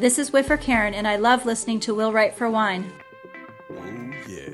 This 0.00 0.18
is 0.18 0.32
Whiffer 0.32 0.56
Karen, 0.56 0.94
and 0.94 1.06
I 1.06 1.16
love 1.16 1.44
listening 1.44 1.78
to 1.80 1.94
Will 1.94 2.10
Write 2.10 2.34
for 2.34 2.48
Wine. 2.48 2.90
Oh, 3.70 4.10
yeah. 4.26 4.48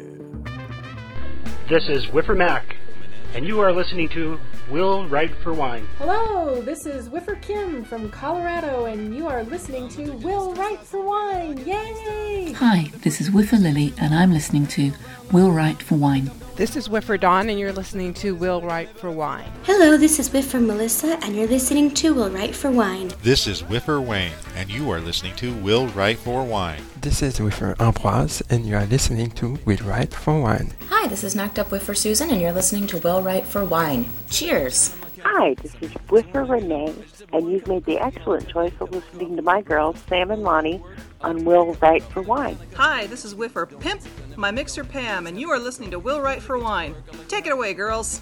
This 1.68 1.88
is 1.88 2.10
Whiffer 2.10 2.34
Mac, 2.34 2.74
and 3.32 3.46
you 3.46 3.60
are 3.60 3.72
listening 3.72 4.08
to 4.08 4.40
Will 4.72 5.06
Write 5.06 5.36
for 5.36 5.52
Wine. 5.52 5.86
Hello, 5.98 6.60
this 6.60 6.84
is 6.84 7.08
Whiffer 7.08 7.36
Kim 7.36 7.84
from 7.84 8.10
Colorado, 8.10 8.86
and 8.86 9.14
you 9.14 9.28
are 9.28 9.44
listening 9.44 9.88
to 9.90 10.14
Will 10.14 10.52
Write 10.54 10.80
for 10.80 11.00
Wine. 11.00 11.64
Yay! 11.64 12.52
Hi, 12.54 12.90
this 13.02 13.20
is 13.20 13.30
Whiffer 13.30 13.56
Lily, 13.56 13.94
and 14.00 14.16
I'm 14.16 14.32
listening 14.32 14.66
to 14.66 14.94
Will 15.30 15.52
Write 15.52 15.80
for 15.80 15.94
Wine. 15.94 16.32
This 16.56 16.74
is 16.74 16.88
Whiffer 16.88 17.18
Dawn, 17.18 17.50
and 17.50 17.60
you're 17.60 17.70
listening 17.70 18.14
to 18.14 18.34
Will 18.34 18.62
Write 18.62 18.88
for 18.96 19.10
Wine. 19.10 19.52
Hello, 19.64 19.98
this 19.98 20.18
is 20.18 20.32
Whiffer 20.32 20.58
Melissa, 20.58 21.22
and 21.22 21.36
you're 21.36 21.46
listening 21.46 21.90
to 21.90 22.14
Will 22.14 22.30
Write 22.30 22.56
for 22.56 22.70
Wine. 22.70 23.12
This 23.22 23.46
is 23.46 23.62
Whiffer 23.62 24.00
Wayne, 24.00 24.32
and 24.56 24.70
you 24.70 24.88
are 24.88 24.98
listening 24.98 25.36
to 25.36 25.52
Will 25.56 25.88
Write 25.88 26.16
for 26.16 26.42
Wine. 26.42 26.82
This 27.02 27.20
is 27.20 27.42
Whiffer 27.42 27.74
Ambroise, 27.74 28.40
and 28.48 28.64
you 28.64 28.74
are 28.74 28.86
listening 28.86 29.32
to 29.32 29.58
Will 29.66 29.76
Write 29.84 30.14
for 30.14 30.40
Wine. 30.40 30.72
Hi, 30.88 31.06
this 31.08 31.24
is 31.24 31.36
Knocked 31.36 31.58
Up 31.58 31.70
Whiffer 31.70 31.94
Susan, 31.94 32.30
and 32.30 32.40
you're 32.40 32.52
listening 32.52 32.86
to 32.86 32.98
Will 33.00 33.20
Write 33.20 33.44
for 33.44 33.62
Wine. 33.62 34.08
Cheers! 34.30 34.96
Hi, 35.24 35.52
this 35.60 35.74
is 35.82 35.92
Whiffer 36.08 36.44
Renee, 36.44 36.94
and 37.34 37.52
you've 37.52 37.66
made 37.66 37.84
the 37.84 37.98
excellent 37.98 38.48
choice 38.48 38.72
of 38.80 38.92
listening 38.92 39.36
to 39.36 39.42
my 39.42 39.60
girls, 39.60 39.98
Sam 40.08 40.30
and 40.30 40.42
Lani, 40.42 40.82
on 41.26 41.44
Will 41.44 41.74
Write 41.82 42.04
for 42.04 42.22
Wine. 42.22 42.56
Hi, 42.76 43.08
this 43.08 43.24
is 43.24 43.34
Whiffer 43.34 43.66
Pimp, 43.66 44.00
my 44.36 44.52
mixer 44.52 44.84
Pam, 44.84 45.26
and 45.26 45.38
you 45.40 45.50
are 45.50 45.58
listening 45.58 45.90
to 45.90 45.98
Will 45.98 46.20
Write 46.20 46.40
for 46.40 46.56
Wine. 46.56 46.94
Take 47.26 47.46
it 47.46 47.52
away, 47.52 47.74
girls. 47.74 48.20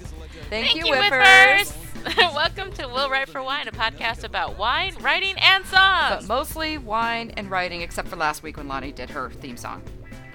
Thank, 0.48 0.68
Thank 0.68 0.74
you, 0.76 0.86
Whiffers. 0.86 1.70
Whiffers. 2.02 2.16
Welcome 2.34 2.72
to 2.72 2.86
Will 2.88 3.10
Write 3.10 3.28
for 3.28 3.42
Wine, 3.42 3.68
a 3.68 3.72
podcast 3.72 4.24
about 4.24 4.56
wine, 4.56 4.94
writing, 5.02 5.34
and 5.38 5.66
songs. 5.66 6.26
But 6.26 6.28
mostly 6.28 6.78
wine 6.78 7.30
and 7.36 7.50
writing, 7.50 7.82
except 7.82 8.08
for 8.08 8.16
last 8.16 8.42
week 8.42 8.56
when 8.56 8.68
Lani 8.68 8.90
did 8.90 9.10
her 9.10 9.28
theme 9.28 9.58
song. 9.58 9.82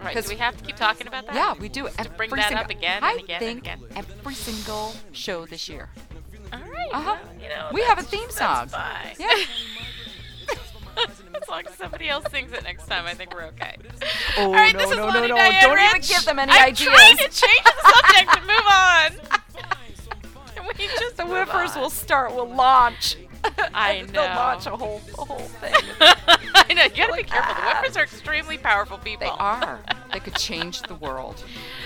Right. 0.03 0.15
Do 0.15 0.29
we 0.29 0.35
have 0.35 0.55
to 0.55 0.63
keep 0.63 0.75
talking 0.75 1.07
about 1.07 1.25
that? 1.25 1.33
Yeah, 1.33 1.55
we 1.59 1.69
do. 1.69 1.89
To 1.89 2.09
bring 2.11 2.29
that 2.29 2.49
single, 2.49 2.65
up 2.65 2.69
again 2.69 3.03
I 3.03 3.13
and 3.13 3.19
again 3.21 3.39
think 3.39 3.67
and 3.67 3.81
again. 3.81 4.03
every 4.19 4.35
single 4.35 4.93
show 5.11 5.47
this 5.47 5.67
year. 5.67 5.89
All 6.53 6.59
right. 6.59 6.89
Uh 6.93 7.01
huh. 7.01 7.17
Well, 7.23 7.33
you 7.41 7.49
know, 7.49 7.69
we 7.73 7.81
have 7.81 7.97
a 7.97 8.03
theme 8.03 8.29
song. 8.29 8.67
That's 8.71 8.73
fine. 8.73 9.15
Yeah. 9.19 9.43
as 11.49 11.65
long 11.65 11.67
as 11.67 11.77
somebody 11.77 12.09
else 12.09 12.25
sings 12.31 12.51
it 12.53 12.63
next 12.63 12.85
time, 12.87 13.05
I 13.05 13.13
think 13.15 13.33
we're 13.33 13.45
okay. 13.45 13.75
Oh, 14.37 14.45
All 14.45 14.51
right, 14.53 14.73
no, 14.73 14.79
this 14.79 14.91
is 14.91 14.97
no, 14.97 15.07
Lani 15.07 15.21
no, 15.21 15.27
no. 15.27 15.35
Diane 15.35 15.61
Don't 15.63 15.75
Rich. 15.75 15.85
even 15.89 16.01
give 16.01 16.25
them 16.25 16.39
any 16.39 16.51
I'm 16.51 16.69
ideas. 16.69 16.89
trying 16.89 17.17
to 17.17 17.23
change 17.23 17.63
the 17.63 17.91
subject 17.91 18.37
and 18.37 18.47
move 18.47 18.67
on. 18.69 19.11
Can 20.55 20.67
we 20.77 20.87
just 20.99 21.17
the 21.17 21.23
whiffers 21.23 21.75
on? 21.75 21.81
will 21.81 21.89
start, 21.89 22.35
We'll 22.35 22.53
launch. 22.53 23.17
I 23.73 24.01
know. 24.01 24.11
They'll 24.11 24.35
launch 24.35 24.65
a 24.67 24.71
whole, 24.75 25.01
a 25.17 25.23
whole 25.25 25.39
thing. 25.39 25.73
I 26.01 26.73
know. 26.73 26.83
You 26.83 26.89
gotta 27.07 27.13
be 27.15 27.23
careful. 27.23 27.55
The 27.55 27.61
whiffers 27.61 27.97
are 27.97 28.03
extremely 28.03 28.57
powerful 28.57 28.97
people. 28.97 29.25
They 29.27 29.31
are. 29.31 29.79
they 30.11 30.19
could 30.19 30.35
change 30.35 30.81
the 30.83 30.95
world. 30.95 31.41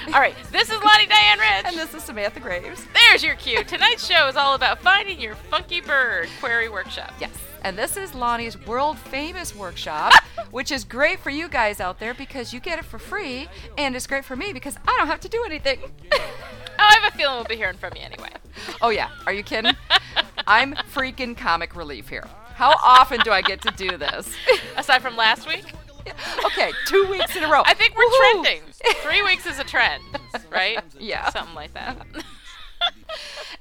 All 0.08 0.14
right, 0.14 0.36
this 0.52 0.70
is 0.70 0.84
Lani 0.84 1.06
Diane 1.06 1.40
Rich. 1.40 1.66
And 1.66 1.78
this 1.78 1.94
is 1.94 2.04
Samantha 2.04 2.40
Graves. 2.40 2.84
There's 2.94 3.24
your 3.24 3.36
cue. 3.36 3.64
Tonight's 3.64 4.06
show 4.06 4.28
is 4.28 4.36
all 4.36 4.56
about 4.56 4.80
finding 4.80 5.22
your 5.22 5.36
funky 5.36 5.80
bird 5.80 6.28
query 6.40 6.70
workshop. 6.70 7.14
Yes. 7.22 7.32
And 7.64 7.78
this 7.78 7.96
is 7.96 8.14
Lani's 8.14 8.58
world 8.68 8.98
famous 8.98 9.56
workshop, 9.56 10.14
which 10.52 10.72
is 10.72 10.84
great 10.84 11.20
for 11.20 11.30
you 11.30 11.48
guys 11.48 11.80
out 11.80 12.00
there 12.00 12.14
because 12.14 12.54
you 12.54 12.60
get 12.60 12.78
it 12.78 12.86
for 12.86 13.00
free, 13.00 13.48
and 13.78 13.96
it's 13.96 14.06
great 14.06 14.26
for 14.26 14.36
me 14.36 14.52
because 14.52 14.76
I 14.86 14.96
don't 14.98 15.08
have 15.08 15.22
to 15.22 15.30
do 15.30 15.44
anything. 15.46 15.80
oh, 16.12 16.20
I 16.78 17.00
have 17.02 17.14
a 17.14 17.18
feeling 17.18 17.36
we'll 17.36 17.46
be 17.46 17.56
hearing 17.56 17.78
from 17.78 17.94
you 17.96 18.02
anyway. 18.02 18.30
Oh, 18.82 18.90
yeah. 18.90 19.10
Are 19.26 19.34
you 19.34 19.44
kidding? 19.44 19.72
I'm 20.46 20.74
freaking 20.74 21.38
comic 21.38 21.76
relief 21.76 22.10
here. 22.10 22.28
How 22.56 22.72
often 22.84 23.22
do 23.22 23.32
I 23.32 23.42
get 23.42 23.62
to 23.62 23.72
do 23.72 23.98
this? 23.98 24.30
Aside 24.78 25.02
from 25.02 25.16
last 25.16 25.48
week? 25.48 25.64
Okay, 26.46 26.72
two 26.88 27.08
weeks 27.10 27.34
in 27.36 27.44
a 27.44 27.50
row. 27.50 27.64
I 27.66 27.74
think 27.74 27.96
we're 27.96 28.04
Woohoo! 28.04 28.44
trending. 28.44 28.62
Three 29.02 29.24
weeks 29.24 29.46
is 29.46 29.58
a 29.58 29.64
trend, 29.64 30.04
right? 30.52 30.84
Yeah. 31.00 31.30
Something 31.30 31.56
like 31.56 31.74
that. 31.76 32.06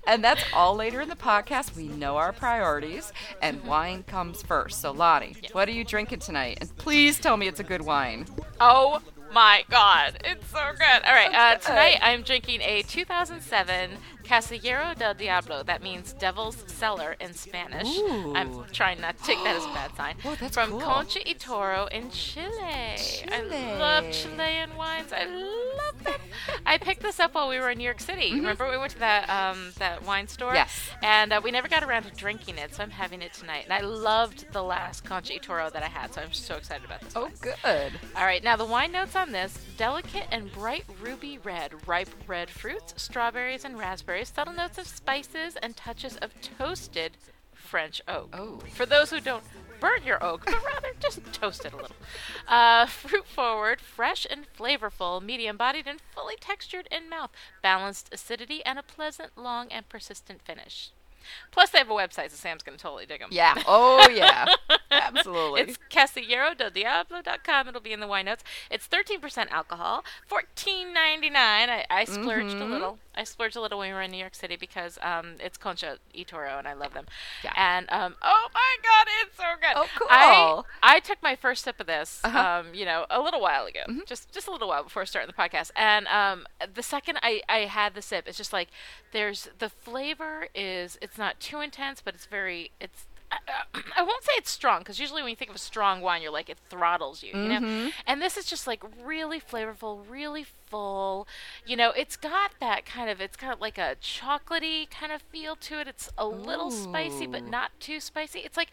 And 0.06 0.22
that's 0.22 0.42
all 0.52 0.74
later 0.74 1.00
in 1.00 1.08
the 1.08 1.16
podcast. 1.16 1.76
We 1.76 1.88
know 1.88 2.16
our 2.16 2.32
priorities, 2.32 3.12
and 3.40 3.62
wine 3.64 4.02
comes 4.04 4.42
first. 4.42 4.80
So, 4.80 4.90
Lottie, 4.92 5.36
what 5.52 5.68
are 5.68 5.72
you 5.72 5.84
drinking 5.84 6.20
tonight? 6.20 6.58
And 6.60 6.76
please 6.76 7.18
tell 7.18 7.36
me 7.36 7.48
it's 7.48 7.60
a 7.60 7.64
good 7.64 7.82
wine. 7.82 8.26
Oh 8.60 9.00
my 9.32 9.64
god, 9.70 10.18
it's 10.24 10.46
so 10.48 10.60
good. 10.78 11.04
All 11.06 11.14
right, 11.14 11.34
uh, 11.34 11.56
tonight 11.56 11.98
I'm 12.02 12.22
drinking 12.22 12.60
a 12.60 12.82
2007 12.82 13.90
Casillero 14.24 14.96
del 14.96 15.14
Diablo. 15.14 15.62
That 15.62 15.82
means 15.82 16.12
Devil's 16.12 16.62
Cellar 16.66 17.16
in 17.20 17.32
Spanish. 17.32 17.88
Ooh. 17.98 18.34
I'm 18.34 18.64
trying 18.72 19.00
not 19.00 19.18
to 19.18 19.24
take 19.24 19.42
that 19.44 19.56
as 19.56 19.64
a 19.64 19.68
bad 19.68 19.96
sign. 19.96 20.16
Oh, 20.24 20.36
that's 20.38 20.54
From 20.54 20.70
cool. 20.70 20.80
Concha 20.80 21.20
y 21.26 21.34
Toro 21.38 21.86
in 21.86 22.10
Chile. 22.10 22.48
Chile. 22.96 23.26
I 23.32 23.76
love 23.78 24.10
Chilean 24.12 24.76
wines. 24.76 25.12
I 25.12 25.24
love. 25.24 25.71
I 26.66 26.78
picked 26.78 27.02
this 27.02 27.20
up 27.20 27.34
while 27.34 27.48
we 27.48 27.58
were 27.58 27.70
in 27.70 27.78
New 27.78 27.84
York 27.84 28.00
City. 28.00 28.32
Remember 28.32 28.70
we 28.70 28.76
went 28.78 28.92
to 28.92 28.98
that 29.00 29.28
um, 29.28 29.72
that 29.78 30.04
wine 30.04 30.28
store? 30.28 30.48
Mm-hmm. 30.48 30.56
Yes. 30.56 30.90
And 31.02 31.32
uh, 31.32 31.40
we 31.42 31.50
never 31.50 31.68
got 31.68 31.82
around 31.82 32.04
to 32.04 32.10
drinking 32.14 32.58
it, 32.58 32.74
so 32.74 32.82
I'm 32.82 32.90
having 32.90 33.22
it 33.22 33.32
tonight. 33.32 33.64
And 33.64 33.72
I 33.72 33.80
loved 33.80 34.52
the 34.52 34.62
last 34.62 35.04
Concha 35.04 35.34
y 35.34 35.38
Toro 35.40 35.70
that 35.70 35.82
I 35.82 35.88
had, 35.88 36.14
so 36.14 36.22
I'm 36.22 36.32
so 36.32 36.56
excited 36.56 36.84
about 36.84 37.00
this 37.02 37.12
Oh, 37.16 37.22
wine. 37.24 37.32
good. 37.40 37.92
All 38.16 38.24
right, 38.24 38.42
now 38.42 38.56
the 38.56 38.64
wine 38.64 38.92
notes 38.92 39.16
on 39.16 39.32
this 39.32 39.58
delicate 39.76 40.26
and 40.30 40.50
bright 40.52 40.84
ruby 41.00 41.38
red, 41.38 41.72
ripe 41.86 42.08
red 42.26 42.50
fruits, 42.50 42.94
strawberries 42.96 43.64
and 43.64 43.78
raspberries, 43.78 44.28
subtle 44.34 44.54
notes 44.54 44.78
of 44.78 44.86
spices, 44.86 45.56
and 45.62 45.76
touches 45.76 46.16
of 46.18 46.32
toasted 46.40 47.16
French 47.54 48.02
oak. 48.08 48.28
Oh. 48.36 48.58
For 48.74 48.84
those 48.86 49.10
who 49.10 49.20
don't 49.20 49.42
burn 49.82 50.04
your 50.04 50.22
oak, 50.22 50.44
but 50.46 50.64
rather 50.64 50.92
just 51.00 51.20
toast 51.32 51.64
it 51.64 51.72
a 51.72 51.76
little. 51.76 51.96
Uh, 52.46 52.86
fruit 52.86 53.26
forward, 53.26 53.80
fresh 53.80 54.24
and 54.30 54.46
flavorful, 54.56 55.20
medium 55.20 55.56
bodied 55.56 55.88
and 55.88 56.00
fully 56.14 56.36
textured 56.40 56.86
in 56.92 57.10
mouth, 57.10 57.30
balanced 57.62 58.08
acidity, 58.12 58.64
and 58.64 58.78
a 58.78 58.82
pleasant, 58.82 59.36
long, 59.36 59.72
and 59.72 59.88
persistent 59.88 60.40
finish. 60.40 60.92
Plus, 61.50 61.70
they 61.70 61.78
have 61.78 61.90
a 61.90 61.94
website, 61.94 62.30
so 62.30 62.36
Sam's 62.36 62.62
going 62.62 62.76
to 62.76 62.82
totally 62.82 63.06
dig 63.06 63.20
them. 63.20 63.28
Yeah. 63.32 63.54
Oh, 63.66 64.08
yeah. 64.08 64.46
Absolutely. 64.90 65.62
It's 65.62 65.78
casillerodeldiablo.com. 65.90 67.68
It'll 67.68 67.80
be 67.80 67.92
in 67.92 68.00
the 68.00 68.06
wine 68.06 68.26
notes. 68.26 68.44
It's 68.70 68.86
13% 68.88 69.50
alcohol, 69.50 70.04
14.99. 70.30 71.34
I, 71.34 71.84
I 71.90 72.04
splurged 72.04 72.54
a 72.56 72.60
Mhm. 72.60 72.70
little. 72.70 72.98
I 73.14 73.24
splurged 73.24 73.56
a 73.56 73.60
little 73.60 73.78
when 73.78 73.90
we 73.90 73.94
were 73.94 74.00
in 74.02 74.10
New 74.10 74.16
York 74.18 74.34
City 74.34 74.56
because 74.56 74.98
um, 75.02 75.34
it's 75.38 75.58
Concha 75.58 75.98
y 76.16 76.22
Toro 76.26 76.56
and 76.58 76.66
I 76.66 76.72
love 76.72 76.94
them. 76.94 77.04
Yeah. 77.44 77.52
And 77.56 77.86
um, 77.90 78.16
oh 78.22 78.48
my 78.54 78.76
God, 78.82 79.06
it's 79.22 79.36
so 79.36 79.44
good. 79.60 79.72
Oh, 79.76 79.86
cool. 79.98 80.06
I, 80.82 80.96
I 80.96 81.00
took 81.00 81.22
my 81.22 81.36
first 81.36 81.62
sip 81.64 81.78
of 81.78 81.86
this, 81.86 82.20
Uh-huh. 82.24 82.38
um, 82.66 82.74
you 82.74 82.86
know, 82.86 83.04
a 83.10 83.20
little 83.20 83.40
while 83.42 83.66
ago, 83.66 83.80
just 84.06 84.32
just 84.32 84.48
a 84.48 84.50
little 84.50 84.68
while 84.68 84.82
before 84.84 85.04
starting 85.04 85.30
the 85.34 85.40
podcast. 85.42 85.70
And 85.76 86.06
um, 86.08 86.46
the 86.72 86.82
second 86.82 87.18
I, 87.22 87.42
I 87.50 87.58
had 87.60 87.94
the 87.94 88.00
sip, 88.02 88.26
it's 88.26 88.38
just 88.38 88.52
like 88.52 88.68
there's 89.12 89.48
the 89.58 89.68
flavor 89.68 90.48
is 90.54 90.98
it's 91.02 91.11
not 91.18 91.40
too 91.40 91.60
intense, 91.60 92.00
but 92.04 92.14
it's 92.14 92.26
very 92.26 92.70
it's. 92.80 93.06
I, 93.30 93.38
I 93.96 94.02
won't 94.02 94.24
say 94.24 94.32
it's 94.36 94.50
strong 94.50 94.80
because 94.80 95.00
usually 95.00 95.22
when 95.22 95.30
you 95.30 95.36
think 95.36 95.50
of 95.50 95.56
a 95.56 95.60
strong 95.60 96.00
wine, 96.00 96.22
you're 96.22 96.30
like 96.30 96.50
it 96.50 96.58
throttles 96.68 97.22
you, 97.22 97.30
you 97.30 97.48
know. 97.48 97.60
Mm-hmm. 97.60 97.88
And 98.06 98.20
this 98.20 98.36
is 98.36 98.44
just 98.44 98.66
like 98.66 98.82
really 99.02 99.40
flavorful, 99.40 100.00
really 100.08 100.44
full. 100.44 101.26
You 101.66 101.76
know, 101.76 101.90
it's 101.90 102.16
got 102.16 102.52
that 102.60 102.84
kind 102.84 103.08
of 103.08 103.20
it's 103.20 103.36
got 103.36 103.60
like 103.60 103.78
a 103.78 103.96
chocolatey 104.02 104.90
kind 104.90 105.12
of 105.12 105.22
feel 105.22 105.56
to 105.56 105.80
it. 105.80 105.88
It's 105.88 106.10
a 106.18 106.26
little 106.26 106.70
spicy, 106.70 107.26
but 107.26 107.44
not 107.44 107.70
too 107.80 108.00
spicy. 108.00 108.40
It's 108.40 108.56
like 108.56 108.70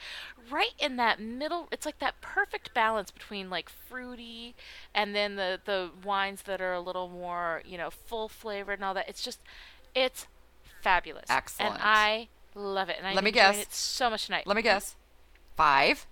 right 0.51 0.73
in 0.77 0.97
that 0.97 1.21
middle. 1.21 1.67
It's 1.71 1.85
like 1.85 1.99
that 1.99 2.19
perfect 2.21 2.73
balance 2.73 3.11
between 3.11 3.49
like 3.49 3.69
fruity 3.69 4.55
and 4.93 5.15
then 5.15 5.35
the 5.35 5.59
the 5.63 5.91
wines 6.03 6.41
that 6.43 6.61
are 6.61 6.73
a 6.73 6.81
little 6.81 7.07
more 7.07 7.61
you 7.65 7.77
know 7.77 7.89
full 7.89 8.27
flavored 8.27 8.79
and 8.79 8.85
all 8.85 8.93
that. 8.93 9.07
It's 9.07 9.23
just 9.23 9.39
it's 9.95 10.27
fabulous. 10.81 11.25
Excellent. 11.29 11.75
And 11.75 11.81
I 11.83 12.27
love 12.55 12.89
it. 12.89 12.95
And 12.97 13.07
I'm 13.07 13.15
Let 13.15 13.23
me 13.23 13.31
guess. 13.31 13.61
it 13.61 13.73
so 13.73 14.09
much 14.09 14.25
tonight. 14.25 14.45
Let 14.47 14.55
me 14.55 14.61
guess. 14.61 14.95
Five. 15.55 16.07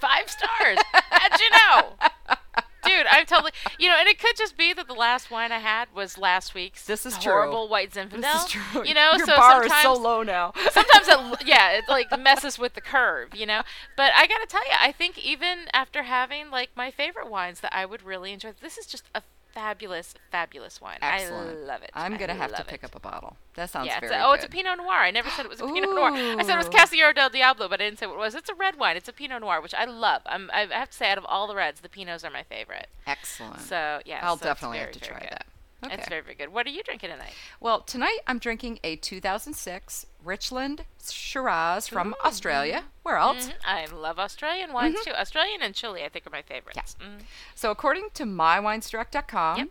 Five 0.00 0.30
stars. 0.30 0.78
How'd 0.92 1.40
you 1.40 1.50
know? 1.50 2.36
Dude, 2.82 3.06
I'm 3.10 3.26
totally, 3.26 3.52
you 3.78 3.88
know, 3.88 3.96
and 3.98 4.08
it 4.08 4.18
could 4.18 4.36
just 4.36 4.56
be 4.56 4.72
that 4.72 4.88
the 4.88 4.94
last 4.94 5.30
wine 5.30 5.52
I 5.52 5.58
had 5.58 5.88
was 5.94 6.16
last 6.16 6.54
week's. 6.54 6.86
This 6.86 7.04
is 7.04 7.18
true. 7.18 7.30
horrible 7.32 7.68
white 7.68 7.90
Zinfandel. 7.92 8.22
This 8.22 8.42
is 8.44 8.48
true. 8.48 8.84
You 8.86 8.94
know, 8.94 9.12
Your 9.16 9.26
so 9.26 9.36
bar 9.36 9.64
is 9.64 9.70
sometimes, 9.70 9.82
so 9.82 10.02
low 10.02 10.22
now. 10.22 10.52
sometimes 10.70 11.06
it, 11.06 11.46
yeah, 11.46 11.72
it 11.72 11.84
like 11.88 12.06
messes 12.18 12.58
with 12.58 12.72
the 12.74 12.80
curve, 12.80 13.34
you 13.34 13.44
know. 13.44 13.62
But 13.96 14.12
I 14.16 14.26
gotta 14.26 14.46
tell 14.46 14.64
you, 14.64 14.72
I 14.80 14.92
think 14.92 15.18
even 15.18 15.66
after 15.74 16.04
having 16.04 16.50
like 16.50 16.70
my 16.74 16.90
favorite 16.90 17.28
wines 17.30 17.60
that 17.60 17.74
I 17.74 17.84
would 17.84 18.02
really 18.02 18.32
enjoy, 18.32 18.52
this 18.60 18.78
is 18.78 18.86
just 18.86 19.04
a 19.14 19.22
fabulous, 19.52 20.14
fabulous 20.30 20.80
wine. 20.80 20.98
Excellent. 21.02 21.50
I 21.50 21.66
love 21.66 21.82
it. 21.82 21.90
I'm 21.94 22.16
gonna 22.16 22.34
have 22.34 22.54
to 22.54 22.64
pick 22.64 22.82
it. 22.82 22.86
up 22.86 22.94
a 22.94 23.00
bottle. 23.00 23.36
That 23.54 23.70
sounds 23.70 23.86
yeah, 23.86 24.00
very 24.00 24.14
a, 24.14 24.24
oh, 24.24 24.32
it's 24.32 24.44
a. 24.44 24.48
Pinot 24.48 24.78
Noir. 24.78 25.00
I 25.00 25.10
never 25.10 25.30
said 25.30 25.44
it 25.44 25.48
was 25.48 25.60
a 25.60 25.66
Pinot 25.66 25.90
Noir. 25.90 26.12
I 26.12 26.42
said 26.42 26.54
it 26.54 26.58
was 26.58 26.66
Ooh. 26.66 26.70
Casillero 26.70 27.14
del 27.14 27.30
Diablo, 27.30 27.68
but 27.68 27.80
I 27.80 27.84
didn't 27.84 27.98
say 27.98 28.06
what 28.06 28.14
it 28.14 28.18
was. 28.18 28.34
It's 28.34 28.48
a 28.48 28.54
red 28.54 28.78
wine. 28.78 28.96
It's 28.96 29.08
a 29.08 29.12
Pinot 29.12 29.40
Noir, 29.40 29.60
which 29.60 29.74
I 29.74 29.84
love. 29.84 30.22
I'm, 30.26 30.50
I 30.52 30.66
have 30.70 30.90
to 30.90 30.96
say, 30.96 31.10
out 31.10 31.18
of 31.18 31.24
all 31.26 31.46
the 31.46 31.54
reds, 31.54 31.80
the 31.80 31.88
Pinots 31.88 32.24
are 32.24 32.30
my 32.30 32.42
favorite. 32.42 32.88
Excellent. 33.06 33.60
So 33.60 34.00
yeah, 34.04 34.20
I'll 34.22 34.36
so 34.36 34.44
definitely 34.44 34.78
very, 34.78 34.92
have 34.92 35.00
to 35.00 35.00
try 35.00 35.20
good. 35.20 35.30
that. 35.30 35.46
Okay. 35.84 35.94
It's 35.94 36.08
very, 36.08 36.22
very 36.22 36.34
good. 36.34 36.52
What 36.52 36.66
are 36.66 36.70
you 36.70 36.82
drinking 36.82 37.10
tonight? 37.10 37.32
Well, 37.58 37.80
tonight 37.80 38.18
I'm 38.26 38.38
drinking 38.38 38.80
a 38.84 38.96
2006 38.96 40.06
Richland 40.24 40.84
Shiraz 41.02 41.88
from 41.88 42.14
Australia. 42.24 42.84
Where 43.02 43.16
else? 43.16 43.48
Mhm. 43.48 43.54
I 43.64 43.86
love 43.86 44.18
Australian 44.18 44.72
wines 44.72 45.02
too. 45.04 45.12
Australian 45.12 45.62
and 45.62 45.74
Chile, 45.74 46.04
I 46.04 46.08
think, 46.08 46.26
are 46.26 46.30
my 46.30 46.42
favorites. 46.42 46.96
Mm. 47.00 47.24
So, 47.54 47.70
according 47.70 48.10
to 48.14 48.24
mywinesdirect.com, 48.24 49.70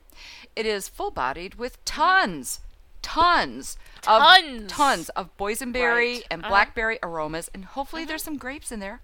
it 0.55 0.65
is 0.65 0.89
full 0.89 1.11
bodied 1.11 1.55
with 1.55 1.83
tons, 1.85 2.61
tons, 3.01 3.77
Tons. 4.01 4.61
of 4.63 4.67
tons 4.67 5.09
of 5.09 5.35
boysenberry 5.37 6.15
Right. 6.17 6.27
and 6.31 6.41
Uh-huh. 6.41 6.49
blackberry 6.49 6.99
aromas, 7.01 7.49
and 7.53 7.65
hopefully 7.65 8.05
there's 8.05 8.23
some 8.23 8.37
grapes 8.37 8.71
in 8.71 8.79
there. 8.79 9.01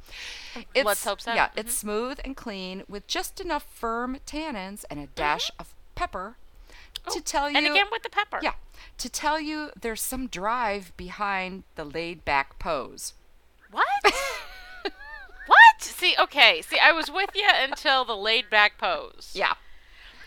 It's, 0.73 0.85
Let's 0.85 1.03
hope 1.03 1.21
so. 1.21 1.33
Yeah, 1.33 1.49
it's 1.55 1.73
smooth 1.73 2.19
and 2.25 2.35
clean 2.35 2.83
with 2.87 3.07
just 3.07 3.39
enough 3.39 3.63
firm 3.63 4.19
tannins 4.25 4.83
and 4.89 4.99
a 4.99 5.07
dash 5.07 5.49
of 5.59 5.73
pepper 5.95 6.37
to 7.07 7.21
tell 7.21 7.49
you. 7.49 7.55
Oh, 7.55 7.59
and 7.59 7.67
again 7.67 7.87
with 7.91 8.03
the 8.03 8.09
pepper. 8.09 8.39
Yeah, 8.41 8.53
to 8.97 9.09
tell 9.09 9.39
you 9.39 9.71
there's 9.79 10.01
some 10.01 10.27
drive 10.27 10.95
behind 10.97 11.63
the 11.75 11.83
laid 11.83 12.25
back 12.25 12.59
pose. 12.59 13.13
What? 13.71 13.85
what? 14.83 14.93
See, 15.79 16.15
okay. 16.19 16.61
See, 16.61 16.79
I 16.79 16.91
was 16.91 17.11
with 17.11 17.31
you 17.35 17.47
until 17.53 18.05
the 18.05 18.15
laid 18.15 18.49
back 18.49 18.77
pose. 18.77 19.31
Yeah. 19.33 19.53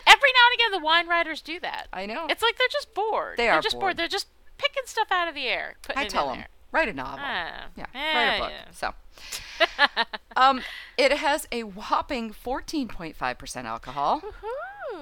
Every 0.07 0.31
now 0.33 0.41
and 0.51 0.55
again, 0.55 0.81
the 0.81 0.85
wine 0.85 1.07
writers 1.07 1.43
do 1.43 1.61
that. 1.61 1.89
I 1.93 2.07
know. 2.07 2.27
It's 2.31 2.43
like 2.43 2.57
they're 2.57 2.67
just 2.73 2.95
bored. 2.95 3.37
They 3.37 3.49
are 3.49 3.59
are 3.59 3.63
just 3.63 3.75
bored. 3.75 3.83
bored. 3.83 3.97
They're 3.99 4.09
just 4.09 4.29
picking 4.57 4.85
stuff 4.87 5.09
out 5.11 5.29
of 5.29 5.35
the 5.35 5.47
air. 5.47 5.75
Putting 5.83 6.01
I 6.01 6.05
it 6.05 6.11
tell 6.11 6.29
them, 6.29 6.45
write 6.73 6.89
a 6.89 6.93
novel. 6.95 7.21
Ah, 7.23 7.67
yeah, 7.77 7.87
yeah, 7.95 8.17
write 8.17 8.37
a 8.37 8.41
book. 8.41 8.53
yeah. 8.53 8.73
So, 8.73 10.05
um, 10.37 10.63
it 10.97 11.13
has 11.13 11.47
a 11.53 11.63
whopping 11.63 12.31
14.5% 12.33 13.65
alcohol. 13.65 14.23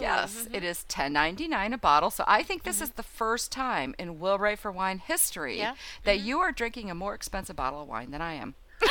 Yes, 0.00 0.34
Mm-hmm. 0.44 0.54
it 0.54 0.64
is 0.64 0.84
10.99 0.88 1.74
a 1.74 1.78
bottle. 1.78 2.10
So 2.10 2.24
I 2.26 2.42
think 2.42 2.62
this 2.64 2.80
is 2.80 2.90
the 2.90 3.02
first 3.02 3.50
time 3.52 3.94
in 3.98 4.18
Will 4.18 4.38
for 4.56 4.70
Wine 4.70 4.98
history 4.98 5.58
Yeah. 5.58 5.74
that 6.04 6.20
you 6.20 6.38
are 6.40 6.52
drinking 6.52 6.90
a 6.90 6.94
more 6.94 7.14
expensive 7.14 7.56
bottle 7.56 7.82
of 7.82 7.88
wine 7.88 8.10
than 8.10 8.20
I 8.22 8.34
am. 8.34 8.54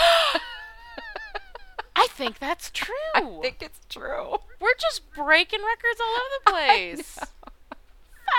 I 1.95 2.07
think 2.11 2.39
that's 2.39 2.69
true. 2.73 2.93
I 3.13 3.21
think 3.41 3.61
it's 3.61 3.79
true. 3.89 4.37
We're 4.59 4.73
just 4.79 5.01
breaking 5.13 5.61
records 5.61 5.99
all 6.01 6.15
over 6.15 6.27
the 6.45 6.51
place. 6.51 7.19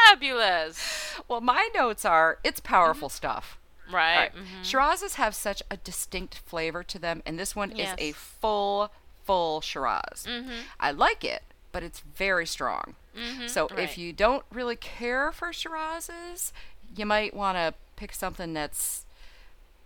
Fabulous. 0.08 1.14
Well, 1.28 1.40
my 1.40 1.68
notes 1.74 2.04
are 2.04 2.38
it's 2.44 2.60
powerful 2.60 3.08
Mm-hmm. 3.08 3.16
stuff. 3.16 3.58
Right. 3.90 4.30
Right. 4.34 4.44
Shirazes 4.64 5.14
have 5.14 5.34
such 5.34 5.62
a 5.70 5.76
distinct 5.76 6.38
flavor 6.38 6.82
to 6.82 6.98
them, 6.98 7.22
and 7.24 7.38
this 7.38 7.54
one 7.54 7.72
Yes. 7.76 7.94
is 7.98 8.10
a 8.10 8.12
full, 8.12 8.90
full 9.24 9.60
Shiraz. 9.60 10.26
Mhm. 10.28 10.50
I 10.80 10.90
like 10.90 11.22
it, 11.24 11.44
but 11.76 11.82
it's 11.82 12.00
very 12.00 12.46
strong. 12.46 12.94
Mhm, 13.14 13.50
So 13.50 13.68
right. 13.68 13.80
if 13.80 13.98
you 13.98 14.14
don't 14.14 14.46
really 14.50 14.76
care 14.76 15.30
for 15.30 15.48
Shirazes, 15.48 16.52
you 16.96 17.04
might 17.04 17.34
want 17.34 17.58
to 17.58 17.74
pick 17.96 18.14
something 18.14 18.54
that's, 18.54 19.04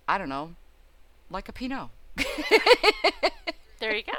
I 0.07 0.17
don't 0.17 0.29
know, 0.29 0.55
like 1.29 1.49
a 1.49 1.51
Pinot. 1.51 1.89
There 3.79 3.93
you 3.93 4.03
go. 4.03 4.13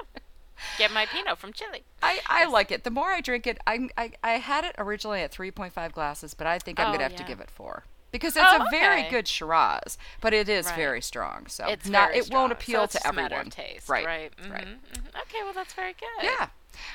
Get 0.76 0.92
my 0.92 1.06
Pinot 1.06 1.38
from 1.38 1.52
Chile. 1.54 1.82
I, 2.02 2.20
I 2.26 2.44
like 2.46 2.70
it. 2.70 2.84
The 2.84 2.90
more 2.90 3.10
I 3.10 3.20
drink 3.22 3.46
it, 3.46 3.58
I, 3.66 3.88
I 3.96 4.12
I 4.22 4.30
had 4.32 4.64
it 4.64 4.75
originally 4.76 5.22
at 5.22 5.32
3.5 5.32 5.92
glasses, 5.92 6.34
but 6.34 6.46
I 6.46 6.58
think 6.58 6.78
I'm 6.78 6.88
Oh, 6.88 6.92
gonna 6.92 7.04
have 7.04 7.16
to 7.16 7.25
give 7.25 7.40
it 7.40 7.48
four 7.50 7.84
because 8.12 8.37
it's 8.37 8.47
Oh, 8.49 8.64
a 8.67 8.70
very 8.70 9.00
okay. 9.00 9.11
good 9.11 9.26
Shiraz, 9.26 9.99
but 10.20 10.32
it 10.32 10.49
is 10.49 10.67
Right. 10.67 10.76
very 10.76 11.03
strong. 11.03 11.47
So 11.49 11.67
It's 11.67 11.88
not 11.88 12.14
it 12.14 12.26
strong, 12.26 12.43
won't 12.43 12.50
so 12.53 12.55
appeal 12.55 12.85
it's 12.85 12.93
to 12.94 13.06
everyone. 13.06 13.50
taste, 13.50 13.88
right? 13.88 14.06
right, 14.06 14.32
Right. 14.49 14.64
mhm, 14.67 14.79
mhm. 14.94 15.20
Okay, 15.23 15.43
well 15.43 15.53
that's 15.53 15.73
very 15.75 15.94
good. 15.94 16.23
Yeah. 16.25 16.49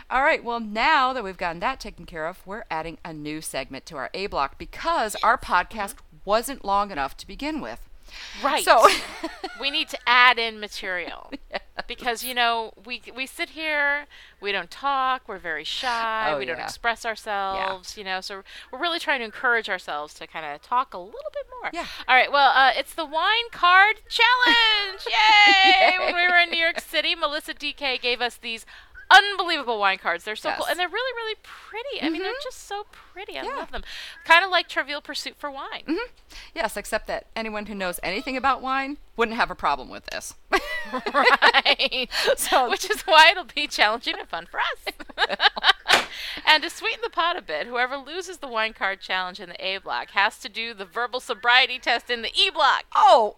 All 0.09 0.23
right. 0.23 0.43
Well, 0.43 0.59
now 0.59 1.13
that 1.13 1.23
we've 1.23 1.37
gotten 1.37 1.59
that 1.59 1.79
taken 1.79 2.05
care 2.05 2.25
of, 2.25 2.45
we're 2.47 2.63
adding 2.71 2.97
a 3.05 3.13
new 3.13 3.41
segment 3.41 3.85
to 3.87 3.97
our 3.97 4.09
A 4.13 4.25
block 4.27 4.57
because 4.57 5.15
our 5.21 5.37
podcast 5.37 5.95
wasn't 6.25 6.65
long 6.65 6.89
enough 6.91 7.15
to 7.17 7.27
begin 7.27 7.61
with. 7.61 7.87
Right. 8.43 8.63
So 8.63 8.87
we 9.61 9.71
need 9.71 9.89
to 9.89 9.97
add 10.05 10.37
in 10.39 10.59
material 10.59 11.31
because 11.87 12.23
you 12.23 12.33
know 12.33 12.73
we 12.85 13.01
we 13.15 13.25
sit 13.25 13.49
here, 13.49 14.05
we 14.41 14.51
don't 14.51 14.69
talk, 14.69 15.23
we're 15.27 15.37
very 15.37 15.63
shy, 15.63 16.31
Oh, 16.31 16.37
we 16.37 16.45
don't 16.45 16.59
express 16.59 17.05
ourselves, 17.05 17.97
you 17.97 18.03
know. 18.03 18.21
So 18.21 18.43
we're 18.71 18.79
really 18.79 18.99
trying 18.99 19.19
to 19.19 19.25
encourage 19.25 19.69
ourselves 19.69 20.13
to 20.15 20.27
kind 20.27 20.45
of 20.45 20.61
talk 20.61 20.93
a 20.93 20.97
little 20.97 21.31
bit 21.33 21.45
more. 21.61 21.71
Yeah. 21.73 21.85
All 22.07 22.15
right. 22.15 22.31
Well, 22.31 22.51
uh, 22.55 22.71
it's 22.75 22.93
the 22.93 23.05
wine 23.05 23.49
card 23.51 24.01
challenge. 24.09 25.05
Yay! 25.07 25.97
when 25.99 26.15
we 26.15 26.27
were 26.27 26.37
in 26.37 26.49
New 26.49 26.59
York 26.59 26.79
City, 26.79 27.15
Melissa 27.15 27.53
DK 27.53 28.01
gave 28.01 28.21
us 28.21 28.37
these 28.37 28.65
unbelievable 29.09 29.79
wine 29.79 29.97
cards. 29.97 30.23
They're 30.23 30.35
so 30.35 30.51
cool, 30.57 30.65
and 30.67 30.77
they're 30.79 30.87
really, 30.89 31.13
really 31.15 31.35
pretty. 31.43 32.01
I 32.01 32.09
mean, 32.09 32.21
they're 32.21 32.33
Mhm. 32.33 32.43
just 32.43 32.67
so 32.67 32.85
pretty. 32.91 33.37
I 33.37 33.43
Yeah. 33.43 33.55
love 33.55 33.71
them. 33.71 33.83
Kind 34.25 34.43
of 34.43 34.51
like 34.51 34.67
Trivial 34.67 35.01
Pursuit 35.01 35.35
for 35.37 35.49
wine. 35.51 35.83
Mhm. 35.87 36.09
yes, 36.53 36.75
except 36.77 37.07
that 37.07 37.27
anyone 37.35 37.65
who 37.67 37.75
knows 37.75 37.99
anything 38.03 38.35
about 38.37 38.61
wine 38.61 38.97
wouldn't 39.15 39.37
have 39.37 39.49
a 39.51 39.55
problem 39.55 39.89
with 39.89 40.05
this. 40.07 40.33
right. 41.13 42.09
So- 42.37 42.69
Which 42.69 42.89
is 42.89 43.01
why 43.01 43.29
it'll 43.31 43.43
be 43.45 43.67
challenging 43.67 44.17
and 44.19 44.27
fun 44.29 44.45
for 44.47 44.59
us. 44.59 44.93
and 46.45 46.63
to 46.63 46.69
sweeten 46.69 46.99
the 47.01 47.09
pot 47.09 47.35
a 47.37 47.41
bit, 47.41 47.67
whoever 47.67 47.97
loses 47.97 48.37
the 48.39 48.47
wine 48.47 48.73
card 48.73 49.01
challenge 49.01 49.39
in 49.39 49.49
the 49.49 49.65
A 49.65 49.77
block 49.77 50.11
has 50.11 50.37
to 50.39 50.49
do 50.49 50.73
the 50.73 50.85
verbal 50.85 51.19
sobriety 51.19 51.79
test 51.79 52.09
in 52.09 52.21
the 52.21 52.31
E 52.35 52.49
block. 52.49 52.85
Oh, 52.95 53.37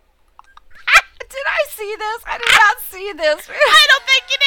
did 1.19 1.45
I 1.45 1.65
see 1.69 1.95
this? 1.95 2.23
I 2.25 2.37
did 2.39 2.47
not 2.55 2.79
see 2.81 3.11
this. 3.13 3.47
I 3.49 3.85
don't 3.89 4.03
think 4.03 4.23
you 4.31 4.37
did. 4.37 4.38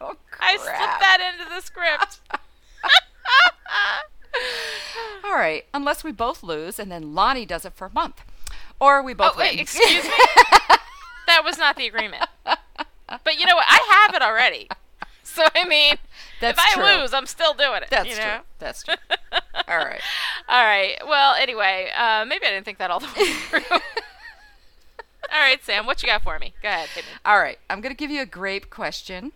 Oh, 0.00 0.16
I 0.40 0.56
slipped 0.56 1.00
that 1.00 1.34
into 1.34 1.48
the 1.48 1.60
script. 1.60 2.20
All 5.24 5.34
right, 5.34 5.64
unless 5.74 6.04
we 6.04 6.12
both 6.12 6.42
lose 6.42 6.78
and 6.78 6.90
then 6.90 7.14
Lani 7.14 7.46
does 7.46 7.64
it 7.64 7.74
for 7.74 7.86
a 7.86 7.92
month. 7.92 8.22
Or 8.80 9.02
we 9.02 9.12
both 9.12 9.32
oh, 9.34 9.38
wait, 9.38 9.52
win. 9.52 9.60
excuse 9.60 10.04
me? 10.04 10.10
that 11.26 11.42
was 11.44 11.58
not 11.58 11.76
the 11.76 11.86
agreement. 11.86 12.26
But 12.44 13.38
you 13.38 13.46
know 13.46 13.56
what? 13.56 13.66
I 13.68 14.04
have 14.04 14.14
it 14.14 14.22
already. 14.22 14.68
So, 15.22 15.44
I 15.54 15.64
mean, 15.64 15.96
That's 16.40 16.58
if 16.58 16.64
I 16.64 16.74
true. 16.74 17.02
lose, 17.02 17.12
I'm 17.12 17.26
still 17.26 17.54
doing 17.54 17.82
it. 17.82 17.90
That's 17.90 18.08
you 18.08 18.14
true. 18.14 18.40
That's 18.58 18.82
true. 18.82 18.94
All 19.68 19.78
right. 19.78 20.00
All 20.48 20.64
right. 20.64 20.96
Well, 21.06 21.34
anyway, 21.34 21.90
uh, 21.96 22.24
maybe 22.24 22.46
I 22.46 22.50
didn't 22.50 22.64
think 22.64 22.78
that 22.78 22.90
all 22.90 23.00
the 23.00 23.06
way 23.06 23.32
through. 23.32 23.60
all 23.70 25.40
right, 25.40 25.62
Sam, 25.62 25.86
what 25.86 26.02
you 26.02 26.08
got 26.08 26.22
for 26.22 26.38
me? 26.38 26.54
Go 26.62 26.68
ahead. 26.68 26.88
hit 26.88 27.04
me. 27.04 27.10
All 27.24 27.38
right. 27.38 27.58
I'm 27.68 27.80
going 27.80 27.94
to 27.94 27.98
give 27.98 28.10
you 28.10 28.22
a 28.22 28.26
grape 28.26 28.70
question. 28.70 29.32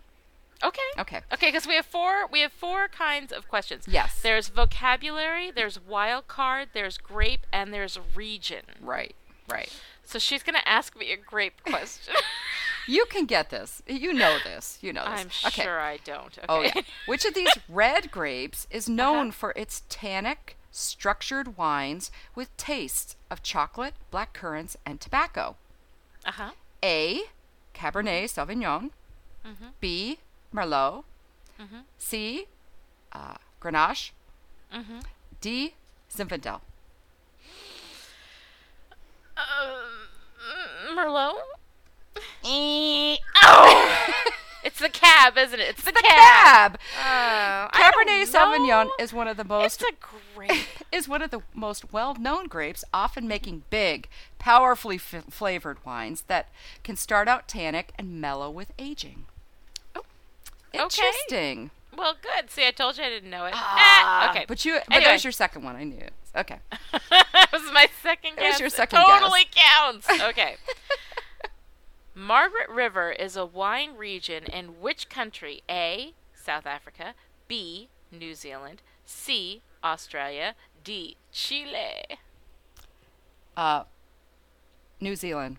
Okay. 0.63 0.81
Okay. 0.99 1.21
Okay, 1.33 1.47
because 1.47 1.67
we 1.67 1.75
have 1.75 1.85
four. 1.85 2.27
We 2.27 2.41
have 2.41 2.51
four 2.51 2.87
kinds 2.87 3.31
of 3.31 3.47
questions. 3.47 3.85
Yes. 3.87 4.21
There's 4.21 4.47
vocabulary. 4.49 5.51
There's 5.51 5.79
wild 5.79 6.27
card. 6.27 6.69
There's 6.73 6.97
grape, 6.97 7.45
and 7.51 7.73
there's 7.73 7.99
region. 8.15 8.63
Right. 8.81 9.15
Right. 9.49 9.71
So 10.05 10.19
she's 10.19 10.43
gonna 10.43 10.59
ask 10.65 10.97
me 10.97 11.11
a 11.11 11.17
grape 11.17 11.61
question. 11.65 12.15
You 12.87 13.05
can 13.05 13.25
get 13.25 13.49
this. 13.49 13.81
You 13.87 14.13
know 14.13 14.37
this. 14.43 14.77
You 14.81 14.93
know 14.93 15.05
this. 15.09 15.41
I'm 15.43 15.49
okay. 15.49 15.63
sure 15.63 15.79
I 15.79 15.97
don't. 15.97 16.37
Okay. 16.37 16.45
Oh 16.47 16.61
yeah. 16.61 16.81
Which 17.07 17.25
of 17.25 17.33
these 17.33 17.51
red 17.69 18.11
grapes 18.11 18.67
is 18.69 18.87
known 18.87 19.31
for 19.31 19.53
its 19.55 19.83
tannic, 19.89 20.55
structured 20.71 21.57
wines 21.57 22.11
with 22.35 22.55
tastes 22.57 23.15
of 23.31 23.41
chocolate, 23.41 23.95
black 24.11 24.33
currants, 24.33 24.77
and 24.85 25.01
tobacco? 25.01 25.55
Uh 26.25 26.31
huh. 26.31 26.51
A. 26.83 27.21
Cabernet 27.73 28.25
Sauvignon. 28.25 28.91
Mm-hmm. 29.45 29.65
B. 29.79 30.19
Merlot. 30.55 31.03
Mhm. 31.59 31.83
C. 31.97 32.45
Uh, 33.11 33.35
Grenache. 33.61 34.11
Mhm. 34.73 35.03
D. 35.41 35.75
Zinfandel. 36.09 36.61
Um, 39.37 40.95
Merlot. 40.95 41.33
oh! 43.43 44.13
it's 44.63 44.79
the 44.79 44.87
cab, 44.89 45.37
isn't 45.37 45.59
it? 45.59 45.69
It's 45.69 45.83
the, 45.83 45.91
The 45.91 46.01
cab. 46.01 46.79
cab. 46.79 47.69
I 47.73 47.91
Cabernet 47.91 48.25
Sauvignon 48.27 48.89
is 48.99 49.11
one 49.11 49.27
of 49.27 49.35
the 49.37 49.43
most 49.43 49.81
It's 49.81 49.91
a 49.91 49.93
grape. 50.35 50.51
is 50.91 51.07
one 51.09 51.21
of 51.21 51.31
the 51.31 51.41
most 51.53 51.91
well-known 51.91 52.47
grapes, 52.47 52.83
often 52.93 53.27
making 53.27 53.63
big, 53.69 54.07
powerfully 54.39 54.95
f- 54.95 55.25
flavored 55.29 55.83
wines 55.85 56.21
that 56.27 56.49
can 56.83 56.95
start 56.95 57.27
out 57.27 57.47
tannic 57.47 57.91
and 57.97 58.21
mellow 58.21 58.49
with 58.49 58.71
aging. 58.79 59.25
Okay. 60.75 60.83
Interesting. 60.83 61.71
Well, 61.97 62.15
good. 62.21 62.49
See, 62.51 62.67
I 62.67 62.71
told 62.71 62.97
you 62.97 63.03
I 63.05 63.09
didn't 63.09 63.29
know 63.29 63.45
it. 63.45 63.53
Ah, 63.55 63.75
Ah, 64.27 64.29
okay. 64.31 64.45
But 64.47 64.65
you, 64.65 64.73
but 64.87 64.95
Anyway. 64.97 65.09
there's 65.11 65.23
your 65.23 65.31
second 65.31 65.63
one. 65.63 65.75
I 65.75 65.83
knew 65.85 65.97
it. 65.97 66.13
Okay. 66.35 66.59
that 67.11 67.49
was 67.53 67.61
my 67.73 67.87
second 68.03 68.33
There's 68.35 68.53
guess. 68.55 68.59
your 68.59 68.67
It 68.67 68.73
second 68.73 68.99
guess. 69.05 69.19
totally 69.19 69.45
counts. 69.53 70.07
Okay. 70.21 70.55
Margaret 72.13 72.69
River 72.69 73.11
is 73.11 73.35
a 73.35 73.45
wine 73.45 73.95
region 73.97 74.45
in 74.45 74.79
which 74.81 75.09
country? 75.09 75.63
A. 75.69 76.13
South 76.33 76.65
Africa. 76.65 77.13
B. 77.47 77.89
New 78.11 78.33
Zealand. 78.35 78.81
C. 79.05 79.61
Australia. 79.83 80.55
D. 80.83 81.17
Chile. 81.31 82.17
Uh, 83.57 83.83
New 85.01 85.15
Zealand. 85.15 85.57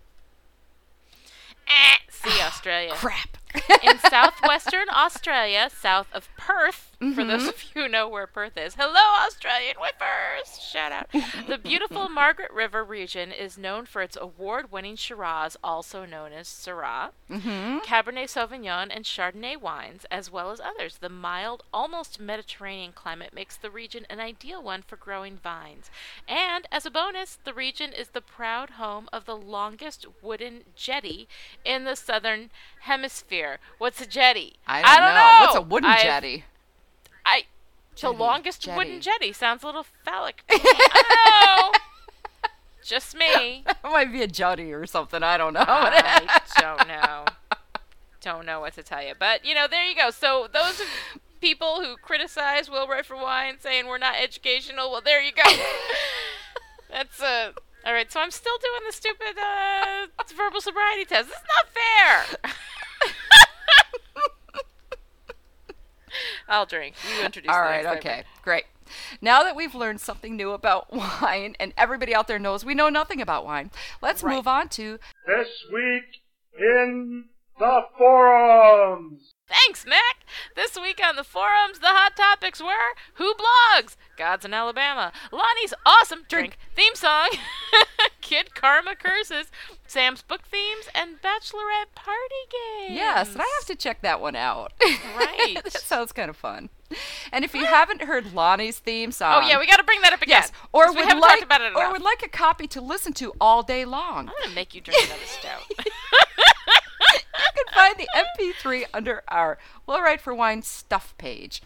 Eh, 1.67 1.97
C. 2.09 2.29
Australia. 2.41 2.91
Crap. 2.93 3.37
In 3.83 3.97
southwestern 3.99 4.87
Australia, 4.89 5.69
south 5.73 6.07
of 6.13 6.29
Perth. 6.37 6.83
For 6.97 7.05
Mhm. 7.05 7.27
those 7.27 7.47
of 7.47 7.63
you 7.63 7.83
who 7.83 7.87
know 7.87 8.07
where 8.07 8.25
Perth 8.25 8.57
is. 8.57 8.73
Hello, 8.73 9.23
Australian 9.27 9.75
whiffers! 9.77 10.59
shout 10.59 10.91
out. 10.91 11.07
The 11.47 11.59
beautiful 11.59 12.09
Margaret 12.09 12.49
River 12.51 12.83
region 12.83 13.31
is 13.31 13.55
known 13.55 13.85
for 13.85 14.01
its 14.01 14.17
award 14.19 14.71
winning 14.71 14.95
Shiraz, 14.95 15.55
also 15.63 16.05
known 16.05 16.33
as 16.33 16.47
Syrah, 16.47 17.11
Mhm. 17.29 17.83
Cabernet 17.83 18.29
Sauvignon, 18.29 18.89
and 18.89 19.05
Chardonnay 19.05 19.57
wines, 19.57 20.05
as 20.09 20.31
well 20.31 20.49
as 20.49 20.59
others. 20.59 20.97
The 20.97 21.09
mild, 21.09 21.63
almost 21.71 22.19
Mediterranean 22.19 22.93
climate 22.93 23.31
makes 23.31 23.55
the 23.57 23.69
region 23.69 24.07
an 24.09 24.19
ideal 24.19 24.63
one 24.63 24.81
for 24.81 24.95
growing 24.95 25.37
vines. 25.37 25.91
And 26.27 26.65
as 26.71 26.85
a 26.87 26.91
bonus, 26.91 27.37
the 27.43 27.53
region 27.53 27.93
is 27.93 28.09
the 28.09 28.21
proud 28.21 28.71
home 28.71 29.07
of 29.13 29.25
the 29.25 29.37
longest 29.37 30.05
wooden 30.23 30.63
jetty 30.75 31.27
in 31.63 31.83
the 31.83 31.95
southern 31.95 32.49
hemisphere. 32.81 33.46
What's 33.77 34.01
a 34.01 34.05
jetty? 34.05 34.55
I 34.67 34.81
don't, 34.81 34.99
don't 34.99 35.15
know. 35.15 35.37
What's 35.41 35.55
a 35.55 35.61
wooden 35.61 35.89
I've- 35.89 36.03
jetty? 36.03 36.45
I 37.25 37.43
the 38.01 38.11
longest 38.11 38.61
jetty. 38.61 38.77
wooden 38.77 39.01
jetty 39.01 39.33
sounds 39.33 39.63
a 39.63 39.65
little 39.65 39.85
phallic. 40.05 40.43
to 40.47 40.53
me. 40.57 40.61
I 40.63 41.59
don't 41.63 41.71
know. 41.73 41.79
Just 42.83 43.15
me. 43.17 43.63
It 43.67 43.75
might 43.83 44.11
be 44.11 44.21
a 44.21 44.27
jetty 44.27 44.71
or 44.73 44.85
something. 44.85 45.23
I 45.23 45.37
don't 45.37 45.53
know. 45.53 45.63
I 45.67 46.39
don't 46.61 46.87
know. 46.87 47.25
Don't 48.21 48.45
know 48.45 48.59
what 48.59 48.73
to 48.75 48.83
tell 48.83 49.01
you. 49.03 49.13
But 49.17 49.43
you 49.45 49.55
know, 49.55 49.67
there 49.69 49.85
you 49.85 49.95
go. 49.95 50.09
So 50.11 50.47
those 50.51 50.81
people 51.41 51.81
who 51.81 51.95
criticize 51.97 52.69
Will 52.69 52.87
Write 52.87 53.05
for 53.05 53.15
Wine 53.17 53.55
saying 53.59 53.87
we're 53.87 53.97
not 53.97 54.15
educational, 54.21 54.91
well 54.91 55.01
there 55.03 55.21
you 55.21 55.31
go. 55.31 55.43
That's 56.89 57.21
uh 57.21 57.51
all 57.85 57.93
right, 57.93 58.11
so 58.11 58.19
I'm 58.19 58.31
still 58.31 58.57
doing 58.57 58.81
the 58.85 58.91
stupid 58.91 59.37
uh, 59.41 60.07
verbal 60.35 60.59
sobriety 60.59 61.05
test. 61.05 61.29
This 61.29 61.37
is 61.37 61.43
not 61.55 61.67
fair. 61.73 62.51
I'll 66.47 66.65
drink. 66.65 66.95
You 67.17 67.25
introduce. 67.25 67.51
All 67.51 67.61
the 67.61 67.69
right, 67.69 67.83
next 67.83 67.97
okay, 67.99 68.09
segment. 68.09 68.27
great. 68.43 68.63
Now 69.21 69.43
that 69.43 69.55
we've 69.55 69.75
learned 69.75 69.99
something 69.99 70.35
new 70.37 70.51
about 70.51 70.93
wine, 71.21 71.55
and 71.59 71.73
everybody 71.77 72.15
out 72.15 72.27
there 72.27 72.39
knows 72.39 72.63
we 72.63 72.73
know 72.73 72.89
nothing 72.89 73.21
about 73.21 73.45
wine, 73.45 73.71
let's 74.01 74.23
Right. 74.23 74.35
move 74.35 74.47
on 74.47 74.69
to 74.69 74.99
This 75.25 75.49
week 75.73 76.21
in 76.57 77.25
the 77.59 77.81
forums. 77.97 79.33
Thanks, 79.47 79.85
Mac. 79.85 80.25
This 80.57 80.75
week 80.75 80.99
on 81.03 81.15
the 81.15 81.23
forums, 81.23 81.79
the 81.79 81.87
hot 81.87 82.17
topics 82.17 82.61
were 82.61 82.95
who 83.13 83.33
blogs, 83.35 83.95
Gods 84.17 84.43
in 84.43 84.53
Alabama, 84.53 85.13
Lani's 85.31 85.73
awesome 85.85 86.23
drink 86.27 86.57
theme 86.75 86.95
song, 86.95 87.29
Kid 88.21 88.53
Karma 88.53 88.93
curses, 88.95 89.47
Sam's 89.87 90.21
book 90.21 90.41
themes, 90.51 90.89
and 90.93 91.21
Bachelorette 91.21 91.95
party 91.95 92.43
games. 92.51 92.97
Yes, 92.97 93.31
and 93.31 93.41
I 93.41 93.45
have 93.59 93.67
to 93.67 93.75
check 93.75 94.01
that 94.01 94.19
one 94.19 94.35
out. 94.35 94.73
Right. 95.17 95.59
that 95.63 95.71
sounds 95.71 96.11
kind 96.11 96.29
of 96.29 96.35
fun. 96.35 96.69
And 97.31 97.43
if 97.45 97.53
you 97.53 97.65
haven't 97.65 98.01
heard 98.03 98.33
Lani's 98.33 98.79
theme 98.79 99.11
song, 99.13 99.43
Oh 99.43 99.47
yeah, 99.47 99.59
we 99.59 99.67
got 99.67 99.77
to 99.77 99.83
bring 99.83 100.01
that 100.01 100.13
up 100.13 100.21
again. 100.21 100.41
yes, 100.41 100.51
or 100.73 100.85
'cause 100.85 100.95
we 100.95 101.01
would 101.01 101.07
haven't 101.07 101.21
like, 101.21 101.31
talked 101.31 101.43
about 101.43 101.61
it 101.61 101.73
or 101.75 101.81
enough. 101.81 101.91
would 101.93 102.01
like 102.01 102.21
a 102.23 102.29
copy 102.29 102.67
to 102.67 102.81
listen 102.81 103.13
to 103.13 103.33
all 103.39 103.63
day 103.63 103.85
long. 103.85 104.27
I'm 104.29 104.33
gonna 104.43 104.55
make 104.55 104.73
you 104.75 104.81
drink 104.81 105.05
another 105.05 105.25
stout. 105.25 105.61
find 107.77 107.95
the 107.97 108.07
MP3 108.15 108.85
under 108.93 109.23
our 109.27 109.57
Will 109.85 110.01
Write 110.01 110.19
for 110.21 110.33
Wine 110.33 110.61
stuff 110.63 111.13
page, 111.17 111.61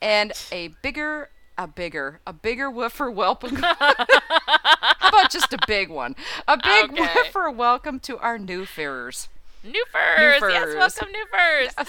and 0.00 0.32
a 0.52 0.68
bigger, 0.82 1.30
a 1.58 1.66
bigger, 1.66 2.20
a 2.26 2.32
bigger 2.32 2.70
whiffer 2.70 3.10
welcome. 3.10 3.56
How 3.62 5.08
about 5.08 5.30
just 5.30 5.52
a 5.52 5.58
big 5.66 5.88
one? 5.90 6.14
A 6.46 6.56
big 6.56 6.92
Okay. 6.92 7.02
whiffer 7.02 7.50
welcome 7.50 7.98
to 8.00 8.18
our 8.18 8.38
new 8.38 8.64
farers. 8.64 9.28
New 9.64 9.84
furs. 9.90 10.40
Yes, 10.40 10.40
furs. 10.40 10.74
welcome, 10.76 11.12
new 11.12 11.26
furs. 11.30 11.74
I'm 11.78 11.86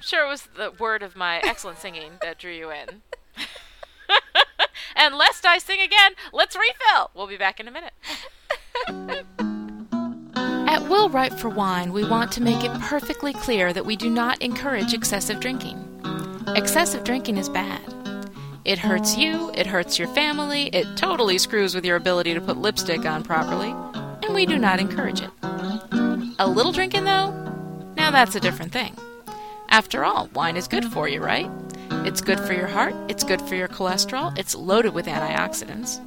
sure 0.00 0.24
it 0.24 0.28
was 0.28 0.42
the 0.56 0.70
word 0.78 1.02
of 1.02 1.16
my 1.16 1.38
excellent 1.38 1.78
singing 1.78 2.12
that 2.22 2.38
drew 2.38 2.52
you 2.52 2.70
in. 2.70 3.02
and 4.96 5.14
lest 5.16 5.44
I 5.44 5.58
sing 5.58 5.80
again, 5.80 6.12
let's 6.32 6.54
refill. 6.54 7.10
We'll 7.14 7.26
be 7.26 7.36
back 7.36 7.58
in 7.58 7.66
a 7.66 7.70
minute. 7.72 7.92
Will 10.92 11.08
Write 11.08 11.32
for 11.40 11.48
Wine, 11.48 11.90
we 11.94 12.04
want 12.04 12.30
to 12.32 12.42
make 12.42 12.62
it 12.64 12.80
perfectly 12.82 13.32
clear 13.32 13.72
that 13.72 13.86
we 13.86 13.96
do 13.96 14.10
not 14.10 14.42
encourage 14.42 14.92
excessive 14.92 15.40
drinking. 15.40 15.82
Excessive 16.48 17.02
drinking 17.02 17.38
is 17.38 17.48
bad. 17.48 17.80
It 18.66 18.78
hurts 18.78 19.16
you, 19.16 19.50
it 19.54 19.66
hurts 19.66 19.98
your 19.98 20.08
family, 20.08 20.64
it 20.66 20.86
totally 20.98 21.38
screws 21.38 21.74
with 21.74 21.86
your 21.86 21.96
ability 21.96 22.34
to 22.34 22.42
put 22.42 22.58
lipstick 22.58 23.06
on 23.06 23.22
properly, 23.22 23.70
and 24.22 24.34
we 24.34 24.44
do 24.44 24.58
not 24.58 24.80
encourage 24.80 25.22
it. 25.22 25.30
A 26.38 26.46
little 26.46 26.72
drinking, 26.72 27.04
though? 27.04 27.30
Now 27.96 28.10
that's 28.10 28.34
a 28.34 28.40
different 28.40 28.72
thing. 28.72 28.94
After 29.70 30.04
all, 30.04 30.28
wine 30.34 30.58
is 30.58 30.68
good 30.68 30.84
for 30.84 31.08
you, 31.08 31.24
right? 31.24 31.50
It's 32.04 32.20
good 32.20 32.38
for 32.38 32.52
your 32.52 32.68
heart, 32.68 32.94
it's 33.08 33.24
good 33.24 33.40
for 33.40 33.54
your 33.54 33.68
cholesterol, 33.68 34.36
it's 34.36 34.54
loaded 34.54 34.92
with 34.92 35.06
antioxidants. 35.06 36.00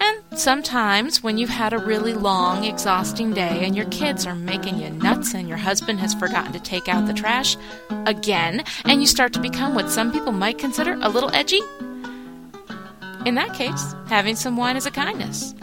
And 0.00 0.22
sometimes, 0.38 1.22
when 1.22 1.38
you've 1.38 1.50
had 1.50 1.72
a 1.72 1.78
really 1.78 2.14
long, 2.14 2.64
exhausting 2.64 3.32
day 3.32 3.64
and 3.64 3.76
your 3.76 3.86
kids 3.86 4.26
are 4.26 4.34
making 4.34 4.78
you 4.78 4.90
nuts 4.90 5.34
and 5.34 5.48
your 5.48 5.58
husband 5.58 6.00
has 6.00 6.14
forgotten 6.14 6.52
to 6.52 6.60
take 6.60 6.88
out 6.88 7.06
the 7.06 7.14
trash 7.14 7.56
again, 8.06 8.64
and 8.84 9.00
you 9.00 9.06
start 9.06 9.32
to 9.32 9.40
become 9.40 9.74
what 9.74 9.90
some 9.90 10.12
people 10.12 10.32
might 10.32 10.58
consider 10.58 10.98
a 11.00 11.08
little 11.08 11.34
edgy, 11.34 11.60
in 13.26 13.34
that 13.34 13.52
case, 13.52 13.94
having 14.06 14.36
some 14.36 14.56
wine 14.56 14.76
is 14.76 14.86
a 14.86 14.90
kindness. 14.90 15.54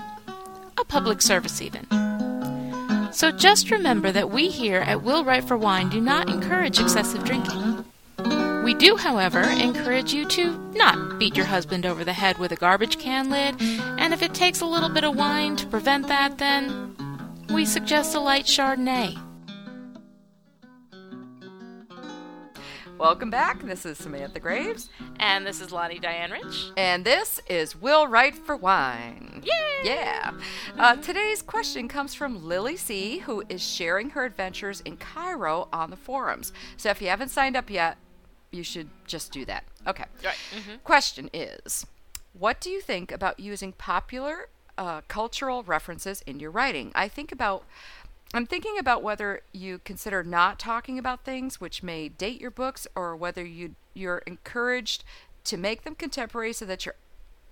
A 0.77 0.85
public 0.85 1.21
service, 1.21 1.61
even. 1.61 1.87
So 3.11 3.31
just 3.31 3.71
remember 3.71 4.11
that 4.11 4.29
we 4.29 4.49
here 4.49 4.81
at 4.81 5.01
Will 5.01 5.23
Write 5.23 5.45
for 5.45 5.57
Wine 5.57 5.89
do 5.89 6.01
not 6.01 6.29
encourage 6.29 6.79
excessive 6.79 7.23
drinking. 7.23 7.85
We 8.65 8.73
do, 8.73 8.95
however, 8.95 9.41
encourage 9.41 10.11
you 10.11 10.25
to 10.25 10.57
not 10.73 11.19
beat 11.19 11.37
your 11.37 11.45
husband 11.45 11.85
over 11.85 12.03
the 12.03 12.13
head 12.13 12.39
with 12.39 12.51
a 12.51 12.55
garbage 12.55 12.97
can 12.97 13.29
lid, 13.29 13.61
and 13.61 14.11
if 14.11 14.23
it 14.23 14.33
takes 14.33 14.59
a 14.59 14.65
little 14.65 14.89
bit 14.89 15.03
of 15.03 15.15
wine 15.15 15.55
to 15.57 15.67
prevent 15.67 16.07
that, 16.07 16.39
then 16.39 16.95
we 17.53 17.63
suggest 17.63 18.15
a 18.15 18.19
light 18.19 18.45
Chardonnay. 18.45 19.21
Welcome 22.97 23.29
back. 23.29 23.61
This 23.61 23.85
is 23.85 23.99
Samantha 23.99 24.39
Graves. 24.39 24.89
And 25.19 25.45
this 25.45 25.61
is 25.61 25.71
Lani 25.71 25.99
Diane 25.99 26.31
Rich. 26.31 26.71
And 26.75 27.05
this 27.05 27.39
is 27.47 27.75
Will 27.75 28.07
Write 28.07 28.35
for 28.35 28.55
Wine. 28.55 29.43
Yay! 29.45 29.91
Yeah. 29.91 30.31
Uh, 30.75 30.95
today's 30.95 31.43
question 31.43 31.87
comes 31.87 32.15
from 32.15 32.43
Lily 32.43 32.77
C., 32.77 33.19
who 33.19 33.43
is 33.47 33.61
sharing 33.61 34.09
her 34.11 34.25
adventures 34.25 34.81
in 34.81 34.97
Cairo 34.97 35.67
on 35.71 35.91
the 35.91 35.97
forums. 35.97 36.51
So 36.77 36.89
if 36.89 36.99
you 36.99 37.09
haven't 37.09 37.29
signed 37.29 37.55
up 37.55 37.69
yet, 37.69 37.97
you 38.55 38.63
should 38.63 38.89
just 39.05 39.31
do 39.31 39.45
that. 39.45 39.63
Okay. 39.87 40.05
Right. 40.23 40.37
Mhm. 40.55 40.83
Question 40.83 41.29
is 41.33 41.85
What 42.33 42.59
do 42.59 42.69
you 42.69 42.81
think 42.81 43.11
about 43.11 43.39
using 43.39 43.71
popular 43.73 44.49
uh, 44.77 45.01
cultural 45.07 45.63
references 45.63 46.21
in 46.25 46.39
your 46.39 46.51
writing? 46.51 46.91
I 46.95 47.07
think 47.07 47.31
about. 47.31 47.63
I'm 48.33 48.45
thinking 48.45 48.77
about 48.77 49.01
whether 49.03 49.41
you 49.53 49.79
consider 49.85 50.21
not 50.23 50.59
talking 50.59 50.99
about 50.99 51.23
things 51.23 51.61
which 51.61 51.81
may 51.83 52.09
date 52.09 52.41
your 52.41 52.51
books 52.51 52.85
or 52.95 53.15
whether 53.15 53.45
you 53.45 53.75
you're 53.93 54.23
encouraged 54.25 55.03
to 55.45 55.55
make 55.57 55.83
them 55.83 55.95
contemporary 55.95 56.51
so 56.51 56.65
that 56.65 56.85
your 56.85 56.95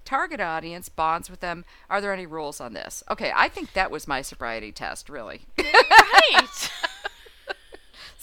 target 0.03 0.41
audience 0.41 0.89
bonds 0.89 1.29
with 1.29 1.39
them. 1.39 1.63
Are 1.89 2.01
there 2.01 2.11
any 2.11 2.25
rules 2.25 2.59
on 2.59 2.73
this? 2.73 3.03
Okay, 3.09 3.31
I 3.33 3.47
think 3.47 3.71
that 3.73 3.91
was 3.91 4.07
my 4.07 4.21
sobriety 4.21 4.71
test, 4.73 5.07
really. 5.09 5.41
Right. 5.57 6.71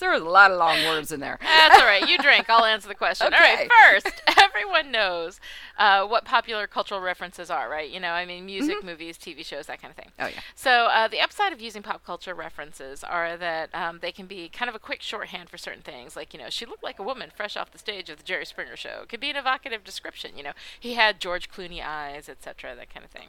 there 0.01 0.11
was 0.11 0.23
a 0.23 0.29
lot 0.29 0.51
of 0.51 0.59
long 0.59 0.85
words 0.87 1.13
in 1.13 1.21
there. 1.21 1.39
That's 1.41 1.81
all 1.81 1.87
right. 1.87 2.09
You 2.09 2.19
drink. 2.19 2.47
I'll 2.49 2.65
answer 2.65 2.89
the 2.89 2.95
question. 2.95 3.33
All 3.33 3.39
right. 3.39 3.71
First, 3.89 4.23
everyone 4.39 4.91
knows 4.91 5.41
uh, 5.79 6.07
what 6.07 6.25
popular 6.25 6.67
cultural 6.67 7.01
references 7.01 7.51
are, 7.51 7.69
right? 7.69 7.89
You 7.89 8.01
know, 8.01 8.11
I 8.11 8.27
mean, 8.27 8.47
music, 8.47 8.83
movies, 8.85 9.17
TV 9.17 9.45
shows, 9.45 9.67
that 9.67 9.81
kind 9.81 9.91
of 9.91 9.97
thing. 9.97 10.11
Oh, 10.19 10.27
yeah. 10.27 10.41
So 10.55 10.87
uh, 10.87 11.09
the 11.09 11.21
upside 11.21 11.53
of 11.53 11.61
using 11.61 11.83
pop 11.83 12.05
culture 12.05 12.35
references 12.35 13.05
are 13.05 13.37
that 13.37 13.75
um, 13.75 13.99
they 14.03 14.13
can 14.13 14.27
be 14.27 14.49
kind 14.49 14.69
of 14.69 14.75
a 14.75 14.79
quick 14.79 15.03
shorthand 15.03 15.49
for 15.49 15.59
certain 15.59 15.83
things. 15.83 16.17
Like, 16.17 16.35
you 16.35 16.41
know, 16.41 16.51
she 16.51 16.67
looked 16.67 16.83
like 16.83 16.99
a 16.99 17.03
woman 17.03 17.31
fresh 17.35 17.57
off 17.57 17.71
the 17.71 17.79
stage 17.79 18.11
of 18.11 18.19
the 18.19 18.25
Jerry 18.25 18.45
Springer 18.45 18.77
Show. 18.77 19.01
It 19.03 19.09
could 19.09 19.21
be 19.21 19.31
an 19.31 19.37
evocative 19.37 19.85
description. 19.85 20.33
You 20.37 20.43
know, 20.45 20.53
he 20.79 20.95
had 20.95 21.21
George 21.21 21.51
Clooney 21.51 21.85
eyes, 21.85 22.29
etc. 22.29 22.75
That 22.75 22.93
kind 22.93 23.05
of 23.05 23.11
thing. 23.11 23.29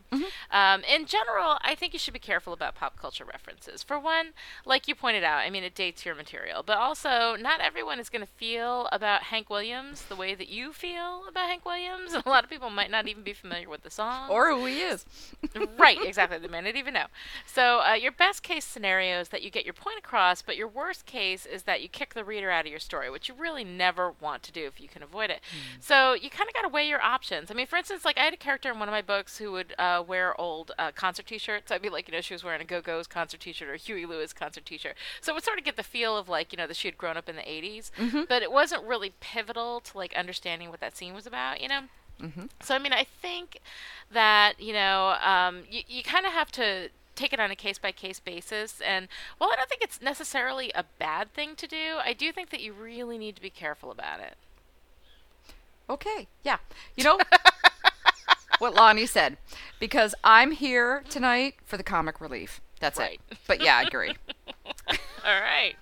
Um, 0.52 0.84
in 0.84 1.06
general, 1.06 1.58
I 1.62 1.76
think 1.76 1.94
you 1.94 2.00
should 2.00 2.14
be 2.14 2.20
careful 2.20 2.54
about 2.54 2.76
pop 2.76 3.00
culture 3.00 3.26
references. 3.26 3.84
For 3.84 4.00
one, 4.00 4.30
like 4.66 4.88
you 4.88 4.96
pointed 4.96 5.24
out, 5.24 5.40
I 5.40 5.50
mean, 5.50 5.64
it 5.64 5.76
dates 5.76 6.06
your 6.06 6.16
material, 6.16 6.61
but 6.66 6.78
also 6.78 7.36
not 7.36 7.62
everyone 7.62 8.00
is 8.00 8.10
going 8.10 8.26
to 8.26 8.32
feel 8.38 8.88
about 8.92 9.24
Hank 9.24 9.50
Williams 9.50 10.04
the 10.04 10.16
way 10.16 10.36
that 10.36 10.50
you 10.50 10.74
feel 10.74 11.24
about 11.28 11.50
Hank 11.50 11.66
Williams. 11.66 12.14
A 12.26 12.30
lot 12.30 12.44
of 12.44 12.50
people 12.50 12.70
might 12.70 12.92
not 12.92 13.08
even 13.08 13.24
be 13.24 13.34
familiar 13.34 13.70
with 13.70 13.84
the 13.84 13.90
song 13.90 14.30
Or 14.30 14.50
who 14.50 14.66
he 14.66 14.82
is. 14.82 15.06
right, 15.78 15.98
exactly. 16.04 16.38
They 16.38 16.48
may 16.48 16.62
not 16.62 16.76
even 16.76 16.94
know. 16.94 17.06
So 17.46 17.82
uh, 17.82 17.94
your 17.94 18.12
best 18.12 18.44
case 18.44 18.66
scenario 18.66 19.20
is 19.20 19.30
that 19.30 19.42
you 19.42 19.50
get 19.50 19.66
your 19.66 19.74
point 19.74 19.98
across, 19.98 20.42
but 20.42 20.58
your 20.58 20.68
worst 20.68 21.06
case 21.06 21.46
is 21.46 21.64
that 21.64 21.82
you 21.82 21.90
kick 21.90 22.14
the 22.14 22.24
reader 22.24 22.50
out 22.52 22.66
of 22.66 22.72
your 22.72 22.80
story, 22.80 23.10
which 23.10 23.28
you 23.30 23.36
really 23.38 23.64
never 23.64 24.14
want 24.20 24.44
to 24.44 24.52
do 24.52 24.66
if 24.66 24.80
you 24.80 24.88
can 24.88 25.04
avoid 25.04 25.30
it. 25.30 25.42
So 25.80 26.14
you 26.14 26.30
kind 26.30 26.48
of 26.48 26.54
got 26.54 26.64
to 26.64 26.70
weigh 26.70 26.88
your 26.88 27.02
options. 27.02 27.52
I 27.52 27.54
mean, 27.54 27.68
for 27.68 27.78
instance, 27.78 28.06
like 28.06 28.18
I 28.18 28.24
had 28.24 28.34
a 28.34 28.38
character 28.38 28.72
in 28.72 28.80
one 28.80 28.88
of 28.88 28.94
my 28.94 29.02
books 29.02 29.38
who 29.38 29.52
would 29.54 29.74
uh, 29.78 30.04
wear 30.06 30.40
old 30.40 30.72
uh, 30.78 30.92
concert 30.92 31.26
T-shirts. 31.26 31.72
I'd 31.72 31.82
be 31.82 31.90
like, 31.90 32.08
you 32.08 32.14
know, 32.14 32.22
she 32.22 32.34
was 32.34 32.44
wearing 32.44 32.62
a 32.62 32.66
Go 32.66 32.82
Go's 32.82 33.08
concert 33.08 33.40
T-shirt 33.40 33.68
or 33.68 33.74
a 33.74 33.78
Huey 33.78 34.06
Lewis 34.06 34.34
concert 34.34 34.66
T-shirt. 34.66 34.96
So 35.22 35.32
it 35.32 35.36
would 35.36 35.44
sort 35.44 35.58
of 35.58 35.66
get 35.66 35.76
the 35.76 35.84
feel 35.84 36.18
of 36.18 36.30
like, 36.30 36.51
you 36.52 36.58
know, 36.58 36.68
that 36.68 36.76
she 36.76 36.88
had 36.88 36.98
grown 36.98 37.18
up 37.18 37.28
in 37.30 37.36
the 37.36 37.42
'80s, 37.50 37.92
Mhm. 37.98 38.28
but 38.28 38.42
it 38.42 38.52
wasn't 38.52 38.84
really 38.84 39.14
pivotal 39.20 39.80
to 39.82 39.98
like 39.98 40.16
understanding 40.16 40.70
what 40.70 40.80
that 40.80 40.96
scene 40.98 41.14
was 41.14 41.26
about. 41.26 41.62
You 41.62 41.68
know. 41.70 41.82
Mhm. 42.20 42.50
So 42.62 42.76
I 42.76 42.80
mean, 42.80 42.94
I 42.94 43.04
think 43.04 43.60
that 44.12 44.60
you 44.60 44.74
know, 44.74 45.18
um, 45.22 45.64
you 45.70 45.84
you 45.88 46.04
kind 46.04 46.26
of 46.26 46.34
have 46.34 46.52
to 46.54 46.90
take 47.16 47.34
it 47.34 47.40
on 47.40 47.52
a 47.52 47.56
case 47.56 47.78
by 47.78 47.92
case 47.92 48.20
basis. 48.20 48.80
And 48.82 49.08
while 49.38 49.52
I 49.52 49.56
don't 49.56 49.68
think 49.70 49.82
it's 49.82 50.02
necessarily 50.02 50.72
a 50.74 50.84
bad 50.98 51.34
thing 51.34 51.56
to 51.58 51.68
do, 51.68 51.98
I 52.04 52.14
do 52.14 52.32
think 52.32 52.50
that 52.52 52.62
you 52.62 52.72
really 52.74 53.18
need 53.18 53.36
to 53.36 53.42
be 53.42 53.50
careful 53.50 53.92
about 53.92 54.20
it. 54.22 54.36
Okay, 55.90 56.28
yeah. 56.44 56.58
You 56.96 57.04
know 57.04 57.20
what 58.60 58.74
Lani 58.76 59.06
said, 59.06 59.38
because 59.80 60.16
I'm 60.24 60.52
here 60.52 61.04
tonight 61.10 61.56
for 61.66 61.76
the 61.78 61.84
comic 61.84 62.22
relief. 62.22 62.62
That's 62.80 62.98
Right. 62.98 63.20
it. 63.30 63.38
But 63.48 63.62
yeah, 63.62 63.78
I 63.78 63.82
agree. 63.84 64.16
All 65.26 65.42
right. 65.42 65.76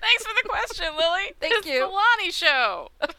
Thanks 0.00 0.24
for 0.24 0.32
the 0.42 0.48
question, 0.48 0.86
Lily. 0.96 1.32
Thank 1.40 1.54
it's 1.54 1.66
you. 1.66 1.80
the 1.80 1.86
Lani 1.86 2.30
Show. 2.30 2.90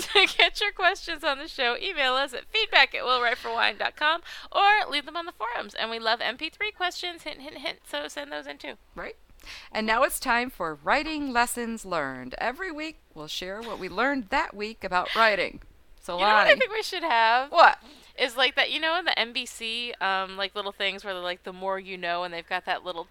to 0.00 0.26
get 0.36 0.60
your 0.60 0.72
questions 0.72 1.22
on 1.22 1.38
the 1.38 1.48
show, 1.48 1.76
email 1.80 2.14
us 2.14 2.32
at 2.32 2.46
feedback 2.46 2.94
at 2.94 3.02
willwriteforwine.com 3.02 4.22
or 4.50 4.90
leave 4.90 5.06
them 5.06 5.16
on 5.16 5.26
the 5.26 5.32
forums. 5.32 5.74
And 5.74 5.90
we 5.90 5.98
love 5.98 6.20
MP3 6.20 6.74
questions. 6.76 7.22
Hint, 7.22 7.40
hint, 7.40 7.58
hint. 7.58 7.78
So 7.88 8.08
send 8.08 8.32
those 8.32 8.46
in 8.46 8.58
too. 8.58 8.74
Right? 8.94 9.16
And 9.70 9.86
now 9.86 10.02
it's 10.04 10.20
time 10.20 10.50
for 10.50 10.78
writing 10.82 11.32
lessons 11.32 11.84
learned. 11.84 12.34
Every 12.38 12.72
week 12.72 12.98
we'll 13.14 13.28
share 13.28 13.60
what 13.60 13.78
we 13.78 13.88
learned 13.88 14.28
that 14.30 14.54
week 14.54 14.84
about 14.84 15.14
writing. 15.14 15.60
So 16.00 16.14
You 16.14 16.20
know 16.22 16.26
what 16.28 16.34
I 16.36 16.44
Lani, 16.48 16.60
think 16.60 16.72
we 16.72 16.82
should 16.82 17.04
have? 17.04 17.50
What? 17.50 17.78
Is 18.22 18.36
like 18.36 18.54
that, 18.54 18.70
you 18.70 18.78
know, 18.78 18.96
in 18.98 19.04
the 19.04 19.10
NBC, 19.18 20.00
um, 20.00 20.36
like 20.36 20.54
little 20.54 20.70
things 20.72 21.04
where 21.04 21.12
they're 21.12 21.22
like, 21.22 21.42
the 21.42 21.52
more 21.52 21.78
you 21.80 21.98
know, 21.98 22.22
and 22.22 22.32
they've 22.32 22.48
got 22.48 22.64
that 22.66 22.84
little. 22.84 23.08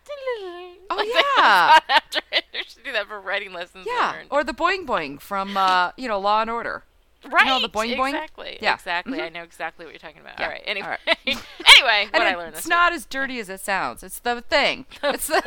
Oh, 0.89 0.95
like 0.95 1.07
yeah. 1.37 1.79
After 1.89 2.19
it. 2.31 2.45
Should 2.67 2.83
do 2.83 2.91
that 2.93 3.07
for 3.07 3.19
writing 3.19 3.51
lessons 3.51 3.85
yeah, 3.87 4.13
learned. 4.15 4.27
or 4.31 4.43
the 4.45 4.53
boing 4.53 4.85
boing 4.85 5.19
from 5.19 5.57
uh, 5.57 5.91
you 5.97 6.07
know 6.07 6.19
Law 6.19 6.41
and 6.41 6.49
Order. 6.49 6.83
Right. 7.29 7.45
You 7.45 7.51
know 7.51 7.59
the 7.61 7.69
boing 7.69 7.95
boing. 7.97 8.09
Exactly. 8.09 8.57
Yeah. 8.61 8.73
Exactly. 8.75 9.17
Mhm. 9.17 9.23
I 9.25 9.29
know 9.29 9.43
exactly 9.43 9.85
what 9.85 9.91
you're 9.93 9.99
talking 9.99 10.21
about. 10.21 10.39
Yeah. 10.39 10.45
All 10.45 10.51
right. 10.51 10.63
Anyway. 10.65 10.87
All 10.87 10.97
right. 11.07 11.17
anyway, 11.27 12.07
what 12.11 12.21
I 12.21 12.31
it- 12.31 12.37
learned 12.37 12.53
this 12.53 12.59
it's 12.61 12.67
not 12.67 12.93
as 12.93 13.05
dirty 13.05 13.39
as 13.39 13.49
it 13.49 13.59
sounds. 13.59 14.03
It's 14.03 14.19
the 14.19 14.41
thing. 14.41 14.85
It's 15.03 15.27
the, 15.27 15.41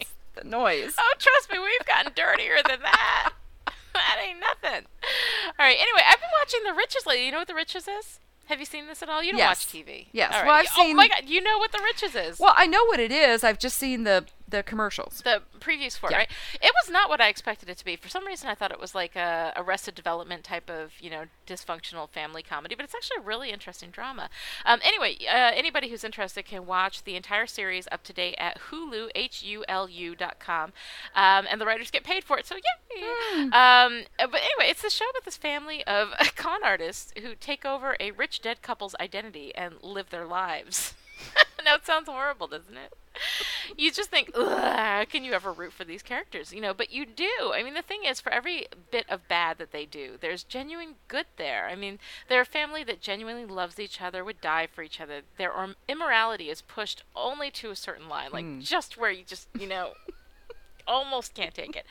it's 0.00 0.12
the 0.34 0.44
noise. 0.44 0.94
Oh, 0.98 1.14
trust 1.18 1.50
me, 1.50 1.58
we've 1.58 1.86
gotten 1.86 2.12
dirtier 2.14 2.56
than 2.68 2.80
that. 2.82 3.30
that 3.94 4.16
ain't 4.22 4.38
nothing. 4.40 4.86
All 5.58 5.66
right. 5.66 5.76
Anyway, 5.80 6.02
I've 6.08 6.20
been 6.20 6.30
watching 6.40 6.60
The 6.64 6.74
Riches 6.74 7.06
lately. 7.06 7.26
You 7.26 7.32
know 7.32 7.38
what 7.38 7.48
The 7.48 7.54
Riches 7.54 7.88
is? 7.88 8.20
Have 8.48 8.60
you 8.60 8.66
seen 8.66 8.86
this 8.86 9.02
at 9.02 9.08
all? 9.08 9.22
You 9.22 9.32
don't 9.32 9.38
Yes. 9.38 9.64
watch 9.64 9.66
TV. 9.86 10.06
Yes. 10.12 10.32
All 10.34 10.40
right. 10.40 10.46
Well, 10.46 10.56
I've 10.56 10.66
Oh 10.78 10.82
seen- 10.82 10.96
my 10.96 11.08
God, 11.08 11.24
you 11.26 11.40
know 11.40 11.58
what 11.58 11.70
The 11.72 11.80
Riches 11.82 12.14
is? 12.14 12.38
Well, 12.38 12.54
I 12.56 12.66
know 12.66 12.84
what 12.86 12.98
it 12.98 13.12
is. 13.12 13.44
I've 13.44 13.58
just 13.58 13.76
seen 13.76 14.04
the 14.04 14.24
the 14.48 14.62
commercials. 14.62 15.20
the 15.24 15.42
previews 15.60 15.98
for 15.98 16.06
it, 16.08 16.12
Yeah. 16.12 16.18
right? 16.18 16.30
It 16.54 16.72
was 16.82 16.90
not 16.90 17.08
what 17.10 17.20
I 17.20 17.28
expected 17.28 17.68
it 17.68 17.76
to 17.78 17.84
be. 17.84 17.96
For 17.96 18.08
some 18.08 18.26
reason, 18.26 18.48
I 18.48 18.54
thought 18.54 18.72
it 18.72 18.80
was 18.80 18.94
like 18.94 19.14
a 19.14 19.52
Arrested 19.56 19.94
Development 19.94 20.42
type 20.42 20.70
of, 20.70 20.92
you 21.00 21.10
know, 21.10 21.26
dysfunctional 21.46 22.08
family 22.08 22.42
comedy, 22.42 22.74
but 22.74 22.84
it's 22.84 22.94
actually 22.94 23.18
a 23.18 23.22
really 23.26 23.50
interesting 23.50 23.90
drama. 23.90 24.30
Um, 24.64 24.80
anyway, 24.82 25.16
uh, 25.26 25.52
anybody 25.54 25.88
who's 25.90 26.02
interested 26.04 26.44
can 26.46 26.64
watch 26.66 27.04
the 27.04 27.14
entire 27.16 27.46
series 27.46 27.86
up 27.92 28.02
to 28.04 28.12
date 28.12 28.36
at 28.38 28.58
Hulu, 28.70 29.10
H-U-L-U 29.14 30.14
dot 30.16 30.38
com, 30.38 30.72
um, 31.14 31.46
and 31.50 31.60
the 31.60 31.66
writers 31.66 31.90
get 31.90 32.04
paid 32.04 32.24
for 32.24 32.38
it, 32.38 32.46
so 32.46 32.54
yay! 32.56 33.02
Um, 33.42 33.50
uh, 33.52 34.26
but 34.26 34.40
anyway, 34.40 34.70
it's 34.70 34.82
the 34.82 34.90
show 34.90 35.04
about 35.10 35.24
this 35.24 35.36
family 35.36 35.84
of 35.86 36.12
con 36.36 36.64
artists 36.64 37.12
who 37.20 37.34
take 37.34 37.64
over 37.64 37.96
a 38.00 38.12
rich 38.12 38.40
dead 38.40 38.62
couple's 38.62 38.94
identity 39.00 39.54
and 39.54 39.74
live 39.82 40.10
their 40.10 40.24
lives. 40.26 40.94
now 41.64 41.74
it 41.74 41.84
sounds 41.84 42.08
horrible, 42.08 42.46
doesn't 42.46 42.76
it? 42.76 42.92
You 43.76 43.90
just 43.92 44.10
think, 44.10 44.30
Ugh, 44.34 45.08
can 45.08 45.24
you 45.24 45.32
ever 45.32 45.52
root 45.52 45.72
for 45.72 45.84
these 45.84 46.02
characters? 46.02 46.52
You 46.52 46.60
know, 46.60 46.74
but 46.74 46.90
you 46.92 47.04
do. 47.06 47.52
I 47.54 47.62
mean, 47.62 47.74
the 47.74 47.82
thing 47.82 48.00
is, 48.04 48.20
for 48.20 48.32
every 48.32 48.66
bit 48.90 49.04
of 49.08 49.28
bad 49.28 49.58
that 49.58 49.72
they 49.72 49.84
do, 49.84 50.16
there's 50.20 50.42
genuine 50.42 50.94
good 51.06 51.26
there. 51.36 51.68
I 51.70 51.74
mean, 51.76 51.98
they're 52.28 52.40
a 52.40 52.46
family 52.46 52.82
that 52.84 53.00
genuinely 53.00 53.44
loves 53.44 53.78
each 53.78 54.00
other, 54.00 54.24
would 54.24 54.40
die 54.40 54.66
for 54.66 54.82
each 54.82 55.00
other. 55.00 55.20
Their 55.36 55.52
immorality 55.88 56.48
is 56.50 56.62
pushed 56.62 57.02
only 57.14 57.50
to 57.52 57.70
a 57.70 57.76
certain 57.76 58.08
line, 58.08 58.30
like 58.32 58.44
Hmm. 58.44 58.60
just 58.60 58.96
where 58.96 59.10
you 59.10 59.24
just, 59.24 59.48
you 59.58 59.66
know, 59.66 59.92
almost 60.86 61.34
can't 61.34 61.54
take 61.54 61.76
it. 61.76 61.84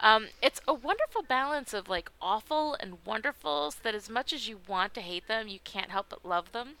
Um, 0.00 0.26
it's 0.42 0.60
a 0.68 0.74
wonderful 0.74 1.22
balance 1.22 1.72
of 1.72 1.88
like 1.88 2.10
awful 2.20 2.74
and 2.78 3.04
wonderfuls 3.04 3.80
that 3.82 3.94
as 3.94 4.10
much 4.10 4.32
as 4.32 4.48
you 4.48 4.60
want 4.68 4.94
to 4.94 5.00
hate 5.00 5.26
them, 5.26 5.48
you 5.48 5.58
can't 5.64 5.90
help 5.90 6.06
but 6.10 6.24
love 6.24 6.52
them. 6.52 6.74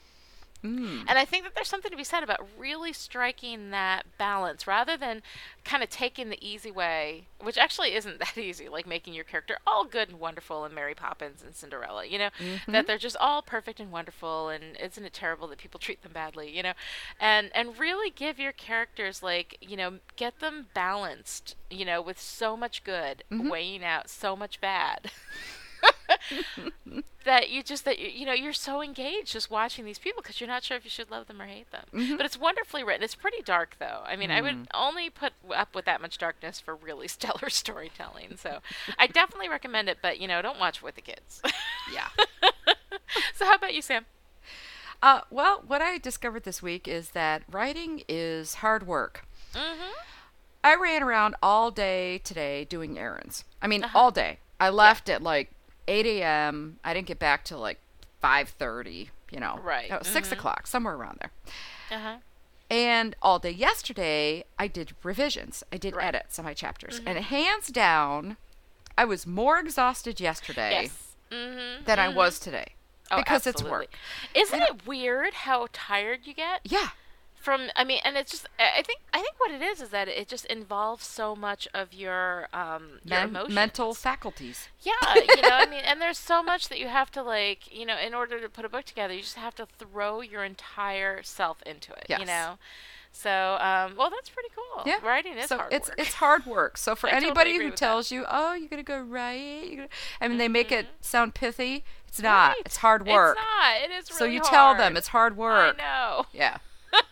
Mm. 0.64 1.04
And 1.08 1.18
I 1.18 1.24
think 1.24 1.42
that 1.44 1.54
there's 1.56 1.68
something 1.68 1.90
to 1.90 1.96
be 1.96 2.04
said 2.04 2.22
about 2.22 2.46
really 2.56 2.92
striking 2.92 3.70
that 3.70 4.04
balance 4.16 4.66
rather 4.66 4.96
than 4.96 5.22
kind 5.64 5.82
of 5.82 5.90
taking 5.90 6.28
the 6.28 6.38
easy 6.46 6.70
way, 6.70 7.26
which 7.40 7.58
actually 7.58 7.94
isn't 7.94 8.18
that 8.20 8.38
easy, 8.38 8.68
like 8.68 8.86
making 8.86 9.12
your 9.14 9.24
character 9.24 9.56
all 9.66 9.84
good 9.84 10.08
and 10.08 10.20
wonderful 10.20 10.64
and 10.64 10.72
Mary 10.74 10.94
Poppins 10.94 11.42
and 11.42 11.54
Cinderella, 11.54 12.04
you 12.04 12.18
know, 12.18 12.30
Mhm. 12.38 12.72
that 12.72 12.86
they're 12.86 12.96
just 12.98 13.16
all 13.16 13.42
perfect 13.42 13.80
and 13.80 13.90
wonderful 13.90 14.48
and 14.50 14.76
isn't 14.80 15.04
it 15.04 15.12
terrible 15.12 15.48
that 15.48 15.58
people 15.58 15.80
treat 15.80 16.02
them 16.02 16.12
badly, 16.12 16.56
you 16.56 16.62
know? 16.62 16.74
And 17.18 17.50
and 17.54 17.78
really 17.78 18.10
give 18.10 18.38
your 18.38 18.52
characters 18.52 19.22
like, 19.22 19.58
you 19.60 19.76
know, 19.76 19.98
get 20.16 20.38
them 20.38 20.68
balanced, 20.74 21.56
you 21.70 21.84
know, 21.84 22.00
with 22.00 22.20
so 22.20 22.56
much 22.56 22.84
good 22.84 23.24
Mhm. 23.32 23.50
weighing 23.50 23.84
out 23.84 24.08
so 24.08 24.36
much 24.36 24.60
bad. 24.60 25.10
that 27.24 27.50
you 27.50 27.62
just 27.62 27.84
that 27.84 27.98
you, 27.98 28.08
you 28.08 28.26
know 28.26 28.32
you're 28.32 28.52
so 28.52 28.82
engaged 28.82 29.32
just 29.32 29.50
watching 29.50 29.84
these 29.84 29.98
people 29.98 30.22
because 30.22 30.40
you're 30.40 30.48
not 30.48 30.62
sure 30.64 30.76
if 30.76 30.84
you 30.84 30.90
should 30.90 31.10
love 31.10 31.26
them 31.26 31.40
or 31.40 31.46
hate 31.46 31.70
them. 31.70 31.84
Mhm. 31.92 32.16
But 32.16 32.26
it's 32.26 32.38
wonderfully 32.38 32.82
written. 32.84 33.02
It's 33.02 33.14
pretty 33.14 33.42
dark 33.42 33.76
though. 33.78 34.02
I 34.04 34.16
mean, 34.16 34.30
I 34.30 34.40
would 34.40 34.52
Mm. 34.54 34.66
only 34.74 35.08
put 35.10 35.32
up 35.54 35.74
with 35.74 35.84
that 35.84 36.00
much 36.00 36.18
darkness 36.18 36.60
for 36.60 36.74
really 36.74 37.08
stellar 37.16 37.48
storytelling. 37.48 38.36
So 38.36 38.58
I 38.98 39.06
definitely 39.06 39.48
recommend 39.48 39.88
it. 39.88 39.98
But 40.02 40.18
you 40.20 40.28
know, 40.28 40.42
don't 40.42 40.58
watch 40.58 40.82
with 40.82 40.94
the 40.96 41.00
kids. 41.02 41.40
Yeah. 41.92 42.08
so 43.34 43.44
how 43.46 43.54
about 43.54 43.74
you, 43.74 43.82
Sam? 43.82 44.06
Uh, 45.02 45.22
well, 45.30 45.62
what 45.66 45.82
I 45.82 45.98
discovered 45.98 46.44
this 46.44 46.62
week 46.62 46.86
is 46.86 47.10
that 47.10 47.42
writing 47.50 48.02
is 48.08 48.54
hard 48.56 48.86
work. 48.86 49.26
Mm-hmm. 49.52 49.92
I 50.64 50.76
ran 50.76 51.02
around 51.02 51.34
all 51.42 51.72
day 51.72 52.18
today 52.18 52.64
doing 52.64 52.96
errands. 52.98 53.44
I 53.60 53.66
mean, 53.66 53.82
Uh-huh. 53.82 53.98
all 53.98 54.10
day. 54.12 54.38
I 54.60 54.68
left 54.68 55.08
at 55.08 55.20
like 55.20 55.50
8 55.92 56.06
a.m. 56.06 56.78
I 56.82 56.94
didn't 56.94 57.06
get 57.06 57.18
back 57.18 57.44
till 57.44 57.58
like 57.58 57.78
5:30. 58.22 59.10
You 59.30 59.40
know, 59.40 59.58
Right. 59.62 59.88
No, 59.88 60.00
6 60.02 60.28
Mhm. 60.28 60.32
o'clock, 60.32 60.66
somewhere 60.66 60.94
around 60.94 61.18
there. 61.20 61.30
Uh 61.98 62.02
huh. 62.02 62.16
And 62.70 63.14
all 63.22 63.38
day 63.38 63.50
yesterday, 63.50 64.44
I 64.58 64.66
did 64.66 64.94
revisions. 65.02 65.62
I 65.72 65.76
did 65.78 65.94
Right. 65.96 66.06
edits 66.14 66.38
on 66.38 66.44
my 66.44 66.54
chapters, 66.54 67.00
Mhm. 67.00 67.06
and 67.06 67.18
hands 67.24 67.68
down, 67.68 68.36
I 68.96 69.04
was 69.06 69.26
more 69.26 69.58
exhausted 69.58 70.20
yesterday 70.20 70.82
Yes. 70.82 71.14
Mm-hmm. 71.30 71.84
than 71.84 71.98
I 71.98 72.08
was 72.08 72.38
today 72.38 72.74
Oh, 73.10 73.16
because 73.16 73.46
it's 73.46 73.62
work. 73.62 73.94
Isn't 74.34 74.60
it 74.62 74.86
weird 74.86 75.32
how 75.34 75.68
tired 75.72 76.26
you 76.26 76.34
get? 76.34 76.60
Yeah. 76.64 76.90
From 77.42 77.70
I 77.74 77.82
mean, 77.84 77.98
and 78.04 78.16
it's 78.16 78.30
just 78.30 78.46
I 78.58 78.82
think 78.82 79.00
I 79.12 79.18
think 79.20 79.34
what 79.38 79.50
it 79.50 79.60
is 79.60 79.80
is 79.82 79.88
that 79.88 80.06
it 80.06 80.28
just 80.28 80.44
involves 80.46 81.04
so 81.04 81.34
much 81.34 81.66
of 81.74 81.92
your 81.92 82.48
um 82.54 83.00
your 83.04 83.18
Men- 83.18 83.28
emotions. 83.30 83.54
mental 83.54 83.94
faculties. 83.94 84.68
Yeah, 84.82 84.92
you 85.14 85.42
know, 85.42 85.48
I 85.52 85.66
mean, 85.66 85.82
and 85.84 86.00
there's 86.00 86.18
so 86.18 86.42
much 86.42 86.68
that 86.68 86.78
you 86.78 86.86
have 86.88 87.10
to 87.12 87.22
like, 87.22 87.74
you 87.76 87.84
know, 87.84 87.96
in 87.98 88.14
order 88.14 88.40
to 88.40 88.48
put 88.48 88.64
a 88.64 88.68
book 88.68 88.84
together, 88.84 89.12
you 89.12 89.22
just 89.22 89.34
have 89.36 89.56
to 89.56 89.66
throw 89.78 90.20
your 90.20 90.44
entire 90.44 91.22
self 91.24 91.60
into 91.62 91.92
it. 91.92 92.06
You 92.20 92.24
know. 92.26 92.58
So, 93.14 93.58
um, 93.60 93.94
well, 93.96 94.08
that's 94.08 94.30
pretty 94.30 94.48
cool. 94.54 94.84
Yeah. 94.86 94.96
Writing 95.06 95.34
is 95.36 95.48
so 95.48 95.58
hard 95.58 95.72
it's 95.72 95.88
work. 95.90 95.98
it's 95.98 96.14
hard 96.14 96.46
work. 96.46 96.78
So 96.78 96.94
for 96.94 97.08
I 97.12 97.12
anybody 97.16 97.50
agree 97.50 97.64
who 97.64 97.70
with 97.72 97.80
that. 97.80 97.86
tells 97.86 98.10
you, 98.10 98.24
"Oh, 98.28 98.54
you're 98.54 98.68
gonna 98.70 98.82
go 98.82 99.00
write," 99.00 99.64
you're 99.66 99.76
gonna... 99.76 99.88
I 100.20 100.28
mean, 100.28 100.38
they 100.38 100.48
make 100.48 100.72
it 100.72 100.86
sound 101.02 101.34
pithy. 101.34 101.84
It's 102.08 102.22
not. 102.22 102.48
Right. 102.56 102.62
It's 102.64 102.78
hard 102.78 103.06
work. 103.06 103.36
It's 103.36 103.44
not. 103.44 103.90
It 103.90 103.90
is 103.92 104.10
really 104.10 104.18
so 104.18 104.24
you 104.24 104.40
tell 104.40 104.74
them 104.74 104.96
it's 104.96 105.08
hard 105.08 105.36
work. 105.36 105.76
I 105.78 105.82
know. 105.82 106.26
Yeah. 106.32 106.58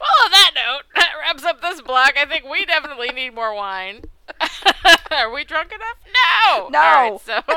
Well, 0.00 0.24
on 0.24 0.30
that 0.30 0.50
note, 0.54 0.82
that 0.94 1.10
wraps 1.20 1.44
up 1.44 1.60
this 1.60 1.82
block. 1.82 2.14
I 2.16 2.24
think 2.24 2.44
we 2.44 2.64
definitely 2.64 3.08
need 3.10 3.34
more 3.34 3.54
wine. 3.54 4.02
Are 5.10 5.32
we 5.32 5.44
drunk 5.44 5.72
enough? 5.72 5.98
No. 6.06 6.68
No. 6.68 6.78
All 6.78 7.10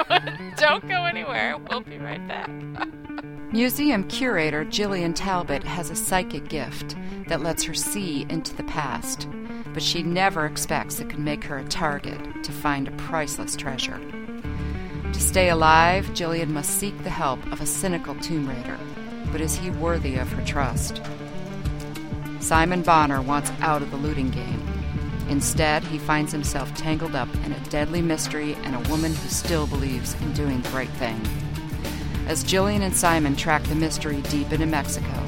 right, 0.09 0.55
so 0.55 0.55
don't 0.65 0.87
go 0.87 1.05
anywhere. 1.05 1.57
We'll 1.69 1.81
be 1.81 1.97
right 1.97 2.25
back. 2.27 2.49
Museum 3.53 4.03
curator 4.05 4.65
Jillian 4.65 5.13
Talbot 5.15 5.63
has 5.63 5.89
a 5.89 5.95
psychic 5.95 6.49
gift 6.49 6.95
that 7.27 7.41
lets 7.41 7.63
her 7.63 7.73
see 7.73 8.25
into 8.29 8.55
the 8.55 8.63
past, 8.63 9.27
but 9.73 9.83
she 9.83 10.03
never 10.03 10.45
expects 10.45 10.99
it 10.99 11.09
could 11.09 11.19
make 11.19 11.43
her 11.43 11.59
a 11.59 11.63
target 11.65 12.43
to 12.43 12.51
find 12.51 12.87
a 12.87 12.91
priceless 12.91 13.55
treasure. 13.55 13.99
To 15.13 15.19
stay 15.19 15.49
alive, 15.49 16.07
Jillian 16.07 16.49
must 16.49 16.79
seek 16.79 16.97
the 17.03 17.09
help 17.11 17.45
of 17.51 17.61
a 17.61 17.65
cynical 17.67 18.15
tomb 18.15 18.49
raider, 18.49 18.77
but 19.33 19.41
is 19.41 19.55
he 19.55 19.71
worthy 19.71 20.15
of 20.17 20.31
her 20.31 20.45
trust? 20.45 21.01
Simon 22.39 22.83
Bonner 22.83 23.19
wants 23.19 23.51
out 23.61 23.81
of 23.81 23.89
the 23.89 23.97
looting 23.97 24.29
game. 24.29 24.61
Instead, 25.27 25.83
he 25.85 25.97
finds 25.97 26.31
himself 26.31 26.71
tangled 26.75 27.15
up 27.15 27.33
in 27.43 27.51
a 27.51 27.59
deadly 27.71 27.99
mystery 27.99 28.53
and 28.63 28.75
a 28.75 28.89
woman 28.91 29.11
who 29.11 29.29
still 29.29 29.65
believes 29.65 30.13
in 30.21 30.33
doing 30.33 30.61
the 30.61 30.69
right 30.69 30.89
thing. 30.91 31.19
As 32.27 32.43
Jillian 32.43 32.81
and 32.81 32.95
Simon 32.95 33.35
track 33.35 33.63
the 33.63 33.73
mystery 33.73 34.21
deep 34.29 34.53
into 34.53 34.67
Mexico, 34.67 35.23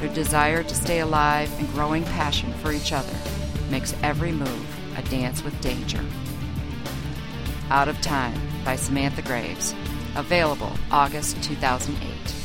their 0.00 0.12
desire 0.12 0.64
to 0.64 0.74
stay 0.74 0.98
alive 0.98 1.48
and 1.60 1.70
growing 1.72 2.02
passion 2.04 2.52
for 2.54 2.72
each 2.72 2.92
other 2.92 3.16
makes 3.70 3.94
every 4.02 4.32
move 4.32 4.98
a 4.98 5.02
dance 5.02 5.44
with 5.44 5.58
danger. 5.60 6.04
Out 7.70 7.86
of 7.86 8.00
Time 8.00 8.38
by 8.64 8.74
Samantha 8.74 9.22
Graves. 9.22 9.76
Available 10.16 10.72
August 10.90 11.40
2008. 11.44 12.43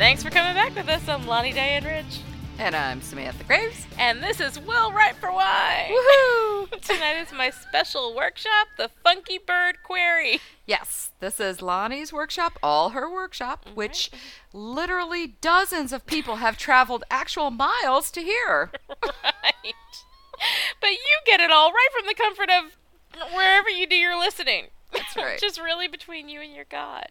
Thanks 0.00 0.22
for 0.22 0.30
coming 0.30 0.54
back 0.54 0.74
with 0.74 0.88
us. 0.88 1.06
I'm 1.10 1.26
Lani 1.26 1.52
Diane 1.52 1.84
Rich. 1.84 2.20
And 2.58 2.74
I'm 2.74 3.02
Samantha 3.02 3.44
Graves. 3.44 3.86
And 3.98 4.22
this 4.22 4.40
is 4.40 4.58
Will 4.58 4.90
Write 4.92 5.16
for 5.16 5.30
Why. 5.30 5.90
Woohoo! 5.90 6.80
Tonight 6.80 7.20
is 7.20 7.34
my 7.34 7.50
special 7.50 8.16
workshop, 8.16 8.68
the 8.78 8.88
Funky 9.04 9.36
Bird 9.36 9.82
Query. 9.82 10.40
Yes, 10.64 11.10
this 11.20 11.38
is 11.38 11.60
Lani's 11.60 12.14
workshop, 12.14 12.58
all 12.62 12.88
her 12.90 13.12
workshop, 13.12 13.66
which 13.74 14.10
literally 14.54 15.34
dozens 15.42 15.92
of 15.92 16.06
people 16.06 16.36
have 16.36 16.56
traveled 16.56 17.04
actual 17.10 17.50
miles 17.50 18.10
to 18.12 18.22
hear. 18.22 18.70
right. 19.04 19.74
But 20.80 20.92
you 20.92 21.20
get 21.26 21.40
it 21.40 21.50
all 21.50 21.72
right 21.72 21.88
from 21.94 22.06
the 22.06 22.14
comfort 22.14 22.48
of 22.48 23.34
wherever 23.34 23.68
you 23.68 23.86
do 23.86 23.96
your 23.96 24.18
listening. 24.18 24.68
That's 24.94 25.14
right. 25.16 25.34
Which 25.34 25.44
is 25.44 25.60
really 25.60 25.88
between 25.88 26.30
you 26.30 26.40
and 26.40 26.54
your 26.54 26.64
God. 26.64 27.08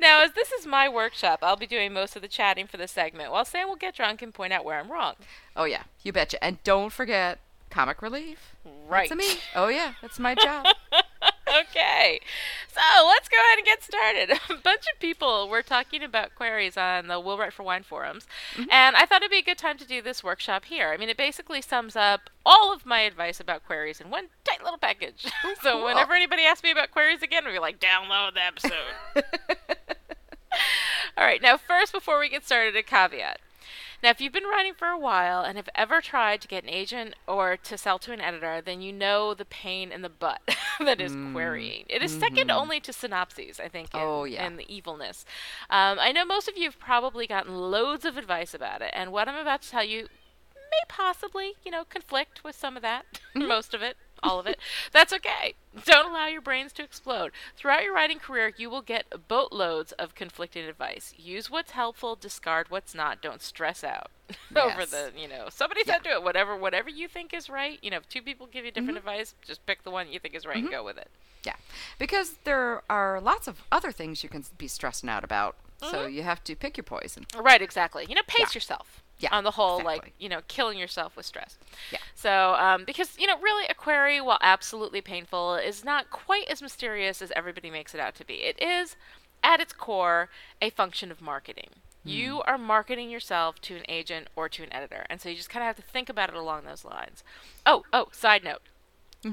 Now, 0.00 0.22
as 0.22 0.32
this 0.32 0.52
is 0.52 0.66
my 0.66 0.88
workshop, 0.88 1.40
I'll 1.42 1.56
be 1.56 1.66
doing 1.66 1.92
most 1.92 2.16
of 2.16 2.22
the 2.22 2.28
chatting 2.28 2.66
for 2.66 2.76
this 2.76 2.92
segment, 2.92 3.30
while 3.30 3.44
Sam 3.44 3.68
will 3.68 3.76
get 3.76 3.94
drunk 3.94 4.22
and 4.22 4.32
point 4.32 4.52
out 4.52 4.64
where 4.64 4.78
I'm 4.78 4.90
wrong. 4.90 5.14
Oh, 5.54 5.64
yeah, 5.64 5.84
you 6.02 6.12
betcha. 6.12 6.42
And 6.42 6.62
don't 6.64 6.92
forget 6.92 7.38
comic 7.70 8.02
relief. 8.02 8.54
Right. 8.88 9.08
That's 9.08 9.18
me. 9.18 9.40
Oh, 9.54 9.68
yeah, 9.68 9.94
that's 10.02 10.18
my 10.18 10.34
job. 10.42 10.66
okay. 11.60 12.20
So 12.68 13.06
let's 13.06 13.28
go 13.28 13.36
ahead 13.36 13.58
and 13.58 13.66
get 13.66 13.82
started. 13.82 14.30
A 14.50 14.62
bunch 14.62 14.84
of 14.92 14.98
people 15.00 15.48
were 15.48 15.62
talking 15.62 16.02
about 16.02 16.34
queries 16.34 16.76
on 16.76 17.06
the 17.06 17.18
Will 17.20 17.38
Write 17.38 17.52
for 17.52 17.62
Wine 17.62 17.82
forums, 17.82 18.26
mm-hmm. 18.54 18.70
and 18.70 18.96
I 18.96 19.06
thought 19.06 19.22
it'd 19.22 19.30
be 19.30 19.38
a 19.38 19.42
good 19.42 19.58
time 19.58 19.78
to 19.78 19.86
do 19.86 20.02
this 20.02 20.22
workshop 20.22 20.66
here. 20.66 20.88
I 20.88 20.96
mean, 20.96 21.08
it 21.08 21.16
basically 21.16 21.62
sums 21.62 21.96
up 21.96 22.30
all 22.44 22.72
of 22.72 22.86
my 22.86 23.00
advice 23.00 23.40
about 23.40 23.64
queries 23.64 24.00
in 24.00 24.10
one 24.10 24.26
tight 24.44 24.62
little 24.62 24.78
package. 24.78 25.26
so 25.62 25.72
cool. 25.72 25.84
whenever 25.84 26.14
anybody 26.14 26.42
asks 26.44 26.62
me 26.62 26.70
about 26.70 26.90
queries 26.90 27.22
again, 27.22 27.44
we'll 27.44 27.54
be 27.54 27.58
like, 27.58 27.80
download 27.80 28.34
the 28.34 28.44
episode. 28.44 29.76
all 31.16 31.24
right. 31.24 31.42
Now, 31.42 31.56
first, 31.56 31.92
before 31.92 32.18
we 32.18 32.28
get 32.28 32.44
started, 32.44 32.76
a 32.76 32.82
caveat. 32.82 33.40
Now, 34.02 34.10
if 34.10 34.20
you've 34.20 34.32
been 34.32 34.44
writing 34.44 34.72
for 34.72 34.88
a 34.88 34.98
while 34.98 35.42
and 35.42 35.56
have 35.58 35.68
ever 35.74 36.00
tried 36.00 36.40
to 36.40 36.48
get 36.48 36.64
an 36.64 36.70
agent 36.70 37.14
or 37.28 37.58
to 37.58 37.76
sell 37.76 37.98
to 37.98 38.12
an 38.12 38.20
editor, 38.20 38.62
then 38.64 38.80
you 38.80 38.92
know 38.92 39.34
the 39.34 39.44
pain 39.44 39.92
in 39.92 40.00
the 40.00 40.08
butt 40.08 40.40
that 40.80 41.00
is 41.00 41.12
mm. 41.12 41.32
querying. 41.32 41.84
It 41.88 42.02
is 42.02 42.12
mm-hmm. 42.12 42.20
second 42.20 42.50
only 42.50 42.80
to 42.80 42.92
synopses, 42.92 43.60
I 43.60 43.68
think, 43.68 43.92
in, 43.92 44.00
oh, 44.00 44.24
yeah. 44.24 44.46
and 44.46 44.58
the 44.58 44.74
evilness. 44.74 45.26
Um, 45.68 45.98
I 46.00 46.12
know 46.12 46.24
most 46.24 46.48
of 46.48 46.56
you 46.56 46.64
have 46.64 46.78
probably 46.78 47.26
gotten 47.26 47.54
loads 47.54 48.06
of 48.06 48.16
advice 48.16 48.54
about 48.54 48.80
it, 48.80 48.90
and 48.94 49.12
what 49.12 49.28
I'm 49.28 49.36
about 49.36 49.62
to 49.62 49.70
tell 49.70 49.84
you 49.84 50.08
may 50.70 50.80
possibly, 50.88 51.54
you 51.64 51.70
know, 51.70 51.84
conflict 51.84 52.42
with 52.42 52.56
some 52.56 52.76
of 52.76 52.82
that, 52.82 53.04
Mm-hmm. 53.30 53.46
most 53.46 53.74
of 53.74 53.82
it 53.82 53.96
all 54.22 54.38
of 54.38 54.46
it. 54.46 54.58
That's 54.92 55.12
okay. 55.12 55.54
Don't 55.84 56.10
allow 56.10 56.26
your 56.26 56.40
brains 56.40 56.72
to 56.74 56.82
explode. 56.82 57.32
Throughout 57.56 57.84
your 57.84 57.94
writing 57.94 58.18
career, 58.18 58.52
you 58.56 58.68
will 58.70 58.82
get 58.82 59.28
boatloads 59.28 59.92
of 59.92 60.14
conflicting 60.14 60.64
advice. 60.66 61.14
Use 61.16 61.50
what's 61.50 61.70
helpful, 61.72 62.16
discard 62.16 62.70
what's 62.70 62.94
not. 62.94 63.22
Don't 63.22 63.40
stress 63.42 63.84
out 63.84 64.10
over 64.56 64.84
the, 64.86 65.12
you 65.16 65.28
know, 65.28 65.46
somebody 65.50 65.82
said 65.84 66.02
do 66.02 66.10
it. 66.10 66.22
Whatever, 66.22 66.56
whatever 66.56 66.88
you 66.90 67.06
think 67.08 67.32
is 67.32 67.48
right. 67.48 67.78
You 67.82 67.90
know, 67.90 67.98
if 67.98 68.08
two 68.08 68.22
people 68.22 68.46
give 68.46 68.64
you 68.64 68.70
different 68.70 68.98
Mm-hmm. 68.98 69.08
advice, 69.08 69.34
just 69.46 69.64
pick 69.66 69.82
the 69.84 69.90
one 69.90 70.10
you 70.10 70.18
think 70.18 70.34
is 70.34 70.44
right 70.46 70.56
and 70.56 70.70
go 70.70 70.84
with 70.84 70.98
it. 70.98 71.08
Yeah, 71.44 71.54
because 71.98 72.34
there 72.44 72.82
are 72.90 73.20
lots 73.20 73.48
of 73.48 73.62
other 73.72 73.92
things 73.92 74.22
you 74.22 74.28
can 74.28 74.44
be 74.58 74.68
stressing 74.68 75.08
out 75.08 75.24
about. 75.24 75.56
So 75.82 76.04
you 76.06 76.22
have 76.24 76.44
to 76.44 76.54
pick 76.54 76.76
your 76.76 76.84
poison. 76.84 77.24
Right, 77.34 77.62
exactly. 77.62 78.04
You 78.06 78.14
know, 78.14 78.20
pace 78.26 78.40
Yeah. 78.50 78.56
yourself. 78.58 79.02
Yeah, 79.20 79.28
On 79.32 79.44
the 79.44 79.52
whole, 79.52 79.78
exactly. 79.80 79.94
like, 79.94 80.14
you 80.18 80.28
know, 80.28 80.40
killing 80.48 80.78
yourself 80.78 81.16
with 81.16 81.26
stress. 81.26 81.58
Yeah. 81.92 81.98
So, 82.14 82.54
um, 82.58 82.84
because, 82.84 83.16
you 83.18 83.26
know, 83.26 83.38
really, 83.38 83.66
a 83.68 83.74
query, 83.74 84.20
while 84.20 84.38
absolutely 84.40 85.00
painful, 85.00 85.54
is 85.56 85.84
not 85.84 86.10
quite 86.10 86.48
as 86.48 86.62
mysterious 86.62 87.20
as 87.20 87.30
everybody 87.36 87.70
makes 87.70 87.94
it 87.94 88.00
out 88.00 88.14
to 88.16 88.24
be. 88.24 88.36
It 88.36 88.60
is, 88.62 88.96
at 89.42 89.60
its 89.60 89.72
core, 89.72 90.30
a 90.60 90.70
function 90.70 91.10
of 91.10 91.20
marketing. 91.20 91.70
You 92.02 92.40
are 92.46 92.56
marketing 92.56 93.10
yourself 93.10 93.60
to 93.60 93.76
an 93.76 93.84
agent 93.86 94.28
or 94.34 94.48
to 94.48 94.62
an 94.62 94.72
editor. 94.72 95.04
And 95.10 95.20
so 95.20 95.28
you 95.28 95.36
just 95.36 95.50
kind 95.50 95.62
of 95.62 95.66
have 95.66 95.76
to 95.76 95.92
think 95.92 96.08
about 96.08 96.30
it 96.30 96.34
along 96.34 96.64
those 96.64 96.82
lines. 96.82 97.22
Oh, 97.66 97.84
oh, 97.92 98.06
side 98.10 98.42
note. 98.42 98.62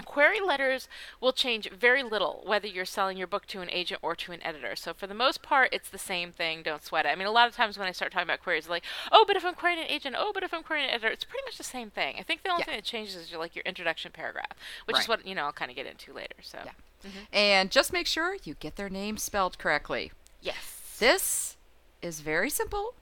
Query 0.04 0.42
letters 0.42 0.90
will 1.22 1.32
change 1.32 1.70
very 1.72 2.04
little 2.04 2.44
whether 2.46 2.68
you're 2.68 2.84
selling 2.86 3.18
your 3.18 3.28
book 3.28 3.46
to 3.48 3.62
an 3.62 3.70
agent 3.72 4.00
or 4.04 4.16
to 4.16 4.34
an 4.34 4.44
editor. 4.44 4.76
So 4.76 4.94
for 4.94 5.08
the 5.08 5.14
most 5.14 5.42
part, 5.42 5.70
it's 5.72 5.90
the 5.90 5.98
same 5.98 6.32
thing. 6.34 6.62
Don't 6.62 6.84
sweat 6.84 7.06
it. 7.06 7.10
I 7.10 7.16
mean, 7.16 7.28
a 7.28 7.32
lot 7.32 7.48
of 7.48 7.56
times 7.56 7.78
when 7.78 7.88
I 7.88 7.94
start 7.94 8.12
talking 8.12 8.28
about 8.28 8.44
queries, 8.44 8.68
like, 8.68 8.84
oh, 9.12 9.24
but 9.26 9.38
if 9.38 9.46
I'm 9.46 9.56
querying 9.56 9.80
an 9.80 9.86
agent, 9.88 10.16
oh, 10.18 10.32
but 10.34 10.44
if 10.44 10.54
I'm 10.54 10.64
querying 10.64 10.88
an 10.90 10.94
editor, 10.94 11.08
it's 11.08 11.24
pretty 11.24 11.46
much 11.46 11.58
the 11.58 11.64
same 11.64 11.90
thing. 11.90 12.18
I 12.20 12.24
think 12.24 12.44
the 12.44 12.50
only 12.50 12.62
Yeah. 12.62 12.66
thing 12.66 12.76
that 12.76 12.84
changes 12.84 13.16
is 13.16 13.32
your, 13.32 13.40
like 13.40 13.56
your 13.56 13.64
introduction 13.66 14.12
paragraph, 14.12 14.58
which 14.86 15.00
is 15.00 15.08
what 15.08 15.26
you 15.26 15.34
know 15.36 15.46
I'll 15.46 15.54
kind 15.54 15.72
of 15.72 15.78
get 15.78 15.86
into 15.86 16.12
later. 16.14 16.36
So 16.42 16.60
Yeah. 16.66 16.72
Mm-hmm. 17.06 17.20
And 17.32 17.72
just 17.72 17.94
make 17.94 18.08
sure 18.08 18.36
you 18.44 18.56
get 18.56 18.76
their 18.76 18.90
name 18.90 19.18
spelled 19.18 19.58
correctly. 19.58 20.12
yes, 20.42 20.96
This 21.00 21.56
is 22.02 22.20
very 22.20 22.50
simple, 22.50 22.96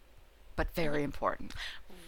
but 0.56 0.74
very 0.76 0.98
mm-hmm. 0.98 1.06
important. 1.06 1.54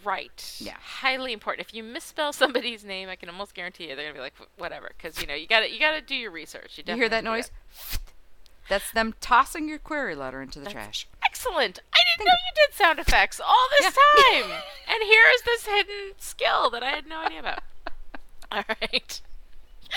Right, 0.08 0.56
Yeah. 0.58 0.76
highly 0.80 1.32
important. 1.32 1.66
If 1.68 1.74
you 1.74 1.82
misspell 1.82 2.32
somebody's 2.32 2.84
name, 2.84 3.08
I 3.08 3.16
can 3.16 3.28
almost 3.28 3.54
guarantee 3.54 3.88
you 3.88 3.96
they're 3.96 4.04
gonna 4.06 4.14
be 4.14 4.20
like, 4.20 4.34
whatever, 4.56 4.90
because 4.96 5.20
you 5.20 5.26
know 5.26 5.34
you 5.34 5.46
got 5.46 5.60
to 5.60 5.70
you 5.72 5.78
got 5.78 5.92
to 5.92 6.00
do 6.00 6.14
your 6.14 6.30
research. 6.30 6.78
You, 6.78 6.84
You 6.86 6.94
hear 6.96 7.08
that 7.08 7.24
noise? 7.24 7.50
That's 8.68 8.90
them 8.92 9.14
tossing 9.20 9.68
your 9.68 9.78
query 9.78 10.14
letter 10.14 10.42
into 10.42 10.58
the 10.58 10.66
That's- 10.66 10.84
trash. 10.84 11.08
Excellent. 11.24 11.78
I 11.92 11.98
didn't 12.16 12.26
know 12.26 12.32
you 12.34 12.66
did 12.66 12.74
sound 12.74 12.98
effects 12.98 13.40
all 13.40 13.68
this 13.80 13.94
time. 13.94 14.44
and 14.88 15.02
here 15.04 15.22
is 15.34 15.42
this 15.42 15.66
hidden 15.66 16.12
skill 16.18 16.68
that 16.70 16.82
I 16.82 16.90
had 16.90 17.06
no 17.06 17.20
idea 17.20 17.40
about. 17.40 17.60
All 18.52 18.64
right. 18.68 19.20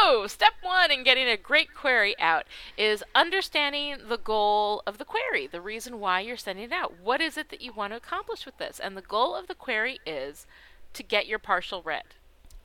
So, 0.00 0.26
step 0.26 0.54
one 0.62 0.90
in 0.90 1.04
getting 1.04 1.28
a 1.28 1.36
great 1.36 1.74
query 1.74 2.18
out 2.18 2.44
is 2.76 3.04
understanding 3.14 3.96
the 4.08 4.16
goal 4.16 4.82
of 4.86 4.98
the 4.98 5.04
query, 5.04 5.46
the 5.46 5.60
reason 5.60 6.00
why 6.00 6.20
you're 6.20 6.36
sending 6.36 6.64
it 6.64 6.72
out. 6.72 6.94
What 7.02 7.20
is 7.20 7.36
it 7.36 7.50
that 7.50 7.60
you 7.60 7.72
want 7.72 7.92
to 7.92 7.96
accomplish 7.96 8.46
with 8.46 8.58
this? 8.58 8.80
And 8.80 8.96
the 8.96 9.02
goal 9.02 9.34
of 9.34 9.46
the 9.46 9.54
query 9.54 9.98
is 10.06 10.46
to 10.94 11.02
get 11.02 11.26
your 11.26 11.38
partial 11.38 11.82
read. 11.82 12.14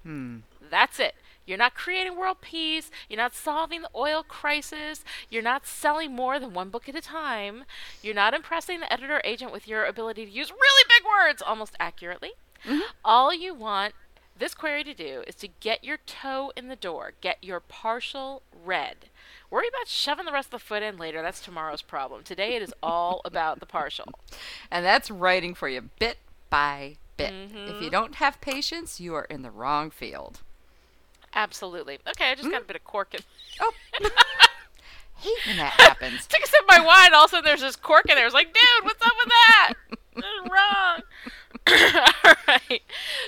Hmm. 0.04 0.38
That's 0.70 1.00
it. 1.00 1.16
You're 1.46 1.58
not 1.58 1.76
creating 1.76 2.18
world 2.18 2.38
peace. 2.42 2.90
You're 3.10 3.18
not 3.18 3.36
solving 3.36 3.82
the 3.82 3.90
oil 3.96 4.24
crisis. 4.24 5.04
You're 5.30 5.42
not 5.42 5.68
selling 5.68 6.16
more 6.16 6.40
than 6.40 6.54
one 6.54 6.70
book 6.70 6.88
at 6.88 6.96
a 6.96 7.02
time. 7.02 7.66
You're 8.02 8.16
not 8.16 8.34
impressing 8.34 8.80
the 8.80 8.92
editor 8.92 9.22
agent 9.24 9.52
with 9.52 9.68
your 9.68 9.86
ability 9.86 10.26
to 10.26 10.32
use 10.32 10.52
really 10.52 10.86
big 10.88 11.06
words 11.06 11.42
almost 11.42 11.76
accurately. 11.80 12.32
All 13.04 13.34
you 13.34 13.54
want 13.54 13.94
this 14.38 14.54
query 14.54 14.84
to 14.84 14.94
do 14.94 15.24
is 15.28 15.36
to 15.36 15.48
get 15.60 15.84
your 15.84 15.98
toe 16.06 16.52
in 16.56 16.68
the 16.68 16.76
door, 16.76 17.14
get 17.22 17.44
your 17.44 17.60
partial 17.60 18.42
read. 18.66 19.10
Worry 19.50 19.68
about 19.68 19.88
shoving 19.88 20.26
the 20.26 20.32
rest 20.32 20.48
of 20.48 20.52
the 20.52 20.60
foot 20.60 20.84
in 20.84 20.98
later. 20.98 21.22
That's 21.22 21.42
tomorrow's 21.42 21.82
problem. 21.82 22.24
Today 22.24 22.56
it 22.56 22.62
is 22.62 22.74
all 22.82 23.22
about 23.26 23.60
the 23.60 23.66
partial. 23.66 24.06
And 24.72 24.86
that's 24.86 25.12
writing 25.12 25.54
for 25.54 25.70
you 25.70 25.90
bit 26.00 26.18
by 26.50 26.98
bit. 27.18 27.32
Mm-hmm. 27.32 27.76
If 27.76 27.82
you 27.82 27.90
don't 27.90 28.16
have 28.16 28.42
patience, 28.42 29.00
you 29.00 29.14
are 29.16 29.26
in 29.26 29.44
the 29.44 29.52
wrong 29.52 29.92
field. 29.92 30.42
Absolutely. 31.36 32.00
Okay, 32.08 32.32
I 32.32 32.36
just 32.36 32.50
got 32.50 32.62
a 32.62 32.66
bit 32.66 32.76
of 32.76 32.84
cork 32.84 33.14
in. 33.14 33.22
Oh. 33.60 33.74
Hate 35.18 35.48
when 35.48 35.58
that 35.58 35.74
happens. 35.74 36.28
Took 36.28 36.44
a 36.44 36.48
sip 36.48 36.62
of 36.62 36.68
my 36.68 36.84
wine. 36.84 37.14
All 37.14 37.26
of 37.26 37.30
a 37.30 37.32
sudden, 37.32 37.46
there's 37.46 37.62
this 37.62 37.76
cork 37.76 38.06
in 38.10 38.16
there. 38.16 38.26
It's 38.26 38.34
like, 38.34 38.54
dude, 38.54 38.84
what's 38.84 39.02
up 39.06 39.14
with 39.18 39.30
that? 39.30 39.74
That's 40.16 40.26
wrong. 40.52 41.02
All 42.26 42.34
right. 42.48 42.82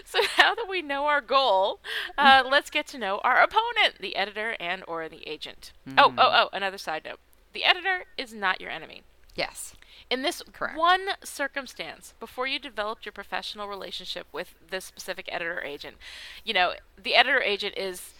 So 0.03 0.19
now 0.37 0.55
that 0.55 0.67
we 0.69 0.81
know 0.81 1.05
our 1.05 1.21
goal, 1.21 1.79
uh, 2.17 2.43
let's 2.49 2.69
get 2.69 2.87
to 2.87 2.97
know 2.97 3.19
our 3.23 3.41
opponent, 3.41 3.99
the 3.99 4.15
editor 4.15 4.55
and 4.59 4.83
or 4.87 5.07
the 5.07 5.27
agent. 5.27 5.71
Oh, 5.97 6.13
oh, 6.17 6.29
oh! 6.33 6.49
Another 6.51 6.77
side 6.77 7.03
note: 7.05 7.19
the 7.53 7.63
editor 7.63 8.05
is 8.17 8.33
not 8.33 8.59
your 8.59 8.69
enemy. 8.69 9.03
Yes. 9.35 9.73
In 10.09 10.21
this 10.21 10.41
Correct. 10.53 10.77
one 10.77 11.07
circumstance, 11.23 12.13
before 12.19 12.47
you 12.47 12.59
developed 12.59 13.05
your 13.05 13.13
professional 13.13 13.67
relationship 13.67 14.27
with 14.31 14.55
this 14.69 14.85
specific 14.85 15.27
editor 15.31 15.61
agent, 15.63 15.97
you 16.43 16.53
know, 16.53 16.73
the 17.01 17.15
editor 17.15 17.41
agent 17.41 17.75
is, 17.77 18.13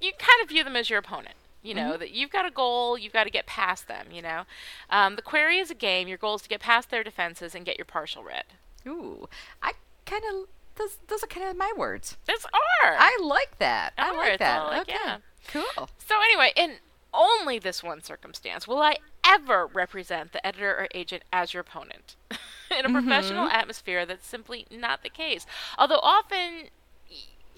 you 0.00 0.12
kind 0.12 0.42
of 0.42 0.48
view 0.48 0.64
them 0.64 0.76
as 0.76 0.88
your 0.88 0.98
opponent. 0.98 1.34
You 1.60 1.74
know, 1.74 1.96
that 1.96 2.12
you've 2.12 2.30
got 2.30 2.46
a 2.46 2.52
goal, 2.52 2.96
you've 2.96 3.12
got 3.12 3.24
to 3.24 3.30
get 3.30 3.44
past 3.44 3.88
them, 3.88 4.06
you 4.12 4.22
know. 4.22 4.44
Um, 4.90 5.16
the 5.16 5.22
query 5.22 5.58
is 5.58 5.72
a 5.72 5.74
game. 5.74 6.06
Your 6.06 6.16
goal 6.16 6.36
is 6.36 6.42
to 6.42 6.48
get 6.48 6.60
past 6.60 6.88
their 6.88 7.02
defenses 7.02 7.52
and 7.52 7.66
get 7.66 7.76
your 7.76 7.84
partial 7.84 8.22
read. 8.22 8.44
Ooh, 8.86 9.28
I 9.62 9.72
kind 10.06 10.22
of 10.30 10.48
those 10.76 10.98
those 11.08 11.22
are 11.22 11.26
kind 11.26 11.48
of 11.48 11.56
my 11.56 11.72
words. 11.76 12.16
Those 12.26 12.44
are. 12.46 12.96
I 12.98 13.18
like 13.22 13.58
that. 13.58 13.92
I 13.98 14.14
like 14.16 14.38
that. 14.38 14.66
like, 14.66 14.82
okay. 14.82 14.98
yeah. 15.04 15.18
Cool. 15.48 15.88
So 15.98 16.14
anyway, 16.22 16.52
in 16.56 16.76
only 17.12 17.58
this 17.58 17.82
one 17.82 18.02
circumstance 18.02 18.68
will 18.68 18.80
I 18.80 18.96
ever 19.24 19.66
represent 19.66 20.32
the 20.32 20.46
editor 20.46 20.70
or 20.70 20.88
agent 20.94 21.22
as 21.32 21.52
your 21.52 21.62
opponent. 21.62 22.16
in 22.30 22.36
a 22.84 22.88
mm-hmm. 22.88 22.92
professional 22.92 23.48
atmosphere, 23.48 24.06
that's 24.06 24.26
simply 24.26 24.66
not 24.70 25.02
the 25.02 25.08
case. 25.08 25.46
Although 25.78 26.00
often 26.02 26.68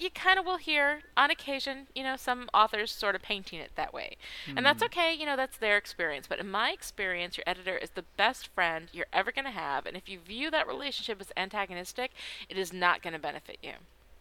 you 0.01 0.09
kind 0.09 0.39
of 0.39 0.45
will 0.45 0.57
hear, 0.57 1.01
on 1.15 1.29
occasion, 1.29 1.87
you 1.95 2.03
know, 2.03 2.15
some 2.15 2.49
authors 2.53 2.91
sort 2.91 3.15
of 3.15 3.21
painting 3.21 3.59
it 3.59 3.71
that 3.75 3.93
way. 3.93 4.17
And 4.55 4.65
that's 4.65 4.81
hmm. 4.81 4.85
okay, 4.85 5.13
you 5.13 5.25
know, 5.25 5.35
that's 5.35 5.57
their 5.57 5.77
experience. 5.77 6.27
But 6.27 6.39
in 6.39 6.49
my 6.49 6.71
experience, 6.71 7.37
your 7.37 7.43
editor 7.45 7.77
is 7.77 7.91
the 7.91 8.03
best 8.17 8.47
friend 8.47 8.87
you're 8.91 9.05
ever 9.13 9.31
going 9.31 9.45
to 9.45 9.51
have. 9.51 9.85
And 9.85 9.95
if 9.95 10.09
you 10.09 10.19
view 10.19 10.49
that 10.51 10.67
relationship 10.67 11.21
as 11.21 11.31
antagonistic, 11.37 12.11
it 12.49 12.57
is 12.57 12.73
not 12.73 13.01
going 13.01 13.13
to 13.13 13.19
benefit 13.19 13.57
you. 13.61 13.73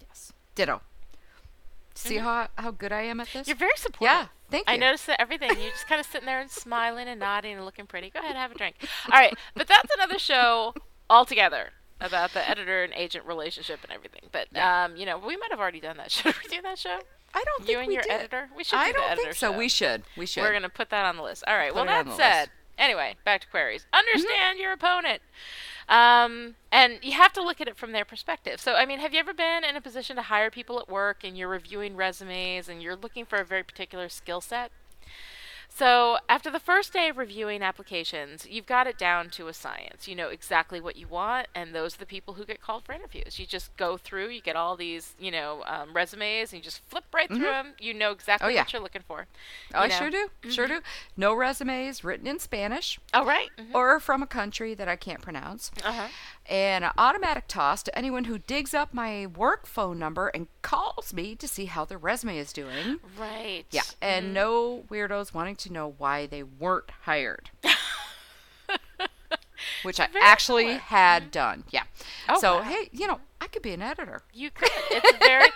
Yes. 0.07 0.33
Ditto. 0.55 0.83
See 1.95 2.17
mm-hmm. 2.17 2.25
how 2.25 2.49
how 2.55 2.71
good 2.71 2.93
I 2.93 3.03
am 3.03 3.21
at 3.21 3.29
this? 3.33 3.49
You're 3.49 3.57
very 3.57 3.77
supportive. 3.77 4.03
Yeah, 4.03 4.27
thank 4.49 4.69
you. 4.69 4.75
I 4.75 4.77
noticed 4.77 5.09
that 5.09 5.21
everything. 5.21 5.51
You're 5.61 5.73
just 5.73 5.89
kind 5.89 6.01
of 6.01 6.07
sitting 6.07 6.25
there 6.25 6.41
and 6.41 6.49
smiling 6.49 7.09
and 7.09 7.19
nodding 7.19 7.57
and 7.57 7.65
looking 7.65 7.87
pretty. 7.87 8.11
Go 8.11 8.21
ahead, 8.21 8.31
and 8.31 8.39
have 8.39 8.53
a 8.53 8.55
drink. 8.55 8.77
All 9.11 9.19
right, 9.19 9.35
but 9.55 9.67
that's 9.67 9.93
another 9.93 10.19
show 10.19 10.73
altogether 11.11 11.71
about 12.01 12.33
the 12.33 12.49
editor 12.49 12.83
and 12.85 12.93
agent 12.95 13.25
relationship 13.27 13.81
and 13.83 13.93
everything. 13.93 14.23
But 14.33 14.55
um, 14.57 14.97
you 14.97 15.07
know, 15.07 15.19
we 15.19 15.37
might 15.37 15.51
have 15.51 15.61
already 15.61 15.81
done 15.81 15.97
that. 15.99 16.11
Should 16.11 16.35
we 16.43 16.49
do 16.57 16.63
that 16.63 16.79
show? 16.79 16.99
I 17.35 17.45
don't 17.45 17.61
You 17.61 17.67
think 17.67 17.79
and 17.79 17.89
we 17.89 17.95
your 17.95 18.03
did. 18.03 18.13
editor. 18.13 18.49
We 18.57 18.65
should. 18.65 18.77
I 18.79 18.89
do 18.89 18.95
don't 18.95 19.05
editor 19.13 19.23
think 19.23 19.35
so. 19.37 19.53
show. 19.53 19.59
We 19.59 19.69
should. 19.69 20.03
We 20.17 20.27
should. 20.27 20.43
We're 20.43 20.53
gonna 20.53 20.69
put 20.69 20.91
that 20.91 21.05
on 21.07 21.17
the 21.17 21.23
list. 21.23 21.45
All 21.47 21.55
right. 21.55 21.69
Put 21.69 21.77
well, 21.77 21.85
it 21.85 21.87
that 21.87 22.05
the 22.07 22.11
list. 22.11 22.21
said, 22.21 22.51
anyway, 22.77 23.15
back 23.25 23.43
to 23.43 23.47
queries. 23.47 23.87
Understand 23.93 24.59
your 24.59 24.73
opponent, 24.73 25.23
um, 25.89 26.57
and 26.73 26.99
you 27.03 27.13
have 27.13 27.33
to 27.35 27.43
look 27.43 27.61
at 27.61 27.69
it 27.69 27.77
from 27.77 27.93
their 27.93 28.05
perspective. 28.05 28.61
So, 28.61 28.75
I 28.75 28.85
mean, 28.85 28.99
have 28.99 29.13
you 29.15 29.21
ever 29.21 29.33
been 29.33 29.63
in 29.65 29.77
a 29.77 29.81
position 29.81 30.17
to 30.17 30.23
hire 30.23 30.51
people 30.51 30.81
at 30.81 30.89
work 30.89 31.23
and 31.23 31.39
you're 31.39 31.49
reviewing 31.49 31.95
resumes 31.95 32.69
and 32.69 32.83
you're 32.83 32.97
looking 32.97 33.25
for 33.25 33.39
a 33.39 33.45
very 33.45 33.63
particular 33.63 34.09
skill 34.09 34.41
set? 34.41 34.73
So, 35.73 36.19
after 36.29 36.51
the 36.51 36.59
first 36.61 36.93
day 36.93 37.09
of 37.09 37.17
reviewing 37.17 37.63
applications, 37.63 38.47
you've 38.47 38.67
got 38.67 38.87
it 38.87 38.99
down 38.99 39.31
to 39.31 39.47
a 39.49 39.55
science. 39.55 40.07
You 40.09 40.15
know 40.17 40.29
exactly 40.29 40.81
what 40.81 40.97
you 40.97 41.07
want, 41.07 41.47
and 41.55 41.75
those 41.75 41.95
are 41.95 41.99
the 41.99 42.07
people 42.07 42.35
who 42.35 42.45
get 42.45 42.61
called 42.61 42.85
for 42.85 42.93
interviews. 42.93 43.39
You 43.39 43.47
just 43.47 43.75
go 43.79 43.97
through, 43.97 44.29
you 44.29 44.43
get 44.43 44.57
all 44.57 44.77
these, 44.77 45.15
you 45.19 45.31
know, 45.31 45.63
um, 45.67 45.95
resumes, 45.95 46.53
and 46.53 46.59
you 46.59 46.65
just 46.65 46.83
flip 46.87 47.05
right 47.15 47.29
through 47.29 47.39
Mhm. 47.39 47.63
them. 47.63 47.75
You 47.79 47.95
know 47.95 48.11
exactly 48.11 48.49
Oh, 48.49 48.51
yeah. 48.51 48.63
what 48.63 48.73
you're 48.75 48.83
looking 48.83 49.03
for. 49.07 49.27
Oh, 49.73 49.79
I 49.79 49.85
you 49.85 49.89
know? 49.91 49.99
sure 49.99 50.11
do. 50.11 50.31
Sure 50.51 50.67
do. 50.69 50.83
No 51.17 51.33
resumes 51.33 52.05
written 52.05 52.27
in 52.27 52.41
Spanish. 52.41 52.99
Oh, 53.15 53.25
right. 53.25 53.49
Or 53.73 54.01
from 54.01 54.23
a 54.23 54.27
country 54.27 54.75
that 54.75 54.89
I 54.89 54.97
can't 54.97 55.23
pronounce. 55.23 55.71
Uh-huh. 55.83 56.09
And 56.47 56.85
an 56.85 56.91
automatic 56.99 57.45
toss 57.47 57.83
to 57.85 57.97
anyone 57.97 58.25
who 58.25 58.39
digs 58.39 58.75
up 58.75 58.93
my 58.93 59.27
work 59.27 59.67
phone 59.67 59.99
number 60.01 60.29
and 60.29 60.49
calls 60.63 61.13
me 61.15 61.37
to 61.37 61.47
see 61.47 61.67
how 61.67 61.85
their 61.85 61.99
resume 61.99 62.39
is 62.39 62.53
doing. 62.53 62.99
Right. 63.17 63.67
Yeah. 63.71 63.83
And 64.03 64.31
Mhm. 64.31 64.33
no 64.33 64.85
weirdos 64.91 65.33
wanting 65.33 65.55
to 65.57 65.73
know 65.73 65.95
why 65.97 66.27
they 66.27 66.43
weren't 66.43 66.91
hired. 67.03 67.51
Which 69.83 70.01
I 70.01 70.09
actually 70.21 70.73
had 70.75 71.31
done. 71.31 71.65
Yeah. 71.71 71.85
Oh, 72.29 72.39
so, 72.41 72.57
wow. 72.57 72.63
hey, 72.63 72.89
you 72.93 73.07
know, 73.07 73.21
I 73.41 73.47
could 73.47 73.63
be 73.63 73.73
an 73.73 73.83
editor. 73.83 74.23
You 74.33 74.51
could. 74.51 74.69
It's 74.91 75.19
very, 75.19 75.49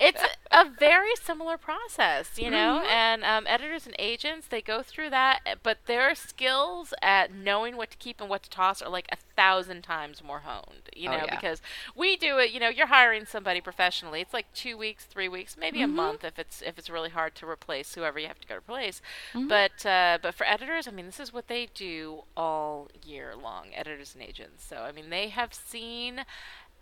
it's 0.00 0.22
a 0.52 0.64
very 0.78 1.14
similar 1.16 1.56
process, 1.58 2.38
you 2.38 2.50
know. 2.50 2.82
Mhm. 2.84 2.88
And 2.88 3.24
um, 3.24 3.46
editors 3.48 3.84
and 3.86 3.96
agents, 3.98 4.46
they 4.46 4.62
go 4.62 4.82
through 4.82 5.10
that, 5.10 5.40
but 5.62 5.78
their 5.86 6.14
skills 6.14 6.94
at 7.02 7.32
knowing 7.34 7.76
what 7.76 7.90
to 7.90 7.96
keep 7.96 8.20
and 8.20 8.30
what 8.30 8.42
to 8.44 8.50
toss 8.50 8.80
are 8.80 8.88
like 8.88 9.08
a 9.10 9.16
thousand 9.36 9.82
times 9.82 10.22
more 10.22 10.40
honed, 10.40 10.88
you 10.94 11.08
Oh, 11.08 11.12
know. 11.16 11.24
yeah. 11.24 11.34
Because 11.34 11.60
we 11.96 12.16
do 12.16 12.38
it, 12.38 12.52
you 12.52 12.60
know. 12.60 12.68
You're 12.68 12.86
hiring 12.86 13.26
somebody 13.26 13.60
professionally. 13.60 14.20
It's 14.20 14.32
like 14.34 14.52
two 14.54 14.76
weeks, 14.78 15.04
three 15.04 15.28
weeks, 15.28 15.56
maybe 15.56 15.82
a 15.82 15.86
Mhm. 15.86 15.94
month 15.94 16.24
if 16.24 16.38
it's 16.38 16.62
if 16.62 16.78
it's 16.78 16.88
really 16.90 17.10
hard 17.10 17.34
to 17.36 17.46
replace 17.48 17.94
whoever 17.94 18.18
you 18.20 18.28
have 18.28 18.40
to 18.40 18.46
go 18.48 18.54
replace. 18.56 19.02
Mhm. 19.34 19.48
But 19.48 19.84
uh, 19.84 20.18
but 20.22 20.34
for 20.34 20.46
editors, 20.46 20.86
I 20.86 20.92
mean, 20.92 21.06
this 21.06 21.18
is 21.20 21.32
what 21.32 21.48
they 21.48 21.66
do 21.74 22.22
all 22.36 22.88
year 23.04 23.34
long. 23.34 23.74
Editors 23.74 24.14
and 24.14 24.22
agents. 24.22 24.64
So 24.64 24.76
I 24.82 24.92
mean, 24.92 25.10
they 25.10 25.28
have 25.30 25.52
seen 25.54 26.24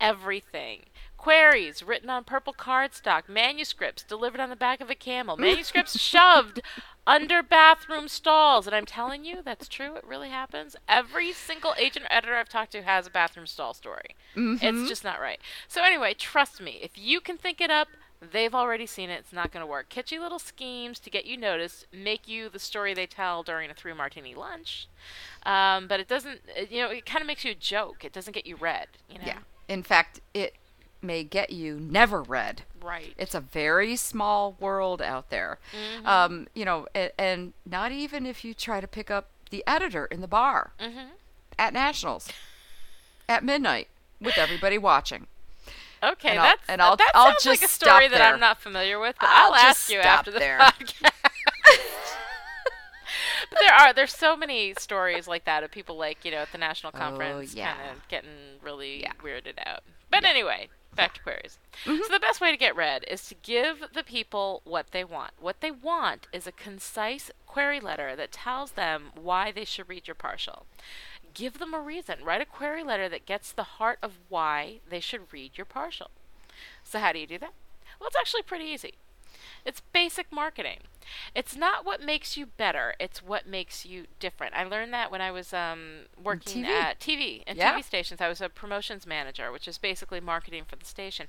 everything. 0.00 0.80
Queries 1.16 1.82
written 1.82 2.08
on 2.08 2.24
purple 2.24 2.54
cardstock, 2.54 3.28
manuscripts 3.28 4.02
delivered 4.02 4.40
on 4.40 4.48
the 4.48 4.56
back 4.56 4.80
of 4.80 4.88
a 4.88 4.94
camel, 4.94 5.36
manuscripts 5.38 5.98
shoved 5.98 6.62
under 7.06 7.42
bathroom 7.42 8.08
stalls. 8.08 8.66
And 8.66 8.74
I'm 8.74 8.86
telling 8.86 9.24
you, 9.24 9.40
that's 9.44 9.68
true. 9.68 9.96
It 9.96 10.04
really 10.06 10.30
happens. 10.30 10.76
Every 10.88 11.32
single 11.32 11.74
agent 11.78 12.06
or 12.06 12.12
editor 12.12 12.36
I've 12.36 12.48
talked 12.48 12.72
to 12.72 12.82
has 12.82 13.06
a 13.06 13.10
bathroom 13.10 13.46
stall 13.46 13.74
story. 13.74 14.16
Mhm. 14.34 14.62
It's 14.62 14.88
just 14.88 15.04
not 15.04 15.20
right. 15.20 15.40
So, 15.68 15.82
anyway, 15.82 16.14
trust 16.14 16.60
me, 16.60 16.78
if 16.82 16.96
you 16.96 17.20
can 17.20 17.36
think 17.36 17.60
it 17.60 17.70
up, 17.70 17.88
they've 18.22 18.54
already 18.54 18.86
seen 18.86 19.10
it. 19.10 19.18
It's 19.20 19.32
not 19.32 19.50
going 19.50 19.62
to 19.62 19.66
work. 19.66 19.88
Catchy 19.90 20.18
little 20.18 20.38
schemes 20.38 20.98
to 21.00 21.10
get 21.10 21.24
you 21.26 21.36
noticed, 21.36 21.86
make 21.92 22.28
you 22.28 22.48
the 22.48 22.58
story 22.58 22.94
they 22.94 23.06
tell 23.06 23.42
during 23.42 23.70
a 23.70 23.74
three 23.74 23.92
martini 23.94 24.34
lunch. 24.34 24.88
Um, 25.44 25.86
but 25.86 26.00
it 26.00 26.08
doesn't, 26.08 26.40
you 26.70 26.82
know, 26.82 26.90
it 26.90 27.04
kind 27.06 27.20
of 27.22 27.26
makes 27.26 27.44
you 27.44 27.50
a 27.52 27.54
joke. 27.54 28.04
It 28.04 28.12
doesn't 28.12 28.32
get 28.34 28.46
you 28.46 28.56
read, 28.56 28.88
you 29.08 29.18
know? 29.18 29.24
Yeah. 29.26 29.38
In 29.70 29.82
fact, 29.82 30.20
it 30.34 30.56
may 31.00 31.24
get 31.24 31.50
you 31.50 31.78
never 31.80 32.22
read. 32.22 32.62
Right. 32.82 33.14
It's 33.16 33.34
a 33.34 33.40
very 33.40 33.94
small 33.96 34.56
world 34.60 35.00
out 35.00 35.30
there. 35.30 35.58
Mhm. 35.72 36.06
Um, 36.06 36.48
you 36.54 36.64
know, 36.64 36.86
and, 36.94 37.12
and 37.18 37.52
not 37.64 37.92
even 37.92 38.26
if 38.26 38.44
you 38.44 38.52
try 38.52 38.80
to 38.80 38.86
pick 38.88 39.10
up 39.10 39.28
the 39.50 39.62
editor 39.66 40.06
in 40.06 40.20
the 40.20 40.28
bar 40.28 40.72
Mhm. 40.78 41.10
at 41.58 41.72
Nationals 41.72 42.28
at 43.28 43.44
midnight 43.44 43.88
with 44.20 44.36
everybody 44.36 44.76
watching. 44.76 45.26
Okay, 46.02 46.30
And 46.30 46.38
I'll- 46.40 46.44
that's 46.46 46.62
and 46.68 46.82
I'll- 46.82 46.96
that 46.96 47.12
I'll 47.14 47.26
sounds 47.32 47.46
like 47.46 47.62
a 47.62 47.68
story 47.68 48.08
that. 48.08 48.20
I'm 48.20 48.40
not 48.40 48.58
familiar 48.60 48.98
with. 48.98 49.16
But 49.20 49.28
I'll 49.30 49.52
I'll, 49.52 49.54
ask 49.54 49.88
you 49.90 50.00
after 50.00 50.30
the 50.30 50.38
there. 50.38 50.58
podcast. 50.60 51.29
There 53.60 53.72
are 53.74 53.92
there's 53.92 54.12
so 54.14 54.36
many 54.36 54.74
stories 54.78 55.28
like 55.28 55.44
that 55.44 55.62
of 55.62 55.70
people 55.70 55.96
like 55.96 56.24
you 56.24 56.30
know 56.30 56.38
at 56.38 56.52
the 56.52 56.58
national 56.58 56.92
Oh, 56.94 56.98
conference 56.98 57.54
yeah. 57.54 57.74
kind 57.74 57.90
of 57.96 58.08
getting 58.08 58.30
really 58.62 59.06
weirded 59.22 59.58
out. 59.64 59.82
But 60.10 60.24
anyway, 60.24 60.68
back 60.96 61.14
to 61.14 61.22
queries. 61.22 61.58
Mm-hmm. 61.84 62.02
So 62.06 62.12
the 62.12 62.18
best 62.20 62.40
way 62.40 62.50
to 62.50 62.56
get 62.56 62.74
read 62.74 63.04
is 63.08 63.26
to 63.28 63.34
give 63.42 63.84
the 63.94 64.02
people 64.02 64.60
what 64.64 64.90
they 64.90 65.04
want. 65.04 65.32
What 65.40 65.60
they 65.60 65.70
want 65.70 66.26
is 66.32 66.46
a 66.46 66.52
concise 66.52 67.30
query 67.46 67.78
letter 67.80 68.16
that 68.16 68.32
tells 68.32 68.72
them 68.72 69.10
why 69.20 69.52
they 69.52 69.64
should 69.64 69.88
read 69.88 70.08
your 70.08 70.16
partial. 70.16 70.66
Give 71.32 71.58
them 71.60 71.72
a 71.74 71.80
reason. 71.80 72.24
Write 72.24 72.40
a 72.40 72.44
query 72.46 72.82
letter 72.82 73.08
that 73.08 73.24
gets 73.24 73.52
the 73.52 73.62
heart 73.62 73.98
of 74.02 74.18
why 74.28 74.80
they 74.88 74.98
should 75.00 75.32
read 75.32 75.52
your 75.56 75.64
partial. 75.64 76.10
So 76.82 76.98
how 76.98 77.12
do 77.12 77.20
you 77.20 77.26
do 77.26 77.38
that? 77.38 77.52
Well, 78.00 78.08
it's 78.08 78.16
actually 78.16 78.42
pretty 78.42 78.64
easy. 78.64 78.94
It's 79.64 79.80
basic 79.92 80.32
marketing. 80.32 80.78
It's 81.34 81.56
not 81.56 81.84
what 81.84 82.00
makes 82.02 82.36
you 82.36 82.46
better, 82.46 82.94
it's 82.98 83.22
what 83.22 83.46
makes 83.46 83.84
you 83.86 84.06
different. 84.18 84.54
I 84.54 84.64
learned 84.64 84.92
that 84.92 85.10
when 85.10 85.20
I 85.20 85.30
was 85.30 85.52
um, 85.52 86.06
working 86.22 86.64
TV. 86.64 86.68
at 86.68 87.00
TV 87.00 87.42
and 87.46 87.56
Yeah. 87.58 87.78
TV 87.78 87.84
stations. 87.84 88.20
I 88.20 88.28
was 88.28 88.40
a 88.40 88.48
promotions 88.48 89.06
manager, 89.06 89.50
which 89.52 89.66
is 89.68 89.78
basically 89.78 90.20
marketing 90.20 90.64
for 90.66 90.76
the 90.76 90.84
station. 90.84 91.26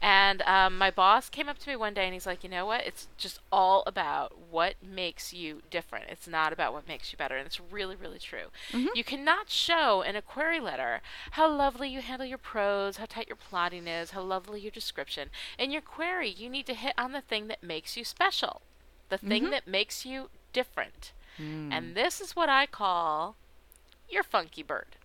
And 0.00 0.42
um, 0.42 0.78
my 0.78 0.90
boss 0.90 1.28
came 1.28 1.48
up 1.48 1.58
to 1.58 1.68
me 1.68 1.76
one 1.76 1.94
day 1.94 2.04
and 2.04 2.12
he's 2.14 2.26
like, 2.26 2.42
you 2.44 2.50
know 2.50 2.66
what? 2.66 2.86
It's 2.86 3.08
just 3.16 3.38
all 3.52 3.82
about 3.86 4.32
what 4.50 4.74
makes 4.82 5.32
you 5.32 5.62
different. 5.70 6.06
It's 6.10 6.26
not 6.28 6.52
about 6.52 6.72
what 6.72 6.86
makes 6.88 7.12
you 7.12 7.18
better. 7.18 7.36
And 7.36 7.46
it's 7.46 7.60
really, 7.60 7.96
really 7.96 8.18
true. 8.18 8.46
You 8.94 9.04
cannot 9.04 9.50
show 9.50 10.02
in 10.02 10.16
a 10.16 10.22
query 10.22 10.60
letter 10.60 11.00
how 11.32 11.50
lovely 11.50 11.88
you 11.88 12.00
handle 12.00 12.26
your 12.26 12.38
prose, 12.38 12.96
how 12.98 13.06
tight 13.06 13.28
your 13.28 13.36
plotting 13.36 13.86
is, 13.86 14.10
how 14.12 14.22
lovely 14.22 14.60
your 14.60 14.70
description. 14.70 15.30
In 15.58 15.70
your 15.70 15.82
query, 15.82 16.28
you 16.30 16.48
need 16.48 16.66
to 16.66 16.74
hit 16.74 16.94
on 16.98 17.12
the 17.12 17.20
thing 17.20 17.48
that 17.48 17.62
makes 17.62 17.96
you 17.96 18.04
special, 18.04 18.62
the 19.08 19.18
thing 19.18 19.44
Mhm. 19.46 19.50
that 19.50 19.66
makes 19.66 20.04
you 20.06 20.30
different. 20.52 21.12
Mm. 21.38 21.72
And 21.72 21.94
this 21.96 22.20
is 22.20 22.34
what 22.36 22.48
I 22.48 22.66
call 22.66 23.36
your 24.08 24.22
funky 24.22 24.62
bird. 24.62 24.96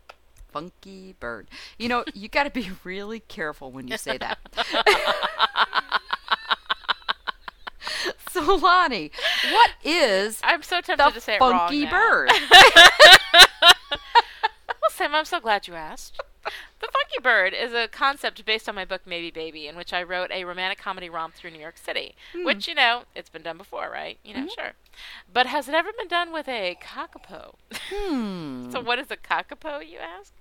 Funky 0.52 1.14
bird. 1.20 1.48
You 1.78 1.90
know, 1.90 2.04
you 2.14 2.28
got 2.38 2.44
to 2.44 2.50
be 2.50 2.72
really 2.84 3.20
careful 3.22 3.72
when 3.72 3.88
you 3.88 3.98
say 3.98 4.18
that. 4.18 4.40
so, 8.30 8.56
Lani, 8.56 9.12
what 9.52 9.72
is 9.84 10.40
I'm 10.44 10.62
so 10.64 10.82
tempted 10.82 11.14
to 11.14 11.22
say 11.22 11.36
it 11.36 11.42
wrong 11.42 11.52
funky 11.60 11.86
now. 11.86 11.92
bird? 11.92 12.32
Well, 14.82 14.92
Sam, 14.92 15.14
I'm 15.16 15.26
so 15.26 15.40
glad 15.40 15.68
you 15.68 15.74
asked. 15.76 16.20
The 16.80 16.88
Funky 16.88 17.22
Bird 17.22 17.54
is 17.54 17.74
a 17.74 17.88
concept 17.88 18.44
based 18.46 18.70
on 18.70 18.76
my 18.76 18.86
book 18.86 19.02
Maybe 19.06 19.32
Baby, 19.32 19.68
in 19.68 19.76
which 19.76 19.92
I 19.94 20.02
wrote 20.04 20.32
a 20.32 20.46
romantic 20.46 20.80
comedy 20.80 21.10
romp 21.10 21.34
through 21.34 21.52
New 21.52 21.60
York 21.60 21.78
City. 21.78 22.16
Hmm. 22.34 22.46
Which, 22.46 22.68
you 22.68 22.76
know, 22.76 23.04
it's 23.16 23.30
been 23.30 23.42
done 23.42 23.58
before, 23.58 23.90
right? 23.92 24.18
You 24.24 24.34
know, 24.34 24.46
Mhm. 24.46 24.54
sure. 24.56 24.72
But 25.32 25.48
has 25.48 25.68
it 25.68 25.76
ever 25.76 25.92
been 25.98 26.08
done 26.08 26.32
with 26.32 26.48
a 26.48 26.78
kakapo? 26.82 27.56
Hmm. 27.90 28.70
So, 28.70 28.80
what 28.82 29.00
is 29.00 29.10
a 29.10 29.18
kakapo, 29.18 29.80
you 29.88 29.98
ask? 29.98 30.32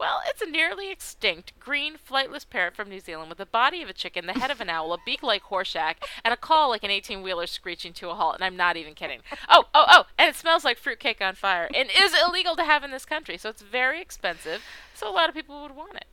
Well, 0.00 0.20
it's 0.26 0.40
a 0.40 0.46
nearly 0.46 0.90
extinct 0.90 1.52
green 1.60 1.96
flightless 1.98 2.48
parrot 2.48 2.74
from 2.74 2.88
New 2.88 3.00
Zealand 3.00 3.28
with 3.28 3.36
the 3.36 3.46
body 3.46 3.82
of 3.82 3.90
a 3.90 3.92
chicken, 3.92 4.26
the 4.26 4.32
head 4.32 4.50
of 4.50 4.60
an 4.62 4.70
owl, 4.70 4.94
a 4.94 4.98
beak 5.04 5.22
like 5.22 5.44
Horshack, 5.44 5.96
and 6.24 6.32
a 6.32 6.36
call 6.36 6.70
like 6.70 6.82
an 6.82 6.90
18 6.90 7.22
wheeler 7.22 7.46
screeching 7.46 7.92
to 7.94 8.08
a 8.08 8.14
halt. 8.14 8.36
And 8.36 8.44
I'm 8.44 8.56
not 8.56 8.78
even 8.78 8.94
kidding. 8.94 9.20
Oh, 9.50 9.66
oh, 9.74 9.84
oh, 9.88 10.04
and 10.18 10.30
it 10.30 10.36
smells 10.36 10.64
like 10.64 10.78
fruitcake 10.78 11.20
on 11.20 11.34
fire 11.34 11.68
and 11.74 11.90
is 11.90 12.14
illegal 12.26 12.56
to 12.56 12.64
have 12.64 12.84
in 12.84 12.90
this 12.90 13.04
country. 13.04 13.36
So, 13.36 13.50
it's 13.50 13.62
very 13.62 14.00
expensive. 14.00 14.62
So, 14.94 15.10
a 15.10 15.12
lot 15.12 15.28
of 15.28 15.34
people 15.34 15.60
would 15.62 15.76
want 15.76 15.96
it. 15.96 16.06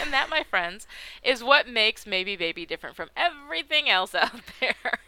And 0.00 0.12
that, 0.12 0.28
my 0.28 0.42
friends, 0.42 0.86
is 1.22 1.44
what 1.44 1.68
makes 1.68 2.06
Maybe 2.06 2.36
Baby 2.36 2.66
different 2.66 2.96
from 2.96 3.10
everything 3.16 3.88
else 3.88 4.14
out 4.14 4.32
there. 4.60 4.98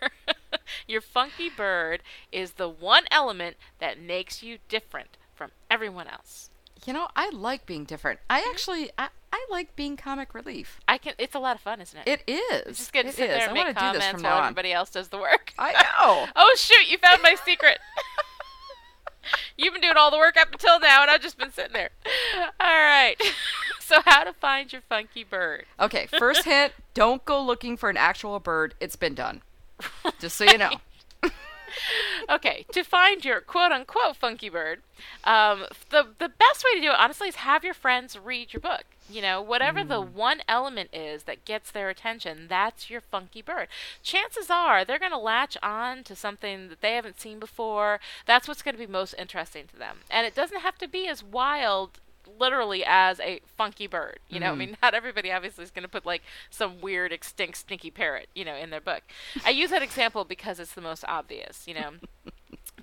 Your 0.89 1.01
funky 1.01 1.49
bird 1.49 2.03
is 2.33 2.53
the 2.53 2.69
one 2.69 3.05
element 3.11 3.57
that 3.79 4.01
makes 4.01 4.43
you 4.43 4.59
different 4.69 5.17
from 5.35 5.51
everyone 5.71 6.09
else. 6.09 6.51
You 6.85 6.93
know, 6.93 7.09
I 7.17 7.31
like 7.31 7.67
being 7.67 7.85
different. 7.85 8.21
I 8.29 8.41
mm-hmm. 8.41 8.51
actually, 8.51 8.91
I, 8.99 9.09
I 9.33 9.47
like 9.51 9.75
being 9.77 9.97
comic 9.97 10.35
relief. 10.35 10.81
I 10.87 10.99
can. 10.99 11.15
It's 11.19 11.35
a 11.35 11.39
lot 11.39 11.57
of 11.57 11.63
fun, 11.63 11.81
isn't 11.81 11.99
it? 12.07 12.23
It 12.27 12.31
is. 12.31 12.79
Just 12.79 12.93
get 12.93 13.03
to 13.03 13.09
It 13.09 13.15
sit 13.15 13.31
is. 13.31 13.37
there 13.37 13.43
I 13.43 13.45
and 13.47 13.57
wanna 13.57 13.69
make 13.71 13.79
do 13.79 13.93
this 13.93 14.05
comments 14.05 14.23
while 14.23 14.43
everybody 14.43 14.73
else 14.73 14.91
does 14.91 15.09
the 15.09 15.19
work. 15.19 15.53
I 15.59 15.73
know. 15.73 16.27
oh 16.37 16.55
shoot! 16.57 16.89
You 16.89 16.99
found 16.99 17.23
my 17.23 17.35
secret. 17.45 17.79
You've 19.57 19.73
been 19.73 19.83
doing 19.83 19.97
all 19.97 20.11
the 20.11 20.19
work 20.19 20.37
up 20.37 20.53
until 20.53 20.79
now, 20.79 21.03
and 21.03 21.11
I've 21.11 21.21
just 21.21 21.39
been 21.39 21.51
sitting 21.51 21.73
there. 21.73 21.91
All 22.61 22.67
right. 22.67 23.17
so, 23.81 24.01
how 24.05 24.23
to 24.25 24.33
find 24.33 24.73
your 24.73 24.83
funky 24.83 25.25
bird? 25.25 25.65
Okay, 25.81 26.07
first 26.07 26.45
hint 26.45 26.73
don't 26.95 27.25
go 27.25 27.43
looking 27.43 27.77
for 27.77 27.91
an 27.91 27.97
actual 27.97 28.39
bird. 28.39 28.75
It's 28.81 28.97
been 28.97 29.15
done. 29.15 29.43
Just 30.21 30.37
so 30.37 30.45
you 30.45 30.59
know. 30.59 30.71
okay, 32.31 32.65
to 32.73 32.83
find 32.83 33.25
your 33.25 33.41
quote 33.41 33.73
unquote 33.73 34.17
funky 34.17 34.49
bird, 34.49 34.81
um, 35.25 35.67
the 35.91 36.07
the 36.19 36.29
best 36.29 36.65
way 36.65 36.75
to 36.75 36.81
do 36.81 36.91
it, 36.91 36.99
honestly, 36.99 37.29
is 37.29 37.37
have 37.37 37.65
your 37.65 37.75
friends 37.75 38.19
read 38.19 38.53
your 38.53 38.61
book. 38.61 38.85
You 39.09 39.23
know, 39.23 39.41
whatever 39.41 39.81
mm. 39.81 39.89
the 39.89 40.01
one 40.01 40.41
element 40.49 40.91
is 40.93 41.25
that 41.25 41.45
gets 41.45 41.71
their 41.71 41.89
attention, 41.89 42.47
that's 42.49 42.91
your 42.91 43.01
funky 43.01 43.41
bird. 43.41 43.69
Chances 44.03 44.51
are 44.51 44.85
they're 44.85 44.99
going 44.99 45.13
to 45.13 45.19
latch 45.19 45.57
on 45.63 46.03
to 46.05 46.17
something 46.17 46.69
that 46.69 46.81
they 46.81 46.95
haven't 46.95 47.21
seen 47.21 47.39
before. 47.39 48.01
That's 48.27 48.49
what's 48.49 48.63
going 48.63 48.75
to 48.75 48.85
be 48.85 48.91
most 48.91 49.15
interesting 49.17 49.67
to 49.69 49.77
them. 49.77 49.99
And 50.11 50.27
it 50.27 50.35
doesn't 50.35 50.61
have 50.61 50.77
to 50.79 50.89
be 50.89 51.07
as 51.07 51.23
wild 51.23 52.01
literally 52.39 52.85
as 52.87 53.21
a 53.21 53.41
funky 53.57 53.87
bird. 53.87 54.19
You 54.29 54.41
know, 54.41 54.49
mm. 54.49 54.53
I 54.53 54.55
mean, 54.55 54.77
not 54.83 54.95
everybody 54.95 55.33
obviously 55.33 55.65
is 55.65 55.71
going 55.71 55.83
to 55.83 55.89
put 55.89 56.07
like 56.07 56.23
some 56.51 56.81
weird, 56.81 57.13
extinct, 57.13 57.59
stinky 57.59 57.91
parrot, 57.91 58.29
you 58.35 58.45
know, 58.45 58.55
in 58.55 58.71
their 58.71 58.81
book. 58.81 59.03
I 59.45 59.51
use 59.51 59.71
that 59.71 59.83
example 59.83 60.25
because 60.25 60.61
it's 60.61 60.75
the 60.75 60.81
most 60.81 61.05
obvious, 61.07 61.67
you 61.67 61.75
know. 61.75 61.91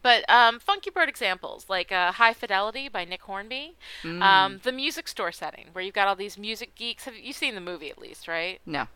But 0.04 0.30
um, 0.30 0.60
funky 0.60 0.90
bird 0.90 1.08
examples 1.08 1.68
like 1.70 1.92
uh, 1.92 2.12
High 2.12 2.34
Fidelity 2.34 2.90
by 2.90 3.06
Nick 3.06 3.22
Hornby, 3.22 3.78
mm. 4.04 4.22
um, 4.22 4.60
the 4.62 4.74
music 4.74 5.08
store 5.08 5.32
setting 5.32 5.68
where 5.72 5.84
you've 5.84 5.96
got 5.96 6.10
all 6.10 6.16
these 6.16 6.38
music 6.38 6.76
geeks. 6.76 7.06
Have 7.06 7.16
you 7.16 7.32
seen 7.32 7.56
the 7.56 7.62
movie 7.62 7.90
at 7.90 7.98
least, 7.98 8.28
right? 8.28 8.60
No. 8.66 8.88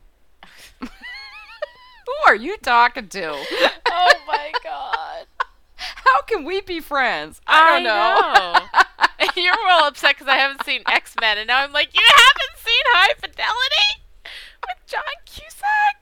Who 0.82 2.14
are 2.28 2.36
you 2.36 2.58
talking 2.58 3.08
to? 3.08 3.30
oh 3.86 4.14
my 4.28 4.52
god. 4.62 5.26
How 5.78 6.22
can 6.24 6.44
we 6.44 6.60
be 6.60 6.82
friends? 6.82 7.40
I 7.48 7.80
don't 7.80 7.88
I 7.88 8.74
know. 8.82 8.84
You're 9.36 9.54
real 9.66 9.88
upset 9.88 10.16
because 10.16 10.28
I 10.28 10.38
haven't 10.38 10.64
seen 10.66 10.82
X 10.88 11.16
Men, 11.20 11.38
and 11.38 11.48
now 11.48 11.64
I'm 11.64 11.72
like, 11.74 11.90
you 11.94 12.02
haven't 12.06 12.58
seen 12.58 12.84
High 12.94 13.14
Fidelity 13.16 14.04
with 14.68 14.78
John 14.86 15.02
Cusack? 15.26 15.97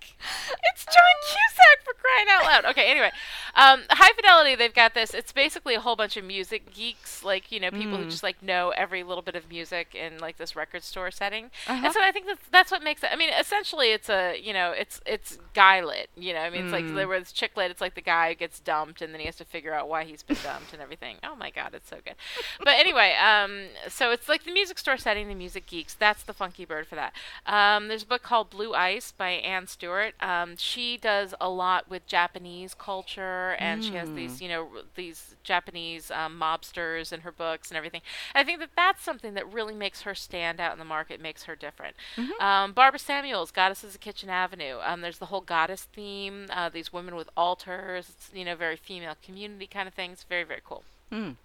It's 0.72 0.86
John 0.86 1.16
Cusack 1.24 1.84
for 1.84 1.94
crying 1.94 2.28
out 2.30 2.44
loud. 2.44 2.72
Okay, 2.72 2.90
anyway, 2.90 3.12
um, 3.56 3.84
High 3.90 4.14
Fidelity, 4.14 4.56
they've 4.56 4.74
got 4.74 4.94
this. 4.94 5.14
It's 5.14 5.32
basically 5.32 5.76
a 5.76 5.80
whole 5.80 5.96
bunch 5.96 6.18
of 6.18 6.26
music 6.26 6.74
geeks, 6.74 7.24
like 7.24 7.52
you 7.52 7.60
know, 7.60 7.72
people 7.72 7.98
mm. 7.98 8.04
who 8.04 8.10
just 8.10 8.24
like 8.24 8.42
know 8.44 8.74
every 8.76 9.04
little 9.04 9.22
bit 9.22 9.36
of 9.36 9.50
music 9.50 9.96
in 9.96 10.18
like 10.20 10.38
this 10.38 10.56
record 10.56 10.84
store 10.84 11.12
setting. 11.12 11.46
Uh-huh. 11.68 11.82
And 11.86 11.94
so 11.94 12.02
I 12.02 12.12
think 12.12 12.28
that's 12.28 12.48
that's 12.52 12.72
what 12.72 12.84
makes 12.84 13.04
it. 13.04 13.10
I 13.12 13.16
mean, 13.16 13.30
essentially, 13.40 13.92
it's 13.92 14.10
a 14.10 14.40
you 14.42 14.54
know, 14.54 14.72
it's 14.72 15.02
it's 15.06 15.38
guy 15.54 15.82
lit. 15.84 16.10
You 16.16 16.34
know, 16.34 16.42
I 16.42 16.50
mean, 16.50 16.66
it's 16.66 16.70
mm. 16.70 16.84
like 16.84 16.96
there 16.96 17.08
was 17.08 17.32
chick 17.32 17.56
lit. 17.56 17.72
It's 17.72 17.82
like 17.82 17.96
the 17.96 18.02
guy 18.02 18.30
who 18.30 18.36
gets 18.36 18.60
dumped 18.60 19.02
and 19.02 19.14
then 19.14 19.20
he 19.20 19.26
has 19.26 19.36
to 19.38 19.46
figure 19.46 19.74
out 19.74 19.88
why 19.88 20.04
he's 20.04 20.24
been 20.24 20.38
dumped 20.44 20.74
and 20.74 20.82
everything. 20.82 21.18
Oh 21.24 21.36
my 21.36 21.50
god, 21.50 21.72
it's 21.74 21.90
so 21.90 21.98
good. 22.04 22.16
But 22.60 22.76
anyway, 22.76 23.16
um, 23.16 23.68
so 23.88 24.12
it's 24.12 24.28
like 24.28 24.44
the 24.44 24.52
music 24.52 24.78
store 24.80 24.98
setting, 24.98 25.28
the 25.28 25.36
music 25.36 25.66
geeks. 25.66 25.94
That's 25.94 26.24
the 26.24 26.34
funky 26.34 26.66
bird 26.66 26.88
for 26.88 26.96
that. 26.96 27.14
Um, 27.46 27.88
there's 27.88 28.04
a 28.04 28.08
book 28.08 28.24
called 28.24 28.50
Blue 28.50 28.74
Ice 28.74 29.12
by 29.12 29.30
Anne 29.30 29.68
Stuart. 29.68 30.15
Um, 30.20 30.56
she 30.58 30.98
does 30.98 31.34
a 31.40 31.50
lot 31.50 31.90
with 31.90 32.06
Japanese 32.08 32.74
culture 32.74 33.56
and 33.60 33.82
mm. 33.82 33.88
she 33.88 33.96
has 33.96 34.12
these, 34.14 34.40
mm. 34.40 34.42
you 34.42 34.50
know, 34.50 34.68
these 34.96 35.36
Japanese 35.44 36.12
um, 36.12 36.40
mobsters 36.40 37.12
in 37.12 37.22
her 37.22 37.32
books 37.32 37.70
and 37.70 37.78
everything. 37.78 38.02
And 38.34 38.42
I 38.42 38.46
think 38.46 38.60
that 38.60 38.72
that's 38.76 39.04
something 39.04 39.34
that 39.34 39.52
really 39.52 39.76
makes 39.76 40.02
her 40.02 40.16
stand 40.16 40.60
out 40.60 40.74
in 40.74 40.80
the 40.80 40.86
market, 40.86 41.22
makes 41.22 41.44
her 41.44 41.56
different. 41.56 41.96
Mm-hmm. 42.16 42.42
Um, 42.44 42.74
Barbara 42.74 43.00
Samuels, 43.00 43.52
Goddesses 43.52 43.96
of 43.96 44.02
Kitchen 44.02 44.30
Avenue. 44.30 44.78
Um, 44.84 45.02
there's 45.02 45.20
the 45.20 45.28
whole 45.28 45.42
goddess 45.42 45.88
theme. 45.94 46.48
Uh, 46.50 46.70
these 46.70 46.92
women 46.92 47.16
with 47.16 47.30
altars. 47.36 48.10
It's, 48.10 48.30
you 48.34 48.46
know, 48.46 48.56
very 48.56 48.76
female 48.76 49.16
community 49.24 49.68
kind 49.68 49.88
of 49.88 49.94
things. 49.94 50.26
Very 50.28 50.44
very 50.44 50.62
cool. 50.64 50.84
Mm. 51.12 51.36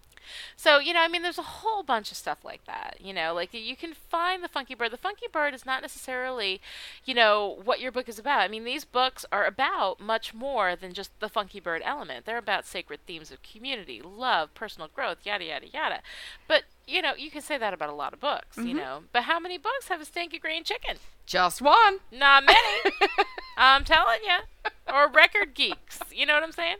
So, 0.56 0.78
you 0.78 0.92
know, 0.92 1.00
I 1.00 1.08
mean, 1.08 1.22
there's 1.22 1.38
a 1.38 1.42
whole 1.42 1.82
bunch 1.82 2.10
of 2.10 2.16
stuff 2.16 2.44
like 2.44 2.64
that. 2.66 2.96
You 3.00 3.12
know, 3.12 3.34
like 3.34 3.52
you 3.52 3.76
can 3.76 3.94
find 3.94 4.42
the 4.42 4.48
Funky 4.48 4.74
Bird. 4.74 4.92
The 4.92 4.96
Funky 4.96 5.26
Bird 5.30 5.54
is 5.54 5.66
not 5.66 5.82
necessarily, 5.82 6.60
you 7.04 7.14
know, 7.14 7.60
what 7.64 7.80
your 7.80 7.92
book 7.92 8.08
is 8.08 8.18
about. 8.18 8.40
I 8.40 8.48
mean, 8.48 8.64
these 8.64 8.84
books 8.84 9.24
are 9.32 9.44
about 9.44 10.00
much 10.00 10.34
more 10.34 10.76
than 10.76 10.92
just 10.92 11.18
the 11.20 11.28
Funky 11.28 11.60
Bird 11.60 11.82
element. 11.84 12.24
They're 12.26 12.38
about 12.38 12.66
sacred 12.66 13.00
themes 13.06 13.30
of 13.30 13.42
community, 13.42 14.00
love, 14.02 14.54
personal 14.54 14.88
growth, 14.94 15.18
yada, 15.24 15.44
yada, 15.44 15.68
yada. 15.68 16.00
But, 16.46 16.64
you 16.86 17.02
know, 17.02 17.14
you 17.16 17.30
can 17.30 17.42
say 17.42 17.58
that 17.58 17.74
about 17.74 17.88
a 17.88 17.94
lot 17.94 18.12
of 18.12 18.20
books, 18.20 18.56
mm-hmm. 18.56 18.68
you 18.68 18.74
know. 18.74 19.02
But 19.12 19.24
how 19.24 19.38
many 19.38 19.58
books 19.58 19.88
have 19.88 20.00
a 20.00 20.04
stinky 20.04 20.38
green 20.38 20.64
chicken? 20.64 20.96
Just 21.26 21.62
one. 21.62 21.98
Not 22.10 22.44
many. 22.44 22.96
I'm 23.56 23.84
telling 23.84 24.20
you. 24.24 24.70
Or 24.92 25.08
record 25.08 25.54
geeks. 25.54 26.00
You 26.12 26.26
know 26.26 26.34
what 26.34 26.42
I'm 26.42 26.52
saying? 26.52 26.78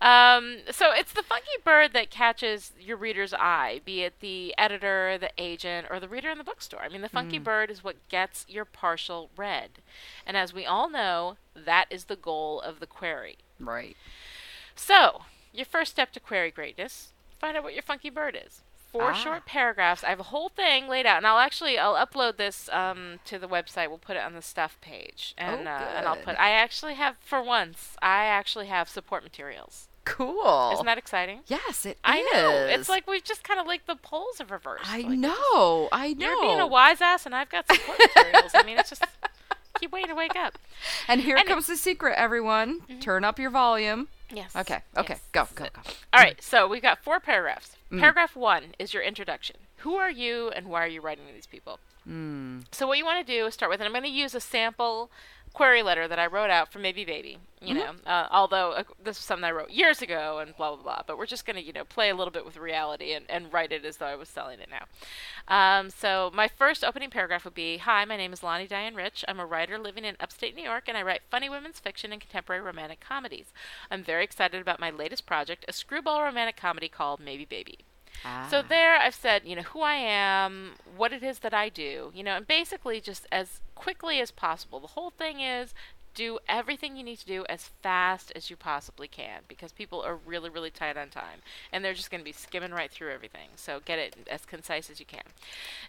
Um, 0.00 0.58
so 0.70 0.92
it's 0.92 1.12
the 1.12 1.22
funky 1.22 1.50
bird 1.64 1.92
that 1.92 2.10
catches 2.10 2.72
your 2.78 2.96
reader's 2.96 3.34
eye, 3.34 3.80
be 3.84 4.02
it 4.02 4.20
the 4.20 4.54
editor, 4.56 5.18
the 5.18 5.30
agent, 5.38 5.88
or 5.90 5.98
the 5.98 6.08
reader 6.08 6.30
in 6.30 6.38
the 6.38 6.44
bookstore. 6.44 6.82
I 6.82 6.88
mean, 6.88 7.00
the 7.00 7.08
funky 7.08 7.40
mm. 7.40 7.44
bird 7.44 7.70
is 7.70 7.82
what 7.82 7.96
gets 8.08 8.46
your 8.48 8.64
partial 8.64 9.30
read. 9.36 9.70
And 10.24 10.36
as 10.36 10.54
we 10.54 10.64
all 10.64 10.88
know, 10.88 11.36
that 11.54 11.86
is 11.90 12.04
the 12.04 12.16
goal 12.16 12.60
of 12.60 12.78
the 12.78 12.86
query. 12.86 13.38
Right. 13.58 13.96
So, 14.76 15.22
your 15.52 15.66
first 15.66 15.90
step 15.90 16.12
to 16.12 16.20
query 16.20 16.52
greatness, 16.52 17.12
find 17.40 17.56
out 17.56 17.64
what 17.64 17.74
your 17.74 17.82
funky 17.82 18.10
bird 18.10 18.38
is 18.46 18.62
four 18.98 19.10
ah. 19.10 19.14
short 19.14 19.46
paragraphs. 19.46 20.02
I 20.02 20.10
have 20.10 20.20
a 20.20 20.24
whole 20.24 20.48
thing 20.48 20.88
laid 20.88 21.06
out, 21.06 21.18
and 21.18 21.26
I'll 21.26 21.38
actually 21.38 21.78
I'll 21.78 21.94
upload 21.94 22.36
this 22.36 22.68
um, 22.72 23.20
to 23.26 23.38
the 23.38 23.48
website. 23.48 23.88
We'll 23.88 23.98
put 23.98 24.16
it 24.16 24.22
on 24.22 24.34
the 24.34 24.42
stuff 24.42 24.78
page, 24.80 25.34
and 25.38 25.68
oh, 25.68 25.70
uh, 25.70 25.92
and 25.96 26.06
I'll 26.06 26.16
put. 26.16 26.38
I 26.38 26.50
actually 26.50 26.94
have 26.94 27.16
for 27.20 27.42
once. 27.42 27.96
I 28.02 28.24
actually 28.24 28.66
have 28.66 28.88
support 28.88 29.22
materials. 29.22 29.88
Cool. 30.04 30.70
Isn't 30.72 30.86
that 30.86 30.96
exciting? 30.96 31.40
Yes, 31.48 31.84
it 31.84 31.98
I 32.02 32.18
is. 32.18 32.32
know. 32.32 32.50
It's 32.70 32.88
like 32.88 33.06
we've 33.06 33.22
just 33.22 33.44
kind 33.44 33.60
of 33.60 33.66
like 33.66 33.86
the 33.86 33.96
poles 33.96 34.38
have 34.38 34.50
reversed. 34.50 34.90
I 34.90 35.00
like 35.00 35.18
know. 35.18 35.88
I 35.92 36.14
know. 36.14 36.26
You're 36.26 36.40
being 36.40 36.60
a 36.60 36.66
wise 36.66 37.00
ass, 37.00 37.26
and 37.26 37.34
I've 37.34 37.50
got 37.50 37.70
support 37.70 37.98
materials. 37.98 38.52
I 38.54 38.62
mean, 38.62 38.78
it's 38.78 38.88
just 38.88 39.04
keep 39.78 39.92
waiting 39.92 40.08
to 40.08 40.14
wake 40.14 40.34
up. 40.34 40.58
And 41.08 41.20
here 41.20 41.36
and 41.36 41.46
comes 41.46 41.68
it, 41.68 41.72
the 41.72 41.76
secret, 41.76 42.14
everyone. 42.16 42.80
Mm-hmm. 42.80 43.00
Turn 43.00 43.22
up 43.22 43.38
your 43.38 43.50
volume. 43.50 44.08
Yes. 44.30 44.54
Okay. 44.56 44.80
Okay. 44.96 45.14
Yes. 45.14 45.22
Go. 45.32 45.48
Go. 45.54 45.64
Go. 45.64 45.80
All 46.12 46.20
right. 46.20 46.42
So 46.42 46.66
we've 46.68 46.82
got 46.82 47.02
four 47.02 47.20
paragraphs. 47.20 47.76
Mm. 47.90 48.00
Paragraph 48.00 48.36
one 48.36 48.74
is 48.78 48.92
your 48.92 49.02
introduction. 49.02 49.56
Who 49.78 49.96
are 49.96 50.10
you, 50.10 50.50
and 50.50 50.68
why 50.68 50.84
are 50.84 50.88
you 50.88 51.00
writing 51.00 51.26
to 51.26 51.32
these 51.32 51.46
people? 51.46 51.78
Mm. 52.08 52.64
So 52.72 52.86
what 52.86 52.98
you 52.98 53.04
want 53.04 53.24
to 53.26 53.32
do 53.32 53.46
is 53.46 53.54
start 53.54 53.70
with, 53.70 53.80
and 53.80 53.86
I'm 53.86 53.92
going 53.92 54.04
to 54.04 54.10
use 54.10 54.34
a 54.34 54.40
sample 54.40 55.10
query 55.52 55.82
letter 55.82 56.06
that 56.06 56.18
I 56.18 56.26
wrote 56.26 56.50
out 56.50 56.72
for 56.72 56.78
Maybe 56.78 57.04
Baby. 57.04 57.38
You 57.60 57.74
mm-hmm. 57.74 57.78
know, 57.78 58.10
uh, 58.10 58.28
although 58.30 58.72
uh, 58.72 58.84
this 59.02 59.18
was 59.18 59.24
something 59.24 59.44
I 59.44 59.50
wrote 59.50 59.70
years 59.70 60.00
ago 60.00 60.38
and 60.38 60.56
blah 60.56 60.74
blah 60.74 60.82
blah. 60.82 61.02
But 61.06 61.18
we're 61.18 61.26
just 61.26 61.44
gonna 61.44 61.60
you 61.60 61.72
know 61.72 61.84
play 61.84 62.10
a 62.10 62.14
little 62.14 62.30
bit 62.30 62.44
with 62.44 62.56
reality 62.56 63.12
and, 63.12 63.24
and 63.28 63.52
write 63.52 63.72
it 63.72 63.84
as 63.84 63.96
though 63.96 64.06
I 64.06 64.14
was 64.14 64.28
selling 64.28 64.60
it 64.60 64.68
now. 64.70 64.84
Um, 65.48 65.90
so 65.90 66.30
my 66.32 66.46
first 66.46 66.84
opening 66.84 67.10
paragraph 67.10 67.44
would 67.44 67.54
be, 67.54 67.78
"Hi, 67.78 68.04
my 68.04 68.16
name 68.16 68.32
is 68.32 68.42
Lani 68.42 68.68
Diane 68.68 68.94
Rich. 68.94 69.24
I'm 69.26 69.40
a 69.40 69.46
writer 69.46 69.78
living 69.78 70.04
in 70.04 70.16
upstate 70.20 70.54
New 70.54 70.62
York, 70.62 70.84
and 70.86 70.96
I 70.96 71.02
write 71.02 71.22
funny 71.30 71.48
women's 71.48 71.80
fiction 71.80 72.12
and 72.12 72.20
contemporary 72.20 72.62
romantic 72.62 73.00
comedies. 73.00 73.52
I'm 73.90 74.04
very 74.04 74.24
excited 74.24 74.60
about 74.60 74.80
my 74.80 74.90
latest 74.90 75.26
project, 75.26 75.64
a 75.66 75.72
screwball 75.72 76.22
romantic 76.22 76.56
comedy 76.56 76.88
called 76.88 77.20
Maybe 77.20 77.44
Baby." 77.44 77.80
Ah. 78.24 78.48
So 78.50 78.62
there 78.62 78.96
I've 78.96 79.14
said, 79.14 79.42
you 79.44 79.56
know, 79.56 79.62
who 79.62 79.80
I 79.80 79.94
am, 79.94 80.72
what 80.96 81.12
it 81.12 81.22
is 81.22 81.40
that 81.40 81.54
I 81.54 81.68
do, 81.68 82.12
you 82.14 82.22
know, 82.22 82.36
and 82.36 82.46
basically 82.46 83.00
just 83.00 83.26
as 83.30 83.60
quickly 83.74 84.20
as 84.20 84.30
possible. 84.30 84.80
The 84.80 84.88
whole 84.88 85.10
thing 85.10 85.40
is 85.40 85.74
do 86.18 86.40
everything 86.48 86.96
you 86.96 87.04
need 87.04 87.18
to 87.20 87.26
do 87.26 87.44
as 87.48 87.70
fast 87.80 88.32
as 88.34 88.50
you 88.50 88.56
possibly 88.56 89.06
can 89.06 89.42
because 89.46 89.70
people 89.70 90.02
are 90.02 90.16
really, 90.16 90.50
really 90.50 90.70
tight 90.70 90.96
on 90.96 91.10
time 91.10 91.42
and 91.72 91.84
they're 91.84 91.94
just 91.94 92.10
going 92.10 92.20
to 92.20 92.24
be 92.24 92.32
skimming 92.32 92.72
right 92.72 92.90
through 92.90 93.12
everything. 93.12 93.50
So 93.54 93.80
get 93.84 94.00
it 94.00 94.16
as 94.28 94.44
concise 94.44 94.90
as 94.90 94.98
you 94.98 95.06
can. 95.06 95.22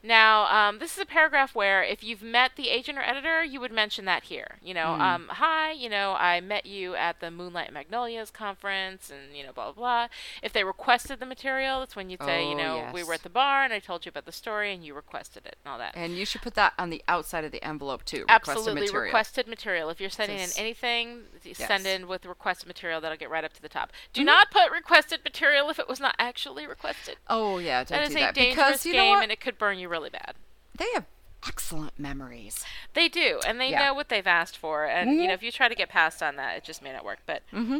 Now, 0.03 0.45
um, 0.45 0.77
this 0.77 0.95
is 0.95 1.01
a 1.01 1.05
paragraph 1.07 1.55
where 1.55 1.83
if 1.83 2.03
you've 2.03 2.21
met 2.21 2.51
the 2.55 2.69
agent 2.69 2.99
or 2.99 3.01
editor, 3.01 3.43
you 3.43 3.59
would 3.59 3.71
mention 3.71 4.05
that 4.05 4.25
here. 4.25 4.57
You 4.61 4.75
know, 4.75 4.85
mm. 4.85 4.99
um, 4.99 5.27
hi, 5.29 5.71
you 5.71 5.89
know, 5.89 6.15
I 6.19 6.41
met 6.41 6.67
you 6.67 6.93
at 6.93 7.21
the 7.21 7.31
Moonlight 7.31 7.73
Magnolias 7.73 8.29
conference 8.29 9.09
and, 9.09 9.35
you 9.35 9.43
know, 9.43 9.51
blah, 9.51 9.71
blah, 9.71 9.73
blah. 9.73 10.07
If 10.43 10.53
they 10.53 10.63
requested 10.63 11.19
the 11.19 11.25
material, 11.25 11.79
that's 11.79 11.95
when 11.95 12.11
you'd 12.11 12.21
say, 12.21 12.45
oh, 12.45 12.49
you 12.51 12.55
know, 12.55 12.75
yes. 12.75 12.93
we 12.93 13.03
were 13.03 13.15
at 13.15 13.23
the 13.23 13.31
bar 13.31 13.63
and 13.63 13.73
I 13.73 13.79
told 13.79 14.05
you 14.05 14.11
about 14.11 14.25
the 14.25 14.31
story 14.31 14.75
and 14.75 14.85
you 14.85 14.93
requested 14.93 15.47
it 15.47 15.55
and 15.65 15.71
all 15.71 15.79
that. 15.79 15.95
And 15.95 16.15
you 16.15 16.23
should 16.23 16.43
put 16.43 16.53
that 16.53 16.73
on 16.77 16.91
the 16.91 17.01
outside 17.07 17.45
of 17.45 17.51
the 17.51 17.63
envelope 17.63 18.05
too. 18.05 18.21
Requested 18.29 18.49
Absolutely, 18.51 18.81
material. 18.81 19.05
requested 19.05 19.47
material. 19.47 19.89
If 19.89 19.99
you're 19.99 20.12
sending 20.27 20.39
in 20.39 20.49
anything, 20.57 21.23
yes. 21.43 21.57
send 21.57 21.85
in 21.87 22.07
with 22.07 22.25
requested 22.25 22.67
material. 22.67 23.01
That'll 23.01 23.17
get 23.17 23.29
right 23.29 23.43
up 23.43 23.53
to 23.53 23.61
the 23.61 23.69
top. 23.69 23.91
Do 24.13 24.21
Mhm. 24.21 24.25
not 24.25 24.51
put 24.51 24.71
requested 24.71 25.23
material 25.23 25.69
if 25.69 25.79
it 25.79 25.87
was 25.87 25.99
not 25.99 26.15
actually 26.19 26.65
requested. 26.67 27.17
Oh 27.27 27.57
yeah, 27.57 27.83
don't 27.83 27.97
that 27.99 28.03
is 28.03 28.09
do 28.09 28.17
a 28.17 28.19
that 28.21 28.33
dangerous 28.35 28.55
because 28.67 28.85
you 28.85 28.93
know 28.93 29.03
game, 29.03 29.09
what? 29.11 29.23
and 29.23 29.31
it 29.31 29.39
could 29.39 29.57
burn 29.57 29.79
you 29.79 29.89
really 29.89 30.09
bad. 30.09 30.35
They 30.77 30.87
have 30.93 31.05
excellent 31.47 31.97
memories. 31.97 32.65
They 32.93 33.07
do, 33.07 33.39
and 33.47 33.59
they 33.61 33.69
Yeah. 33.71 33.79
know 33.87 33.93
what 33.93 34.09
they've 34.09 34.27
asked 34.27 34.57
for. 34.57 34.85
And 34.85 35.11
you 35.15 35.21
Mhm. 35.21 35.27
know, 35.27 35.33
if 35.33 35.43
you 35.43 35.51
try 35.51 35.67
to 35.69 35.75
get 35.75 35.87
past 35.89 36.21
on 36.21 36.35
that, 36.35 36.57
it 36.57 36.63
just 36.63 36.81
may 36.81 36.91
not 36.91 37.03
work. 37.05 37.19
But 37.25 37.43
Mm-hmm. 37.53 37.79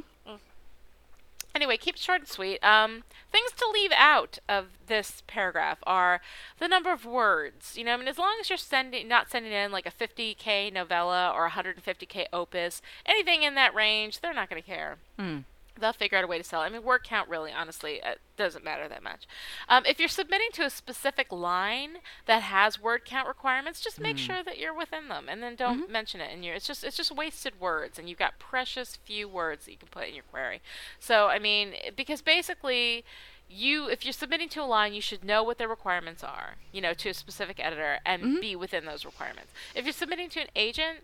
Anyway, 1.56 1.78
keep 1.78 1.98
short 1.98 2.22
and 2.22 2.28
sweet. 2.28 2.64
Um, 2.64 3.04
things 3.32 3.52
to 3.58 3.70
leave 3.74 3.92
out 3.96 4.40
of 4.48 4.68
this 4.88 5.24
paragraph 5.28 5.80
are 5.84 6.22
the 6.60 6.68
number 6.68 6.92
of 6.92 7.06
words. 7.06 7.78
You 7.78 7.84
know, 7.84 7.94
I 7.94 7.98
mean, 7.98 8.08
as 8.08 8.18
long 8.18 8.38
as 8.40 8.50
you're 8.50 8.58
sending, 8.58 9.08
not 9.08 9.30
sending 9.30 9.52
in 9.52 9.72
like 9.72 9.86
a 9.86 9.92
50k 9.92 10.72
novella 10.74 11.32
or 11.34 11.48
a 11.48 11.52
150k 11.52 12.26
opus, 12.34 12.82
anything 13.06 13.44
in 13.44 13.56
that 13.56 13.76
range, 13.76 14.22
they're 14.22 14.34
not 14.34 14.50
going 14.50 14.62
to 14.62 14.68
care. 14.68 14.98
Mm. 15.20 15.44
They'll 15.80 15.94
figure 15.94 16.18
out 16.18 16.24
a 16.24 16.28
way 16.28 16.38
to 16.38 16.44
sell 16.44 16.62
it. 16.62 16.66
I 16.66 16.70
mean, 16.70 16.84
word 16.84 17.04
count 17.04 17.30
really, 17.30 17.52
honestly, 17.52 18.02
uh, 18.02 18.16
doesn't 18.38 18.64
matter 18.64 18.88
that 18.88 19.04
much. 19.04 19.26
Um, 19.68 19.84
if 19.86 20.00
you're 20.00 20.08
submitting 20.08 20.50
to 20.54 20.64
a 20.64 20.70
specific 20.70 21.32
line 21.32 21.98
that 22.26 22.42
has 22.44 22.80
word 22.82 23.04
count 23.06 23.28
requirements, 23.28 23.82
just 23.82 24.00
make 24.00 24.16
Mm. 24.16 24.20
sure 24.20 24.44
that 24.44 24.58
you're 24.58 24.74
within 24.74 25.08
them, 25.08 25.28
and 25.30 25.42
then 25.44 25.56
don't 25.56 25.88
Mhm. 25.88 25.90
mention 25.90 26.22
it 26.22 26.32
in 26.32 26.44
your. 26.44 26.56
It's 26.56 26.68
just 26.68 26.84
it's 26.84 26.98
just 26.98 27.12
wasted 27.12 27.60
words, 27.60 27.98
and 28.00 28.08
you've 28.10 28.20
got 28.20 28.40
precious 28.40 28.96
few 28.98 29.28
words 29.28 29.66
that 29.66 29.72
you 29.72 29.78
can 29.78 29.90
put 29.90 30.08
in 30.08 30.16
your 30.16 30.24
query. 30.26 30.62
So 31.00 31.28
I 31.28 31.40
mean, 31.40 31.76
because 31.96 32.22
basically. 32.22 33.04
You, 33.52 33.90
if 33.90 34.06
you're 34.06 34.14
submitting 34.14 34.48
to 34.50 34.62
a 34.62 34.66
line, 34.66 34.94
you 34.94 35.02
should 35.02 35.24
know 35.24 35.42
what 35.42 35.58
their 35.58 35.68
requirements 35.68 36.24
are, 36.24 36.58
you 36.72 36.82
know, 36.82 36.94
to 36.94 37.10
a 37.10 37.14
specific 37.16 37.60
editor, 37.60 37.98
and 38.06 38.22
Mhm. 38.38 38.42
be 38.42 38.56
within 38.56 38.86
those 38.86 39.06
requirements. 39.06 39.52
If 39.74 39.86
you're 39.86 39.92
submitting 39.92 40.30
to 40.30 40.42
an 40.42 40.50
agent, 40.56 41.00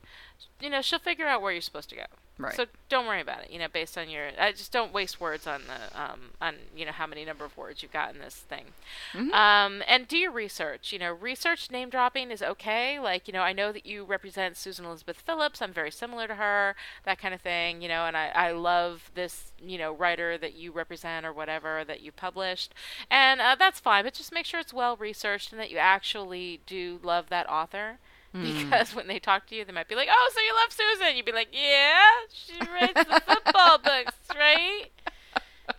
you 0.59 0.69
know, 0.69 0.81
she'll 0.81 0.99
figure 0.99 1.27
out 1.27 1.41
where 1.41 1.51
you're 1.51 1.61
supposed 1.61 1.89
to 1.89 1.95
go. 1.95 2.05
Right. 2.37 2.53
So 2.53 2.65
don't 2.89 3.07
worry 3.07 3.21
about 3.21 3.43
it. 3.43 3.49
You 3.49 3.59
know, 3.59 3.67
based 3.71 3.97
on 3.97 4.09
your, 4.09 4.27
uh, 4.37 4.51
just 4.51 4.71
don't 4.73 4.93
waste 4.93 5.21
words 5.21 5.47
on 5.47 5.61
the, 5.67 6.01
um, 6.01 6.31
on 6.41 6.55
you 6.75 6.85
know 6.85 6.91
how 6.91 7.07
many 7.07 7.23
number 7.23 7.45
of 7.45 7.55
words 7.55 7.81
you've 7.81 7.93
got 7.93 8.13
in 8.13 8.19
this 8.19 8.35
thing. 8.35 8.65
Mhm. 9.13 9.31
Um, 9.31 9.81
and 9.87 10.05
do 10.05 10.17
your 10.17 10.31
research. 10.31 10.91
You 10.91 10.99
know, 10.99 11.13
research 11.13 11.71
name 11.71 11.89
dropping 11.89 12.31
is 12.31 12.41
okay. 12.41 12.99
Like, 12.99 13.29
you 13.29 13.33
know, 13.33 13.41
I 13.41 13.53
know 13.53 13.71
that 13.71 13.85
you 13.85 14.03
represent 14.03 14.57
Susan 14.57 14.83
Elizabeth 14.83 15.21
Phillips. 15.21 15.61
I'm 15.61 15.71
very 15.71 15.91
similar 15.91 16.27
to 16.27 16.35
her. 16.35 16.75
That 17.05 17.19
kind 17.19 17.33
of 17.33 17.39
thing. 17.39 17.81
You 17.81 17.87
know, 17.87 18.05
and 18.05 18.17
I, 18.17 18.27
I 18.35 18.51
love 18.51 19.11
this, 19.13 19.53
you 19.63 19.77
know, 19.77 19.93
writer 19.93 20.37
that 20.37 20.55
you 20.55 20.73
represent 20.73 21.25
or 21.25 21.31
whatever 21.31 21.85
that 21.85 22.01
you 22.01 22.11
published, 22.11 22.73
and 23.09 23.39
uh, 23.39 23.55
that's 23.55 23.79
fine. 23.79 24.03
But 24.03 24.13
just 24.13 24.33
make 24.33 24.45
sure 24.45 24.59
it's 24.59 24.73
well 24.73 24.97
researched 24.97 25.53
and 25.53 25.61
that 25.61 25.71
you 25.71 25.77
actually 25.77 26.59
do 26.65 26.99
love 27.01 27.29
that 27.29 27.49
author. 27.49 27.99
Hmm. 28.35 28.43
Because 28.69 28.93
when 28.93 29.07
they 29.07 29.19
talk 29.19 29.47
to 29.47 29.55
you, 29.55 29.63
they 29.63 29.71
might 29.71 29.87
be 29.87 29.95
like, 29.95 30.09
"Oh, 30.11 30.31
so 30.33 30.41
you 30.41 30.53
love 30.55 30.71
Susan?" 30.71 31.15
You'd 31.15 31.25
be 31.25 31.31
like, 31.31 31.47
"Yeah, 31.53 32.01
she 32.33 32.59
writes 32.69 32.93
the 33.07 33.21
football 33.25 33.77
books, 33.83 34.13
right?" 34.35 34.87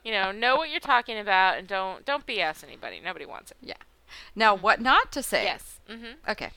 You 0.02 0.12
know, 0.12 0.32
know 0.32 0.56
what 0.56 0.70
you're 0.70 0.80
talking 0.80 1.18
about, 1.18 1.58
and 1.58 1.68
don't 1.68 2.04
don't 2.06 2.26
BS 2.26 2.64
anybody. 2.64 2.98
Nobody 3.04 3.26
wants 3.26 3.50
it. 3.50 3.58
Yeah. 3.60 3.74
Now, 4.34 4.54
what 4.54 4.80
not 4.80 5.12
to 5.12 5.22
say? 5.22 5.44
Yes. 5.44 5.80
Mhm. 5.88 6.14
Okay. 6.28 6.50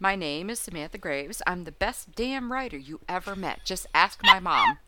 My 0.00 0.16
name 0.16 0.50
is 0.50 0.58
Samantha 0.58 0.98
Graves. 0.98 1.40
I'm 1.46 1.64
the 1.64 1.72
best 1.72 2.14
damn 2.14 2.52
writer 2.52 2.76
you 2.76 3.00
ever 3.08 3.34
met. 3.34 3.60
Just 3.64 3.86
ask 3.94 4.20
my 4.24 4.40
mom. 4.40 4.78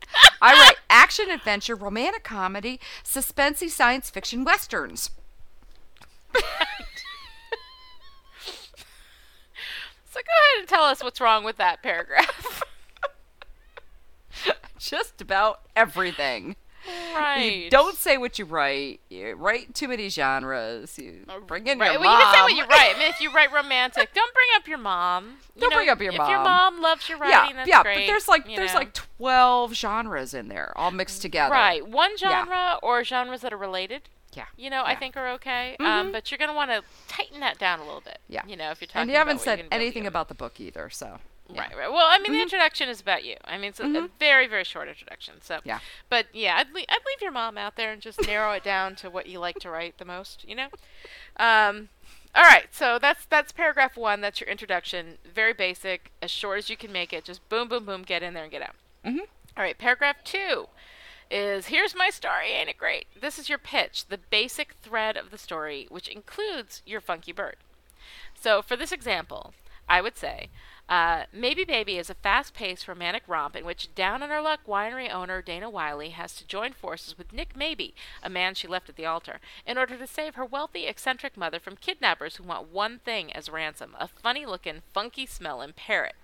I 0.42 0.52
write 0.52 0.76
action, 0.90 1.30
adventure, 1.30 1.74
romantic 1.76 2.24
comedy, 2.24 2.78
suspensey, 3.02 3.70
science 3.70 4.10
fiction, 4.10 4.44
westerns. 4.44 5.10
So 10.16 10.22
go 10.22 10.54
ahead 10.54 10.60
and 10.60 10.68
tell 10.68 10.84
us 10.84 11.02
what's 11.04 11.20
wrong 11.20 11.44
with 11.44 11.58
that 11.58 11.82
paragraph. 11.82 12.62
Just 14.78 15.20
about 15.20 15.60
everything. 15.74 16.56
Right. 17.14 17.64
You 17.64 17.70
don't 17.70 17.96
say 17.96 18.16
what 18.16 18.38
you 18.38 18.44
write. 18.44 19.00
You 19.10 19.34
write 19.34 19.74
too 19.74 19.88
many 19.88 20.08
genres. 20.08 20.96
You 20.98 21.24
uh, 21.28 21.40
bring 21.40 21.66
in 21.66 21.78
Right. 21.78 21.92
your 21.92 22.00
Well, 22.00 22.10
mom. 22.10 22.18
you 22.20 22.24
can 22.24 22.34
say 22.34 22.42
what 22.42 22.56
you 22.56 22.64
write. 22.64 22.92
I 22.94 22.98
mean, 22.98 23.08
if 23.08 23.20
you 23.20 23.32
write 23.32 23.52
romantic, 23.52 24.14
don't 24.14 24.32
bring 24.32 24.46
up 24.54 24.68
your 24.68 24.78
mom. 24.78 25.38
You 25.54 25.62
Don't 25.62 25.70
know, 25.70 25.76
bring 25.76 25.88
up 25.88 26.00
your 26.00 26.12
mom. 26.12 26.26
if 26.26 26.30
your 26.30 26.44
mom. 26.44 26.80
loves 26.80 27.08
your 27.08 27.18
yeah, 27.18 27.40
writing, 27.40 27.56
that's 27.56 27.68
yeah, 27.68 27.82
great. 27.82 27.96
but 27.96 28.06
there's 28.06 28.28
like 28.28 28.46
there's 28.46 28.72
know. 28.72 28.78
like 28.78 28.94
twelve 28.94 29.74
genres 29.74 30.32
in 30.32 30.48
there, 30.48 30.72
all 30.76 30.90
mixed 30.92 31.22
together. 31.22 31.52
Right. 31.52 31.86
One 31.86 32.12
Yeah. 32.18 32.44
genre 32.44 32.78
or 32.82 33.02
genres 33.04 33.40
that 33.40 33.52
are 33.52 33.58
related. 33.58 34.02
Yeah. 34.36 34.44
You 34.56 34.68
know, 34.70 34.82
I 34.84 34.94
think 34.94 35.16
are 35.16 35.28
okay. 35.30 35.76
Um, 35.80 35.86
Mhm. 36.08 36.12
but 36.12 36.30
you're 36.30 36.36
going 36.38 36.50
to 36.50 36.54
want 36.54 36.70
to 36.70 36.82
tighten 37.08 37.40
that 37.40 37.58
down 37.58 37.80
a 37.80 37.84
little 37.84 38.02
bit. 38.02 38.18
Yeah. 38.28 38.42
You 38.46 38.56
know, 38.56 38.70
if 38.70 38.80
you're 38.82 38.86
talking 38.86 39.00
and 39.02 39.10
you 39.10 39.16
haven't 39.16 39.40
said 39.40 39.56
gonna 39.56 39.56
be 39.56 39.60
able 39.62 39.70
to 39.70 39.74
anything 39.76 40.06
about 40.06 40.28
the 40.28 40.34
book 40.34 40.60
either, 40.60 40.90
so 40.90 41.18
yeah. 41.48 41.62
Right, 41.62 41.76
right. 41.76 41.90
Well, 41.90 42.06
I 42.06 42.18
mean, 42.18 42.32
the 42.32 42.38
Mhm. 42.38 42.42
introduction 42.42 42.88
is 42.90 43.00
about 43.00 43.24
you. 43.24 43.36
I 43.44 43.56
mean, 43.56 43.70
it's 43.70 43.80
a, 43.80 43.84
a 43.84 43.86
Mhm. 43.86 44.10
very, 44.18 44.46
very 44.46 44.64
short 44.64 44.88
introduction. 44.88 45.40
So, 45.40 45.60
Yeah. 45.64 45.78
But 46.10 46.26
yeah, 46.34 46.56
I'd, 46.58 46.70
le- 46.74 46.84
I'd 46.88 47.04
leave 47.06 47.22
your 47.22 47.30
mom 47.32 47.56
out 47.56 47.76
there 47.76 47.92
and 47.92 48.02
just 48.02 48.20
narrow 48.26 48.52
it 48.52 48.62
down 48.62 48.94
to 48.96 49.08
what 49.10 49.26
you 49.26 49.38
like 49.38 49.58
to 49.60 49.70
write 49.70 49.96
the 49.98 50.04
most. 50.04 50.44
You 50.46 50.54
know. 50.56 50.68
Um, 51.38 51.88
all 52.34 52.42
right. 52.44 52.66
So 52.74 52.98
that's 52.98 53.24
that's 53.26 53.52
paragraph 53.52 53.96
one. 53.96 54.20
That's 54.20 54.40
your 54.40 54.50
introduction. 54.50 55.18
Very 55.24 55.52
basic, 55.54 56.10
as 56.20 56.30
short 56.30 56.58
as 56.58 56.68
you 56.68 56.76
can 56.76 56.92
make 56.92 57.12
it. 57.12 57.24
Just 57.24 57.48
boom, 57.48 57.68
boom, 57.68 57.84
boom. 57.86 58.02
Get 58.02 58.22
in 58.22 58.34
there 58.34 58.42
and 58.42 58.52
get 58.52 58.60
out. 58.62 58.74
Mhm. 59.04 59.20
All 59.56 59.62
right. 59.62 59.78
Paragraph 59.78 60.16
two 60.24 60.68
is 61.30 61.66
here's 61.66 61.94
my 61.94 62.10
story. 62.10 62.52
Ain't 62.52 62.68
it 62.68 62.78
great? 62.78 63.06
This 63.20 63.38
is 63.38 63.48
your 63.48 63.58
pitch, 63.58 64.06
the 64.06 64.18
basic 64.18 64.74
thread 64.82 65.16
of 65.16 65.30
the 65.30 65.38
story, 65.38 65.86
which 65.88 66.08
includes 66.08 66.82
your 66.86 67.00
funky 67.00 67.32
bird. 67.32 67.56
So 68.34 68.62
for 68.62 68.76
this 68.76 68.92
example, 68.92 69.52
I 69.88 70.00
would 70.00 70.16
say, 70.16 70.48
uh, 70.88 71.24
Maybe 71.32 71.64
Baby 71.64 71.98
is 71.98 72.10
a 72.10 72.14
fast 72.14 72.54
paced 72.54 72.86
romantic 72.86 73.24
romp 73.26 73.56
in 73.56 73.64
which 73.64 73.94
down 73.94 74.22
on 74.22 74.30
her 74.30 74.40
luck 74.40 74.60
winery 74.66 75.12
owner 75.12 75.42
Dana 75.42 75.68
Wiley 75.68 76.10
has 76.10 76.34
to 76.36 76.46
join 76.46 76.72
forces 76.72 77.18
with 77.18 77.32
Nick 77.32 77.56
Maybe, 77.56 77.94
a 78.22 78.30
man 78.30 78.54
she 78.54 78.68
left 78.68 78.88
at 78.88 78.96
the 78.96 79.06
altar, 79.06 79.40
in 79.66 79.78
order 79.78 79.96
to 79.96 80.06
save 80.06 80.36
her 80.36 80.44
wealthy, 80.44 80.86
eccentric 80.86 81.36
mother 81.36 81.58
from 81.58 81.76
kidnappers 81.76 82.36
who 82.36 82.44
want 82.44 82.72
one 82.72 83.00
thing 83.00 83.32
as 83.32 83.48
ransom 83.48 83.96
a 83.98 84.06
funny 84.06 84.46
looking, 84.46 84.82
funky 84.92 85.26
smelling 85.26 85.72
parrot. 85.74 86.14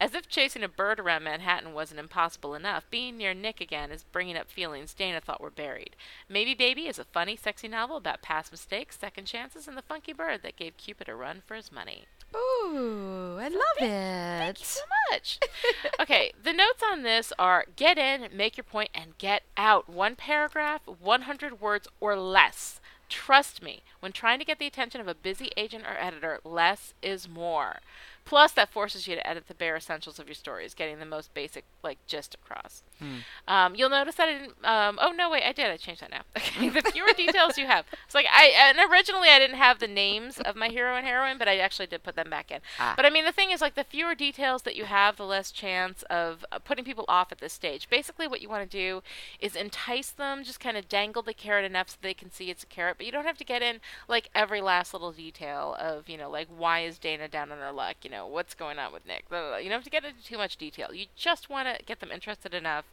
As 0.00 0.14
if 0.14 0.28
chasing 0.28 0.62
a 0.62 0.68
bird 0.68 0.98
around 0.98 1.24
Manhattan 1.24 1.74
wasn't 1.74 2.00
impossible 2.00 2.54
enough, 2.54 2.88
being 2.90 3.16
near 3.16 3.34
Nick 3.34 3.60
again 3.60 3.90
is 3.90 4.04
bringing 4.04 4.36
up 4.36 4.50
feelings 4.50 4.94
Dana 4.94 5.20
thought 5.20 5.40
were 5.40 5.50
buried. 5.50 5.96
Maybe 6.28 6.54
Baby 6.54 6.86
is 6.86 6.98
a 6.98 7.04
funny, 7.04 7.36
sexy 7.36 7.68
novel 7.68 7.96
about 7.96 8.22
past 8.22 8.50
mistakes, 8.50 8.98
second 8.98 9.26
chances, 9.26 9.68
and 9.68 9.76
the 9.76 9.82
funky 9.82 10.12
bird 10.12 10.42
that 10.42 10.56
gave 10.56 10.76
Cupid 10.76 11.08
a 11.08 11.14
run 11.14 11.42
for 11.46 11.54
his 11.54 11.70
money. 11.70 12.06
Ooh, 12.34 13.38
I 13.38 13.48
love 13.48 13.78
it. 13.78 14.38
Thank 14.38 14.60
you 14.60 14.66
so 14.66 14.80
much. 15.10 15.38
okay, 16.00 16.32
the 16.42 16.52
notes 16.52 16.82
on 16.90 17.02
this 17.02 17.32
are 17.38 17.66
get 17.76 17.98
in, 17.98 18.28
make 18.32 18.56
your 18.56 18.64
point, 18.64 18.90
and 18.94 19.16
get 19.18 19.42
out. 19.56 19.88
One 19.88 20.16
paragraph, 20.16 20.82
100 20.86 21.60
words 21.60 21.88
or 22.00 22.16
less. 22.16 22.80
Trust 23.08 23.62
me, 23.62 23.82
when 24.00 24.12
trying 24.12 24.38
to 24.40 24.44
get 24.44 24.58
the 24.58 24.66
attention 24.66 25.00
of 25.00 25.08
a 25.08 25.14
busy 25.14 25.50
agent 25.56 25.84
or 25.84 25.96
editor, 25.98 26.40
less 26.44 26.92
is 27.02 27.28
more. 27.28 27.80
Plus, 28.26 28.52
that 28.52 28.70
forces 28.70 29.08
you 29.08 29.14
to 29.14 29.26
edit 29.26 29.46
the 29.46 29.54
bare 29.54 29.76
essentials 29.76 30.18
of 30.18 30.26
your 30.26 30.34
stories, 30.34 30.74
getting 30.74 30.98
the 30.98 31.06
most 31.06 31.32
basic, 31.32 31.64
like, 31.82 31.98
gist 32.06 32.34
across. 32.34 32.82
Hmm. 32.98 33.18
Um, 33.48 33.74
you'll 33.74 33.88
notice 33.88 34.16
that 34.16 34.28
I 34.28 34.32
didn't. 34.32 34.64
Um, 34.64 34.98
oh 35.00 35.12
no, 35.12 35.30
wait, 35.30 35.44
I 35.44 35.52
did. 35.52 35.70
I 35.70 35.76
changed 35.76 36.02
that 36.02 36.10
now. 36.10 36.22
Okay, 36.36 36.68
the 36.68 36.82
fewer 36.92 37.12
details 37.16 37.58
you 37.58 37.66
have. 37.66 37.84
It's 38.04 38.14
like 38.14 38.26
I 38.32 38.52
and 38.56 38.78
originally 38.90 39.28
I 39.28 39.38
didn't 39.38 39.56
have 39.56 39.78
the 39.78 39.88
names 39.88 40.38
of 40.38 40.56
my 40.56 40.68
hero 40.68 40.96
and 40.96 41.06
heroine, 41.06 41.38
but 41.38 41.48
I 41.48 41.58
actually 41.58 41.86
did 41.86 42.02
put 42.02 42.16
them 42.16 42.30
back 42.30 42.50
in. 42.50 42.60
Ah. 42.78 42.94
But 42.96 43.04
I 43.04 43.10
mean, 43.10 43.24
the 43.24 43.32
thing 43.32 43.50
is, 43.50 43.60
like, 43.60 43.74
the 43.74 43.84
fewer 43.84 44.14
details 44.14 44.62
that 44.62 44.74
you 44.76 44.84
have, 44.84 45.16
the 45.16 45.24
less 45.24 45.50
chance 45.50 46.02
of 46.04 46.44
uh, 46.50 46.58
putting 46.58 46.84
people 46.84 47.04
off 47.08 47.30
at 47.30 47.38
this 47.38 47.52
stage. 47.52 47.88
Basically, 47.88 48.26
what 48.26 48.40
you 48.40 48.48
want 48.48 48.68
to 48.68 48.76
do 48.76 49.02
is 49.40 49.54
entice 49.54 50.10
them, 50.10 50.44
just 50.44 50.60
kind 50.60 50.76
of 50.76 50.88
dangle 50.88 51.22
the 51.22 51.34
carrot 51.34 51.64
enough 51.64 51.90
so 51.90 51.96
they 52.00 52.14
can 52.14 52.30
see 52.30 52.50
it's 52.50 52.62
a 52.62 52.66
carrot. 52.66 52.96
But 52.96 53.06
you 53.06 53.12
don't 53.12 53.26
have 53.26 53.38
to 53.38 53.44
get 53.44 53.62
in 53.62 53.80
like 54.08 54.30
every 54.34 54.60
last 54.60 54.92
little 54.92 55.12
detail 55.12 55.76
of, 55.78 56.08
you 56.08 56.16
know, 56.16 56.30
like 56.30 56.48
why 56.48 56.80
is 56.80 56.98
Dana 56.98 57.28
down 57.28 57.52
on 57.52 57.58
her 57.58 57.72
luck? 57.72 57.96
You 58.02 58.10
know, 58.10 58.15
what's 58.24 58.54
going 58.54 58.78
on 58.78 58.92
with 58.92 59.04
Nick? 59.06 59.28
Blah, 59.28 59.40
blah, 59.40 59.48
blah. 59.50 59.56
You 59.58 59.64
don't 59.68 59.78
have 59.78 59.84
to 59.84 59.90
get 59.90 60.04
into 60.04 60.22
too 60.24 60.38
much 60.38 60.56
detail. 60.56 60.94
You 60.94 61.06
just 61.16 61.50
want 61.50 61.66
to 61.68 61.84
get 61.84 62.00
them 62.00 62.10
interested 62.12 62.54
enough 62.54 62.84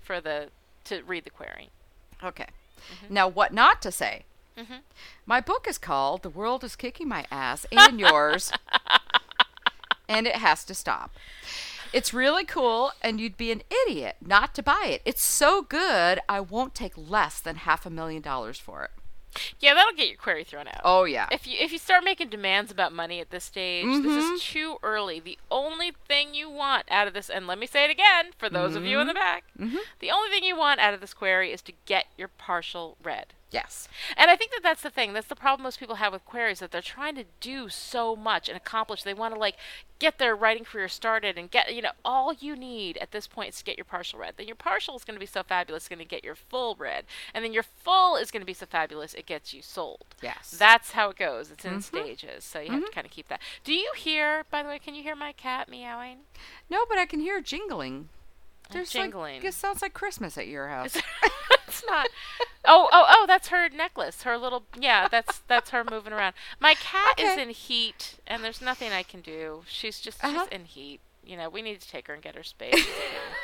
for 0.00 0.20
the 0.20 0.48
to 0.84 1.02
read 1.02 1.24
the 1.24 1.30
query. 1.30 1.68
Okay. 2.24 2.46
Now, 3.08 3.28
what 3.28 3.52
not 3.52 3.80
to 3.82 3.92
say? 3.92 4.24
Mhm. 4.56 4.80
My 5.24 5.40
book 5.40 5.66
is 5.68 5.78
called 5.78 6.22
The 6.22 6.30
World 6.30 6.64
is 6.64 6.74
Kicking 6.74 7.08
My 7.08 7.24
Ass 7.30 7.64
and 7.70 8.00
Yours, 8.00 8.50
and 10.08 10.26
it 10.26 10.36
has 10.36 10.64
to 10.64 10.74
stop. 10.74 11.12
It's 11.92 12.12
really 12.14 12.44
cool, 12.44 12.92
and 13.02 13.20
you'd 13.20 13.36
be 13.36 13.52
an 13.52 13.62
idiot 13.86 14.16
not 14.20 14.54
to 14.54 14.62
buy 14.62 14.86
it. 14.86 15.02
It's 15.04 15.22
so 15.22 15.62
good, 15.62 16.20
I 16.28 16.40
won't 16.40 16.74
take 16.74 16.94
less 16.96 17.38
than 17.38 17.56
half 17.56 17.84
a 17.86 17.90
million 17.90 18.22
dollars 18.22 18.58
for 18.58 18.82
it. 18.84 18.90
Yeah, 19.60 19.74
that'll 19.74 19.94
get 19.94 20.08
your 20.08 20.16
query 20.18 20.44
thrown 20.44 20.68
out. 20.68 20.80
Oh, 20.84 21.04
yeah. 21.04 21.26
If 21.30 21.46
you 21.46 21.56
if 21.58 21.72
you 21.72 21.78
start 21.78 22.04
making 22.04 22.28
demands 22.28 22.70
about 22.70 22.92
money 22.92 23.20
at 23.20 23.30
this 23.30 23.44
stage, 23.44 23.84
this 23.86 24.12
Mhm. 24.24 24.34
is 24.34 24.42
too 24.44 24.78
early. 24.82 25.20
The 25.20 25.38
only 25.50 25.92
thing 26.06 26.34
you 26.34 26.50
want 26.50 26.84
out 26.90 27.06
of 27.08 27.14
this, 27.14 27.30
and 27.30 27.46
let 27.46 27.58
me 27.58 27.66
say 27.66 27.84
it 27.84 27.90
again 27.90 28.32
for 28.36 28.48
those 28.50 28.74
of 28.76 28.84
you 28.84 29.00
in 29.00 29.06
the 29.06 29.12
Mhm. 29.12 29.16
back, 29.16 29.44
Mhm. 29.58 29.78
the 30.00 30.10
only 30.10 30.28
thing 30.30 30.44
you 30.44 30.56
want 30.56 30.80
out 30.80 30.94
of 30.94 31.00
this 31.00 31.14
query 31.14 31.52
is 31.52 31.62
to 31.62 31.72
get 31.86 32.06
your 32.16 32.28
partial 32.28 32.96
read. 33.02 33.32
Yes. 33.52 33.86
And 34.16 34.30
I 34.30 34.36
think 34.36 34.50
that 34.52 34.62
that's 34.62 34.82
the 34.82 34.88
thing. 34.90 35.12
That's 35.12 35.26
the 35.28 35.36
problem 35.36 35.62
most 35.64 35.78
people 35.78 35.96
have 35.96 36.12
with 36.14 36.24
queries 36.24 36.60
that 36.60 36.70
they're 36.70 36.80
trying 36.80 37.14
to 37.16 37.24
do 37.40 37.68
so 37.68 38.16
much 38.16 38.48
and 38.48 38.56
accomplish. 38.56 39.02
They 39.02 39.12
want 39.14 39.34
to 39.34 39.38
like 39.40 39.56
get 39.98 40.18
their 40.18 40.34
writing 40.34 40.64
career 40.64 40.88
started 40.88 41.36
and 41.38 41.50
get 41.50 41.72
you 41.74 41.82
know 41.82 41.90
all 42.04 42.32
you 42.32 42.56
need 42.56 42.96
at 42.96 43.12
this 43.12 43.26
point 43.26 43.50
is 43.50 43.58
to 43.58 43.64
get 43.64 43.76
your 43.76 43.84
partial 43.84 44.18
read. 44.18 44.34
Then 44.38 44.46
your 44.46 44.56
partial 44.56 44.96
is 44.96 45.04
going 45.04 45.16
to 45.16 45.20
be 45.20 45.26
so 45.26 45.42
fabulous, 45.42 45.82
it's 45.82 45.88
going 45.90 45.98
to 45.98 46.04
get 46.06 46.24
your 46.24 46.34
full 46.34 46.74
read, 46.76 47.04
and 47.34 47.44
then 47.44 47.52
your 47.52 47.62
full 47.62 48.16
is 48.16 48.30
going 48.30 48.40
to 48.40 48.46
be 48.46 48.54
so 48.54 48.64
fabulous, 48.66 49.12
it 49.12 49.26
gets 49.26 49.52
you 49.52 49.60
sold. 49.60 50.06
Yes. 50.22 50.56
That's 50.58 50.92
how 50.92 51.10
it 51.10 51.18
goes. 51.18 51.50
It's 51.50 51.64
in 51.66 51.74
Mhm. 51.74 51.82
stages, 51.82 52.44
so 52.44 52.58
you 52.58 52.70
have 52.72 52.84
to 52.86 52.90
Mhm. 52.90 52.94
kind 52.94 53.04
of 53.06 53.10
keep 53.12 53.28
that. 53.28 53.40
Do 53.64 53.74
you 53.74 53.92
hear? 53.96 54.44
By 54.50 54.62
the 54.62 54.70
way, 54.70 54.78
can 54.78 54.94
you 54.94 55.02
hear 55.02 55.14
my 55.14 55.32
cat 55.32 55.68
meowing? 55.68 56.20
No, 56.70 56.86
but 56.88 56.96
I 56.96 57.04
can 57.04 57.20
hear 57.20 57.40
jingling. 57.42 58.08
There's 58.70 58.90
jingling. 58.90 59.36
Like, 59.36 59.44
it 59.44 59.52
sounds 59.54 59.82
like 59.82 59.92
Christmas 59.92 60.38
at 60.38 60.46
your 60.46 60.68
house. 60.76 60.96
it's 61.72 61.84
not. 61.86 62.08
Oh, 62.64 62.88
oh, 62.92 63.04
oh! 63.08 63.24
That's 63.26 63.48
her 63.48 63.68
necklace. 63.68 64.22
Her 64.22 64.36
little. 64.38 64.64
Yeah, 64.78 65.08
that's 65.08 65.40
that's 65.48 65.70
her 65.70 65.84
moving 65.88 66.12
around. 66.12 66.34
My 66.60 66.74
cat 66.74 67.18
is 67.18 67.36
in 67.38 67.50
heat, 67.50 68.16
and 68.26 68.44
there's 68.44 68.60
nothing 68.60 68.92
I 68.92 69.02
can 69.02 69.20
do. 69.20 69.62
She's 69.66 70.00
just 70.00 70.22
Uh-huh. 70.24 70.44
she's 70.44 70.58
in 70.60 70.64
heat. 70.66 71.00
You 71.24 71.36
know, 71.36 71.48
we 71.48 71.62
need 71.62 71.80
to 71.80 71.88
take 71.88 72.06
her 72.08 72.14
and 72.14 72.22
get 72.22 72.34
her 72.34 72.42
space. 72.42 72.86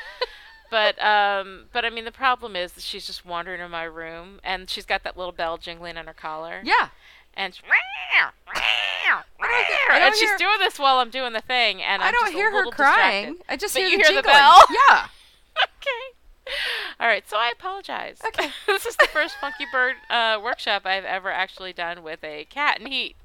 but 0.70 1.02
um, 1.02 1.64
but 1.72 1.84
I 1.84 1.90
mean, 1.90 2.04
the 2.04 2.12
problem 2.12 2.54
is 2.56 2.72
that 2.72 2.82
she's 2.82 3.06
just 3.06 3.24
wandering 3.24 3.60
in 3.60 3.70
my 3.70 3.84
room, 3.84 4.40
and 4.44 4.68
she's 4.68 4.84
got 4.86 5.02
that 5.04 5.16
little 5.16 5.32
bell 5.32 5.56
jingling 5.58 5.96
on 5.96 6.06
her 6.06 6.14
collar. 6.14 6.60
Yeah. 6.64 6.88
And 7.34 7.54
she, 7.54 7.62
I 9.40 10.00
and 10.00 10.14
she's 10.14 10.28
hear- 10.28 10.38
doing 10.38 10.58
this 10.58 10.78
while 10.78 10.98
I'm 10.98 11.10
doing 11.10 11.32
the 11.32 11.40
thing, 11.40 11.80
and 11.82 12.02
I 12.02 12.06
I'm 12.08 12.12
don't 12.12 12.22
just 12.26 12.34
a 12.34 12.36
hear 12.36 12.50
her 12.50 12.70
crying. 12.70 13.34
distracted. 13.34 13.52
I 13.52 13.56
just 13.56 13.74
but 13.74 13.80
hear 13.82 13.90
you 13.90 13.98
the 13.98 14.04
hear 14.12 14.22
the 14.22 14.26
bell. 14.26 14.62
Yeah. 14.70 15.06
okay. 15.62 16.17
All 17.00 17.06
right, 17.06 17.28
so 17.28 17.36
I 17.36 17.52
apologize. 17.52 18.18
Okay. 18.26 18.50
this 18.66 18.86
is 18.86 18.96
the 18.96 19.08
first 19.12 19.36
Funky 19.40 19.64
Bird 19.70 19.96
uh, 20.10 20.40
workshop 20.42 20.82
I've 20.84 21.04
ever 21.04 21.30
actually 21.30 21.72
done 21.72 22.02
with 22.02 22.22
a 22.24 22.46
cat 22.46 22.80
in 22.80 22.86
heat 22.86 23.16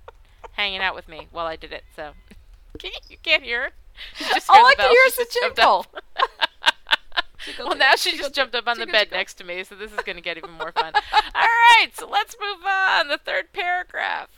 hanging 0.54 0.82
out 0.82 0.96
with 0.96 1.08
me 1.08 1.28
while 1.32 1.46
I 1.46 1.56
did 1.56 1.72
it. 1.72 1.84
So 1.96 2.12
can 2.80 2.92
you, 2.92 3.00
you 3.10 3.18
can't 3.22 3.44
hear 3.44 3.64
her. 3.64 3.70
Just 4.18 4.50
All 4.50 4.66
I 4.66 4.76
can 4.76 4.90
hear 4.90 5.00
She 5.12 5.22
is 5.22 5.28
the 5.28 5.40
jingle. 5.42 5.86
well, 7.60 7.76
now 7.76 7.96
she 7.96 8.18
just 8.18 8.34
jumped 8.34 8.56
up 8.56 8.68
on 8.68 8.80
the 8.80 8.88
bed 8.88 9.10
next 9.12 9.36
to 9.36 9.44
me, 9.44 9.64
so 9.64 9.76
this 9.76 9.92
is 9.92 10.00
going 10.00 10.16
to 10.16 10.22
get 10.22 10.38
even 10.38 10.52
more 10.52 10.72
fun. 10.72 10.94
All 11.14 11.22
right, 11.36 11.90
so 11.94 12.08
let's 12.08 12.36
move 12.42 12.66
on. 12.66 13.08
The 13.08 13.20
third 13.20 13.54
paragraph. 13.54 14.30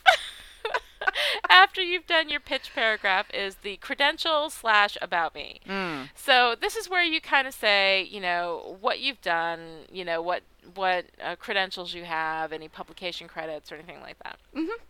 After 1.49 1.81
you've 1.81 2.07
done 2.07 2.29
your 2.29 2.39
pitch 2.39 2.71
paragraph 2.73 3.27
is 3.33 3.55
the 3.55 3.77
credential 3.77 4.49
slash 4.49 4.97
about 5.01 5.35
me. 5.35 5.59
Mm. 5.67 6.09
So 6.15 6.55
this 6.59 6.75
is 6.75 6.89
where 6.89 7.03
you 7.03 7.21
kind 7.21 7.47
of 7.47 7.53
say, 7.53 8.03
you 8.03 8.19
know, 8.19 8.77
what 8.81 8.99
you've 8.99 9.21
done, 9.21 9.85
you 9.91 10.05
know, 10.05 10.21
what 10.21 10.43
what 10.73 11.05
uh, 11.23 11.35
credentials 11.35 11.93
you 11.93 12.05
have, 12.05 12.51
any 12.51 12.67
publication 12.67 13.27
credits 13.27 13.71
or 13.71 13.75
anything 13.75 14.01
like 14.01 14.17
that. 14.23 14.37
Mm-hmm. 14.55 14.83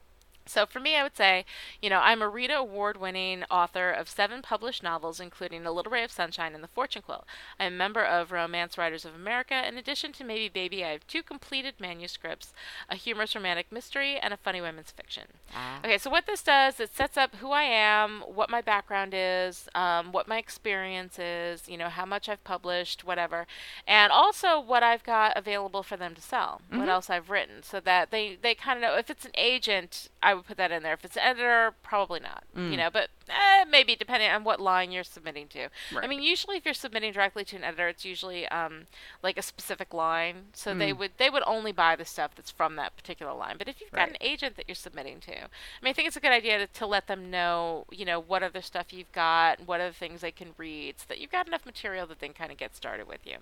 So 0.48 0.66
for 0.66 0.80
me, 0.80 0.96
I 0.96 1.02
would 1.04 1.18
say, 1.18 1.44
you 1.82 1.90
know, 1.90 2.00
I'm 2.00 2.22
a 2.22 2.30
Rita 2.30 2.56
Award-winning 2.56 3.44
author 3.50 3.90
of 3.90 4.08
seven 4.08 4.42
published 4.44 4.84
novels, 4.84 5.20
including 5.20 5.66
A 5.66 5.72
Little 5.72 5.92
Ray 5.92 6.04
of 6.04 6.12
Sunshine 6.12 6.54
and 6.54 6.64
The 6.64 6.68
Fortune 6.68 7.02
Quill. 7.02 7.26
I'm 7.60 7.74
a 7.74 7.76
member 7.76 8.04
of 8.04 8.32
Romance 8.32 8.78
Writers 8.78 9.06
of 9.06 9.16
America. 9.16 9.68
In 9.68 9.78
addition 9.78 10.12
to 10.14 10.24
Maybe 10.24 10.48
Baby, 10.48 10.86
I 10.86 10.92
have 10.92 11.08
two 11.08 11.24
completed 11.24 11.76
manuscripts, 11.80 12.54
a 12.90 12.96
humorous 12.96 13.36
romantic 13.36 13.72
mystery, 13.72 14.18
and 14.18 14.34
a 14.34 14.38
funny 14.38 14.62
women's 14.62 14.92
fiction. 14.92 15.24
Ah. 15.56 15.80
Okay, 15.84 15.98
so 15.98 16.12
what 16.12 16.28
this 16.28 16.44
does, 16.44 16.80
it 16.80 16.94
sets 16.94 17.18
up 17.18 17.36
who 17.38 17.50
I 17.52 17.64
am, 17.64 18.22
what 18.22 18.50
my 18.52 18.62
background 18.62 19.14
is, 19.16 19.68
um, 19.74 20.12
what 20.12 20.28
my 20.28 20.38
experience 20.38 21.18
is, 21.18 21.68
you 21.68 21.78
know, 21.78 21.90
how 21.90 22.06
much 22.06 22.30
I've 22.30 22.44
published, 22.44 23.04
whatever, 23.04 23.48
and 23.88 24.12
also 24.12 24.60
what 24.60 24.84
I've 24.84 25.04
got 25.04 25.36
available 25.36 25.82
for 25.82 25.98
them 25.98 26.14
to 26.14 26.22
sell, 26.22 26.62
Mhm. 26.72 26.78
what 26.78 26.90
else 26.90 27.10
I've 27.10 27.32
written, 27.32 27.64
so 27.64 27.80
that 27.80 28.12
they, 28.12 28.36
they 28.36 28.54
kind 28.54 28.78
of 28.78 28.84
know 28.84 28.96
if 28.98 29.10
it's 29.10 29.26
an 29.26 29.32
agent, 29.34 30.10
I 30.22 30.35
would 30.36 30.46
put 30.46 30.58
that 30.58 30.72
in 30.72 30.84
there. 30.84 30.94
If 30.94 31.04
it's 31.06 31.18
an 31.18 31.24
editor, 31.24 31.74
probably 31.84 32.20
not, 32.20 32.44
you 32.56 32.62
Mm. 32.62 32.78
know, 32.78 32.90
but 32.92 33.10
eh, 33.30 33.66
maybe 33.68 33.96
depending 33.96 34.30
on 34.30 34.44
what 34.44 34.60
line 34.60 34.92
you're 34.92 35.04
submitting 35.04 35.48
to. 35.50 35.70
I 35.98 36.06
mean, 36.08 36.22
usually 36.22 36.58
if 36.58 36.66
you're 36.66 36.74
submitting 36.76 37.12
directly 37.12 37.44
to 37.46 37.56
an 37.56 37.64
editor, 37.64 37.88
it's 37.88 38.06
usually 38.06 38.48
um, 38.50 38.86
like 39.24 39.38
a 39.38 39.42
specific 39.42 39.94
line, 39.94 40.48
so 40.54 40.74
they 40.76 40.92
Mm. 40.92 40.98
would 41.00 41.12
they 41.18 41.30
would 41.30 41.44
only 41.48 41.72
buy 41.72 41.96
the 41.96 42.06
stuff 42.06 42.32
that's 42.36 42.52
from 42.52 42.76
that 42.76 42.96
particular 42.96 43.34
line. 43.34 43.58
But 43.58 43.68
if 43.68 43.82
you've 43.82 43.92
got 43.92 44.10
an 44.10 44.18
agent 44.22 44.56
that 44.58 44.66
you're 44.68 44.76
submitting 44.76 45.20
to, 45.22 45.32
I 45.36 45.48
mean, 45.82 45.90
I 45.90 45.94
think 45.94 46.08
it's 46.08 46.18
a 46.18 46.20
good 46.20 46.32
idea 46.32 46.60
to, 46.60 46.68
to 46.68 46.86
let 46.86 47.08
them 47.08 47.32
know, 47.32 47.86
you 47.92 48.06
know, 48.06 48.20
what 48.20 48.44
other 48.44 48.62
stuff 48.62 48.94
you've 48.94 49.12
got, 49.12 49.60
what 49.66 49.82
other 49.82 49.92
things 49.94 50.22
they 50.22 50.32
can 50.32 50.50
read, 50.58 51.00
so 51.00 51.06
that 51.10 51.20
you've 51.20 51.32
got 51.32 51.48
enough 51.48 51.66
material 51.66 52.06
that 52.08 52.20
they 52.20 52.28
can 52.28 52.36
kind 52.36 52.52
of 52.52 52.58
get 52.58 52.76
started 52.76 53.08
with 53.08 53.26
you. 53.26 53.38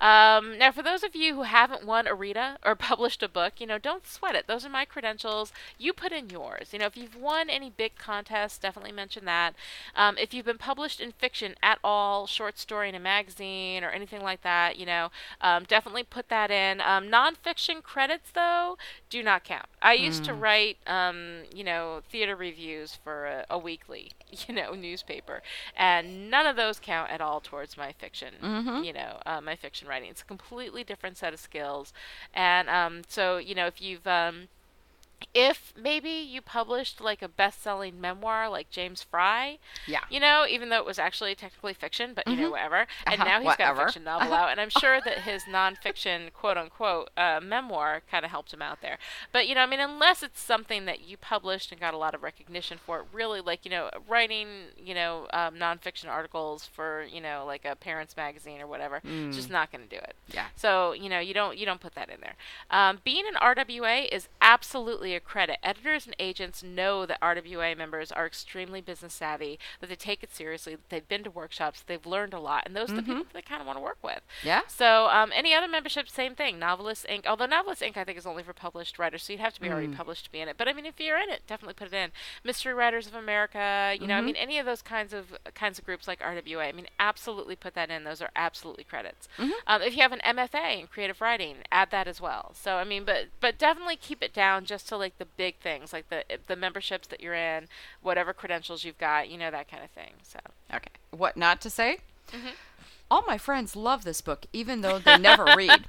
Um, 0.00 0.58
now, 0.58 0.72
for 0.72 0.82
those 0.82 1.02
of 1.04 1.14
you 1.14 1.34
who 1.34 1.42
haven't 1.42 1.84
won 1.86 2.06
a 2.06 2.14
Rita 2.14 2.58
or 2.64 2.74
published 2.90 3.22
a 3.22 3.28
book, 3.28 3.54
you 3.60 3.66
know, 3.66 3.78
don't 3.78 4.06
sweat 4.06 4.34
it. 4.34 4.46
Those 4.46 4.64
are 4.66 4.70
my 4.70 4.84
credentials. 4.84 5.52
You 5.78 5.92
put 5.92 6.12
in 6.14 6.30
yours. 6.30 6.72
You 6.72 6.78
know, 6.78 6.86
if 6.86 6.96
you've 6.96 7.16
won 7.16 7.50
any 7.50 7.70
big 7.70 7.96
contests, 7.96 8.58
definitely 8.58 8.92
mention 8.92 9.24
that. 9.26 9.54
Um, 9.94 10.16
if 10.18 10.32
you've 10.32 10.46
been 10.46 10.58
published 10.58 11.00
in 11.00 11.12
fiction 11.12 11.54
at 11.62 11.78
all, 11.84 12.26
short 12.26 12.58
story 12.58 12.88
in 12.88 12.94
a 12.94 13.00
magazine 13.00 13.84
or 13.84 13.90
anything 13.90 14.22
like 14.22 14.42
that, 14.42 14.76
you 14.78 14.86
know, 14.86 15.10
um, 15.40 15.64
definitely 15.64 16.04
put 16.04 16.28
that 16.28 16.50
in. 16.50 16.80
Um, 16.80 17.08
nonfiction 17.08 17.82
credits, 17.82 18.30
though, 18.32 18.76
do 19.10 19.22
not 19.22 19.44
count. 19.44 19.66
I 19.82 19.94
used 19.94 20.24
to 20.24 20.32
Mm. 20.32 20.40
write, 20.40 20.78
um, 20.86 21.42
you 21.54 21.64
know, 21.64 22.02
theater 22.10 22.36
reviews 22.36 22.94
for 23.02 23.26
a, 23.26 23.46
a 23.50 23.58
weekly, 23.58 24.12
you 24.48 24.54
know, 24.54 24.74
newspaper, 24.74 25.42
and 25.76 26.30
none 26.30 26.46
of 26.46 26.56
those 26.56 26.78
count 26.80 27.10
at 27.10 27.20
all 27.20 27.40
towards 27.40 27.76
my 27.76 27.92
fiction. 27.92 28.34
Mhm. 28.42 28.84
You 28.84 28.92
know, 28.92 29.20
uh, 29.26 29.40
my 29.40 29.56
fiction 29.56 29.88
writing. 29.88 30.10
It's 30.10 30.22
a 30.22 30.24
completely 30.24 30.84
different 30.84 31.16
set 31.16 31.32
of 31.34 31.40
skills, 31.40 31.92
and 32.34 32.68
um, 32.68 33.02
so 33.08 33.36
you 33.38 33.54
know, 33.54 33.66
if 33.66 33.80
you've 33.80 34.06
um, 34.06 34.48
if 35.32 35.72
maybe 35.76 36.10
you 36.10 36.40
published 36.42 37.00
like 37.00 37.22
a 37.22 37.28
best-selling 37.28 38.00
memoir 38.00 38.48
like 38.48 38.70
James 38.70 39.02
Frey, 39.02 39.58
Yeah. 39.86 40.00
you 40.10 40.20
know, 40.20 40.46
even 40.48 40.68
though 40.68 40.78
it 40.78 40.84
was 40.84 40.98
actually 40.98 41.34
technically 41.34 41.74
fiction, 41.74 42.12
but 42.14 42.28
you 42.28 42.36
know 42.36 42.48
Mhm. 42.48 42.50
whatever, 42.52 42.86
and 43.06 43.20
Uh-huh, 43.20 43.24
now 43.24 43.40
he's 43.40 43.56
got 43.56 43.74
a 43.76 43.80
fiction 43.80 44.04
novel 44.04 44.32
out, 44.32 44.50
and 44.50 44.60
I'm 44.60 44.68
sure 44.70 45.00
that 45.00 45.18
his 45.20 45.44
nonfiction 45.46 46.32
quote 46.32 46.56
unquote 46.56 47.10
uh, 47.16 47.40
memoir 47.42 48.02
kind 48.10 48.24
of 48.24 48.30
helped 48.30 48.52
him 48.52 48.62
out 48.62 48.80
there. 48.80 48.98
But 49.32 49.46
you 49.48 49.54
know, 49.54 49.62
I 49.62 49.66
mean, 49.66 49.80
unless 49.80 50.22
it's 50.22 50.40
something 50.40 50.84
that 50.86 51.00
you 51.00 51.16
published 51.16 51.72
and 51.72 51.80
got 51.80 51.94
a 51.94 51.98
lot 51.98 52.14
of 52.14 52.22
recognition 52.22 52.78
for, 52.78 53.00
it, 53.00 53.06
really 53.12 53.40
like 53.40 53.64
you 53.64 53.70
know, 53.70 53.90
writing 54.08 54.48
you 54.76 54.94
know 54.94 55.26
um, 55.32 55.56
nonfiction 55.56 56.08
articles 56.08 56.66
for 56.66 57.04
you 57.04 57.20
know 57.20 57.44
like 57.46 57.64
a 57.64 57.74
parents 57.76 58.16
magazine 58.16 58.60
or 58.60 58.66
whatever, 58.66 59.00
it's 59.26 59.36
just 59.36 59.48
Mm. 59.48 59.52
not 59.52 59.70
going 59.72 59.82
to 59.86 59.90
do 59.90 59.96
it. 60.02 60.14
Yeah. 60.32 60.46
So 60.56 60.92
you 60.92 61.08
know, 61.08 61.18
you 61.20 61.34
don't 61.34 61.56
you 61.58 61.66
don't 61.66 61.80
put 61.80 61.94
that 61.94 62.08
in 62.10 62.20
there. 62.20 62.34
Um, 62.70 63.00
being 63.04 63.24
an 63.26 63.34
RWA 63.36 64.08
is 64.10 64.28
absolutely 64.40 65.03
a 65.12 65.20
credit. 65.20 65.58
Editors 65.62 66.06
and 66.06 66.16
agents 66.18 66.62
know 66.62 67.04
that 67.04 67.20
RWA 67.20 67.76
members 67.76 68.10
are 68.10 68.24
extremely 68.24 68.80
business 68.80 69.12
savvy, 69.12 69.58
that 69.80 69.88
they 69.90 69.96
take 69.96 70.22
it 70.22 70.32
seriously, 70.34 70.76
that 70.76 70.88
they've 70.88 71.08
been 71.08 71.24
to 71.24 71.30
workshops, 71.30 71.82
they've 71.86 72.06
learned 72.06 72.32
a 72.32 72.38
lot, 72.40 72.62
and 72.64 72.74
those 72.74 72.90
are 72.92 72.96
the 72.96 73.02
people 73.02 73.22
Mhm. 73.24 73.24
that 73.28 73.32
they 73.34 73.42
kind 73.42 73.60
of 73.60 73.66
want 73.66 73.76
to 73.76 73.82
work 73.82 73.98
with. 74.02 74.20
Yeah. 74.42 74.62
So 74.68 75.08
um, 75.08 75.32
any 75.34 75.52
other 75.52 75.68
membership, 75.68 76.08
same 76.08 76.34
thing. 76.34 76.58
Novelists 76.58 77.04
Inc. 77.10 77.26
Although 77.26 77.44
Novelists 77.46 77.82
Inc. 77.84 77.96
I 77.98 78.04
think 78.04 78.16
is 78.16 78.24
only 78.26 78.42
for 78.44 78.54
published 78.54 78.98
writers, 78.98 79.24
so 79.24 79.32
you'd 79.34 79.40
have 79.40 79.52
to 79.54 79.60
be 79.60 79.68
already 79.68 79.88
Mm. 79.88 79.96
published 79.96 80.24
to 80.26 80.32
be 80.32 80.40
in 80.40 80.48
it. 80.48 80.56
But 80.56 80.68
I 80.68 80.72
mean, 80.72 80.86
if 80.86 80.98
you're 80.98 81.18
in 81.18 81.28
it, 81.28 81.46
definitely 81.46 81.74
put 81.74 81.88
it 81.88 81.94
in. 81.94 82.12
Mystery 82.44 82.72
Writers 82.72 83.06
of 83.08 83.14
America, 83.14 83.96
you 84.00 84.06
know, 84.06 84.16
I 84.16 84.20
Mhm. 84.20 84.24
mean, 84.24 84.36
any 84.36 84.58
of 84.58 84.64
those 84.66 84.80
kinds 84.82 85.12
of 85.12 85.36
kinds 85.54 85.78
of 85.78 85.84
groups 85.84 86.06
like 86.08 86.20
RWA. 86.22 86.68
I 86.68 86.72
mean, 86.72 86.86
absolutely 86.98 87.56
put 87.56 87.74
that 87.74 87.90
in. 87.90 88.04
Those 88.04 88.22
are 88.22 88.30
absolutely 88.36 88.84
credits. 88.84 89.28
Mhm. 89.38 89.52
Um, 89.66 89.82
if 89.82 89.94
you 89.96 90.02
have 90.02 90.12
an 90.12 90.20
MFA 90.22 90.78
in 90.80 90.86
creative 90.86 91.20
writing, 91.20 91.64
add 91.72 91.90
that 91.90 92.06
as 92.08 92.20
well. 92.20 92.52
So 92.54 92.76
I 92.76 92.84
mean, 92.84 93.04
but 93.04 93.26
but 93.40 93.58
definitely 93.58 93.96
keep 93.96 94.22
it 94.22 94.32
down 94.32 94.64
just 94.64 94.88
to 94.88 94.93
like 94.98 95.18
the 95.18 95.24
big 95.26 95.56
things, 95.60 95.92
like 95.92 96.08
the 96.10 96.24
the 96.46 96.56
memberships 96.56 97.08
that 97.08 97.20
you're 97.20 97.34
in, 97.34 97.66
whatever 98.02 98.32
credentials 98.32 98.84
you've 98.84 98.98
got, 98.98 99.28
you 99.30 99.38
know, 99.38 99.50
that 99.50 99.70
kind 99.70 99.82
of 99.84 99.90
thing. 99.90 100.12
So 100.22 100.38
Okay. 100.72 100.90
What 101.10 101.36
not 101.36 101.60
to 101.62 101.70
say? 101.70 101.98
Mhm. 102.32 102.52
All 103.10 103.22
my 103.26 103.38
friends 103.38 103.76
love 103.76 104.04
this 104.04 104.20
book, 104.20 104.46
even 104.52 104.80
though 104.80 104.98
they 104.98 105.18
never 105.18 105.44
read. 105.56 105.84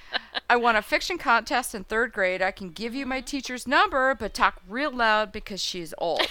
I 0.50 0.56
won 0.56 0.76
a 0.76 0.82
fiction 0.82 1.18
contest 1.18 1.74
in 1.74 1.84
third 1.84 2.12
grade. 2.12 2.40
I 2.40 2.50
can 2.52 2.70
give 2.70 2.94
you 2.94 3.04
my 3.04 3.20
teacher's 3.20 3.66
number, 3.66 4.14
but 4.14 4.32
talk 4.34 4.62
real 4.68 4.90
loud 4.90 5.32
because 5.32 5.60
she's 5.62 5.92
old. 5.98 6.22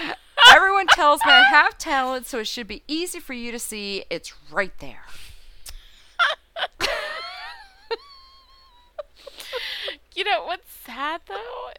Everyone 0.54 0.86
tells 0.86 1.20
me 1.26 1.32
I 1.32 1.42
have 1.42 1.76
talent, 1.76 2.26
so 2.26 2.38
it 2.38 2.46
should 2.46 2.68
be 2.68 2.82
easy 2.86 3.18
for 3.20 3.32
you 3.34 3.50
to 3.52 3.58
see. 3.58 4.04
It's 4.10 4.32
right 4.50 4.72
there. 4.78 5.02
You 10.16 10.24
know 10.24 10.44
what's 10.44 10.70
sad 10.72 11.20
though 11.28 11.70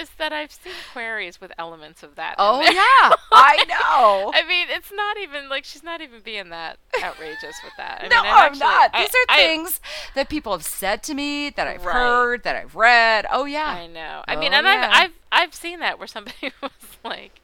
is 0.00 0.10
that 0.18 0.32
I've 0.32 0.50
seen 0.50 0.72
queries 0.92 1.40
with 1.40 1.52
elements 1.58 2.02
of 2.02 2.16
that. 2.16 2.34
Oh, 2.38 2.60
yeah, 2.60 3.14
I 3.32 3.64
know. 3.68 4.32
I 4.34 4.44
mean, 4.46 4.66
it's 4.68 4.90
not 4.92 5.16
even 5.16 5.48
like 5.48 5.64
she's 5.64 5.84
not 5.84 6.00
even 6.00 6.20
being 6.22 6.48
that 6.50 6.78
outrageous 7.02 7.56
with 7.62 7.72
that. 7.78 8.00
I 8.02 8.08
no, 8.08 8.20
mean, 8.22 8.32
I'm 8.32 8.44
actually- 8.46 8.58
not. 8.60 8.90
I- 8.92 9.02
These 9.02 9.10
are 9.14 9.26
I- 9.28 9.36
things 9.36 9.80
that 10.16 10.28
people 10.28 10.50
have 10.52 10.64
said 10.64 11.04
to 11.04 11.14
me, 11.14 11.50
that 11.50 11.68
I've 11.68 11.84
Right. 11.84 11.92
heard, 11.94 12.42
that 12.42 12.56
I've 12.56 12.74
read. 12.74 13.26
Oh 13.30 13.44
yeah, 13.44 13.66
I 13.68 13.86
know. 13.86 14.24
I 14.26 14.34
mean, 14.36 14.52
Oh, 14.52 14.56
and 14.56 14.66
yeah. 14.66 14.90
I've 14.92 15.02
I've 15.04 15.12
I've 15.48 15.54
seen 15.54 15.78
that 15.80 15.98
where 15.98 16.08
somebody 16.08 16.50
was 16.60 16.70
like, 17.04 17.40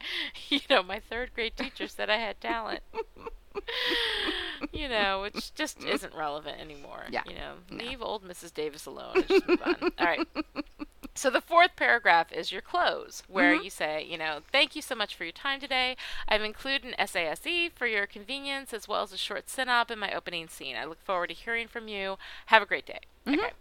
you 0.49 0.59
know, 0.69 0.83
my 0.83 0.99
third 0.99 1.33
grade 1.33 1.55
teacher 1.55 1.87
said 1.87 2.09
I 2.09 2.17
had 2.17 2.41
talent. 2.41 2.81
you 4.71 4.87
know, 4.87 5.21
which 5.21 5.53
just 5.53 5.83
isn't 5.83 6.13
relevant 6.15 6.59
anymore. 6.59 7.03
Yeah. 7.09 7.23
You 7.27 7.35
know, 7.35 7.53
No. 7.69 7.83
leave 7.83 8.01
old 8.01 8.23
Mrs. 8.23 8.53
Davis 8.53 8.85
alone 8.85 9.17
and 9.17 9.27
just 9.27 9.47
move 9.47 9.61
on. 9.65 9.75
All 9.99 10.05
right. 10.05 10.27
So 11.15 11.29
the 11.29 11.41
fourth 11.41 11.75
paragraph 11.75 12.31
is 12.31 12.51
your 12.51 12.61
close, 12.61 13.21
where 13.27 13.55
Mhm. 13.55 13.63
you 13.65 13.69
say, 13.69 14.03
you 14.03 14.17
know, 14.17 14.39
thank 14.51 14.75
you 14.75 14.81
so 14.81 14.95
much 14.95 15.13
for 15.15 15.25
your 15.25 15.31
time 15.33 15.59
today. 15.59 15.95
I've 16.27 16.41
included 16.41 16.85
an 16.85 16.95
SASE 16.97 17.71
for 17.75 17.85
your 17.85 18.07
convenience 18.07 18.73
as 18.73 18.87
well 18.87 19.03
as 19.03 19.13
a 19.13 19.17
short 19.17 19.45
synop 19.45 19.91
in 19.91 19.99
my 19.99 20.11
opening 20.13 20.47
scene. 20.47 20.75
I 20.75 20.85
look 20.85 21.03
forward 21.03 21.27
to 21.27 21.35
hearing 21.35 21.67
from 21.67 21.87
you. 21.87 22.17
Have 22.47 22.63
a 22.63 22.65
great 22.65 22.87
day. 22.87 23.01
Okay. 23.27 23.51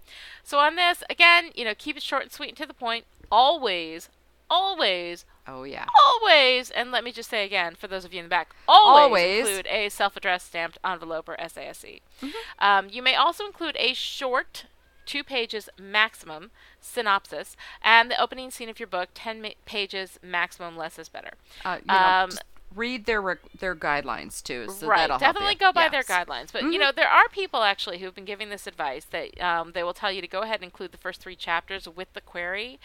So 0.43 0.59
on 0.61 0.77
this, 0.77 1.05
again, 1.11 1.51
you 1.55 1.65
know, 1.67 1.75
keep 1.77 1.97
it 1.97 2.03
short 2.03 2.23
and 2.23 2.33
sweet 2.33 2.49
and 2.49 2.57
to 2.59 2.67
the 2.67 2.73
point. 2.75 3.05
Always, 3.31 4.09
always, 4.53 5.25
Oh 5.49 5.65
yeah. 5.65 5.87
always, 6.05 6.71
and 6.71 6.91
let 6.93 7.03
me 7.05 7.11
just 7.13 7.31
say 7.31 7.45
again, 7.45 7.75
for 7.75 7.87
those 7.89 8.05
of 8.05 8.13
you 8.13 8.21
in 8.21 8.27
the 8.27 8.29
back, 8.31 8.55
always, 8.69 9.03
Always. 9.05 9.49
include 9.49 9.67
a 9.69 9.89
self-addressed 9.89 10.47
stamped 10.47 10.79
envelope 10.85 11.29
or 11.29 11.37
SASE. 11.37 12.01
Mm-hmm. 12.21 12.29
Um, 12.59 12.89
you 12.91 13.03
may 13.03 13.15
also 13.17 13.45
include 13.47 13.77
a 13.79 13.95
short, 13.95 14.67
two 15.07 15.25
pages 15.25 15.69
maximum 15.81 16.51
synopsis, 16.81 17.57
and 17.83 18.11
the 18.11 18.21
opening 18.21 18.51
scene 18.51 18.69
of 18.69 18.79
your 18.79 18.87
book, 18.87 19.09
ten 19.15 19.41
ma- 19.43 19.49
pages 19.65 20.19
maximum. 20.23 20.77
Less 20.77 20.99
is 20.99 21.09
better. 21.09 21.33
Uh, 21.65 21.79
you 21.81 21.87
know, 21.89 21.95
um, 21.99 22.31
just 22.31 22.43
read 22.75 23.07
their 23.07 23.39
their 23.59 23.75
guidelines 23.75 24.43
too. 24.43 24.69
So 24.69 24.87
right, 24.87 25.01
that'll 25.03 25.19
help 25.19 25.35
definitely 25.35 25.55
go 25.57 25.73
by 25.73 25.83
Yes. 25.83 25.93
their 25.93 26.05
guidelines. 26.05 26.53
But 26.53 26.65
Mhm. 26.65 26.73
you 26.73 26.79
know, 26.79 26.93
there 26.93 27.09
are 27.09 27.29
people 27.29 27.63
actually 27.63 27.99
who've 27.99 28.15
been 28.15 28.25
giving 28.25 28.49
this 28.51 28.67
advice 28.67 29.05
that 29.07 29.41
um, 29.41 29.73
they 29.73 29.83
will 29.83 29.95
tell 29.95 30.13
you 30.13 30.21
to 30.21 30.29
go 30.29 30.43
ahead 30.43 30.57
and 30.57 30.65
include 30.65 30.93
the 30.93 30.99
first 30.99 31.21
three 31.21 31.37
chapters 31.37 31.89
with 31.89 32.13
the 32.15 32.21
query, 32.21 32.79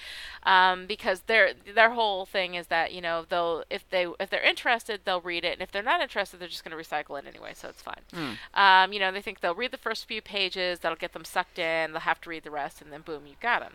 um, 0.43 0.85
because 0.85 1.21
their 1.21 1.53
their 1.53 1.91
whole 1.91 2.25
thing 2.25 2.55
is 2.55 2.67
that 2.67 2.93
you 2.93 3.01
know 3.01 3.25
they'll 3.27 3.63
if 3.69 3.89
they 3.89 4.07
if 4.19 4.29
they're 4.29 4.41
interested 4.41 5.01
they'll 5.05 5.21
read 5.21 5.45
it, 5.45 5.53
and 5.53 5.61
if 5.61 5.71
they're 5.71 5.83
not 5.83 6.01
interested 6.01 6.39
they're 6.39 6.47
just 6.47 6.63
going 6.63 6.75
to 6.75 6.81
recycle 6.83 7.17
it 7.19 7.25
anyway, 7.27 7.51
so 7.53 7.69
it's 7.69 7.81
fine. 7.81 8.01
Mm. 8.13 8.37
Um, 8.53 8.93
you 8.93 8.99
know, 8.99 9.11
they 9.11 9.21
think 9.21 9.39
they'll 9.39 9.55
read 9.55 9.71
the 9.71 9.77
first 9.77 10.05
few 10.05 10.21
pages, 10.21 10.79
that'll 10.79 10.97
get 10.97 11.13
them 11.13 11.25
sucked 11.25 11.59
in, 11.59 11.91
they'll 11.91 12.01
have 12.01 12.21
to 12.21 12.29
read 12.29 12.43
the 12.43 12.51
rest, 12.51 12.81
and 12.81 12.91
then 12.91 13.01
boom, 13.01 13.27
you 13.27 13.35
got 13.41 13.61
them. 13.61 13.73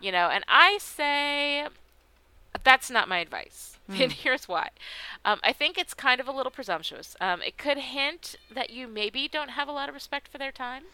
You 0.00 0.12
know, 0.12 0.28
and 0.28 0.44
I 0.48 0.78
say 0.78 1.66
that's 2.62 2.90
not 2.90 3.08
my 3.08 3.18
advice. 3.18 3.73
And 3.88 4.12
Hmm. 4.12 4.18
here's 4.22 4.48
why. 4.48 4.70
Um, 5.24 5.40
I 5.42 5.52
think 5.52 5.76
it's 5.78 5.94
kind 5.94 6.20
of 6.20 6.28
a 6.28 6.32
little 6.32 6.52
presumptuous. 6.52 7.16
Um, 7.20 7.42
it 7.42 7.58
could 7.58 7.78
hint 7.78 8.36
that 8.50 8.70
you 8.70 8.88
maybe 8.88 9.28
don't 9.28 9.50
have 9.50 9.68
a 9.68 9.72
lot 9.72 9.88
of 9.88 9.94
respect 9.94 10.28
for 10.28 10.38
their 10.38 10.52
time. 10.52 10.84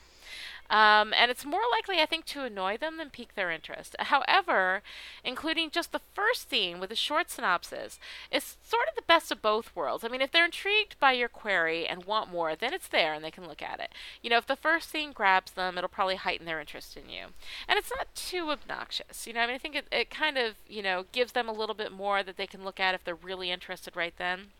Um, 0.71 1.12
and 1.18 1.31
it's 1.31 1.45
more 1.45 1.61
likely, 1.73 2.01
I 2.01 2.07
think, 2.07 2.25
to 2.27 2.45
annoy 2.45 2.77
them 2.77 2.97
than 2.97 3.11
pique 3.11 3.35
their 3.35 3.51
interest. 3.51 3.97
However, 3.99 4.83
including 5.25 5.71
just 5.71 5.91
the 5.91 6.01
first 6.14 6.49
scene 6.49 6.79
with 6.79 6.93
a 6.93 6.97
short 6.97 7.29
synopsis 7.29 7.99
is 8.31 8.57
sort 8.62 8.89
of 8.89 8.95
the 8.95 9.03
best 9.03 9.33
of 9.33 9.43
both 9.43 9.75
worlds. 9.75 10.05
I 10.05 10.09
mean, 10.09 10.21
if 10.21 10.31
they're 10.31 10.45
intrigued 10.45 10.99
by 11.01 11.12
your 11.12 11.29
query 11.29 11.87
and 11.89 12.05
want 12.05 12.31
more, 12.31 12.55
then 12.55 12.73
it's 12.73 12.87
there 12.87 13.12
and 13.12 13.25
they 13.25 13.33
can 13.33 13.49
look 13.49 13.62
at 13.62 13.81
it. 13.81 13.91
You 14.23 14.31
know, 14.31 14.39
if 14.39 14.47
the 14.47 14.55
first 14.55 14.91
scene 14.91 15.11
grabs 15.11 15.53
them, 15.53 15.77
it'll 15.77 15.89
probably 15.89 16.16
heighten 16.16 16.47
their 16.47 16.61
interest 16.61 16.97
in 16.97 17.09
you. 17.09 17.27
And 17.66 17.77
it's 17.77 17.93
not 17.97 18.14
too 18.14 18.51
obnoxious. 18.51 19.27
You 19.27 19.33
know, 19.33 19.41
I 19.41 19.47
mean, 19.49 19.57
I 19.57 19.59
think 19.59 19.75
it, 19.75 19.87
it 19.91 20.09
kind 20.09 20.39
of, 20.39 20.55
you 20.68 20.83
know, 20.83 21.05
gives 21.11 21.33
them 21.33 21.49
a 21.49 21.53
little 21.53 21.75
bit 21.75 21.91
more 21.91 22.23
that 22.23 22.37
they 22.37 22.47
can 22.47 22.64
look 22.64 22.79
at 22.79 22.95
if 22.95 23.03
they're 23.03 23.14
really 23.16 23.51
interested 23.51 23.97
right 23.97 24.14
then. 24.16 24.53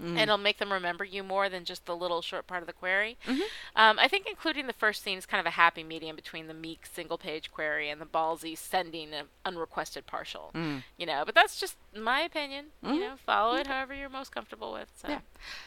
Mm. 0.00 0.10
And 0.10 0.18
it'll 0.20 0.38
make 0.38 0.58
them 0.58 0.72
remember 0.72 1.04
you 1.04 1.22
more 1.22 1.48
than 1.48 1.64
just 1.64 1.86
the 1.86 1.94
little 1.96 2.22
short 2.22 2.46
part 2.46 2.62
of 2.62 2.66
the 2.66 2.72
query. 2.72 3.18
Mhm. 3.24 3.40
Um, 3.76 3.98
I 3.98 4.08
think 4.08 4.26
including 4.26 4.66
the 4.66 4.72
first 4.72 5.02
scene 5.02 5.16
is 5.18 5.26
kind 5.26 5.40
of 5.40 5.46
a 5.46 5.50
happy 5.50 5.84
medium 5.84 6.16
between 6.16 6.48
the 6.48 6.54
meek 6.54 6.86
single 6.86 7.18
page 7.18 7.52
query 7.52 7.88
and 7.88 8.00
the 8.00 8.06
ballsy 8.06 8.56
sending 8.58 9.14
an 9.14 9.26
unrequested 9.44 10.06
partial. 10.06 10.50
Mm. 10.54 10.82
You 10.96 11.06
know, 11.06 11.24
but 11.24 11.34
that's 11.34 11.58
just 11.60 11.76
my 11.94 12.20
opinion. 12.20 12.66
Mhm. 12.82 12.94
You 12.94 13.00
know, 13.00 13.16
follow 13.24 13.56
it 13.56 13.66
however 13.68 13.94
you're 13.94 14.08
most 14.08 14.32
comfortable 14.32 14.72
with. 14.72 14.88
So. 15.00 15.08
Yeah. 15.08 15.20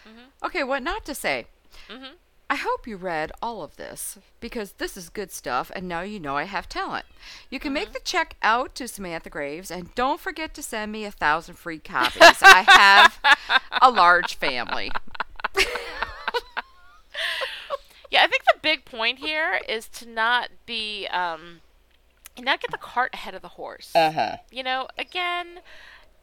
Mhm. 0.06 0.32
Okay, 0.44 0.64
what 0.64 0.84
not 0.84 1.06
to 1.06 1.16
say. 1.16 1.48
Mhm. 1.88 2.16
I 2.48 2.58
hope 2.58 2.86
you 2.86 2.96
read 2.96 3.32
all 3.42 3.64
of 3.64 3.76
this 3.76 4.20
because 4.40 4.74
this 4.74 4.96
is 4.96 5.10
good 5.10 5.32
stuff, 5.32 5.72
and 5.74 5.88
now 5.88 6.02
you 6.02 6.20
know 6.20 6.38
I 6.38 6.44
have 6.44 6.70
talent. 6.70 7.06
You 7.50 7.60
can 7.60 7.74
make 7.74 7.92
the 7.92 8.00
check 8.00 8.36
out 8.44 8.76
to 8.76 8.88
Samantha 8.88 9.32
Graves, 9.32 9.72
and 9.72 9.96
don't 9.96 10.20
forget 10.22 10.54
to 10.54 10.62
send 10.62 10.92
me 10.92 11.06
a 11.06 11.12
thousand 11.12 11.56
free 11.56 11.80
copies. 11.80 12.44
I 12.44 12.64
have 12.68 13.62
a 13.82 13.92
large 13.92 14.36
family. 14.36 14.92
Yeah, 18.12 18.24
I 18.24 18.28
think 18.28 18.44
the 18.46 18.60
big 18.62 18.86
point 18.86 19.20
here 19.20 19.60
is 19.68 19.88
to 19.90 20.08
not 20.08 20.50
be 20.66 21.06
um 21.08 21.62
not 22.40 22.62
get 22.62 22.72
the 22.72 22.78
cart 22.78 23.14
ahead 23.14 23.34
of 23.36 23.42
the 23.42 23.50
horse. 23.50 23.92
Uh-huh. 23.96 24.38
You 24.52 24.64
know, 24.64 24.88
again, 24.98 25.60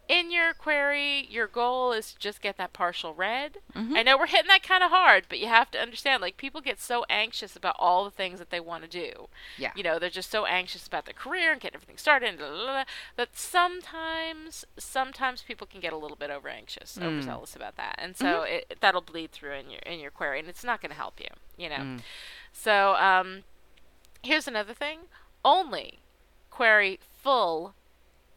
in 0.09 0.31
your 0.31 0.53
query, 0.53 1.27
your 1.31 1.47
goal 1.47 1.93
is 1.93 2.13
to 2.13 2.19
just 2.19 2.43
get 2.43 2.57
that 2.59 2.73
partial 2.73 3.15
read. 3.15 3.59
Mhm. 3.75 3.97
I 3.97 4.03
know 4.03 4.19
we're 4.19 4.27
hitting 4.27 4.49
that 4.49 4.63
kind 4.63 4.83
of 4.83 4.91
hard, 4.91 5.25
but 5.29 5.39
you 5.39 5.47
have 5.47 5.71
to 5.71 5.81
understand 5.81 6.21
like 6.21 6.37
people 6.37 6.61
get 6.61 6.81
so 6.81 7.05
anxious 7.09 7.57
about 7.57 7.77
all 7.79 8.05
the 8.05 8.11
things 8.11 8.39
that 8.39 8.51
they 8.51 8.61
want 8.61 8.83
to 8.83 8.89
do. 8.89 9.29
Yeah. 9.57 9.73
You 9.75 9.83
know, 9.85 9.99
they're 9.99 10.11
just 10.11 10.31
so 10.31 10.45
anxious 10.45 10.87
about 10.87 11.05
their 11.07 11.15
career 11.15 11.53
and 11.53 11.61
getting 11.61 11.77
everything 11.77 11.97
started 11.97 12.29
and 12.31 12.39
blah, 12.39 12.49
blah, 12.49 12.65
blah, 12.65 12.85
that 13.17 13.37
sometimes 13.39 14.65
sometimes 14.77 15.43
people 15.43 15.67
can 15.67 15.81
get 15.81 15.93
a 15.93 15.97
little 15.97 16.17
bit 16.17 16.31
over 16.31 16.49
anxious, 16.49 16.99
Mm. 16.99 17.05
overzealous 17.07 17.57
about 17.57 17.77
that. 17.77 17.95
And 17.99 18.17
so 18.17 18.41
Mhm. 18.43 18.51
it, 18.51 18.79
that'll 18.81 19.01
bleed 19.01 19.33
through 19.33 19.53
in 19.55 19.71
your 19.71 19.81
in 19.81 19.99
your 20.01 20.11
query 20.11 20.41
and 20.41 20.49
it's 20.49 20.65
not 20.65 20.81
going 20.81 20.91
to 20.91 20.97
help 20.97 21.21
you, 21.21 21.29
you 21.57 21.69
know. 21.69 21.77
Mm. 21.77 22.03
So, 22.53 22.97
um 22.97 23.45
here's 24.23 24.47
another 24.49 24.75
thing. 24.75 25.09
Only 25.45 26.01
query 26.51 27.01
full 27.23 27.75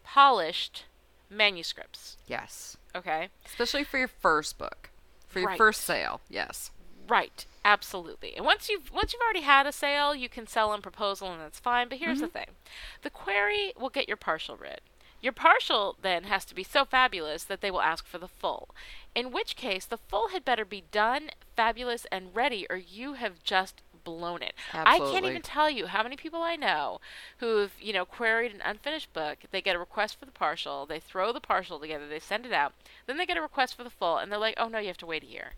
polished 0.04 0.86
manuscripts. 1.30 2.18
Yes. 2.28 2.78
Okay? 2.96 3.30
Especially 3.46 3.84
for 3.84 3.98
your 3.98 4.08
first 4.08 4.58
book. 4.58 4.90
For 5.28 5.40
your 5.40 5.50
Right. 5.50 5.58
first 5.58 5.82
sale, 5.82 6.22
yes. 6.30 6.72
Right, 7.08 7.46
absolutely. 7.64 8.36
And 8.36 8.46
once 8.46 8.70
you've 8.70 8.92
once 8.92 9.14
you've 9.14 9.22
already 9.22 9.42
had 9.42 9.68
a 9.68 9.72
sale, 9.72 10.16
you 10.16 10.30
can 10.30 10.48
sell 10.48 10.72
on 10.72 10.82
proposal, 10.82 11.32
and 11.32 11.42
that's 11.42 11.60
fine. 11.60 11.88
But 11.88 12.00
here's 12.00 12.20
the 12.20 12.28
mm-hmm. 12.28 12.38
thing: 12.38 12.56
the 13.04 13.10
query 13.10 13.74
will 13.78 13.90
get 13.90 14.08
your 14.08 14.18
partial 14.18 14.56
read. 14.56 14.82
Your 15.22 15.34
partial 15.34 15.98
then 16.02 16.26
has 16.26 16.46
to 16.46 16.56
be 16.56 16.64
so 16.64 16.86
fabulous 16.86 17.44
that 17.44 17.62
they 17.62 17.72
will 17.72 17.82
ask 17.82 18.06
for 18.06 18.18
the 18.18 18.28
full. 18.28 18.70
In 19.14 19.32
which 19.32 19.56
case, 19.56 19.86
the 19.86 19.98
full 19.98 20.30
had 20.30 20.46
better 20.46 20.66
be 20.66 20.84
done, 20.92 21.32
fabulous, 21.56 22.06
and 22.12 22.36
ready, 22.36 22.68
or 22.70 22.78
you 22.78 23.14
have 23.14 23.44
just 23.44 23.82
blown 24.06 24.42
it. 24.42 24.54
I 24.86 25.02
can't 25.02 25.26
even 25.26 25.42
tell 25.42 25.70
you 25.70 25.88
how 25.88 26.04
many 26.04 26.16
people 26.16 26.42
I 26.42 26.56
know 26.56 27.02
who've, 27.40 27.74
you 27.82 27.92
know, 27.94 28.06
queried 28.06 28.54
an 28.54 28.62
unfinished 28.64 29.12
book. 29.14 29.40
They 29.52 29.62
get 29.62 29.76
a 29.76 29.80
request 29.80 30.18
for 30.18 30.26
the 30.26 30.32
partial, 30.32 30.86
they 30.86 31.02
throw 31.02 31.34
the 31.34 31.42
partial 31.42 31.80
together, 31.80 32.08
they 32.08 32.20
send 32.20 32.46
it 32.46 32.54
out, 32.54 32.74
then 33.08 33.18
they 33.18 33.26
get 33.26 33.38
a 33.38 33.42
request 33.42 33.76
for 33.76 33.84
the 33.84 33.90
full, 33.90 34.18
and 34.18 34.32
they're 34.32 34.40
like, 34.40 34.56
"Oh 34.58 34.70
no, 34.70 34.80
you 34.80 34.88
have 34.88 34.98
to 35.00 35.06
wait 35.06 35.24
a 35.24 35.28
year." 35.28 35.54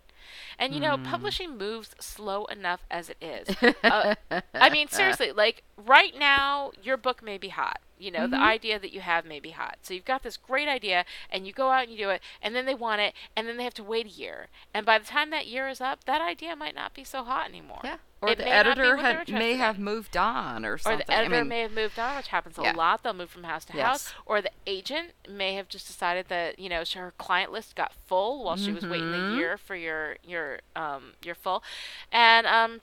And 0.59 0.73
you 0.73 0.79
know, 0.79 0.97
Mm. 0.97 1.03
publishing 1.03 1.57
moves 1.57 1.95
slow 1.99 2.45
enough 2.45 2.81
as 2.89 3.09
it 3.09 3.17
is. 3.21 3.47
uh, 3.89 4.15
I 4.59 4.69
mean, 4.69 4.87
seriously, 4.87 5.31
like 5.31 5.63
right 5.77 6.13
now, 6.17 6.71
your 6.81 6.97
book 6.97 7.21
may 7.23 7.37
be 7.37 7.49
hot. 7.49 7.79
You 7.99 8.11
know, 8.11 8.27
the 8.27 8.37
Mhm. 8.37 8.41
idea 8.41 8.79
that 8.79 8.93
you 8.93 9.01
have 9.01 9.25
may 9.25 9.39
be 9.39 9.51
hot. 9.51 9.77
So 9.81 9.93
you've 9.93 10.05
got 10.05 10.23
this 10.23 10.37
great 10.37 10.67
idea, 10.67 11.05
and 11.31 11.47
you 11.47 11.53
go 11.53 11.71
out 11.71 11.83
and 11.83 11.91
you 11.91 11.97
do 11.97 12.09
it, 12.11 12.21
and 12.41 12.55
then 12.55 12.65
they 12.65 12.75
want 12.75 13.01
it, 13.01 13.13
and 13.35 13.47
then 13.47 13.57
they 13.57 13.63
have 13.63 13.73
to 13.75 13.83
wait 13.83 14.05
a 14.05 14.09
year. 14.09 14.47
And 14.73 14.85
by 14.85 14.97
the 14.99 15.05
time 15.05 15.29
that 15.31 15.47
year 15.47 15.67
is 15.67 15.81
up, 15.81 16.03
that 16.05 16.21
idea 16.21 16.55
might 16.55 16.75
not 16.75 16.93
be 16.93 17.03
so 17.03 17.23
hot 17.23 17.47
anymore. 17.47 17.81
Yeah. 17.83 17.97
Or 18.21 18.29
It 18.31 18.39
the 18.39 18.45
may 18.45 18.49
not 18.49 18.63
be 18.63 18.69
editor 18.69 18.97
had, 18.97 19.29
may 19.31 19.51
in. 19.51 19.57
have 19.59 19.77
moved 19.77 20.17
on 20.17 20.65
or 20.65 20.77
something. 20.79 21.01
Or 21.01 21.05
the 21.05 21.13
editor 21.13 21.35
I 21.35 21.39
mean, 21.41 21.49
may 21.49 21.61
have 21.61 21.71
moved 21.71 21.99
on, 21.99 22.15
which 22.17 22.29
happens 22.29 22.57
a 22.57 22.63
Yeah. 22.63 22.71
lot. 22.75 23.03
They'll 23.03 23.13
move 23.13 23.29
from 23.29 23.43
house 23.43 23.63
to 23.65 23.73
house. 23.73 24.11
Or 24.25 24.41
the 24.41 24.49
agent 24.65 25.11
may 25.29 25.53
have 25.53 25.67
just 25.69 25.85
decided 25.85 26.27
that 26.29 26.57
you 26.57 26.67
know 26.67 26.83
her 26.95 27.13
client 27.19 27.51
list 27.51 27.75
got 27.75 27.93
full 27.93 28.43
while 28.43 28.55
she 28.55 28.71
was 28.71 28.87
waiting 28.89 29.11
the 29.11 29.17
Mhm. 29.17 29.35
year 29.35 29.57
for 29.57 29.75
your 29.75 30.17
your 30.23 30.61
um 30.75 31.13
your 31.23 31.35
full, 31.35 31.63
and 32.11 32.47
um. 32.47 32.81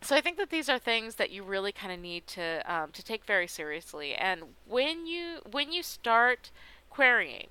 So 0.00 0.14
I 0.14 0.20
think 0.20 0.36
that 0.36 0.50
these 0.50 0.68
are 0.68 0.78
things 0.78 1.14
that 1.14 1.30
you 1.30 1.42
really 1.42 1.72
kind 1.72 1.90
of 1.90 1.98
need 1.98 2.26
to 2.28 2.62
um, 2.70 2.90
to 2.92 3.02
take 3.02 3.24
very 3.24 3.46
seriously. 3.46 4.14
And 4.14 4.54
when 4.66 5.06
you 5.06 5.40
when 5.50 5.72
you 5.72 5.82
start 5.82 6.50
querying, 6.90 7.48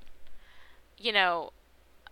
you 0.98 1.12
know, 1.12 1.52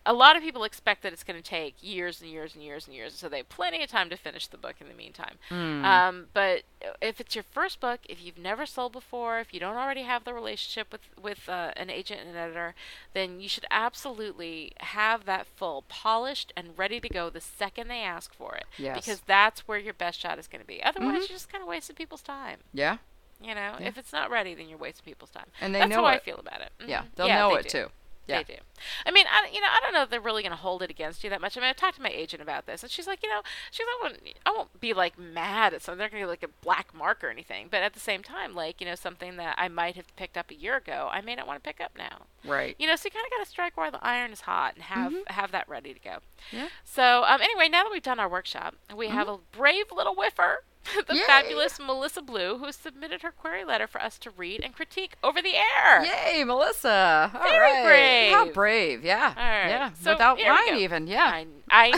a 0.06 0.14
lot 0.14 0.36
of 0.36 0.41
people 0.41 0.64
expect 0.64 1.04
that 1.04 1.14
it's 1.14 1.24
going 1.24 1.38
to 1.39 1.47
take 1.47 1.76
years 1.82 2.22
and 2.22 2.30
years 2.32 2.56
and 2.56 2.64
years 2.64 2.88
and 2.88 2.95
years, 2.95 3.14
so 3.14 3.30
they 3.30 3.38
have 3.38 3.49
plenty 3.49 3.84
of 3.84 3.89
time 3.89 4.10
to 4.10 4.18
finish 4.18 4.47
the 4.47 4.58
book 4.58 4.76
in 4.82 4.88
the 4.88 4.95
meantime. 4.95 5.36
Mm. 5.52 5.84
Um, 5.86 6.26
but 6.34 6.64
if 7.02 7.20
it's 7.22 7.36
your 7.36 7.43
first 7.43 7.80
book, 7.80 7.99
if 8.10 8.24
you've 8.24 8.38
never 8.39 8.66
sold 8.66 8.93
before, 8.93 9.39
if 9.39 9.54
you 9.54 9.60
don't 9.60 9.76
already 9.76 10.02
have 10.02 10.24
the 10.24 10.34
relationship 10.34 10.91
with 10.91 11.02
with 11.22 11.47
uh, 11.47 11.72
an 11.78 11.89
agent 11.91 12.22
and 12.22 12.30
an 12.32 12.36
editor, 12.36 12.74
then 13.14 13.39
you 13.39 13.47
should 13.47 13.66
absolutely 13.70 14.72
have 14.80 15.26
that 15.26 15.45
full, 15.45 15.84
polished, 15.88 16.52
and 16.58 16.78
ready 16.78 16.99
to 16.99 17.08
go 17.10 17.30
the 17.30 17.41
second 17.41 17.88
they 17.88 18.02
ask 18.02 18.34
for 18.34 18.56
it. 18.56 18.66
Yes. 18.78 18.95
Because 18.97 19.22
that's 19.28 19.68
where 19.68 19.78
your 19.78 19.93
best 19.93 20.20
shot 20.20 20.39
is 20.39 20.47
going 20.47 20.62
to 20.62 20.68
be. 20.68 20.82
Otherwise, 20.82 21.10
Mhm. 21.16 21.20
you're 21.20 21.28
just 21.28 21.52
kind 21.52 21.62
of 21.62 21.68
wasting 21.68 21.95
people's 21.95 22.22
time. 22.24 22.60
yeah. 22.74 22.97
You 23.43 23.56
know, 23.56 23.76
Yeah. 23.80 23.88
if 23.88 23.97
it's 23.97 24.14
not 24.14 24.30
ready, 24.30 24.54
then 24.54 24.70
you're 24.70 24.78
wasting 24.78 25.04
people's 25.04 25.32
time. 25.32 25.47
And 25.60 25.74
they 25.74 25.80
That's 25.80 25.89
know 25.89 25.97
how 26.04 26.06
I 26.06 26.20
feel 26.20 26.38
about 26.38 26.62
it. 26.62 26.72
Yeah, 26.86 27.02
Mhm. 27.02 27.16
they'll 27.16 27.28
Yeah, 27.28 27.39
know 27.39 27.54
they 27.56 27.60
it 27.62 27.64
do. 27.70 27.70
too. 27.86 27.91
Yeah. 28.32 28.43
They 28.43 28.55
do. 28.55 28.59
I 29.05 29.11
mean, 29.11 29.25
I, 29.27 29.49
you 29.53 29.61
know, 29.61 29.67
I 29.69 29.79
don't 29.82 29.93
know 29.93 30.03
if 30.03 30.09
they're 30.09 30.19
really 30.19 30.41
going 30.41 30.51
to 30.51 30.57
hold 30.57 30.82
it 30.82 30.89
against 30.89 31.23
you 31.23 31.29
that 31.29 31.41
much. 31.41 31.57
I 31.57 31.61
mean, 31.61 31.69
I 31.69 31.73
talked 31.73 31.97
to 31.97 32.01
my 32.01 32.09
agent 32.09 32.41
about 32.41 32.65
this, 32.65 32.82
and 32.82 32.91
she's 32.91 33.07
like, 33.07 33.21
you 33.21 33.29
know, 33.29 33.41
she's 33.69 33.86
like, 33.86 34.11
I 34.11 34.13
won't, 34.13 34.38
I 34.45 34.49
won't 34.51 34.79
be 34.79 34.93
like 34.93 35.19
mad 35.19 35.73
at 35.73 35.82
something. 35.82 35.99
They're 35.99 36.09
going 36.09 36.21
to 36.21 36.25
be 36.25 36.29
like 36.29 36.43
a 36.43 36.49
black 36.63 36.93
mark 36.93 37.23
or 37.23 37.29
anything. 37.29 37.67
But 37.69 37.84
at 37.84 37.93
the 37.93 37.99
same 37.99 38.23
time, 38.23 38.55
like, 38.55 38.82
you 38.82 38.88
know, 38.88 38.95
something 38.95 39.38
that 39.38 39.55
I 39.57 39.67
might 39.67 39.95
have 39.95 40.15
picked 40.15 40.38
up 40.38 40.49
a 40.51 40.55
year 40.55 40.77
ago, 40.77 41.09
I 41.11 41.21
may 41.21 41.36
not 41.36 41.47
want 41.47 41.63
to 41.63 41.67
pick 41.67 41.82
up 41.82 41.91
now. 41.97 42.25
Right. 42.43 42.75
You 42.79 42.88
know, 42.88 42.95
so 42.95 43.05
you 43.05 43.11
kind 43.11 43.25
of 43.25 43.32
got 43.38 43.43
to 43.43 43.49
strike 43.49 43.77
while 43.77 43.91
the 43.91 44.03
iron 44.03 44.32
is 44.32 44.41
hot 44.41 44.75
and 44.75 44.84
have 44.84 45.13
have 45.27 45.51
that 45.51 45.69
ready 45.69 45.93
to 45.93 45.99
go. 45.99 46.17
Yeah. 46.51 46.67
So, 46.84 47.23
um, 47.23 47.41
anyway, 47.41 47.69
now 47.69 47.84
that 47.84 47.91
we've 47.91 48.01
done 48.01 48.19
our 48.19 48.29
workshop, 48.29 48.75
we 48.95 49.07
have 49.09 49.27
a 49.27 49.38
brave 49.51 49.86
little 49.95 50.15
whiffer, 50.15 50.63
the 51.07 51.15
Yay. 51.15 51.23
fabulous 51.25 51.79
Melissa 51.79 52.21
Blue, 52.21 52.57
who 52.57 52.71
submitted 52.71 53.21
her 53.21 53.32
query 53.32 53.63
letter 53.63 53.88
for 53.88 54.01
us 54.01 54.17
to 54.19 54.29
read 54.32 54.61
and 54.63 54.73
critique 54.73 55.15
over 55.23 55.41
the 55.41 55.53
air. 55.55 56.03
Yay, 56.03 56.43
Melissa! 56.43 57.32
All 57.34 57.41
Very 57.41 57.59
right. 57.59 57.86
brave. 57.86 58.32
How 58.34 58.51
brave! 58.51 59.03
Yeah. 59.05 59.27
Right. 59.36 59.69
Yeah. 59.69 59.91
So 60.01 60.11
Without 60.13 60.39
wine, 60.43 60.77
even. 60.79 61.07
Yeah. 61.07 61.25
I, 61.25 61.45
I 61.69 61.89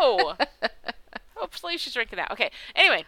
know. 0.00 0.34
Hopefully 1.36 1.76
she's 1.78 1.92
drinking 1.94 2.16
that. 2.16 2.30
Okay. 2.30 2.50
Anyway. 2.74 3.04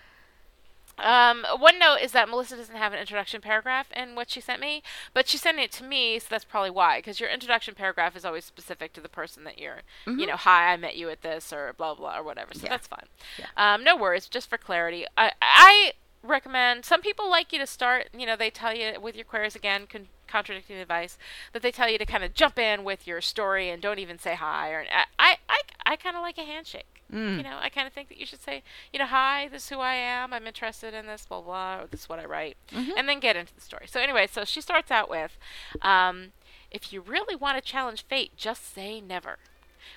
Um, 0.99 1.45
one 1.59 1.79
note 1.79 1.99
is 2.03 2.13
that 2.13 2.29
Melissa 2.29 2.57
doesn't 2.57 2.75
have 2.77 2.93
an 2.93 2.99
introduction 2.99 3.41
paragraph 3.41 3.87
in 3.95 4.15
what 4.15 4.31
she 4.31 4.41
sent 4.41 4.61
me, 4.61 4.83
but 5.15 5.29
she 5.29 5.39
sent 5.39 5.59
it 5.59 5.71
to 5.73 5.85
me, 5.85 6.19
so 6.19 6.27
that's 6.31 6.45
probably 6.45 6.71
why. 6.71 6.99
Because 6.99 7.21
your 7.21 7.29
introduction 7.31 7.75
paragraph 7.75 8.17
is 8.17 8.25
always 8.25 8.45
specific 8.45 8.93
to 8.95 9.01
the 9.01 9.09
person 9.09 9.45
that 9.45 9.59
you're, 9.59 9.83
you 10.07 10.13
Mhm. 10.13 10.27
know, 10.29 10.37
hi, 10.37 10.73
I 10.73 10.77
met 10.77 10.97
you 10.97 11.09
at 11.11 11.23
this, 11.23 11.53
or 11.53 11.73
blah 11.73 11.95
blah, 11.95 12.19
or 12.19 12.23
whatever. 12.23 12.53
So 12.55 12.63
Yeah. 12.65 12.71
that's 12.71 12.87
fine. 12.87 13.07
Yeah. 13.39 13.47
Um, 13.57 13.85
no 13.85 13.97
worries. 13.97 14.29
Just 14.29 14.49
for 14.51 14.59
clarity, 14.59 15.07
I 15.17 15.33
I 15.41 15.93
recommend. 16.23 16.85
Some 16.85 17.01
people 17.01 17.31
like 17.31 17.53
you 17.53 17.59
to 17.61 17.67
start. 17.67 18.09
You 18.13 18.27
know, 18.27 18.35
they 18.37 18.51
tell 18.51 18.75
you 18.75 18.99
with 19.01 19.15
your 19.15 19.25
queries 19.25 19.55
again. 19.57 19.87
Con- 19.87 20.09
contradicting 20.27 20.77
advice 20.77 21.17
that 21.55 21.63
they 21.63 21.73
tell 21.73 21.89
you 21.89 21.97
to 21.97 22.05
kind 22.05 22.23
of 22.23 22.35
jump 22.35 22.59
in 22.59 22.85
with 22.85 23.07
your 23.07 23.21
story 23.23 23.71
and 23.71 23.81
don't 23.81 23.99
even 23.99 24.19
say 24.19 24.35
hi. 24.35 24.71
Or 24.73 24.85
I 24.93 25.05
I 25.19 25.39
I, 25.49 25.61
I 25.87 25.97
kind 25.97 26.17
of 26.17 26.23
like 26.23 26.37
a 26.39 26.45
handshake. 26.45 26.98
Mm. 27.13 27.39
You 27.39 27.43
know, 27.43 27.59
I 27.61 27.69
kind 27.71 27.87
of 27.87 27.93
think 27.93 28.09
that 28.09 28.19
you 28.19 28.27
should 28.27 28.43
say, 28.43 28.63
you 28.93 28.99
know, 28.99 29.07
hi, 29.07 29.49
this 29.49 29.65
is 29.65 29.69
who 29.71 29.81
I 29.81 29.95
am. 29.95 30.33
I'm 30.33 30.47
interested 30.47 30.93
in 30.93 31.07
this, 31.07 31.25
blah 31.27 31.41
blah, 31.41 31.81
or 31.83 31.87
this 31.87 32.01
is 32.03 32.09
what 32.09 32.19
I 32.19 32.25
write, 32.27 32.57
Mhm. 32.71 32.93
and 32.99 33.09
then 33.09 33.19
get 33.21 33.35
into 33.37 33.55
the 33.55 33.61
story. 33.63 33.87
So 33.89 34.01
anyway, 34.01 34.27
so 34.27 34.45
she 34.45 34.61
starts 34.61 34.91
out 34.91 35.09
with, 35.09 35.39
um, 35.83 36.33
if 36.71 36.93
you 36.93 37.01
really 37.01 37.35
want 37.35 37.57
to 37.57 37.63
challenge 37.63 38.05
fate, 38.05 38.37
just 38.37 38.75
say 38.75 39.01
never. 39.01 39.39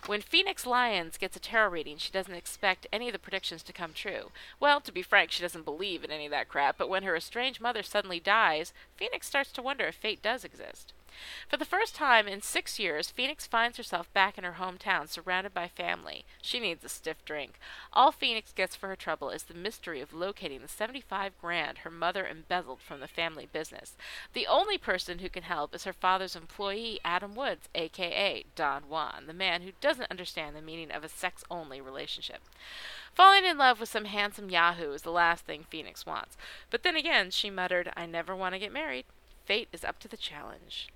When 0.06 0.22
Phoenix 0.22 0.66
Lyons 0.66 1.18
gets 1.18 1.36
a 1.36 1.40
tarot 1.40 1.70
reading, 1.70 1.98
she 1.98 2.12
doesn't 2.14 2.34
expect 2.34 2.88
any 2.94 3.10
of 3.10 3.14
the 3.14 3.20
predictions 3.20 3.62
to 3.64 3.74
come 3.74 3.92
true. 3.94 4.32
Well, 4.60 4.80
to 4.82 4.92
be 4.92 5.02
frank, 5.02 5.32
she 5.32 5.42
doesn't 5.42 5.66
believe 5.66 6.04
in 6.06 6.12
any 6.12 6.26
of 6.26 6.32
that 6.32 6.48
crap, 6.48 6.78
but 6.78 6.88
when 6.90 7.04
her 7.04 7.16
estranged 7.16 7.60
mother 7.60 7.84
suddenly 7.84 8.20
dies, 8.22 8.74
Phoenix 8.96 9.28
starts 9.28 9.52
to 9.52 9.62
wonder 9.62 9.86
if 9.88 9.96
fate 9.96 10.22
does 10.22 10.46
exist. 10.46 10.94
For 11.48 11.58
the 11.58 11.66
first 11.66 11.96
time 11.96 12.28
in 12.28 12.42
six 12.42 12.80
years, 12.80 13.12
Phoenix 13.12 13.48
finds 13.48 13.78
herself 13.78 14.12
back 14.14 14.38
in 14.38 14.44
her 14.44 14.58
hometown, 14.60 15.10
surrounded 15.10 15.54
by 15.54 15.68
family. 15.68 16.26
She 16.42 16.60
needs 16.60 16.84
a 16.84 16.90
stiff 16.90 17.24
drink. 17.26 17.60
All 17.94 18.12
Phoenix 18.12 18.52
gets 18.54 18.76
for 18.76 18.88
her 18.88 18.96
trouble 18.96 19.30
is 19.30 19.44
the 19.44 19.54
mystery 19.54 20.02
of 20.02 20.14
locating 20.14 20.62
the 20.62 20.68
75 20.68 21.34
grand 21.40 21.80
her 21.80 21.90
mother 21.90 22.26
embezzled 22.26 22.80
from 22.82 23.00
the 23.00 23.08
family 23.08 23.48
business. 23.52 23.96
The 24.34 24.48
only 24.48 24.78
person 24.78 25.20
who 25.20 25.30
can 25.30 25.44
help 25.44 25.76
is 25.76 25.84
her 25.84 25.94
father's 25.94 26.36
employee, 26.36 27.00
Adam 27.04 27.36
Woods, 27.36 27.68
aka 27.76 28.46
Don 28.56 28.84
Juan, 28.84 29.26
the 29.28 29.34
man 29.34 29.62
who 29.62 29.72
doesn't 29.82 30.12
understand 30.12 30.56
the 30.56 30.62
meaning 30.62 30.92
of 30.92 31.04
a 31.04 31.10
sex 31.10 31.44
only 31.50 31.82
relationship. 31.82 32.42
Falling 33.14 33.46
in 33.46 33.58
love 33.58 33.80
with 33.80 33.90
some 33.90 34.06
handsome 34.06 34.50
Yahoo 34.50 34.94
is 34.94 35.02
the 35.02 35.12
last 35.12 35.46
thing 35.46 35.66
Phoenix 35.70 36.06
wants. 36.06 36.38
But 36.70 36.84
then 36.84 36.96
again, 36.96 37.30
she 37.32 37.50
muttered, 37.50 37.92
I 37.96 38.06
never 38.06 38.36
want 38.36 38.56
to 38.56 38.60
get 38.60 38.72
married. 38.72 39.06
Fate 39.46 39.68
is 39.74 39.84
up 39.84 40.00
to 40.00 40.08
the 40.08 40.18
challenge. 40.18 40.90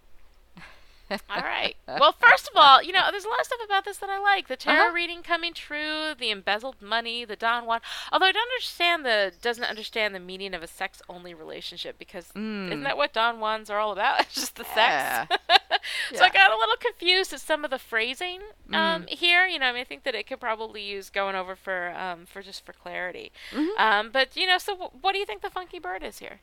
All 1.11 1.41
right. 1.41 1.75
Well, 1.87 2.13
first 2.19 2.47
of 2.49 2.53
all, 2.55 2.81
you 2.81 2.91
know, 2.91 3.01
there's 3.11 3.25
a 3.25 3.29
lot 3.29 3.39
of 3.39 3.45
stuff 3.45 3.59
about 3.63 3.85
this 3.85 3.97
that 3.97 4.09
I 4.09 4.17
like. 4.19 4.47
The 4.47 4.55
tarot 4.55 4.85
Uh-huh. 4.85 4.93
reading 4.93 5.21
coming 5.21 5.53
true, 5.53 6.13
the 6.17 6.31
embezzled 6.31 6.81
money, 6.81 7.25
the 7.25 7.35
Don 7.35 7.65
Juan. 7.65 7.81
Although 8.11 8.25
I 8.25 8.31
don't 8.31 8.47
understand 8.49 9.05
the 9.05 9.31
doesn't 9.41 9.63
understand 9.65 10.15
the 10.15 10.19
meaning 10.19 10.53
of 10.55 10.63
a 10.63 10.67
sex 10.67 11.01
only 11.07 11.33
relationship 11.33 11.99
because 11.99 12.31
Mm. 12.35 12.67
isn't 12.67 12.83
that 12.83 12.97
what 12.97 13.13
Don 13.13 13.37
Juans 13.37 13.69
are 13.69 13.79
all 13.79 13.91
about? 13.91 14.19
It's 14.25 14.35
just 14.35 14.55
the 14.55 14.65
Yeah. 14.75 15.27
sex. 15.27 15.43
so 16.15 16.23
I 16.23 16.29
got 16.29 16.51
a 16.51 16.57
little 16.57 16.77
confused 16.77 17.33
at 17.33 17.39
some 17.41 17.63
of 17.63 17.69
the 17.71 17.79
phrasing 17.79 18.41
um, 18.73 19.03
Mm. 19.03 19.09
here. 19.09 19.45
You 19.45 19.59
know, 19.59 19.67
I 19.67 19.71
mean, 19.73 19.81
I 19.81 19.85
think 19.85 20.03
that 20.03 20.15
it 20.15 20.25
could 20.27 20.39
probably 20.39 20.81
use 20.81 21.09
going 21.11 21.35
over 21.35 21.55
for 21.55 21.93
um, 21.95 22.25
for 22.25 22.41
just 22.41 22.65
for 22.65 22.73
clarity. 22.73 23.31
Mhm. 23.51 23.77
Um, 23.79 24.09
but 24.11 24.35
you 24.35 24.47
know, 24.47 24.57
so 24.57 24.73
w- 24.73 24.91
what 25.01 25.13
do 25.13 25.19
you 25.19 25.25
think 25.25 25.41
the 25.43 25.49
funky 25.51 25.77
bird 25.79 26.01
is 26.03 26.17
here? 26.19 26.39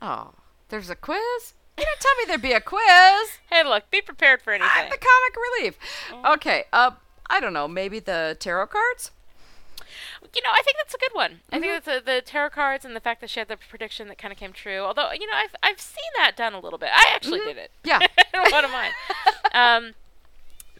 Oh, 0.00 0.34
there's 0.68 0.90
a 0.90 0.96
quiz? 0.96 1.54
You 1.78 1.84
didn't 1.84 2.00
tell 2.00 2.14
me 2.18 2.24
there'd 2.26 2.42
be 2.42 2.52
a 2.52 2.60
quiz. 2.60 3.38
Hey, 3.50 3.64
look, 3.64 3.90
be 3.90 4.00
prepared 4.00 4.40
for 4.42 4.52
anything. 4.52 4.70
I'm 4.72 4.90
the 4.90 4.96
comic 4.98 5.36
relief. 5.58 5.78
Okay, 6.34 6.64
uh, 6.72 6.92
I 7.28 7.40
don't 7.40 7.52
know, 7.52 7.66
maybe 7.66 7.98
the 7.98 8.36
tarot 8.38 8.68
cards? 8.68 9.10
You 10.34 10.42
know, 10.42 10.50
I 10.52 10.62
think 10.62 10.76
that's 10.78 10.94
a 10.94 10.98
good 10.98 11.12
one. 11.14 11.40
I 11.52 11.58
Mhm. 11.58 11.60
think 11.60 11.84
that's 11.84 12.02
a, 12.02 12.04
the 12.04 12.20
tarot 12.22 12.50
cards 12.50 12.84
and 12.84 12.96
the 12.96 13.00
fact 13.00 13.20
that 13.20 13.30
she 13.30 13.38
had 13.40 13.48
the 13.48 13.56
prediction 13.56 14.08
that 14.08 14.18
kind 14.18 14.32
of 14.32 14.38
came 14.38 14.52
true. 14.52 14.80
Although, 14.80 15.12
you 15.12 15.26
know, 15.26 15.36
I've 15.36 15.54
I've 15.62 15.80
seen 15.80 16.10
that 16.16 16.34
done 16.36 16.54
a 16.54 16.58
little 16.60 16.78
bit. 16.78 16.90
I 16.92 17.04
actually 17.14 17.40
Mhm. 17.40 17.44
did 17.44 17.56
it. 17.58 17.70
Yeah. 17.84 18.00
one 18.50 18.64
of 18.64 18.70
mine. 18.70 18.92
um, 19.52 19.94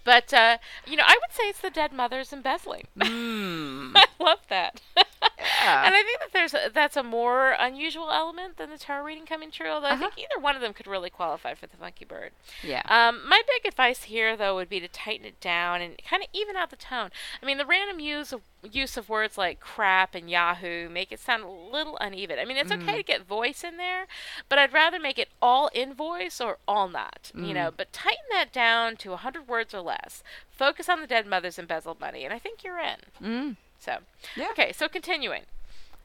but 0.04 0.32
uh, 0.32 0.58
you 0.86 0.96
know, 0.96 1.04
I 1.06 1.18
would 1.20 1.34
say 1.34 1.44
it's 1.44 1.60
the 1.60 1.70
dead 1.70 1.92
mother's 1.92 2.32
embezzling. 2.32 2.84
Mm. 2.98 3.92
I 3.96 4.06
love 4.18 4.40
that. 4.48 4.80
Yeah. 4.96 5.84
And 5.86 5.94
I 5.94 6.02
think 6.02 6.20
that 6.20 6.32
there's 6.32 6.54
a, 6.54 6.70
that's 6.72 6.96
a 6.96 7.02
more 7.02 7.54
unusual 7.58 8.10
element 8.10 8.56
than 8.56 8.70
the 8.70 8.78
tarot 8.78 9.04
reading 9.04 9.26
coming 9.26 9.50
true. 9.50 9.68
Although 9.68 9.88
I 9.88 9.92
Uh-huh. 9.92 10.10
think 10.10 10.18
either 10.18 10.40
one 10.40 10.54
of 10.56 10.60
them 10.62 10.72
could 10.72 10.86
really 10.86 11.10
qualify 11.10 11.54
for 11.54 11.66
the 11.66 11.76
funky 11.76 12.04
bird. 12.04 12.32
Yeah. 12.62 12.82
Um, 12.86 13.26
my 13.28 13.42
big 13.46 13.66
advice 13.66 14.04
here, 14.04 14.36
though, 14.36 14.54
would 14.56 14.68
be 14.68 14.80
to 14.80 14.88
tighten 14.88 15.26
it 15.26 15.40
down 15.40 15.80
and 15.80 15.94
kind 16.08 16.22
of 16.22 16.28
even 16.32 16.56
out 16.56 16.70
the 16.70 16.76
tone. 16.76 17.10
I 17.42 17.46
mean, 17.46 17.58
the 17.58 17.66
random 17.66 18.00
use 18.00 18.32
of 18.32 18.40
use 18.70 18.96
of 18.96 19.08
words 19.08 19.36
like 19.38 19.60
crap 19.60 20.14
and 20.14 20.30
Yahoo 20.30 20.88
make 20.88 21.12
it 21.12 21.20
sound 21.20 21.42
a 21.42 21.48
little 21.48 21.96
uneven. 22.00 22.38
I 22.38 22.44
mean, 22.44 22.56
it's 22.56 22.72
okay 22.72 22.92
Mm. 22.94 22.96
to 22.96 23.02
get 23.02 23.22
voice 23.26 23.62
in 23.64 23.76
there, 23.76 24.06
but 24.48 24.58
I'd 24.58 24.72
rather 24.72 24.98
make 24.98 25.18
it 25.18 25.28
all 25.42 25.68
in 25.74 25.94
voice 25.94 26.40
or 26.40 26.58
all 26.66 26.88
not. 26.88 27.30
You 27.34 27.52
know, 27.54 27.70
Mm. 27.70 27.76
but 27.76 27.92
tighten 27.92 28.24
that 28.32 28.52
down 28.52 28.96
to 28.98 29.12
100 29.12 29.46
words 29.48 29.74
or 29.74 29.80
less. 29.80 30.22
Focus 30.50 30.88
on 30.88 31.00
the 31.00 31.06
dead 31.06 31.26
mother's 31.26 31.58
embezzled 31.58 32.00
money, 32.00 32.24
and 32.24 32.32
I 32.32 32.38
think 32.38 32.62
you're 32.64 32.78
in. 32.78 33.00
Mm. 33.22 33.56
So, 33.78 33.98
Yeah. 34.36 34.48
okay, 34.52 34.72
so 34.72 34.88
continuing. 34.88 35.44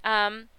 Um, 0.03 0.49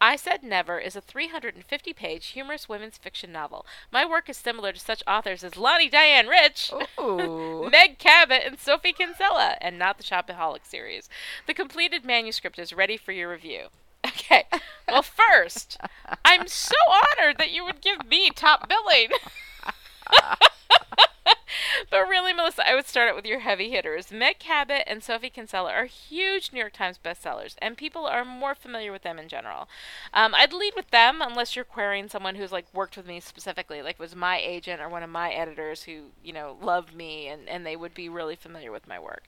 I 0.00 0.16
Said 0.16 0.42
Never 0.42 0.78
is 0.78 0.94
a 0.94 1.00
350 1.00 1.92
page 1.92 2.26
humorous 2.28 2.68
women's 2.68 2.98
fiction 2.98 3.32
novel. 3.32 3.64
My 3.90 4.04
work 4.04 4.28
is 4.28 4.36
similar 4.36 4.72
to 4.72 4.78
such 4.78 5.02
authors 5.06 5.42
as 5.42 5.56
Lani 5.56 5.88
Diane 5.88 6.28
Rich. 6.28 6.70
Meg 7.70 7.98
Cabot, 7.98 8.42
and 8.44 8.58
Sophie 8.58 8.92
Kinsella, 8.92 9.56
and 9.60 9.78
not 9.78 9.96
the 9.98 10.04
Shopaholic 10.04 10.64
series. 10.64 11.08
The 11.46 11.54
completed 11.54 12.04
manuscript 12.04 12.58
is 12.58 12.72
ready 12.72 12.96
for 12.96 13.12
your 13.12 13.30
review. 13.30 13.68
Okay, 14.06 14.44
well, 14.88 15.02
first, 15.02 15.78
I'm 16.24 16.46
so 16.46 16.76
honored 16.88 17.38
that 17.38 17.50
you 17.50 17.64
would 17.64 17.80
give 17.80 18.06
me 18.08 18.30
top 18.30 18.68
billing. 18.68 19.08
but 21.90 22.08
really, 22.08 22.32
Melissa, 22.32 22.68
I 22.68 22.74
would 22.74 22.86
start 22.86 23.08
out 23.08 23.16
with 23.16 23.26
your 23.26 23.40
heavy 23.40 23.70
hitters. 23.70 24.10
Meg 24.10 24.38
Cabot 24.38 24.82
and 24.86 25.02
Sophie 25.02 25.30
Kinsella 25.30 25.72
are 25.72 25.84
huge 25.84 26.52
New 26.52 26.58
York 26.58 26.72
Times 26.72 26.98
bestsellers, 27.02 27.54
and 27.60 27.76
people 27.76 28.06
are 28.06 28.24
more 28.24 28.54
familiar 28.54 28.92
with 28.92 29.02
them 29.02 29.18
in 29.18 29.28
general. 29.28 29.68
Um, 30.12 30.34
I'd 30.34 30.52
lead 30.52 30.72
with 30.76 30.90
them 30.90 31.20
unless 31.20 31.54
you're 31.56 31.64
querying 31.64 32.08
someone 32.08 32.34
who's 32.36 32.52
like 32.52 32.66
worked 32.72 32.96
with 32.96 33.06
me 33.06 33.20
specifically, 33.20 33.82
like 33.82 33.98
was 33.98 34.14
my 34.14 34.38
agent 34.38 34.80
or 34.80 34.88
one 34.88 35.02
of 35.02 35.10
my 35.10 35.30
editors 35.32 35.84
who 35.84 36.06
you 36.22 36.32
know 36.32 36.56
loved 36.60 36.94
me 36.94 37.28
and, 37.28 37.48
and 37.48 37.64
they 37.66 37.76
would 37.76 37.94
be 37.94 38.08
really 38.08 38.36
familiar 38.36 38.72
with 38.72 38.88
my 38.88 38.98
work. 38.98 39.24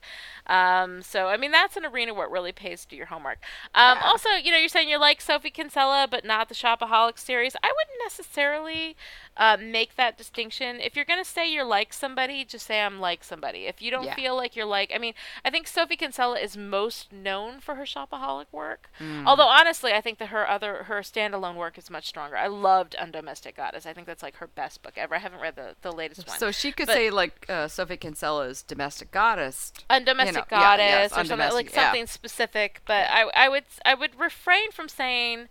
Um, 0.47 1.01
so 1.01 1.27
I 1.27 1.37
mean 1.37 1.51
that's 1.51 1.77
an 1.77 1.85
arena 1.85 2.13
where 2.13 2.25
it 2.25 2.31
really 2.31 2.51
pays 2.51 2.81
to 2.83 2.87
do 2.89 2.95
your 2.95 3.07
homework. 3.07 3.39
Um, 3.75 3.97
Yeah. 3.97 4.01
Also, 4.03 4.29
you 4.41 4.51
know, 4.51 4.57
you're 4.57 4.69
saying 4.69 4.89
you 4.89 4.99
like 4.99 5.21
Sophie 5.21 5.49
Kinsella, 5.49 6.07
but 6.09 6.25
not 6.25 6.49
the 6.49 6.55
Shopaholic 6.55 7.17
series. 7.19 7.55
I 7.63 7.67
wouldn't 7.67 7.99
necessarily 8.03 8.95
uh, 9.37 9.57
make 9.59 9.95
that 9.95 10.17
distinction. 10.17 10.79
If 10.79 10.95
you're 10.95 11.05
gonna 11.05 11.23
say 11.33 11.51
you're 11.51 11.63
like 11.63 11.93
somebody, 11.93 12.43
just 12.45 12.65
say 12.67 12.81
I'm 12.81 12.99
like 12.99 13.23
somebody. 13.23 13.65
If 13.65 13.81
you 13.81 13.91
don't 13.91 14.05
Yeah. 14.05 14.15
feel 14.15 14.35
like 14.35 14.55
you're 14.55 14.65
like, 14.65 14.91
I 14.93 14.97
mean, 14.97 15.13
I 15.45 15.49
think 15.49 15.67
Sophie 15.67 15.95
Kinsella 15.95 16.39
is 16.39 16.55
most 16.57 17.11
known 17.11 17.59
for 17.59 17.75
her 17.75 17.83
Shopaholic 17.83 18.45
work. 18.51 18.89
Mm. 18.99 19.25
Although 19.27 19.47
honestly, 19.47 19.93
I 19.93 20.01
think 20.01 20.17
that 20.19 20.29
her 20.29 20.49
other 20.49 20.83
her 20.83 20.99
standalone 21.01 21.55
work 21.55 21.77
is 21.77 21.89
much 21.89 22.07
stronger. 22.07 22.37
I 22.37 22.47
loved 22.47 22.95
Undomestic 22.99 23.55
Goddess. 23.55 23.85
I 23.85 23.93
think 23.93 24.07
that's 24.07 24.23
like 24.23 24.37
her 24.37 24.47
best 24.47 24.81
book 24.83 24.93
ever. 24.97 25.15
I 25.15 25.19
haven't 25.19 25.41
read 25.41 25.55
the, 25.55 25.75
the 25.81 25.91
latest 25.91 26.27
one. 26.27 26.37
So 26.37 26.51
she 26.51 26.71
could 26.71 26.87
But- 26.87 26.95
say 26.95 27.09
like 27.09 27.45
uh, 27.49 27.67
Sophie 27.67 27.97
Kinsella's 27.97 28.63
domestic 28.63 29.11
goddess. 29.11 29.71
undomestic 29.89 30.25
you 30.25 30.31
know, 30.33 30.43
yeah, 30.51 30.59
goddess 30.59 30.85
yes, 30.85 31.11
or 31.17 31.25
something 31.25 31.51
like 31.53 31.73
yeah. 31.73 31.85
something 31.85 32.07
specific 32.07 32.81
but 32.85 33.07
I, 33.09 33.29
I 33.35 33.49
would 33.49 33.63
I 33.85 33.93
would 33.93 34.19
refrain 34.19 34.71
from 34.71 34.87
saying 34.89 35.47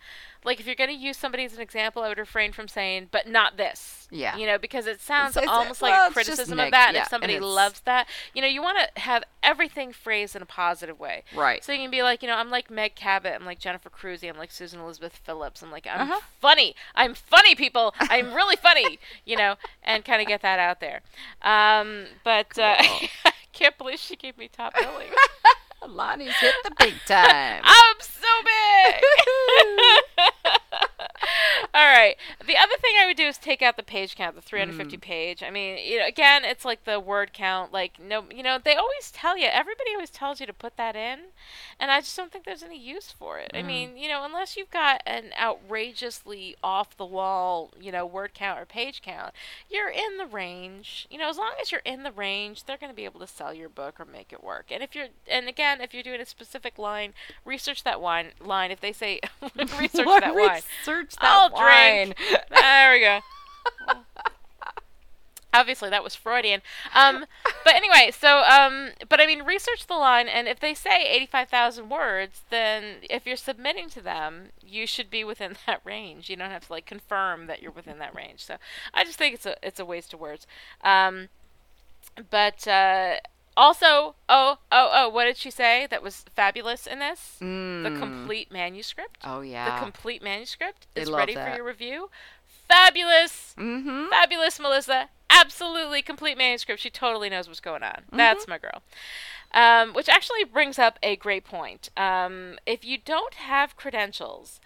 like 0.48 0.58
if 0.60 0.66
you're 0.66 0.74
going 0.74 0.90
to 0.90 0.96
use 0.96 1.16
somebody 1.16 1.44
as 1.44 1.54
an 1.54 1.60
example 1.60 2.02
I 2.02 2.08
would 2.08 2.18
refrain 2.18 2.52
from 2.52 2.66
saying 2.68 3.08
but 3.10 3.28
not 3.28 3.56
this 3.56 4.08
Yeah. 4.10 4.36
you 4.36 4.46
know 4.46 4.58
because 4.58 4.86
it 4.86 5.00
sounds 5.00 5.36
It's- 5.36 5.44
it's- 5.44 5.56
almost 5.56 5.82
well, 5.82 6.04
like 6.06 6.12
criticism 6.14 6.58
of 6.58 6.70
that 6.70 6.88
and 6.88 6.96
yeah, 6.96 7.02
if 7.02 7.08
somebody 7.08 7.38
loves 7.38 7.80
that 7.80 8.08
you 8.34 8.40
know 8.42 8.48
you 8.48 8.62
want 8.62 8.78
to 8.78 9.00
have 9.02 9.22
everything 9.42 9.92
phrased 9.92 10.34
in 10.34 10.42
a 10.42 10.46
positive 10.46 10.98
way 10.98 11.22
Right. 11.34 11.62
so 11.62 11.70
you 11.72 11.78
can 11.78 11.90
be 11.90 12.02
like 12.02 12.22
you 12.22 12.28
know 12.28 12.34
I'm 12.36 12.50
like 12.50 12.70
Meg 12.70 12.94
Cabot 12.94 13.32
I'm 13.38 13.44
like 13.46 13.58
Jennifer 13.60 13.90
Crusie 13.90 14.28
I'm 14.28 14.38
like 14.38 14.50
Susan 14.50 14.80
Elizabeth 14.80 15.16
Phillips 15.16 15.62
I'm 15.62 15.70
like 15.70 15.86
I'm 15.86 16.10
Uh-huh. 16.10 16.20
funny 16.40 16.74
I'm 16.94 17.14
funny 17.14 17.54
people 17.54 17.94
I'm 18.00 18.32
really 18.34 18.56
funny 18.56 18.98
you 19.24 19.36
know 19.36 19.54
and 19.84 20.04
kind 20.04 20.20
of 20.22 20.26
get 20.28 20.42
that 20.42 20.58
out 20.58 20.80
there 20.80 21.02
um, 21.42 22.06
but 22.24 22.58
uh, 22.58 22.76
I 23.24 23.32
can't 23.52 23.76
believe 23.76 23.98
she 23.98 24.16
gave 24.16 24.38
me 24.38 24.48
top 24.48 24.74
billing 24.74 25.08
Lani's 25.88 26.36
hit 26.36 26.54
the 26.64 26.70
big 26.78 26.94
time. 27.06 27.62
I'm 27.64 27.96
so 28.00 28.28
big. 28.44 29.02
All 31.74 31.84
right. 31.86 32.16
The 32.44 32.56
other 32.56 32.76
thing 32.80 32.92
I 33.00 33.06
would 33.06 33.16
do 33.16 33.24
is 33.26 33.38
take 33.38 33.62
out 33.62 33.76
the 33.76 33.82
page 33.82 34.16
count, 34.16 34.34
the 34.36 34.40
350 34.42 34.96
Mm. 34.96 35.00
page. 35.00 35.42
I 35.42 35.50
mean, 35.50 35.78
you 35.78 35.98
know, 35.98 36.06
again, 36.06 36.44
it's 36.44 36.64
like 36.64 36.84
the 36.84 36.98
word 37.00 37.32
count. 37.32 37.72
Like, 37.72 37.98
no, 38.00 38.24
you 38.34 38.42
know, 38.42 38.58
they 38.62 38.74
always 38.74 39.10
tell 39.12 39.36
you. 39.36 39.46
Everybody 39.46 39.90
always 39.94 40.10
tells 40.10 40.40
you 40.40 40.46
to 40.46 40.52
put 40.52 40.76
that 40.76 40.96
in, 40.96 41.18
and 41.78 41.90
I 41.90 42.00
just 42.00 42.16
don't 42.16 42.32
think 42.32 42.44
there's 42.44 42.62
any 42.62 42.78
use 42.78 43.12
for 43.12 43.38
it. 43.38 43.50
I 43.54 43.58
Mm. 43.62 43.66
mean, 43.66 43.96
you 43.98 44.08
know, 44.08 44.24
unless 44.24 44.56
you've 44.56 44.70
got 44.70 45.02
an 45.06 45.32
outrageously 45.38 46.56
off 46.62 46.96
the 46.96 47.04
wall, 47.04 47.70
you 47.80 47.92
know, 47.92 48.06
word 48.06 48.32
count 48.34 48.58
or 48.58 48.64
page 48.66 49.02
count, 49.02 49.34
you're 49.70 49.90
in 49.90 50.16
the 50.16 50.26
range. 50.26 51.06
You 51.10 51.18
know, 51.18 51.28
as 51.28 51.36
long 51.38 51.52
as 51.60 51.70
you're 51.70 51.82
in 51.84 52.02
the 52.02 52.12
range, 52.12 52.64
they're 52.64 52.76
going 52.78 52.92
to 52.92 52.96
be 52.96 53.04
able 53.04 53.20
to 53.20 53.26
sell 53.26 53.52
your 53.52 53.68
book 53.68 54.00
or 54.00 54.04
make 54.04 54.32
it 54.32 54.42
work. 54.42 54.66
And 54.70 54.82
if 54.82 54.94
you're, 54.94 55.08
and 55.30 55.48
again, 55.48 55.80
if 55.80 55.92
you're 55.92 56.02
doing 56.02 56.20
a 56.20 56.26
specific 56.26 56.78
line, 56.78 57.12
research 57.44 57.84
that 57.84 58.00
wine 58.00 58.32
line. 58.40 58.70
If 58.70 58.80
they 58.80 58.92
say 58.92 59.20
research 59.78 60.06
that 60.20 60.34
wine, 60.34 60.62
Research 60.80 61.16
that 61.16 61.24
I'll 61.24 61.50
wine. 61.50 62.14
drink. 62.16 62.40
there 62.50 62.92
we 62.92 63.00
go. 63.00 63.20
Obviously, 65.54 65.88
that 65.88 66.04
was 66.04 66.14
Freudian. 66.14 66.60
Um, 66.94 67.24
but 67.64 67.74
anyway, 67.74 68.10
so 68.16 68.42
um, 68.42 68.90
but 69.08 69.18
I 69.18 69.26
mean, 69.26 69.42
research 69.44 69.86
the 69.86 69.94
line, 69.94 70.28
and 70.28 70.46
if 70.46 70.60
they 70.60 70.74
say 70.74 71.04
eighty-five 71.08 71.48
thousand 71.48 71.88
words, 71.88 72.42
then 72.50 72.96
if 73.08 73.26
you're 73.26 73.36
submitting 73.36 73.88
to 73.90 74.02
them, 74.02 74.50
you 74.62 74.86
should 74.86 75.08
be 75.08 75.24
within 75.24 75.56
that 75.66 75.80
range. 75.84 76.28
You 76.28 76.36
don't 76.36 76.50
have 76.50 76.66
to 76.66 76.72
like 76.72 76.84
confirm 76.84 77.46
that 77.46 77.62
you're 77.62 77.72
within 77.72 77.98
that 77.98 78.14
range. 78.14 78.44
So 78.44 78.56
I 78.92 79.04
just 79.04 79.18
think 79.18 79.34
it's 79.34 79.46
a 79.46 79.56
it's 79.66 79.80
a 79.80 79.86
waste 79.86 80.12
of 80.12 80.20
words. 80.20 80.46
Um, 80.84 81.28
but 82.30 82.68
uh, 82.68 83.14
also, 83.58 84.14
oh, 84.28 84.58
oh, 84.70 84.90
oh, 84.92 85.08
what 85.08 85.24
did 85.24 85.36
she 85.36 85.50
say 85.50 85.86
that 85.90 86.02
was 86.02 86.24
fabulous 86.34 86.86
in 86.86 87.00
this? 87.00 87.36
The 87.40 87.44
Mm. 87.44 87.98
complete 87.98 88.52
manuscript. 88.52 89.18
Oh 89.24 89.40
yeah. 89.40 89.74
The 89.74 89.82
complete 89.82 90.22
manuscript 90.22 90.86
is 90.94 91.10
ready 91.10 91.34
that. 91.34 91.50
for 91.50 91.56
your 91.56 91.66
review. 91.66 92.08
Fabulous. 92.68 93.54
Mm-hmm. 93.58 94.08
Fabulous, 94.10 94.60
Melissa. 94.60 95.08
Absolutely 95.30 96.02
complete 96.02 96.36
manuscript. 96.38 96.80
She 96.80 96.90
totally 96.90 97.28
knows 97.28 97.48
what's 97.48 97.60
going 97.60 97.82
on. 97.82 97.90
Mm-hmm. 98.06 98.16
That's 98.16 98.46
my 98.46 98.58
girl. 98.58 98.82
Um, 99.52 99.94
which 99.94 100.08
actually 100.08 100.44
brings 100.44 100.78
up 100.78 100.98
a 101.02 101.16
great 101.16 101.44
point. 101.44 101.88
Um, 101.96 102.58
if 102.66 102.84
you 102.84 102.98
don't 102.98 103.34
have 103.34 103.76
credentials, 103.76 104.60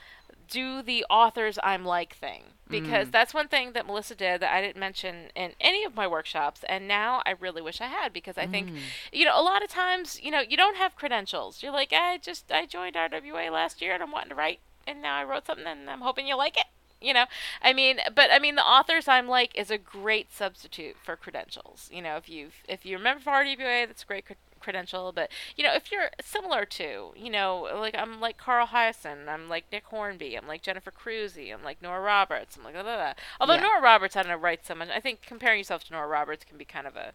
do 0.53 0.83
the 0.83 1.05
authors 1.11 1.59
I'm 1.63 1.85
like 1.85 2.15
thing. 2.17 2.43
Because 2.69 3.09
Mm. 3.09 3.13
that's 3.13 3.35
one 3.35 3.49
thing 3.49 3.73
that 3.73 3.85
Melissa 3.87 4.15
did 4.15 4.41
that 4.41 4.55
I 4.55 4.63
didn't 4.63 4.81
mention 4.81 5.31
in 5.35 5.53
any 5.61 5.85
of 5.85 5.95
my 5.95 6.07
workshops, 6.07 6.65
and 6.69 6.89
now 6.89 7.21
I 7.27 7.33
really 7.33 7.61
wish 7.61 7.81
I 7.83 7.89
had 7.89 8.13
because 8.15 8.39
I 8.39 8.47
think, 8.47 8.69
Mm. 8.71 8.79
you 9.13 9.25
know, 9.27 9.39
a 9.39 9.43
lot 9.43 9.63
of 9.63 9.69
times, 9.69 10.19
you 10.23 10.31
know, 10.31 10.41
you 10.41 10.57
don't 10.57 10.77
have 10.77 10.97
credentials. 10.97 11.63
You're 11.63 11.73
like, 11.73 11.93
I 11.93 12.17
just 12.19 12.51
I 12.51 12.65
joined 12.67 12.97
RWA 12.97 13.51
last 13.51 13.83
year 13.83 13.93
and 13.93 14.03
I'm 14.03 14.11
wanting 14.11 14.31
to 14.31 14.35
write, 14.37 14.61
and 14.87 15.03
now 15.03 15.17
I 15.17 15.25
wrote 15.25 15.45
something 15.47 15.67
and 15.67 15.91
I'm 15.91 16.01
hoping 16.01 16.27
you 16.27 16.37
like 16.37 16.57
it 16.57 16.67
you 17.05 17.13
know 17.13 17.25
i 17.61 17.73
mean 17.73 17.99
but 18.15 18.31
i 18.31 18.39
mean 18.39 18.55
the 18.55 18.63
authors 18.65 19.09
i'm 19.09 19.27
like 19.27 19.51
is 19.59 19.73
a 19.73 19.77
great 19.77 20.33
substitute 20.33 20.97
for 21.03 21.17
credentials 21.17 21.91
you 21.93 22.01
know 22.01 22.15
if 22.17 22.29
you've 22.29 22.55
if 22.69 22.87
you 22.87 22.97
remember 22.97 23.21
member 23.29 23.51
rwa 23.61 23.87
that's 23.89 24.05
a 24.05 24.07
great 24.07 24.25
credential 24.63 25.13
but 25.13 25.31
you 25.57 25.65
know 25.65 25.75
if 25.75 25.91
you're 25.93 26.09
similar 26.23 26.65
to 26.65 27.13
you 27.17 27.31
know 27.31 27.69
like 27.79 27.95
i'm 27.97 28.21
like 28.21 28.37
Carl 28.39 28.69
Hiaasen, 28.69 29.29
i'm 29.29 29.49
like 29.49 29.65
nick 29.73 29.85
hornby 29.87 30.37
i'm 30.37 30.47
like 30.47 30.63
jennifer 30.63 30.91
crusie 30.93 31.53
i'm 31.53 31.63
like 31.65 31.83
nora 31.83 32.01
roberts 32.01 32.57
i'm 32.57 32.65
like 32.65 32.75
blah, 32.75 32.83
blah, 32.83 32.97
blah. 32.97 33.13
although 33.41 33.55
Yeah. 33.55 33.61
nora 33.63 33.81
roberts 33.83 34.17
i 34.17 34.23
don't 34.23 34.31
know 34.33 34.39
writes 34.39 34.69
so 34.69 34.75
much 34.75 34.89
i 34.95 35.01
think 35.01 35.23
comparing 35.23 35.59
yourself 35.59 35.85
to 35.85 35.93
nora 35.93 36.07
roberts 36.07 36.45
can 36.45 36.57
be 36.57 36.65
kind 36.65 36.87
of 36.87 36.97
a 36.97 37.13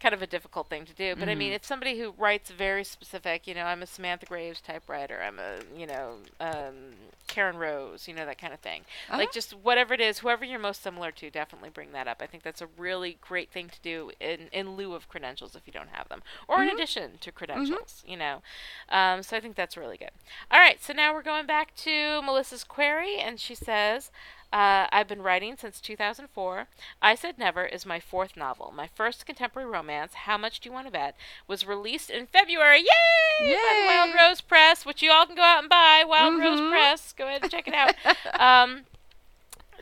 kind 0.00 0.14
of 0.14 0.22
a 0.22 0.26
difficult 0.26 0.68
thing 0.70 0.84
to 0.86 0.94
do. 0.94 1.14
But 1.14 1.28
I 1.28 1.34
mean, 1.34 1.52
Mhm. 1.52 1.56
it's 1.56 1.68
somebody 1.68 1.98
who 1.98 2.12
writes 2.16 2.50
very 2.50 2.84
specific. 2.84 3.46
You 3.46 3.54
know, 3.54 3.64
I'm 3.64 3.82
a 3.82 3.86
Samantha 3.86 4.24
Graves 4.26 4.60
typewriter. 4.60 5.20
I'm 5.22 5.38
a 5.38 5.58
you 5.78 5.86
know 5.86 6.18
um, 6.40 6.94
Karen 7.28 7.56
Rose. 7.58 8.08
You 8.08 8.14
know 8.14 8.24
that 8.24 8.38
kind 8.38 8.52
of 8.54 8.60
thing. 8.60 8.84
Uh-huh. 9.08 9.18
Like 9.18 9.32
just 9.32 9.52
whatever 9.52 9.92
it 9.94 10.00
is, 10.00 10.20
whoever 10.20 10.44
you're 10.44 10.58
most 10.58 10.82
similar 10.82 11.10
to, 11.12 11.30
definitely 11.30 11.68
bring 11.70 11.92
that 11.92 12.08
up. 12.08 12.22
I 12.22 12.26
think 12.26 12.42
that's 12.42 12.62
a 12.62 12.66
really 12.78 13.18
great 13.20 13.50
thing 13.50 13.68
to 13.68 13.80
do 13.82 14.10
in 14.20 14.48
in 14.52 14.74
lieu 14.76 14.94
of 14.94 15.08
credentials 15.08 15.54
if 15.54 15.62
you 15.66 15.72
don't 15.72 15.90
have 15.90 16.08
them, 16.08 16.22
or 16.48 16.62
in 16.62 16.68
Mhm. 16.70 16.74
addition 16.74 17.18
to 17.18 17.30
credentials. 17.30 18.02
You 18.06 18.16
know, 18.16 18.42
um, 18.88 19.22
so 19.22 19.36
I 19.36 19.40
think 19.40 19.54
that's 19.54 19.76
really 19.76 19.98
good. 19.98 20.12
All 20.50 20.58
right, 20.58 20.82
so 20.82 20.92
now 20.94 21.12
we're 21.12 21.22
going 21.22 21.46
back 21.46 21.74
to 21.76 22.22
Melissa's 22.22 22.64
query, 22.64 23.18
and 23.18 23.38
she 23.38 23.54
says. 23.54 24.10
Uh, 24.52 24.86
I've 24.90 25.06
been 25.06 25.22
writing 25.22 25.56
since 25.56 25.80
2004. 25.80 26.66
I 27.00 27.14
Said 27.14 27.38
Never 27.38 27.64
is 27.66 27.86
my 27.86 28.00
fourth 28.00 28.36
novel. 28.36 28.72
My 28.74 28.88
first 28.94 29.24
contemporary 29.24 29.68
romance, 29.70 30.14
How 30.14 30.36
Much 30.36 30.58
Do 30.58 30.68
You 30.68 30.72
Want 30.72 30.88
to 30.88 30.90
Bet, 30.92 31.16
was 31.46 31.64
released 31.66 32.10
in 32.10 32.26
February. 32.26 32.80
Yay! 32.80 33.54
By 33.54 33.86
Wild 33.86 34.14
Rose 34.18 34.40
Press, 34.40 34.84
which 34.84 35.02
you 35.02 35.12
all 35.12 35.26
can 35.26 35.36
go 35.36 35.42
out 35.42 35.60
and 35.60 35.68
buy. 35.68 36.02
Wild 36.06 36.38
Rose 36.40 36.60
Mhm. 36.60 36.70
Press. 36.70 37.12
Go 37.12 37.26
ahead 37.28 37.42
and 37.42 37.50
check 37.50 37.68
it 37.68 37.74
out. 37.74 37.94
um, 38.40 38.86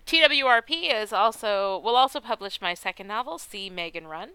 TWRP 0.09 0.91
is 0.91 1.13
also 1.13 1.79
will 1.85 1.95
also 1.95 2.19
publish 2.19 2.63
my 2.63 2.73
second 2.73 3.09
novel, 3.09 3.37
See 3.37 3.69
Megan 3.69 4.07
Run. 4.07 4.31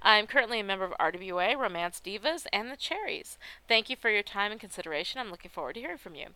I'm 0.00 0.26
currently 0.26 0.58
a 0.58 0.64
member 0.64 0.86
of 0.86 0.92
RWA, 0.92 1.54
Romance 1.54 2.00
Divas, 2.02 2.46
and 2.50 2.70
the 2.70 2.78
Cherries. 2.78 3.36
Thank 3.68 3.90
you 3.90 3.96
for 3.96 4.08
your 4.08 4.22
time 4.22 4.52
and 4.52 4.60
consideration. 4.60 5.20
I'm 5.20 5.30
looking 5.30 5.50
forward 5.50 5.74
to 5.74 5.80
hearing 5.80 5.98
from 5.98 6.14
you. 6.14 6.28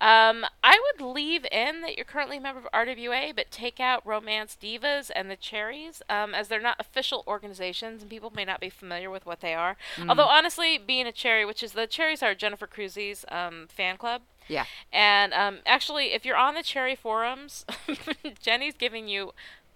Um, 0.00 0.46
I 0.64 0.80
would 0.80 1.06
leave 1.06 1.44
in 1.52 1.82
that 1.82 1.96
you're 1.96 2.06
currently 2.06 2.38
a 2.38 2.40
member 2.40 2.60
of 2.60 2.72
RWA, 2.72 3.36
but 3.36 3.50
take 3.50 3.78
out 3.78 4.06
Romance 4.06 4.56
Divas 4.58 5.10
and 5.14 5.30
the 5.30 5.36
Cherries, 5.36 6.00
um, 6.08 6.34
as 6.34 6.48
they're 6.48 6.62
not 6.62 6.80
official 6.80 7.24
organizations, 7.26 8.00
and 8.00 8.10
people 8.10 8.32
may 8.34 8.46
not 8.46 8.58
be 8.58 8.70
familiar 8.70 9.10
with 9.10 9.26
what 9.26 9.40
they 9.42 9.52
are. 9.52 9.76
Mm. 9.96 10.08
Although 10.08 10.28
honestly, 10.28 10.78
being 10.78 11.06
a 11.06 11.12
Cherry, 11.12 11.44
which 11.44 11.62
is 11.62 11.72
the 11.72 11.86
Cherries 11.86 12.22
are 12.22 12.34
Jennifer 12.34 12.66
Crusie's 12.66 13.26
um, 13.28 13.66
fan 13.68 13.98
club. 13.98 14.22
Yeah. 14.50 14.64
And 14.92 15.32
um, 15.32 15.58
actually, 15.64 16.12
if 16.12 16.24
you're 16.24 16.36
on 16.36 16.54
the 16.54 16.62
Cherry 16.62 16.96
forums, 16.96 17.64
Jenny's 18.42 18.74
giving 18.74 19.06
you 19.06 19.32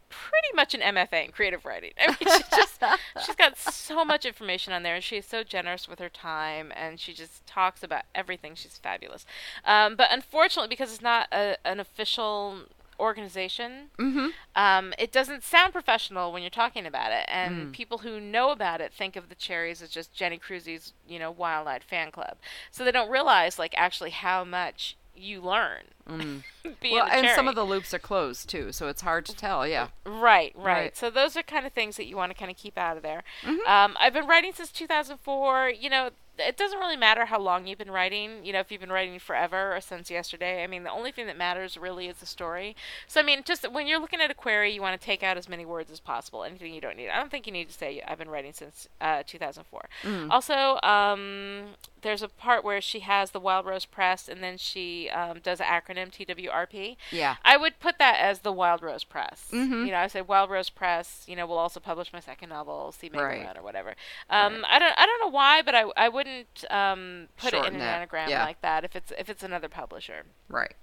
pretty 0.08 0.54
much 0.54 0.74
an 0.74 0.80
MFA 0.80 1.26
in 1.26 1.32
creative 1.32 1.64
writing. 1.64 1.92
I 2.00 2.08
mean, 2.08 2.16
she's 2.20 2.48
just 2.48 2.82
she's 3.24 3.36
got 3.36 3.56
so 3.56 4.04
much 4.04 4.24
information 4.24 4.72
on 4.72 4.82
there, 4.82 4.96
and 4.96 5.04
she's 5.04 5.26
so 5.26 5.44
generous 5.44 5.88
with 5.88 6.00
her 6.00 6.08
time, 6.08 6.72
and 6.76 6.98
she 6.98 7.12
just 7.12 7.46
talks 7.46 7.82
about 7.82 8.02
everything. 8.14 8.54
She's 8.56 8.76
fabulous. 8.76 9.24
Um, 9.64 9.94
but 9.96 10.08
unfortunately, 10.10 10.68
because 10.68 10.92
it's 10.92 11.02
not 11.02 11.28
a, 11.32 11.56
an 11.64 11.78
official 11.78 12.62
organization, 12.98 13.90
Mhm. 13.98 14.32
um, 14.54 14.94
it 14.98 15.12
doesn't 15.12 15.42
sound 15.42 15.72
professional 15.72 16.32
when 16.32 16.42
you're 16.42 16.50
talking 16.50 16.86
about 16.86 17.12
it, 17.12 17.24
and 17.28 17.68
Mm. 17.68 17.72
people 17.72 17.98
who 17.98 18.20
know 18.20 18.50
about 18.50 18.80
it 18.80 18.92
think 18.92 19.16
of 19.16 19.28
the 19.28 19.34
Cherries 19.34 19.82
as 19.82 19.90
just 19.90 20.12
Jenny 20.14 20.38
Crusie's, 20.38 20.92
you 21.06 21.18
know, 21.18 21.30
wild-eyed 21.30 21.84
fan 21.84 22.10
club. 22.10 22.36
So 22.70 22.84
they 22.84 22.92
don't 22.92 23.10
realize, 23.10 23.58
like, 23.58 23.74
actually 23.76 24.10
how 24.10 24.44
much 24.44 24.96
you 25.16 25.40
learn. 25.40 25.84
Mm. 26.08 26.42
being 26.80 26.96
well, 26.96 27.06
and 27.08 27.28
some 27.36 27.46
of 27.46 27.54
the 27.54 27.64
loops 27.64 27.94
are 27.94 27.98
closed 28.00 28.48
too, 28.48 28.72
so 28.72 28.88
it's 28.88 29.02
hard 29.02 29.24
to 29.26 29.34
tell. 29.34 29.66
Yeah. 29.66 29.88
Right, 30.04 30.52
right, 30.56 30.64
Right. 30.64 30.96
So 30.96 31.08
those 31.08 31.36
are 31.36 31.42
kind 31.42 31.64
of 31.66 31.72
things 31.72 31.96
that 31.98 32.06
you 32.06 32.16
want 32.16 32.30
to 32.32 32.36
kind 32.38 32.50
of 32.50 32.56
keep 32.56 32.76
out 32.76 32.96
of 32.96 33.02
there. 33.04 33.22
Mhm. 33.42 33.64
Um, 33.66 33.96
I've 34.00 34.12
been 34.12 34.26
writing 34.26 34.52
since 34.52 34.72
2004. 34.72 35.68
You 35.70 35.88
know, 35.88 36.10
it 36.38 36.56
doesn't 36.56 36.78
really 36.78 36.96
matter 36.96 37.26
how 37.26 37.38
long 37.38 37.66
you've 37.66 37.78
been 37.78 37.90
writing. 37.90 38.44
You 38.44 38.52
know, 38.52 38.60
if 38.60 38.70
you've 38.72 38.80
been 38.80 38.92
writing 38.92 39.18
forever 39.18 39.74
or 39.74 39.80
since 39.80 40.10
yesterday. 40.10 40.62
I 40.62 40.66
mean, 40.66 40.82
the 40.82 40.90
only 40.90 41.12
thing 41.12 41.26
that 41.26 41.36
matters 41.36 41.76
really 41.76 42.08
is 42.08 42.16
the 42.16 42.26
story. 42.26 42.76
So 43.06 43.20
I 43.20 43.22
mean, 43.22 43.42
just 43.44 43.70
when 43.70 43.86
you're 43.86 44.00
looking 44.00 44.20
at 44.20 44.30
a 44.30 44.34
query, 44.34 44.72
you 44.72 44.80
want 44.80 45.00
to 45.00 45.04
take 45.04 45.22
out 45.22 45.36
as 45.36 45.48
many 45.48 45.64
words 45.64 45.90
as 45.90 46.00
possible. 46.00 46.44
Anything 46.44 46.74
you 46.74 46.80
don't 46.80 46.96
need. 46.96 47.08
I 47.08 47.16
don't 47.16 47.30
think 47.30 47.46
you 47.46 47.52
need 47.52 47.68
to 47.68 47.74
say 47.74 48.02
I've 48.06 48.18
been 48.18 48.30
writing 48.30 48.52
since 48.52 48.88
uh, 49.00 49.22
2004. 49.26 49.88
Mm. 50.02 50.30
Also, 50.30 50.80
um, 50.86 51.74
there's 52.02 52.22
a 52.22 52.28
part 52.28 52.62
where 52.62 52.80
she 52.80 53.00
has 53.00 53.30
the 53.30 53.40
Wild 53.40 53.64
Rose 53.64 53.86
Press, 53.86 54.28
and 54.28 54.42
then 54.42 54.58
she 54.58 55.08
um, 55.10 55.40
does 55.42 55.58
an 55.60 55.66
acronym 55.66 56.10
TWRP. 56.12 56.96
Yeah. 57.10 57.36
I 57.44 57.56
would 57.56 57.80
put 57.80 57.98
that 57.98 58.18
as 58.20 58.40
the 58.40 58.52
Wild 58.52 58.82
Rose 58.82 59.04
Press. 59.04 59.48
Mhm. 59.52 59.86
You 59.86 59.92
know, 59.92 59.96
I 59.96 60.06
say 60.08 60.20
Wild 60.20 60.50
Rose 60.50 60.68
Press. 60.70 61.24
You 61.26 61.34
know, 61.34 61.46
will 61.46 61.58
also 61.58 61.80
publish 61.80 62.12
my 62.12 62.20
second 62.20 62.50
novel, 62.50 62.92
See 62.92 63.08
Megan 63.08 63.24
Right. 63.24 63.56
Or 63.56 63.62
whatever. 63.62 63.94
Um, 64.28 64.64
I 64.68 64.78
don't, 64.78 64.94
I 64.96 65.06
don't 65.06 65.20
know 65.20 65.34
why, 65.34 65.62
but 65.62 65.74
I, 65.74 65.84
I 65.96 66.08
wouldn't 66.24 66.64
um, 66.70 67.28
put 67.36 67.54
it 67.54 67.64
in 67.66 67.74
an 67.74 67.78
that, 67.78 67.96
anagram 67.96 68.28
yeah. 68.28 68.44
like 68.44 68.60
that 68.62 68.84
if 68.84 68.96
it's 68.96 69.12
if 69.18 69.28
it's 69.28 69.42
another 69.42 69.68
publisher. 69.68 70.24
Right. 70.48 70.74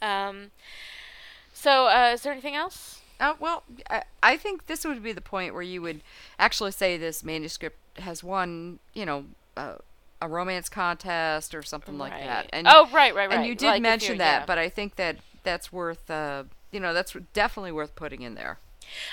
Um, 0.00 0.50
so, 1.52 1.86
uh, 1.88 2.12
is 2.14 2.22
there 2.22 2.32
anything 2.32 2.54
else? 2.54 3.00
Uh, 3.20 3.34
well, 3.40 3.64
I, 3.90 4.04
I 4.22 4.36
think 4.36 4.66
this 4.66 4.84
would 4.84 5.02
be 5.02 5.12
the 5.12 5.20
point 5.20 5.52
where 5.52 5.62
you 5.62 5.82
would 5.82 6.02
actually 6.38 6.70
say 6.70 6.96
this 6.96 7.24
manuscript 7.24 7.76
has 7.98 8.22
won, 8.22 8.78
you 8.94 9.04
know, 9.04 9.24
uh, 9.56 9.74
a 10.22 10.28
romance 10.28 10.68
contest 10.68 11.54
or 11.54 11.62
something 11.62 11.98
like 11.98 12.12
that. 12.12 12.48
And 12.52 12.68
Oh, 12.68 12.88
right, 12.92 13.14
right, 13.14 13.28
right. 13.28 13.38
And 13.38 13.46
you 13.46 13.56
did 13.56 13.66
Like 13.66 13.82
mention 13.82 14.18
that, 14.18 14.40
yeah. 14.40 14.46
but 14.46 14.58
I 14.58 14.68
think 14.68 14.96
that 14.96 15.16
that's 15.42 15.72
worth, 15.72 16.08
uh, 16.08 16.44
you 16.70 16.78
know, 16.78 16.94
that's 16.94 17.16
definitely 17.32 17.72
worth 17.72 17.96
putting 17.96 18.22
in 18.22 18.36
there. 18.36 18.58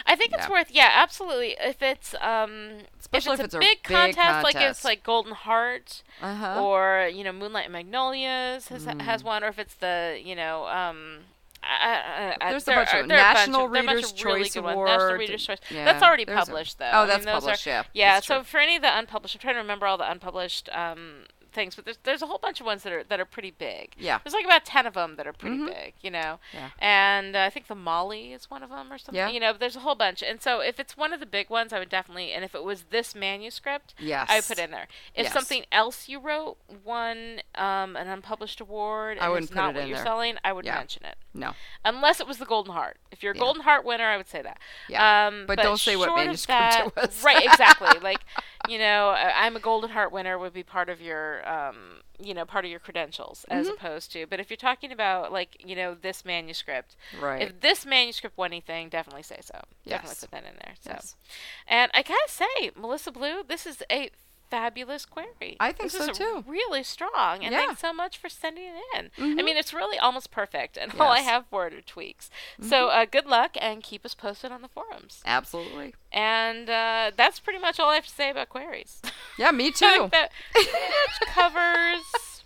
I 0.06 0.16
think 0.16 0.34
it's 0.34 0.46
Yeah. 0.46 0.52
worth, 0.52 0.72
yeah, 0.72 0.90
absolutely. 0.94 1.56
If 1.60 1.82
it's 1.82 2.14
um, 2.22 2.80
Especially 3.00 3.34
if 3.34 3.40
if 3.40 3.46
it's, 3.46 3.54
it's 3.56 3.56
a 3.56 3.60
big, 3.60 3.84
big 3.88 3.96
contest, 3.96 4.44
like 4.44 4.54
contest. 4.56 4.80
it's 4.80 4.86
like 4.86 5.04
Golden 5.04 5.34
Heart, 5.34 6.04
Uh-huh. 6.22 6.62
or 6.64 7.10
you 7.14 7.24
know 7.24 7.32
Moonlight 7.32 7.70
Magnolias 7.72 8.68
has 8.70 8.86
Mm. 8.86 9.02
has 9.02 9.24
one, 9.24 9.44
or 9.44 9.48
if 9.48 9.60
it's 9.60 9.76
the 9.76 10.20
you 10.24 10.36
know 10.36 10.66
um. 10.68 11.20
I, 11.68 12.36
I, 12.42 12.48
I, 12.48 12.50
There's 12.52 12.68
a 12.68 12.74
bunch 12.76 12.94
are, 12.94 13.00
of 13.00 13.06
are 13.06 13.08
bunch 13.08 13.10
National 13.10 13.66
of- 13.66 13.72
bunch 13.74 13.88
Readers 13.88 14.12
of 14.12 14.24
really 14.24 14.44
Choice 14.44 14.54
good 14.54 14.64
ones. 14.66 14.78
National 14.88 15.14
Readers 15.18 15.46
Choice. 15.48 15.58
Yeah, 15.72 15.86
That's 15.86 16.04
already 16.04 16.24
there's 16.24 16.38
a- 16.38 16.46
published, 16.46 16.78
though. 16.78 16.92
Oh, 16.94 17.08
that's 17.08 17.26
mean, 17.26 17.34
published, 17.34 17.66
Are, 17.66 17.70
yeah, 17.72 17.84
Yeah. 17.94 18.14
that's 18.14 18.28
So 18.28 18.36
true. 18.36 18.44
for 18.44 18.60
any 18.60 18.76
of 18.76 18.84
the 18.84 18.96
unpublished, 18.96 19.34
I'm 19.36 19.42
trying 19.42 19.56
to 19.56 19.62
remember 19.62 19.88
all 19.88 19.98
the 19.98 20.08
unpublished 20.08 20.70
um, 20.72 21.24
things, 21.56 21.76
but 21.76 21.86
there's 21.86 21.98
there's 22.04 22.22
a 22.22 22.28
whole 22.28 22.38
bunch 22.38 22.60
of 22.60 22.66
ones 22.68 22.84
that 22.84 22.94
are 22.94 23.04
that 23.06 23.20
are 23.20 23.26
pretty 23.26 23.52
big. 23.52 23.94
Yeah. 23.98 24.20
There's 24.24 24.34
like 24.34 24.46
about 24.46 24.66
ten 24.66 24.86
of 24.86 24.94
them 24.94 25.16
that 25.16 25.26
are 25.26 25.34
pretty 25.34 25.58
Mhm. 25.58 25.68
big. 25.68 25.94
You 26.02 26.12
know. 26.12 26.40
Yeah. 26.54 26.70
And 26.80 27.36
uh, 27.36 27.40
I 27.42 27.50
think 27.50 27.68
the 27.68 27.76
Molly 27.76 28.34
is 28.34 28.50
one 28.52 28.62
of 28.62 28.70
them 28.70 28.92
or 28.94 28.98
something. 28.98 29.16
Yeah. 29.16 29.30
You 29.30 29.40
know, 29.40 29.54
there's 29.54 29.76
a 29.76 29.80
whole 29.80 29.96
bunch. 29.96 30.22
And 30.22 30.42
so 30.42 30.60
if 30.60 30.80
it's 30.80 30.96
one 30.96 31.14
of 31.14 31.20
the 31.20 31.26
big 31.26 31.50
ones, 31.50 31.74
I 31.74 31.80
would 31.80 31.90
definitely. 31.90 32.32
And 32.34 32.44
if 32.46 32.54
it 32.54 32.64
was 32.64 32.84
this 32.92 33.16
manuscript, 33.16 33.96
Yes. 33.98 34.28
I 34.30 34.36
would 34.38 34.46
put 34.46 34.60
in 34.60 34.70
there. 34.72 34.88
If 35.16 35.24
Yes. 35.26 35.34
something 35.34 35.66
else 35.72 36.08
you 36.10 36.20
wrote 36.20 36.58
won 36.84 37.42
um, 37.56 37.96
an 37.96 38.08
unpublished 38.08 38.60
award, 38.60 39.18
I 39.20 39.24
and 39.26 39.32
wouldn't 39.32 39.50
it's 39.50 39.54
put 39.56 39.62
not 39.62 39.70
it 39.72 39.74
what 39.76 39.84
in 39.84 39.88
you're 39.90 39.98
there. 39.98 40.06
selling, 40.06 40.38
I 40.44 40.52
would 40.54 40.66
Yeah. 40.66 40.76
mention 40.76 41.06
it. 41.06 41.16
No. 41.34 41.54
Unless 41.84 42.20
it 42.20 42.28
was 42.28 42.38
the 42.38 42.46
Golden 42.46 42.74
Heart. 42.74 42.98
If 43.12 43.24
you're 43.24 43.32
a 43.32 43.36
Yeah. 43.36 43.40
Golden 43.40 43.64
Heart 43.64 43.86
winner, 43.86 44.06
I 44.06 44.18
would 44.18 44.28
say 44.28 44.42
that. 44.42 44.60
Yeah. 44.90 45.28
Um, 45.28 45.46
But 45.46 45.60
don't 45.60 45.78
say 45.78 45.96
what 45.96 46.14
manuscript 46.16 46.76
it 46.76 46.96
was. 46.96 47.24
right, 47.24 47.46
exactly. 47.46 48.00
like, 48.00 48.20
you 48.68 48.78
know, 48.80 49.10
I'm 49.10 49.56
a 49.56 49.60
Golden 49.60 49.90
Heart 49.92 50.12
winner 50.12 50.38
would 50.38 50.54
be 50.54 50.64
part 50.64 50.90
of 50.90 51.02
your 51.02 51.48
um, 51.50 52.02
you 52.20 52.34
know, 52.34 52.46
part 52.46 52.64
of 52.64 52.72
your 52.72 52.80
credentials 52.80 53.46
as 53.50 53.68
Mhm. 53.68 53.74
opposed 53.74 54.12
to. 54.14 54.26
But 54.26 54.40
if 54.40 54.50
you're 54.50 54.56
talking 54.58 54.92
about 54.94 55.32
like, 55.34 55.58
you 55.66 55.76
know, 55.76 55.94
this 55.96 56.24
manuscript, 56.24 56.96
Right. 57.20 57.42
If 57.42 57.60
this 57.60 57.86
manuscript 57.86 58.38
won 58.38 58.52
anything, 58.54 58.88
definitely 58.90 59.24
say 59.24 59.40
so. 59.42 59.60
Yes. 59.84 60.02
Definitely 60.02 60.16
put 60.22 60.32
that 60.32 60.46
in 60.50 60.56
there. 60.64 60.76
So, 60.80 60.92
Yes. 60.92 61.16
and 61.68 61.92
I 61.94 62.02
gotta 62.04 62.30
say, 62.30 62.72
Melissa 62.76 63.12
Blue, 63.12 63.44
this 63.44 63.66
is 63.66 63.84
a 63.92 64.10
fabulous 64.50 65.06
query. 65.06 65.58
I 65.60 65.72
think 65.72 65.92
this 65.92 66.06
so, 66.06 66.12
too. 66.14 66.44
Really 66.48 66.84
strong, 66.84 67.44
and 67.44 67.52
Yeah. 67.52 67.60
thanks 67.66 67.82
so 67.82 67.94
much 67.94 68.18
for 68.18 68.30
sending 68.30 68.66
it 68.66 68.84
in. 68.98 69.12
I 69.18 69.22
Mhm. 69.22 69.44
mean, 69.44 69.58
it's 69.58 69.74
really 69.74 69.98
almost 69.98 70.32
perfect, 70.32 70.78
and 70.78 70.94
all 71.00 71.12
I 71.12 71.20
have 71.20 71.46
for 71.48 71.68
it 71.68 71.74
are 71.74 71.82
tweaks. 71.82 72.30
So, 72.62 72.88
Mhm. 72.88 72.96
uh, 73.02 73.06
good 73.06 73.26
luck, 73.26 73.52
and 73.60 73.84
keep 73.84 74.06
us 74.06 74.14
posted 74.16 74.52
on 74.52 74.62
the 74.62 74.68
forums. 74.70 75.22
Absolutely. 75.26 75.96
And 76.12 76.70
uh, 76.70 77.12
that's 77.16 77.40
pretty 77.40 77.60
much 77.60 77.80
all 77.80 77.90
I 77.90 77.96
have 77.96 78.06
to 78.08 78.14
say 78.14 78.30
about 78.30 78.50
queries. 78.50 79.02
Yeah, 79.38 79.52
me 79.52 79.72
too. 79.72 80.10
that 80.12 80.32
pretty 80.52 80.70
much 80.72 81.20
covers 81.34 82.44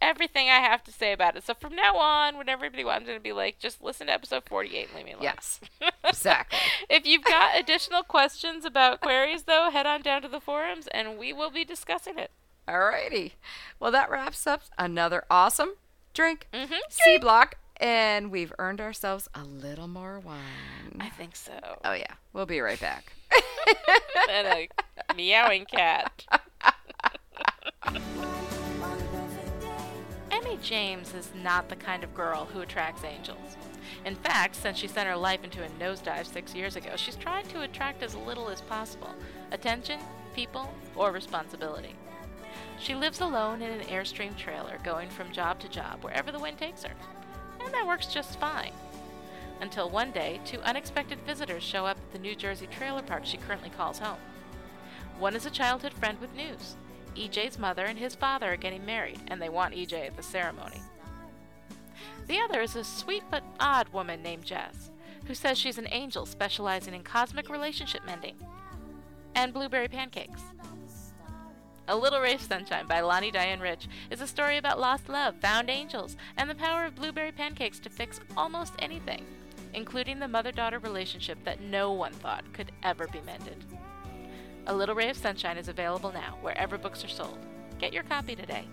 everything 0.00 0.48
I 0.48 0.56
have 0.60 0.82
to 0.84 0.92
say 0.92 1.12
about 1.12 1.36
it. 1.36 1.44
So 1.44 1.54
from 1.54 1.74
now 1.74 1.96
on, 1.96 2.36
when 2.36 2.48
everybody, 2.48 2.84
I'm 2.84 3.04
going 3.04 3.16
to 3.16 3.22
be 3.22 3.32
like, 3.32 3.58
just 3.58 3.82
listen 3.82 4.06
to 4.08 4.12
episode 4.12 4.44
48 4.46 4.86
and 4.88 4.96
leave 4.96 5.04
me 5.06 5.12
alone. 5.12 5.22
Yes, 5.24 5.60
exactly. 6.04 6.58
if 6.88 7.06
you've 7.06 7.24
got 7.24 7.58
additional 7.58 8.02
questions 8.02 8.64
about 8.64 9.00
queries, 9.00 9.44
though, 9.44 9.70
head 9.70 9.86
on 9.86 10.02
down 10.02 10.22
to 10.22 10.28
the 10.28 10.40
forums 10.40 10.86
and 10.88 11.18
we 11.18 11.32
will 11.32 11.50
be 11.50 11.64
discussing 11.64 12.18
it. 12.18 12.30
Alrighty. 12.68 13.32
Well, 13.80 13.90
that 13.92 14.10
wraps 14.10 14.46
up 14.46 14.62
another 14.78 15.24
awesome 15.30 15.74
drink, 16.14 16.48
Mm-hmm. 16.52 16.74
C 16.90 17.18
block, 17.18 17.56
and 17.78 18.30
we've 18.30 18.52
earned 18.58 18.80
ourselves 18.80 19.28
a 19.34 19.44
little 19.44 19.88
more 19.88 20.18
wine. 20.20 20.96
I 21.00 21.08
think 21.10 21.36
so. 21.36 21.52
Oh 21.84 21.92
yeah, 21.92 22.12
we'll 22.32 22.44
be 22.46 22.60
right 22.60 22.80
back. 22.80 23.12
and 24.30 24.46
a 24.48 24.68
meowing 25.14 25.64
cat. 25.64 26.24
James 30.62 31.14
is 31.14 31.30
not 31.42 31.68
the 31.68 31.76
kind 31.76 32.04
of 32.04 32.14
girl 32.14 32.46
who 32.46 32.60
attracts 32.60 33.04
angels. 33.04 33.56
In 34.04 34.14
fact, 34.14 34.54
since 34.54 34.78
she 34.78 34.88
sent 34.88 35.08
her 35.08 35.16
life 35.16 35.44
into 35.44 35.62
a 35.62 35.68
nosedive 35.80 36.26
six 36.26 36.54
years 36.54 36.76
ago, 36.76 36.90
she's 36.96 37.16
tried 37.16 37.48
to 37.50 37.62
attract 37.62 38.02
as 38.02 38.14
little 38.14 38.48
as 38.48 38.60
possible 38.62 39.14
attention, 39.52 39.98
people, 40.34 40.72
or 40.94 41.12
responsibility. 41.12 41.94
She 42.78 42.94
lives 42.94 43.20
alone 43.20 43.62
in 43.62 43.70
an 43.70 43.86
Airstream 43.86 44.36
trailer, 44.36 44.78
going 44.84 45.08
from 45.08 45.32
job 45.32 45.58
to 45.60 45.68
job 45.68 46.02
wherever 46.02 46.30
the 46.30 46.38
wind 46.38 46.58
takes 46.58 46.84
her. 46.84 46.94
And 47.60 47.72
that 47.74 47.86
works 47.86 48.06
just 48.06 48.38
fine. 48.38 48.72
Until 49.60 49.90
one 49.90 50.12
day, 50.12 50.40
two 50.44 50.60
unexpected 50.60 51.18
visitors 51.26 51.64
show 51.64 51.86
up 51.86 51.96
at 51.96 52.12
the 52.12 52.18
New 52.18 52.36
Jersey 52.36 52.68
trailer 52.68 53.02
park 53.02 53.24
she 53.24 53.36
currently 53.36 53.70
calls 53.70 53.98
home. 53.98 54.18
One 55.18 55.34
is 55.34 55.46
a 55.46 55.50
childhood 55.50 55.92
friend 55.94 56.20
with 56.20 56.34
news. 56.34 56.76
EJ's 57.16 57.58
mother 57.58 57.84
and 57.84 57.98
his 57.98 58.14
father 58.14 58.52
are 58.52 58.56
getting 58.56 58.84
married, 58.84 59.20
and 59.28 59.40
they 59.40 59.48
want 59.48 59.74
EJ 59.74 60.06
at 60.06 60.16
the 60.16 60.22
ceremony. 60.22 60.80
The 62.26 62.40
other 62.40 62.60
is 62.60 62.76
a 62.76 62.84
sweet 62.84 63.24
but 63.30 63.42
odd 63.58 63.88
woman 63.90 64.22
named 64.22 64.44
Jess, 64.44 64.90
who 65.26 65.34
says 65.34 65.58
she's 65.58 65.78
an 65.78 65.88
angel 65.90 66.26
specializing 66.26 66.94
in 66.94 67.02
cosmic 67.02 67.48
relationship 67.48 68.04
mending 68.04 68.36
and 69.34 69.52
blueberry 69.52 69.88
pancakes. 69.88 70.42
A 71.86 71.96
Little 71.96 72.20
Ray 72.20 72.34
of 72.34 72.42
Sunshine 72.42 72.86
by 72.86 73.00
Lani 73.00 73.30
Diane 73.30 73.60
Rich 73.60 73.88
is 74.10 74.20
a 74.20 74.26
story 74.26 74.58
about 74.58 74.78
lost 74.78 75.08
love, 75.08 75.36
found 75.36 75.70
angels, 75.70 76.16
and 76.36 76.50
the 76.50 76.54
power 76.54 76.84
of 76.84 76.94
blueberry 76.94 77.32
pancakes 77.32 77.78
to 77.80 77.88
fix 77.88 78.20
almost 78.36 78.74
anything, 78.78 79.24
including 79.72 80.18
the 80.18 80.28
mother 80.28 80.52
daughter 80.52 80.78
relationship 80.78 81.38
that 81.44 81.62
no 81.62 81.92
one 81.92 82.12
thought 82.12 82.52
could 82.52 82.72
ever 82.82 83.06
be 83.06 83.22
mended. 83.22 83.64
A 84.68 84.74
Little 84.74 84.94
Ray 84.94 85.08
of 85.08 85.16
Sunshine 85.16 85.56
is 85.58 85.68
available 85.68 86.12
now 86.12 86.36
wherever 86.42 86.78
books 86.78 87.04
are 87.04 87.08
sold. 87.08 87.38
Get 87.78 87.92
your 87.92 88.02
copy 88.04 88.36
today. 88.36 88.64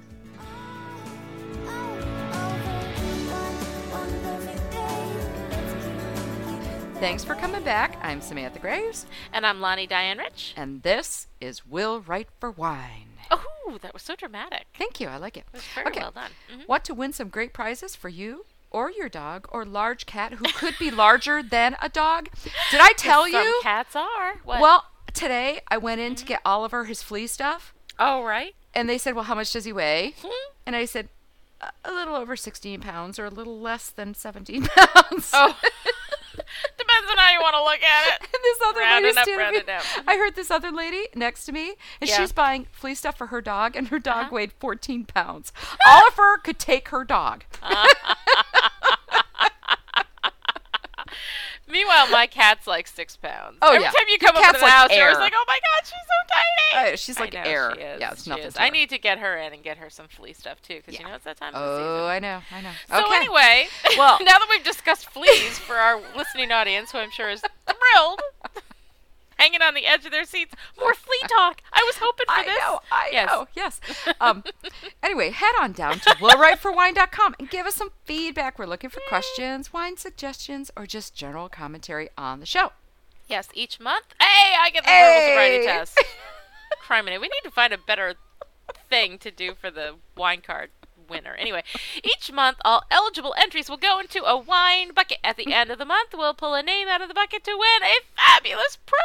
Thanks 7.00 7.24
for 7.24 7.36
coming 7.36 7.62
back. 7.64 7.98
I'm 8.02 8.22
Samantha 8.22 8.58
Graves. 8.60 9.06
And 9.34 9.46
I'm 9.46 9.60
Lani 9.62 9.86
Diane 9.86 10.18
Rich. 10.18 10.54
And 10.58 10.82
this 10.82 11.28
is 11.41 11.66
Will 11.66 12.00
Write 12.02 12.30
for 12.39 12.50
Wine. 12.50 13.10
Oh, 13.30 13.78
that 13.82 13.93
was 13.93 14.02
so 14.02 14.16
dramatic. 14.16 14.66
Thank 14.78 15.00
you. 15.00 15.08
I 15.08 15.18
like 15.18 15.36
it. 15.38 15.43
It 15.52 15.54
was 15.58 15.64
very 15.76 15.88
okay. 15.88 16.00
well 16.00 16.12
done. 16.12 16.32
Mhm. 16.52 16.68
Want 16.68 16.86
to 16.86 16.93
win 16.93 17.12
some 17.14 17.30
great 17.30 17.54
prizes 17.54 17.96
for 17.96 18.10
you 18.10 18.46
or 18.72 18.89
your 18.91 19.10
dog 19.10 19.48
or 19.52 19.66
large 19.66 20.06
cat 20.06 20.34
who 20.34 20.46
could 20.54 20.78
be 20.80 20.89
larger 20.89 21.43
than 21.43 21.76
a 21.82 21.89
dog? 21.89 22.30
Did 22.72 22.80
I 22.82 22.93
tell 22.98 23.24
Some 23.24 23.34
you? 23.43 23.60
cats 23.62 23.96
are. 23.96 24.36
What? 24.43 24.62
Well, 24.62 24.86
today 25.16 25.61
I 25.70 25.78
went 25.78 26.01
in 26.01 26.16
to 26.16 26.26
get 26.26 26.41
Oliver 26.45 26.86
his 26.86 27.01
flea 27.01 27.28
stuff. 27.28 27.74
Oh, 27.97 28.24
right. 28.24 28.53
And 28.74 28.89
they 28.89 28.97
said, 28.97 29.16
"Well, 29.16 29.24
how 29.24 29.36
much 29.36 29.51
does 29.53 29.66
he 29.66 29.72
weigh?" 29.74 30.13
And 30.66 30.76
I 30.76 30.86
said, 30.86 31.07
"A- 31.61 31.72
"A 31.86 31.91
little 31.93 32.16
over 32.16 32.36
16 32.36 32.82
pounds, 32.82 33.18
or 33.18 33.26
a 33.26 33.30
little 33.30 33.59
less 33.59 33.89
than 33.89 34.13
17 34.13 34.63
pounds." 34.76 35.32
Oh, 35.34 35.57
depends 36.78 37.09
on 37.09 37.18
how 37.18 37.32
you 37.32 37.39
want 37.39 37.55
to 37.55 37.63
look 37.63 37.82
at 37.82 38.07
it. 38.22 38.28
And 38.36 38.43
this 38.43 38.57
other 38.68 38.80
Round 38.82 39.03
lady 39.05 39.18
up, 39.18 39.24
standing 39.24 39.38
round 39.39 39.53
be- 39.53 39.59
it 39.59 39.66
down. 39.68 39.82
I 40.07 40.18
heard 40.18 40.36
this 40.36 40.51
other 40.51 40.72
lady 40.72 41.07
next 41.16 41.45
to 41.45 41.51
me, 41.53 41.76
and 42.01 42.09
Yeah. 42.09 42.18
she's 42.18 42.32
buying 42.34 42.68
flea 42.74 42.93
stuff 42.95 43.18
for 43.18 43.28
her 43.28 43.39
dog, 43.41 43.76
and 43.78 43.88
her 43.88 43.97
dog 43.99 44.26
Uh-huh. 44.26 44.36
weighed 44.36 44.51
14 44.59 45.05
pounds. 45.05 45.53
Oliver 45.88 46.38
could 46.43 46.59
take 46.59 46.89
her 46.89 47.05
dog. 47.05 47.45
Meanwhile, 51.68 52.09
my 52.11 52.28
cat's 52.28 52.68
like 52.68 52.88
six 52.88 53.16
pounds. 53.18 53.57
Oh, 53.61 53.70
Every 53.74 53.82
yeah. 53.84 53.89
time 53.91 54.05
you 54.07 54.18
come 54.20 54.36
over 54.36 54.43
cat's 54.43 54.55
to 54.57 54.59
the 54.59 54.66
like 54.66 54.74
house, 54.74 54.95
you're 54.95 55.13
like, 55.16 55.34
"Oh 55.36 55.45
my 55.47 55.59
god, 55.63 55.82
she's 55.84 55.91
so 55.91 56.36
tiny." 56.36 56.93
Uh, 56.93 56.95
she's 56.95 57.18
I 57.18 57.22
like 57.22 57.34
know, 57.34 57.41
air. 57.43 57.74
She 57.76 57.82
is. 57.82 57.99
Yeah, 58.01 58.11
it's 58.11 58.28
nothing 58.28 58.51
I 58.57 58.70
need 58.70 58.89
to 58.89 58.97
get 58.99 59.18
her 59.20 59.36
in 59.38 59.53
and 59.53 59.63
get 59.63 59.78
her 59.78 59.89
some 59.89 60.07
flea 60.07 60.34
stuff 60.34 60.61
too, 60.61 60.76
because 60.78 60.99
you 60.99 61.05
know 61.05 61.16
it's 61.16 61.26
that 61.26 61.38
time 61.38 61.55
of 61.55 61.61
the 61.61 61.78
season. 61.78 61.88
Oh, 61.91 62.05
I 62.07 62.20
know, 62.20 62.41
I 62.51 62.61
know. 62.61 62.72
So 62.89 63.05
okay. 63.05 63.16
anyway, 63.16 63.68
Well- 63.97 64.20
now 64.24 64.38
that 64.38 64.47
we've 64.49 64.63
discussed 64.63 65.07
fleas 65.09 65.57
for 65.57 65.76
our 65.76 65.99
listening 66.16 66.51
audience, 66.51 66.91
who 66.91 66.99
I'm 66.99 67.11
sure 67.11 67.30
is 67.30 67.41
thrilled, 67.66 68.22
hanging 69.36 69.61
on 69.61 69.73
the 69.73 69.86
edge 69.86 70.05
of 70.05 70.11
their 70.11 70.25
seats, 70.25 70.53
more 70.79 70.93
flea 70.93 71.19
talk. 71.27 71.61
I 71.71 71.83
was 71.83 71.95
hoping 71.97 72.25
for 72.27 72.33
I 72.33 72.43
this. 72.43 72.57
know, 72.59 72.79
I 72.91 73.09
yes. 73.11 73.27
know, 73.29 73.47
yes. 73.55 73.81
Um, 74.19 74.43
anyway, 75.03 75.29
head 75.31 75.53
on 75.61 75.71
down 75.73 75.99
to 75.99 76.09
willwriteforwine.com 76.11 77.36
and 77.39 77.49
give 77.49 77.65
us 77.65 77.75
some 77.75 77.89
feedback. 78.05 78.57
We're 78.59 78.65
looking 78.65 78.89
for 78.89 79.01
questions, 79.07 79.71
wine 79.73 79.97
suggestions, 79.97 80.71
or 80.75 80.86
just 80.86 81.15
general 81.15 81.49
commentary 81.49 82.09
on 82.17 82.39
the 82.39 82.45
show. 82.45 82.71
Yes, 83.27 83.49
each 83.53 83.79
month. 83.79 84.05
Hey, 84.19 84.53
I 84.59 84.69
get 84.69 84.83
the 84.83 84.89
verbal 84.89 85.29
sobriety 85.29 85.57
Hey! 85.57 85.65
test. 85.65 86.03
Criminy, 86.88 87.19
we 87.19 87.27
need 87.27 87.41
to 87.43 87.51
find 87.51 87.73
a 87.73 87.77
better 87.77 88.15
thing 88.89 89.17
to 89.19 89.31
do 89.31 89.53
for 89.59 89.71
the 89.71 89.95
wine 90.15 90.41
card 90.45 90.69
winner. 91.10 91.34
Anyway, 91.36 91.64
each 92.03 92.32
month 92.32 92.58
all 92.66 92.84
eligible 92.91 93.34
entries 93.38 93.70
will 93.70 93.78
go 93.78 93.99
into 93.99 94.24
a 94.24 94.38
wine 94.38 94.93
bucket. 94.93 95.20
At 95.24 95.38
the 95.38 95.53
end 95.53 95.72
of 95.72 95.80
the 95.80 95.86
month, 95.86 96.10
we'll 96.14 96.34
pull 96.34 96.53
a 96.53 96.64
name 96.64 96.88
out 96.88 97.01
of 97.01 97.08
the 97.08 97.14
bucket 97.14 97.43
to 97.45 97.51
win 97.58 97.84
a 97.84 97.95
fabulous 98.16 98.78
prize. 98.86 99.01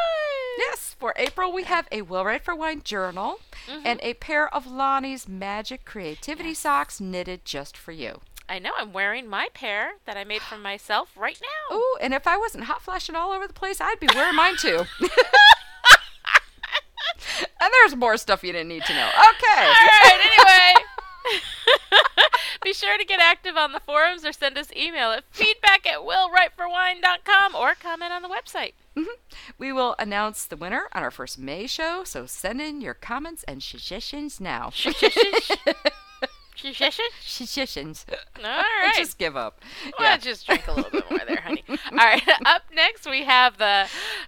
Yes, 0.57 0.95
for 0.99 1.13
April 1.17 1.51
we 1.51 1.63
have 1.63 1.87
a 1.91 2.01
Will 2.03 2.25
Write 2.25 2.43
for 2.43 2.55
Wine 2.55 2.81
journal 2.83 3.39
Mhm. 3.67 3.81
and 3.85 3.99
a 4.03 4.13
pair 4.15 4.53
of 4.53 4.67
Lani's 4.67 5.27
Magic 5.27 5.85
Creativity 5.85 6.53
socks 6.53 6.99
knitted 6.99 7.45
just 7.45 7.77
for 7.77 7.91
you. 7.91 8.21
I 8.49 8.59
know 8.59 8.71
I'm 8.77 8.91
wearing 8.91 9.29
my 9.29 9.47
pair 9.53 9.93
that 10.05 10.17
I 10.17 10.23
made 10.25 10.41
for 10.41 10.57
myself 10.71 11.09
right 11.15 11.39
now. 11.41 11.77
Ooh, 11.77 11.97
and 12.01 12.13
if 12.13 12.27
I 12.27 12.35
wasn't 12.37 12.65
hot 12.65 12.81
flashing 12.81 13.15
all 13.15 13.31
over 13.31 13.47
the 13.47 13.53
place, 13.53 13.79
I'd 13.79 13.99
be 13.99 14.09
wearing 14.13 14.35
mine 14.35 14.57
too. 14.57 14.85
and 17.61 17.71
there's 17.73 17.95
more 17.95 18.17
stuff 18.17 18.43
you 18.43 18.51
didn't 18.51 18.67
need 18.67 18.83
to 18.83 18.93
know. 18.93 19.07
Okay. 19.07 19.65
All 19.65 19.73
right, 19.73 20.19
anyway. 20.25 20.73
Be 22.63 22.73
sure 22.73 22.97
to 22.97 23.05
get 23.05 23.19
active 23.19 23.57
on 23.57 23.71
the 23.71 23.79
forums 23.79 24.23
or 24.25 24.31
send 24.31 24.57
us 24.57 24.71
email 24.75 25.11
at 25.11 25.23
feedback 25.31 25.87
at 25.87 25.99
willwriteforwine.com 25.99 27.55
or 27.55 27.73
comment 27.75 28.11
on 28.11 28.21
the 28.21 28.29
website. 28.29 28.73
Mm-hmm. 28.95 29.09
We 29.57 29.71
will 29.71 29.95
announce 29.97 30.45
the 30.45 30.57
winner 30.57 30.87
on 30.93 31.01
our 31.01 31.11
first 31.11 31.39
May 31.39 31.65
show, 31.65 32.03
so 32.03 32.25
send 32.25 32.61
in 32.61 32.81
your 32.81 32.93
comments 32.93 33.43
and 33.47 33.63
suggestions 33.63 34.39
now. 34.39 34.69
Suggestions? 34.69 35.51
Suggestions? 36.55 37.09
Suggestions. 37.21 38.05
All 38.37 38.43
right. 38.43 38.93
Just 38.95 39.17
give 39.17 39.35
up. 39.35 39.61
Well, 39.97 40.17
just 40.19 40.45
drink 40.45 40.67
a 40.67 40.73
little 40.73 40.91
bit 40.91 41.09
more 41.09 41.21
there, 41.25 41.41
honey. 41.41 41.63
All 41.69 41.77
right, 41.97 42.21
up 42.45 42.63
next 42.73 43.09
we 43.09 43.23
have 43.23 43.57
the 43.57 43.87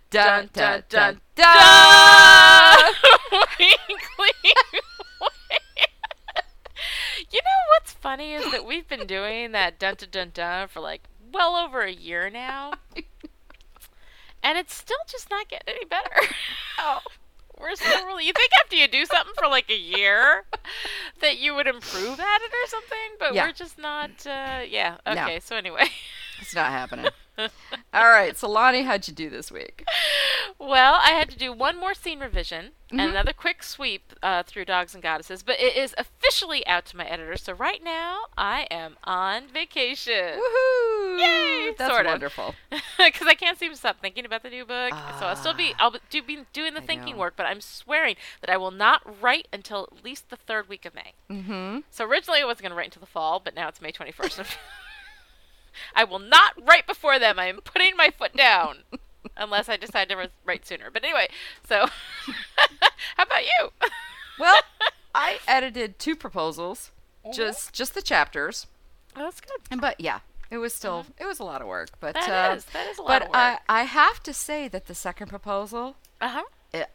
Dun, 0.09 0.49
dun, 0.53 0.83
dun, 0.89 1.21
dun 1.35 2.93
weekly. 3.59 4.53
You 7.33 7.39
know 7.39 7.59
what's 7.77 7.91
funny 7.93 8.33
is 8.33 8.49
that 8.51 8.65
we've 8.65 8.87
been 8.87 9.05
doing 9.07 9.51
that 9.51 9.79
dun 9.79 9.95
dun 10.11 10.31
dun 10.33 10.67
for 10.69 10.79
like 10.79 11.01
well 11.33 11.55
over 11.55 11.81
a 11.81 11.91
year 11.91 12.29
now, 12.29 12.73
and 14.43 14.57
it's 14.57 14.73
still 14.75 14.97
just 15.09 15.29
not 15.29 15.47
getting 15.49 15.75
any 15.75 15.85
better. 15.85 16.33
Oh. 16.79 16.99
We're 17.59 17.75
still 17.75 18.05
really. 18.05 18.25
You 18.25 18.33
think 18.33 18.49
after 18.61 18.75
you 18.75 18.87
do 18.87 19.05
something 19.05 19.33
for 19.37 19.47
like 19.47 19.69
a 19.69 19.77
year 19.77 20.43
that 21.21 21.37
you 21.37 21.53
would 21.55 21.67
improve 21.67 22.19
at 22.19 22.41
it 22.41 22.51
or 22.51 22.67
something, 22.67 22.97
but 23.19 23.33
Yeah. 23.35 23.45
we're 23.45 23.53
just 23.53 23.77
not. 23.77 24.09
Uh, 24.25 24.61
yeah. 24.67 24.97
No. 25.05 25.11
Okay. 25.13 25.39
So 25.39 25.55
anyway. 25.55 25.85
It's 26.41 26.55
not 26.55 26.71
happening. 26.71 27.05
All 27.93 28.09
right, 28.09 28.37
so 28.37 28.47
Lani, 28.49 28.83
how'd 28.83 29.07
you 29.07 29.13
do 29.13 29.29
this 29.29 29.51
week? 29.51 29.83
Well, 30.59 30.95
I 31.03 31.09
had 31.11 31.29
to 31.31 31.37
do 31.37 31.51
one 31.51 31.79
more 31.79 31.93
scene 31.93 32.19
revision 32.19 32.71
Mhm. 32.91 32.99
and 32.99 33.09
another 33.11 33.33
quick 33.33 33.63
sweep 33.63 34.13
uh, 34.21 34.43
through 34.43 34.65
Dogs 34.65 34.93
and 34.93 35.01
Goddesses, 35.01 35.41
but 35.41 35.59
it 35.59 35.75
is 35.75 35.95
officially 35.97 36.65
out 36.67 36.85
to 36.87 36.97
my 36.97 37.05
editor. 37.05 37.35
So 37.37 37.53
right 37.53 37.83
now, 37.83 38.25
I 38.37 38.67
am 38.69 38.97
on 39.03 39.47
vacation. 39.47 40.13
Woohoo! 40.39 41.19
Yay! 41.19 41.73
That's 41.77 41.91
sort 41.91 42.05
of. 42.05 42.11
wonderful. 42.11 42.55
Because 42.97 43.27
I 43.27 43.33
can't 43.33 43.57
seem 43.57 43.71
to 43.71 43.77
stop 43.77 43.99
thinking 43.99 44.23
about 44.25 44.43
the 44.43 44.49
new 44.49 44.65
book. 44.65 44.91
so 45.19 45.25
I'll 45.25 45.35
still 45.35 45.53
be 45.53 45.73
I'll 45.79 45.91
be- 45.91 45.99
do 46.09 46.21
be 46.21 46.45
doing 46.53 46.73
the 46.75 46.81
thinking 46.81 47.13
know. 47.15 47.19
work, 47.21 47.33
but 47.35 47.45
I'm 47.45 47.59
swearing 47.59 48.15
that 48.41 48.49
I 48.49 48.55
will 48.57 48.71
not 48.71 49.01
write 49.21 49.47
until 49.51 49.89
at 49.91 50.03
least 50.05 50.29
the 50.29 50.35
third 50.37 50.69
week 50.69 50.85
of 50.85 50.93
May. 50.95 51.13
Mm-hmm. 51.29 51.79
So 51.89 52.05
originally 52.05 52.41
I 52.41 52.45
wasn't 52.45 52.61
going 52.61 52.69
to 52.71 52.75
write 52.77 52.85
until 52.87 53.01
the 53.01 53.05
fall, 53.07 53.41
but 53.43 53.55
now 53.55 53.67
it's 53.67 53.81
May 53.81 53.91
21st. 53.91 54.45
I 55.95 56.03
will 56.03 56.19
not 56.19 56.53
write 56.61 56.87
before 56.87 57.19
them. 57.19 57.39
I 57.39 57.45
am 57.47 57.61
putting 57.61 57.95
my 57.97 58.09
foot 58.17 58.35
down. 58.35 58.77
Unless 59.37 59.69
I 59.69 59.77
decide 59.77 60.09
to 60.09 60.29
write 60.45 60.65
sooner. 60.65 60.89
But 60.91 61.03
anyway, 61.03 61.27
so 61.67 61.85
how 63.17 63.23
about 63.23 63.43
you? 63.45 63.69
Well, 64.37 64.61
I 65.15 65.39
edited 65.47 65.97
two 65.97 66.15
proposals, 66.15 66.91
just 67.33 67.73
just 67.73 67.93
the 67.95 68.01
chapters. 68.01 68.67
Oh, 69.15 69.21
that's 69.23 69.39
good. 69.41 69.57
And 69.71 69.79
but 69.81 69.99
yeah, 69.99 70.19
it 70.51 70.57
was 70.57 70.73
still 70.73 71.05
it 71.19 71.25
was 71.25 71.39
a 71.39 71.43
lot 71.43 71.61
of 71.61 71.67
work. 71.67 71.89
But 71.99 72.13
That 72.15 72.51
uh, 72.51 72.55
is- 72.55 72.65
that 72.65 72.87
is 72.87 72.97
a 72.97 73.01
lot 73.01 73.07
but 73.07 73.21
of 73.23 73.27
work. 73.29 73.37
I 73.37 73.57
I 73.69 73.83
have 73.83 74.21
to 74.23 74.33
say 74.33 74.67
that 74.67 74.85
the 74.87 74.95
second 74.95 75.27
proposal, 75.27 75.95
Uh-huh. 76.21 76.43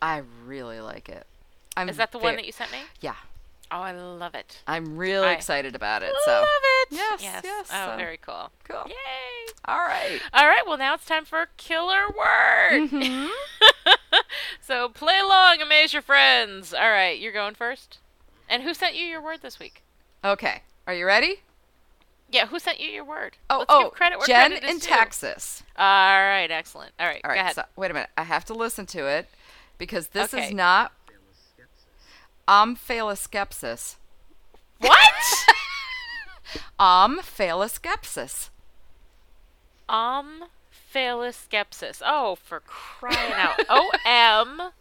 I 0.02 0.22
really 0.44 0.80
like 0.80 1.08
it. 1.08 1.26
I'm 1.76 1.88
Is 1.88 1.96
that 1.96 2.12
the 2.12 2.18
one 2.18 2.34
that 2.36 2.44
you 2.44 2.52
sent 2.52 2.72
me? 2.72 2.78
Yeah, 3.00 3.14
Oh, 3.70 3.80
I 3.80 3.92
love 3.92 4.34
it. 4.34 4.62
I'm 4.66 4.96
really 4.96 5.26
I 5.26 5.32
excited 5.32 5.74
about 5.76 6.02
it. 6.02 6.12
So 6.24 6.32
I 6.32 6.38
Love 6.38 6.46
it. 6.62 6.88
Yes, 6.90 7.22
Yes. 7.22 7.40
yes, 7.44 7.70
Oh, 7.72 7.90
so- 7.92 7.96
very 7.96 8.16
cool. 8.16 8.50
Cool. 8.64 8.84
Yay. 8.86 9.52
All 9.66 9.78
right. 9.80 10.20
All 10.32 10.46
right. 10.46 10.62
Well, 10.66 10.78
now 10.78 10.94
it's 10.94 11.04
time 11.04 11.24
for 11.26 11.48
killer 11.58 12.06
word. 12.08 12.88
Mhm. 12.90 13.28
so 14.60 14.88
play 14.88 15.18
along, 15.18 15.60
amaze 15.60 15.92
your 15.92 16.02
friends. 16.02 16.72
All 16.72 16.90
right, 16.90 17.18
you're 17.18 17.32
going 17.32 17.54
first. 17.54 17.98
And 18.48 18.62
who 18.62 18.72
sent 18.74 18.94
you 18.94 19.04
your 19.04 19.20
word 19.22 19.40
this 19.42 19.58
week? 19.58 19.82
Okay, 20.24 20.62
are 20.86 20.94
you 20.94 21.06
ready? 21.06 21.40
Yeah, 22.30 22.46
who 22.46 22.58
sent 22.58 22.80
you 22.80 22.88
your 22.88 23.04
word? 23.04 23.36
Oh, 23.48 23.58
Let's 23.60 23.70
oh, 23.70 23.90
credit 23.90 24.18
where 24.18 24.26
Jen 24.26 24.50
credit 24.50 24.64
is 24.64 24.70
in 24.74 24.78
due. 24.80 24.86
Texas. 24.86 25.62
All 25.76 25.84
right, 25.84 26.50
excellent. 26.50 26.92
All 26.98 27.06
right, 27.06 27.20
All 27.24 27.30
right, 27.30 27.36
go 27.36 27.40
ahead. 27.40 27.54
so 27.54 27.62
wait 27.76 27.90
a 27.90 27.94
minute. 27.94 28.10
I 28.16 28.24
have 28.24 28.44
to 28.46 28.54
listen 28.54 28.86
to 28.86 29.06
it 29.06 29.28
because 29.78 30.08
this 30.08 30.32
Okay. 30.34 30.46
is 30.48 30.54
not 30.54 30.92
Um, 32.48 32.76
omphaloskepsis. 32.76 33.96
What? 34.78 35.00
Omphaloskepsis. 36.80 38.50
Um, 39.90 40.44
phaloskepsis. 40.94 42.02
Um, 42.02 42.08
oh, 42.08 42.38
for 42.44 42.60
crying 42.60 43.32
out! 43.32 43.58
O 43.70 43.90
M 44.04 44.72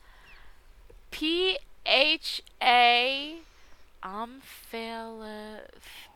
P 1.11 1.57
H 1.85 2.43
A 2.61 3.37
um, 4.03 4.41
Omphal 4.65 5.61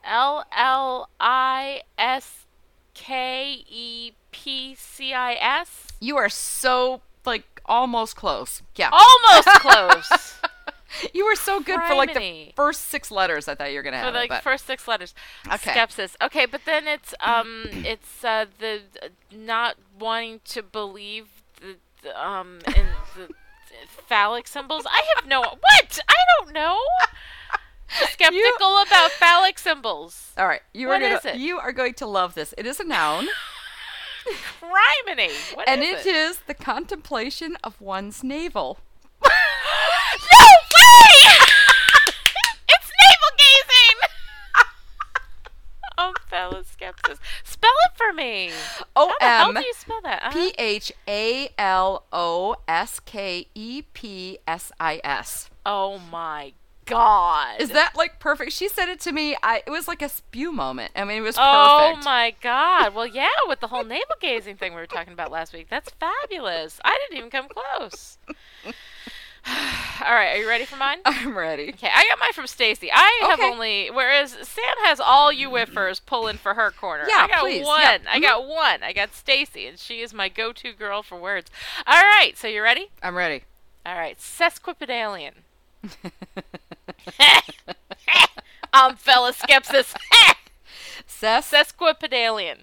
L 0.04 0.46
L 0.52 1.10
I 1.22 1.84
S 1.98 2.46
K 2.94 3.64
E 3.70 4.12
P 4.32 4.76
C 4.76 5.14
I 5.14 5.36
S. 5.36 5.88
You 6.02 6.18
are 6.18 6.28
so 6.28 7.02
like 7.26 7.62
almost 7.66 8.18
close. 8.18 8.62
Yeah. 8.76 8.90
Almost 8.92 9.48
close. 9.62 10.42
You 11.14 11.26
were 11.26 11.36
so 11.36 11.60
good 11.60 11.80
for 11.88 11.96
like 11.96 12.14
the 12.14 12.52
first 12.56 12.90
six 12.90 13.12
letters. 13.12 13.48
I 13.48 13.56
thought 13.56 13.72
you 13.72 13.78
were 13.78 13.84
gonna 13.84 14.00
For 14.00 14.06
have 14.06 14.14
the 14.14 14.24
it, 14.24 14.30
but 14.30 14.44
first 14.44 14.66
six 14.66 14.88
letters. 14.88 15.14
Okay. 15.48 15.72
Skepsis. 15.72 16.16
Okay, 16.22 16.46
but 16.46 16.62
then 16.66 16.88
it's 16.88 17.14
um 17.20 17.66
it's 17.72 18.24
uh 18.24 18.46
the 18.60 18.82
uh, 19.02 19.08
not 19.34 19.78
wanting 20.00 20.42
to 20.46 20.62
believe 20.64 21.28
the, 21.62 21.78
the 22.04 22.28
um 22.28 22.60
in 22.68 22.86
the 23.16 23.34
phallic 24.08 24.48
symbols. 24.48 24.86
I 24.86 25.04
have 25.16 25.28
no 25.28 25.42
what? 25.42 26.00
I 26.08 26.16
don't 26.40 26.54
know. 26.54 26.80
Skeptical 28.12 28.82
about 28.88 29.12
phallic 29.12 29.60
symbols. 29.60 30.32
all 30.38 30.48
right. 30.48 30.62
You 30.74 30.90
are 30.92 31.00
gonna 31.00 31.20
it? 31.26 31.36
you 31.36 31.60
are 31.60 31.74
going 31.74 31.94
to 31.96 32.06
love 32.06 32.36
this. 32.36 32.54
It 32.58 32.66
is 32.66 32.80
a 32.80 32.86
noun, 32.86 33.28
Criminy. 34.62 35.56
What 35.56 35.68
and 35.68 35.84
is 35.84 36.06
it 36.06 36.16
is 36.16 36.40
the 36.48 36.54
contemplation 36.54 37.58
of 37.64 37.80
one's 37.82 38.24
navel. 38.24 38.80
It's 42.74 42.92
navel 43.00 43.32
gazing. 43.38 44.12
phaloskepsis. 46.32 47.18
Spell 47.44 47.72
it 47.86 47.92
for 47.96 48.14
me. 48.14 48.52
O 48.96 49.12
How 49.20 49.50
M 49.50 49.56
do 49.56 49.62
you 49.62 49.74
spell 49.74 50.02
that? 50.04 50.24
Uh-huh. 50.24 50.32
P 50.32 50.54
H 50.58 50.92
A 51.08 51.50
L 51.58 52.06
O 52.12 52.56
S 52.68 53.00
K 53.00 53.48
E 53.54 53.84
P 53.94 54.40
S 54.48 54.72
I 54.80 55.02
S. 55.04 55.50
Oh 55.66 56.00
my 56.12 56.54
god. 56.86 57.62
Is 57.62 57.70
that 57.70 57.94
like 57.96 58.20
perfect? 58.20 58.52
She 58.54 58.68
said 58.68 58.90
it 58.90 59.00
to 59.02 59.12
me. 59.12 59.36
I 59.44 59.64
it 59.66 59.70
was 59.70 59.88
like 59.88 60.02
a 60.02 60.10
spew 60.10 60.52
moment. 60.52 60.92
I 60.96 61.04
mean, 61.04 61.18
it 61.18 61.22
was 61.22 61.36
Oh 61.38 61.90
perfect. 61.90 62.06
Oh 62.06 62.10
my 62.10 62.36
god. 62.42 62.96
Well, 62.96 63.08
yeah, 63.08 63.28
with 63.48 63.60
the 63.60 63.68
whole 63.68 63.84
navel 63.84 64.16
gazing 64.20 64.58
thing 64.58 64.74
we 64.74 64.82
were 64.82 64.88
talking 64.88 65.14
about 65.14 65.32
last 65.32 65.54
week. 65.54 65.68
That's 65.70 65.92
fabulous. 65.92 66.80
I 66.84 66.98
didn't 67.02 67.18
even 67.18 67.30
come 67.30 67.48
close. 67.50 68.18
All 70.06 70.14
right, 70.14 70.36
are 70.36 70.38
you 70.38 70.48
ready 70.48 70.66
for 70.66 70.76
mine? 70.78 71.00
I'm 71.06 71.38
ready. 71.38 71.70
Okay, 71.70 71.90
I 71.94 72.08
got 72.10 72.20
mine 72.20 72.34
from 72.34 72.48
Stacy. 72.48 72.90
I 72.92 73.28
have 73.30 73.40
only 73.40 73.90
whereas 73.92 74.32
Sam 74.32 74.76
has 74.84 75.00
all 75.00 75.32
you 75.32 75.50
whiffers 75.50 76.00
pulling 76.04 76.38
for 76.38 76.54
her 76.56 76.72
corner. 76.72 77.06
Yeah, 77.08 77.24
I 77.24 77.28
got 77.28 77.40
please, 77.42 77.66
one. 77.66 77.82
yeah. 77.82 77.98
I 78.10 78.18
Mhm. 78.20 78.22
got 78.22 78.48
one. 78.48 78.84
I 78.84 78.94
got 78.94 79.14
Stacy, 79.14 79.68
and 79.68 79.78
she 79.80 80.02
is 80.02 80.14
my 80.14 80.28
go-to 80.30 80.74
girl 80.74 81.04
for 81.04 81.18
words. 81.20 81.50
All 81.88 82.02
right, 82.02 82.34
so 82.38 82.48
you 82.48 82.62
ready? 82.64 82.90
I'm 83.04 83.16
ready. 83.16 83.44
All 83.86 83.96
right, 83.96 84.18
sesquipedalian. 84.20 85.34
um, 88.74 88.96
fella 88.96 89.34
skepsis. 89.34 89.96
Ses 91.08 91.46
Sesquipedalian. 91.52 92.58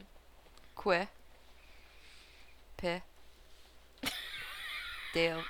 que 0.80 1.08
pe 2.76 3.02
dale. 5.12 5.44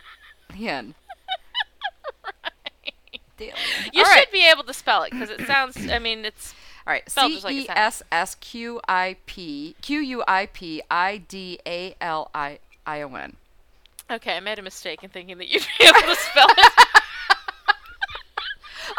Dale. 3.39 3.55
You 3.93 4.03
All 4.03 4.11
should 4.11 4.17
right. 4.17 4.33
be 4.33 4.47
able 4.51 4.65
to 4.65 4.75
spell 4.75 5.03
it 5.05 5.13
because 5.13 5.31
it 5.31 5.47
sounds. 5.47 5.77
I 5.91 5.99
mean, 5.99 6.25
it's 6.25 6.55
All 6.87 6.93
right. 6.93 7.09
spelled 7.09 7.31
C 7.31 7.35
just 7.37 7.45
like 7.45 7.55
it 7.55 7.59
E 7.59 7.67
sounds. 7.67 7.79
S 7.79 8.03
S 8.13 8.35
Q 8.37 8.81
I 8.89 9.17
P 9.27 9.75
Q 9.81 10.01
U 10.01 10.25
I 10.29 10.47
P 10.47 10.83
I 10.91 11.19
D 11.19 11.59
A 11.67 11.95
L 12.01 12.31
I 12.35 12.59
I 12.87 13.03
O 13.03 13.15
N. 13.15 13.37
Okay, 14.11 14.37
I 14.37 14.41
made 14.41 14.59
a 14.59 14.63
mistake 14.63 15.03
in 15.05 15.11
thinking 15.11 15.39
that 15.39 15.49
you'd 15.49 15.67
be 15.79 15.85
able 15.87 16.01
to 16.01 16.17
spell 16.17 16.47
it. 16.51 16.73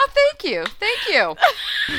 Oh, 0.02 0.08
thank 0.14 0.44
you, 0.50 0.66
thank 0.66 1.00
you. 1.10 1.36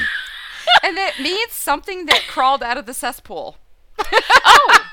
and 0.83 0.97
it 0.97 1.19
means 1.21 1.53
something 1.53 2.07
that 2.07 2.23
crawled 2.29 2.63
out 2.63 2.79
of 2.79 2.87
the 2.87 2.95
cesspool. 2.95 3.57
oh, 3.99 4.85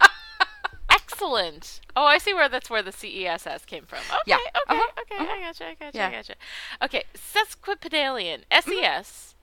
excellent. 1.21 1.81
Oh, 1.95 2.05
I 2.05 2.17
see 2.17 2.33
where 2.33 2.47
that's 2.49 2.69
where 2.69 2.83
the 2.83 2.91
C 2.91 3.21
E 3.23 3.27
S 3.27 3.47
S 3.47 3.65
came 3.65 3.83
from. 3.85 3.99
Okay, 3.99 4.19
Yeah, 4.27 4.35
okay, 4.35 4.79
uh-huh, 4.79 5.01
okay. 5.01 5.15
I 5.31 5.39
gotcha, 5.41 5.65
I 5.65 5.73
gotcha, 5.75 5.97
Yeah. 5.97 6.07
I 6.07 6.11
gotcha. 6.11 6.35
Okay, 6.83 7.03
sesquipedalian. 7.13 8.41
S 8.51 8.67
E 8.67 8.81
S 8.83 9.35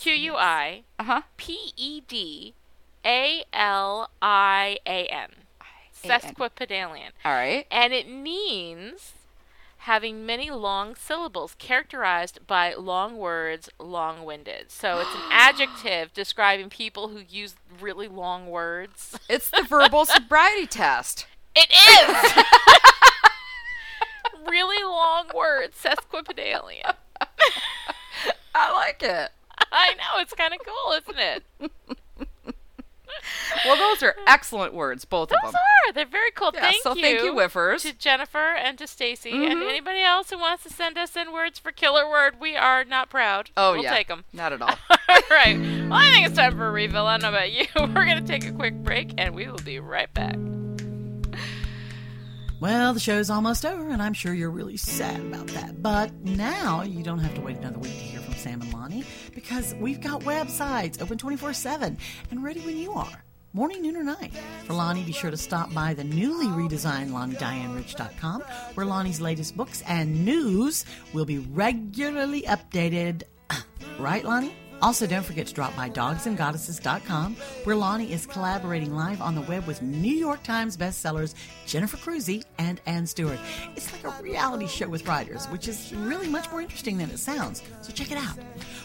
Q 0.00 0.12
U 0.12 0.34
I 0.36 0.82
Uh 0.98 1.04
huh. 1.04 1.22
P 1.36 1.72
E 1.76 2.00
D 2.06 2.54
A 3.04 3.44
L 3.52 4.10
I 4.20 4.78
A 4.86 5.06
N. 5.06 5.30
Sesquipedalian. 6.04 7.10
All 7.24 7.32
right. 7.32 7.66
And 7.70 7.92
it 7.92 8.08
means 8.08 9.12
having 9.86 10.26
many 10.26 10.50
long 10.50 10.96
syllables 10.96 11.54
characterized 11.60 12.44
by 12.44 12.74
long 12.74 13.16
words, 13.16 13.70
long 13.78 14.24
winded. 14.24 14.68
So 14.68 14.98
it's 14.98 15.14
an 15.14 15.20
adjective 15.30 16.12
describing 16.12 16.70
people 16.70 17.06
who 17.06 17.20
use 17.28 17.54
really 17.80 18.08
long 18.08 18.48
words. 18.48 19.16
It's 19.28 19.48
the 19.48 19.62
verbal 19.62 20.04
sobriety 20.04 20.66
test. 20.66 21.28
It 21.54 21.70
is! 21.70 22.44
really 24.50 24.82
long 24.82 25.26
words, 25.32 25.76
sesquipedalian. 25.80 26.96
I 28.56 28.72
like 28.72 29.04
it. 29.04 29.30
I 29.70 29.94
know, 29.94 30.20
it's 30.20 30.34
kind 30.34 30.52
of 30.52 30.60
cool, 30.66 30.94
isn't 30.94 31.18
it? 31.18 31.44
Well, 33.64 33.76
those 33.76 34.02
are 34.02 34.14
excellent 34.26 34.74
words, 34.74 35.04
both 35.04 35.30
of 35.32 35.38
them. 35.40 35.40
Those 35.44 35.54
are. 35.54 35.92
They're 35.92 36.04
very 36.06 36.30
cool. 36.32 36.50
Yeah, 36.54 36.60
thank 36.60 36.82
so 36.82 36.94
you. 36.94 37.02
thank 37.02 37.20
you, 37.22 37.32
Whiffers. 37.32 37.82
To 37.82 37.92
Jennifer 37.92 38.54
and 38.54 38.76
to 38.78 38.86
Stacy 38.86 39.30
and 39.30 39.58
Mhm. 39.60 39.68
anybody 39.68 40.02
else 40.02 40.30
who 40.30 40.38
wants 40.38 40.62
to 40.64 40.70
send 40.70 40.96
us 40.98 41.16
in 41.16 41.32
words 41.32 41.58
for 41.58 41.72
killer 41.72 42.08
word. 42.08 42.38
We 42.40 42.56
are 42.56 42.84
not 42.84 43.08
proud. 43.10 43.50
Oh 43.56 43.72
we'll 43.72 43.82
yeah, 43.84 43.94
take 43.94 44.08
them. 44.08 44.24
Not 44.32 44.52
at 44.52 44.62
all. 44.62 44.78
All 44.90 45.16
right. 45.30 45.58
Well, 45.58 45.94
I 45.94 46.10
think 46.12 46.26
it's 46.26 46.36
time 46.36 46.56
for 46.56 46.68
a 46.68 46.70
refill. 46.70 47.06
I 47.06 47.18
don't 47.18 47.22
know 47.32 47.36
about 47.36 47.52
you. 47.52 47.66
We're 47.76 48.04
going 48.06 48.24
to 48.24 48.26
take 48.26 48.46
a 48.46 48.52
quick 48.52 48.74
break 48.74 49.14
and 49.18 49.34
we 49.34 49.46
will 49.48 49.56
be 49.58 49.78
right 49.80 50.12
back. 50.12 50.36
Well, 52.58 52.94
the 52.94 53.00
show's 53.00 53.28
almost 53.28 53.66
over, 53.66 53.90
and 53.90 54.00
I'm 54.00 54.14
sure 54.14 54.32
you're 54.32 54.50
really 54.50 54.78
sad 54.78 55.20
about 55.20 55.48
that. 55.48 55.82
But 55.82 56.10
now 56.24 56.82
you 56.82 57.02
don't 57.02 57.18
have 57.18 57.34
to 57.34 57.42
wait 57.42 57.58
another 57.58 57.78
week 57.78 57.92
to 57.92 57.98
hear 57.98 58.20
from 58.20 58.34
Sam 58.34 58.62
and 58.62 58.72
Lani 58.72 59.04
because 59.34 59.74
we've 59.74 60.00
got 60.00 60.22
websites 60.22 61.02
open 61.02 61.18
24 61.18 61.52
7 61.52 61.98
and 62.30 62.42
ready 62.42 62.60
when 62.60 62.78
you 62.78 62.92
are. 62.92 63.22
morning, 63.52 63.82
noon, 63.82 63.96
or 63.96 64.04
night. 64.04 64.32
For 64.64 64.72
Lani, 64.74 65.02
be 65.02 65.12
sure 65.12 65.30
to 65.30 65.36
stop 65.36 65.72
by 65.74 65.92
the 65.94 66.04
newly 66.04 66.46
redesigned 66.46 67.10
LaniDianeRich.com, 67.10 68.42
where 68.74 68.86
Lani's 68.86 69.20
latest 69.20 69.56
books 69.56 69.82
and 69.86 70.24
news 70.24 70.84
will 71.12 71.24
be 71.26 71.38
regularly 71.38 72.42
updated. 72.42 73.22
right, 73.98 74.24
Lani? 74.24 74.54
Also, 74.82 75.06
don't 75.06 75.24
forget 75.24 75.46
to 75.46 75.54
drop 75.54 75.74
by 75.74 75.88
dogsandgoddesses.com, 75.88 77.36
where 77.64 77.76
Lani 77.76 78.12
is 78.12 78.26
collaborating 78.26 78.94
live 78.94 79.22
on 79.22 79.34
the 79.34 79.40
web 79.42 79.66
with 79.66 79.80
New 79.82 80.14
York 80.14 80.42
Times 80.42 80.76
bestsellers 80.76 81.34
Jennifer 81.66 81.96
Crusie 81.96 82.44
and 82.58 82.80
Anne 82.86 83.06
Stuart. 83.06 83.38
It's 83.74 83.90
like 83.92 84.04
a 84.04 84.22
reality 84.22 84.66
show 84.66 84.88
with 84.88 85.06
writers, 85.08 85.46
which 85.46 85.66
is 85.66 85.94
really 85.94 86.28
much 86.28 86.50
more 86.50 86.60
interesting 86.60 86.98
than 86.98 87.10
it 87.10 87.18
sounds, 87.18 87.62
so 87.80 87.92
check 87.92 88.12
it 88.12 88.18
out. 88.18 88.36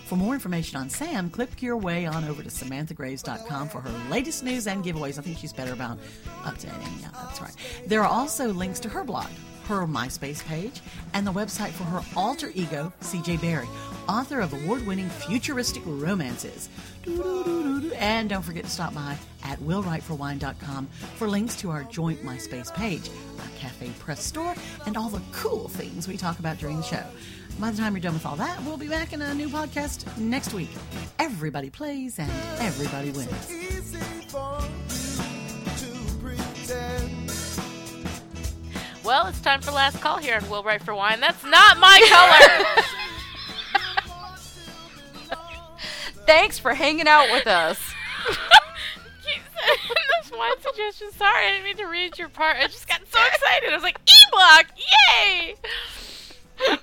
For 0.05 0.15
more 0.15 0.33
information 0.33 0.79
on 0.79 0.89
Sam, 0.89 1.29
click 1.29 1.61
your 1.61 1.77
way 1.77 2.05
on 2.05 2.23
over 2.23 2.41
to 2.41 2.49
SamanthaGraves.com 2.49 3.69
for 3.69 3.81
her 3.81 4.09
latest 4.09 4.43
news 4.43 4.67
and 4.67 4.83
giveaways. 4.83 5.19
I 5.19 5.21
think 5.21 5.37
she's 5.37 5.53
better 5.53 5.73
about 5.73 5.97
updating. 6.43 7.01
Yeah, 7.01 7.09
that's 7.13 7.41
right. 7.41 7.55
There 7.85 8.01
are 8.01 8.09
also 8.09 8.53
links 8.53 8.79
to 8.81 8.89
her 8.89 9.03
blog, 9.03 9.29
her 9.67 9.85
MySpace 9.87 10.43
page, 10.45 10.81
and 11.13 11.25
the 11.25 11.31
website 11.31 11.71
for 11.71 11.83
her 11.83 12.01
alter 12.15 12.51
ego, 12.55 12.91
CJ 13.01 13.41
Barry, 13.41 13.67
author 14.07 14.39
of 14.41 14.53
award 14.53 14.85
winning 14.85 15.09
futuristic 15.09 15.83
romances. 15.85 16.69
And 17.95 18.29
don't 18.29 18.43
forget 18.43 18.65
to 18.65 18.69
stop 18.69 18.93
by 18.93 19.17
at 19.43 19.59
willwriteforwine.com 19.59 20.87
for 21.15 21.27
links 21.27 21.55
to 21.57 21.69
our 21.71 21.83
joint 21.85 22.23
MySpace 22.23 22.73
page, 22.73 23.09
our 23.39 23.49
cafe 23.57 23.89
press 23.99 24.23
store, 24.23 24.55
and 24.85 24.97
all 24.97 25.09
the 25.09 25.21
cool 25.31 25.67
things 25.67 26.07
we 26.07 26.17
talk 26.17 26.39
about 26.39 26.57
during 26.57 26.77
the 26.77 26.83
show. 26.83 27.03
By 27.59 27.71
the 27.71 27.77
time 27.77 27.93
you're 27.93 28.01
done 28.01 28.13
with 28.13 28.25
all 28.25 28.37
that, 28.37 28.63
we'll 28.63 28.77
be 28.77 28.87
back 28.87 29.13
in 29.13 29.21
a 29.21 29.33
new 29.33 29.49
podcast 29.49 30.17
next 30.17 30.53
week. 30.53 30.69
Everybody 31.19 31.69
plays 31.69 32.17
and 32.17 32.31
everybody 32.59 33.11
wins. 33.11 35.00
Well, 39.03 39.25
it's 39.27 39.41
time 39.41 39.61
for 39.61 39.71
last 39.71 39.99
call 39.99 40.19
here 40.19 40.37
on 40.37 40.47
Will 40.49 40.63
Write 40.63 40.83
for 40.83 40.93
Wine. 40.93 41.19
That's 41.19 41.43
not 41.43 41.79
my 41.79 41.99
color. 42.09 42.85
Thanks 46.27 46.59
for 46.59 46.75
hanging 46.75 47.07
out 47.07 47.31
with 47.31 47.47
us. 47.47 47.79
Keep 49.25 49.41
sending 49.55 49.95
those 50.21 50.37
wine 50.37 50.61
suggestions. 50.61 51.15
Sorry, 51.15 51.47
I 51.47 51.51
didn't 51.51 51.63
mean 51.63 51.77
to 51.77 51.85
read 51.85 52.19
your 52.19 52.29
part. 52.29 52.57
I 52.57 52.67
just 52.67 52.87
got 52.87 53.01
so 53.11 53.19
excited. 53.25 53.71
I 53.71 53.73
was 53.73 53.83
like, 53.83 53.99
E-block, 54.07 54.67
yay! 55.17 55.55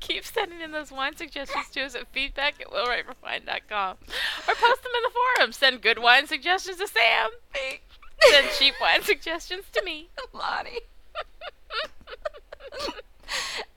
Keep 0.00 0.24
sending 0.26 0.60
in 0.60 0.70
those 0.70 0.92
wine 0.92 1.16
suggestions 1.16 1.70
to 1.70 1.80
us 1.82 1.94
at 1.94 2.06
feedback 2.12 2.60
at 2.60 2.68
willwriteforwine.com. 2.68 3.96
Or 3.96 4.54
post 4.54 4.82
them 4.82 4.92
in 4.96 5.02
the 5.02 5.10
forum. 5.38 5.52
Send 5.52 5.80
good 5.80 5.98
wine 5.98 6.26
suggestions 6.26 6.76
to 6.76 6.86
Sam. 6.86 7.30
Send 8.22 8.46
cheap 8.58 8.74
wine 8.80 9.02
suggestions 9.02 9.64
to 9.72 9.82
me. 9.84 10.08
Lani. 10.32 10.80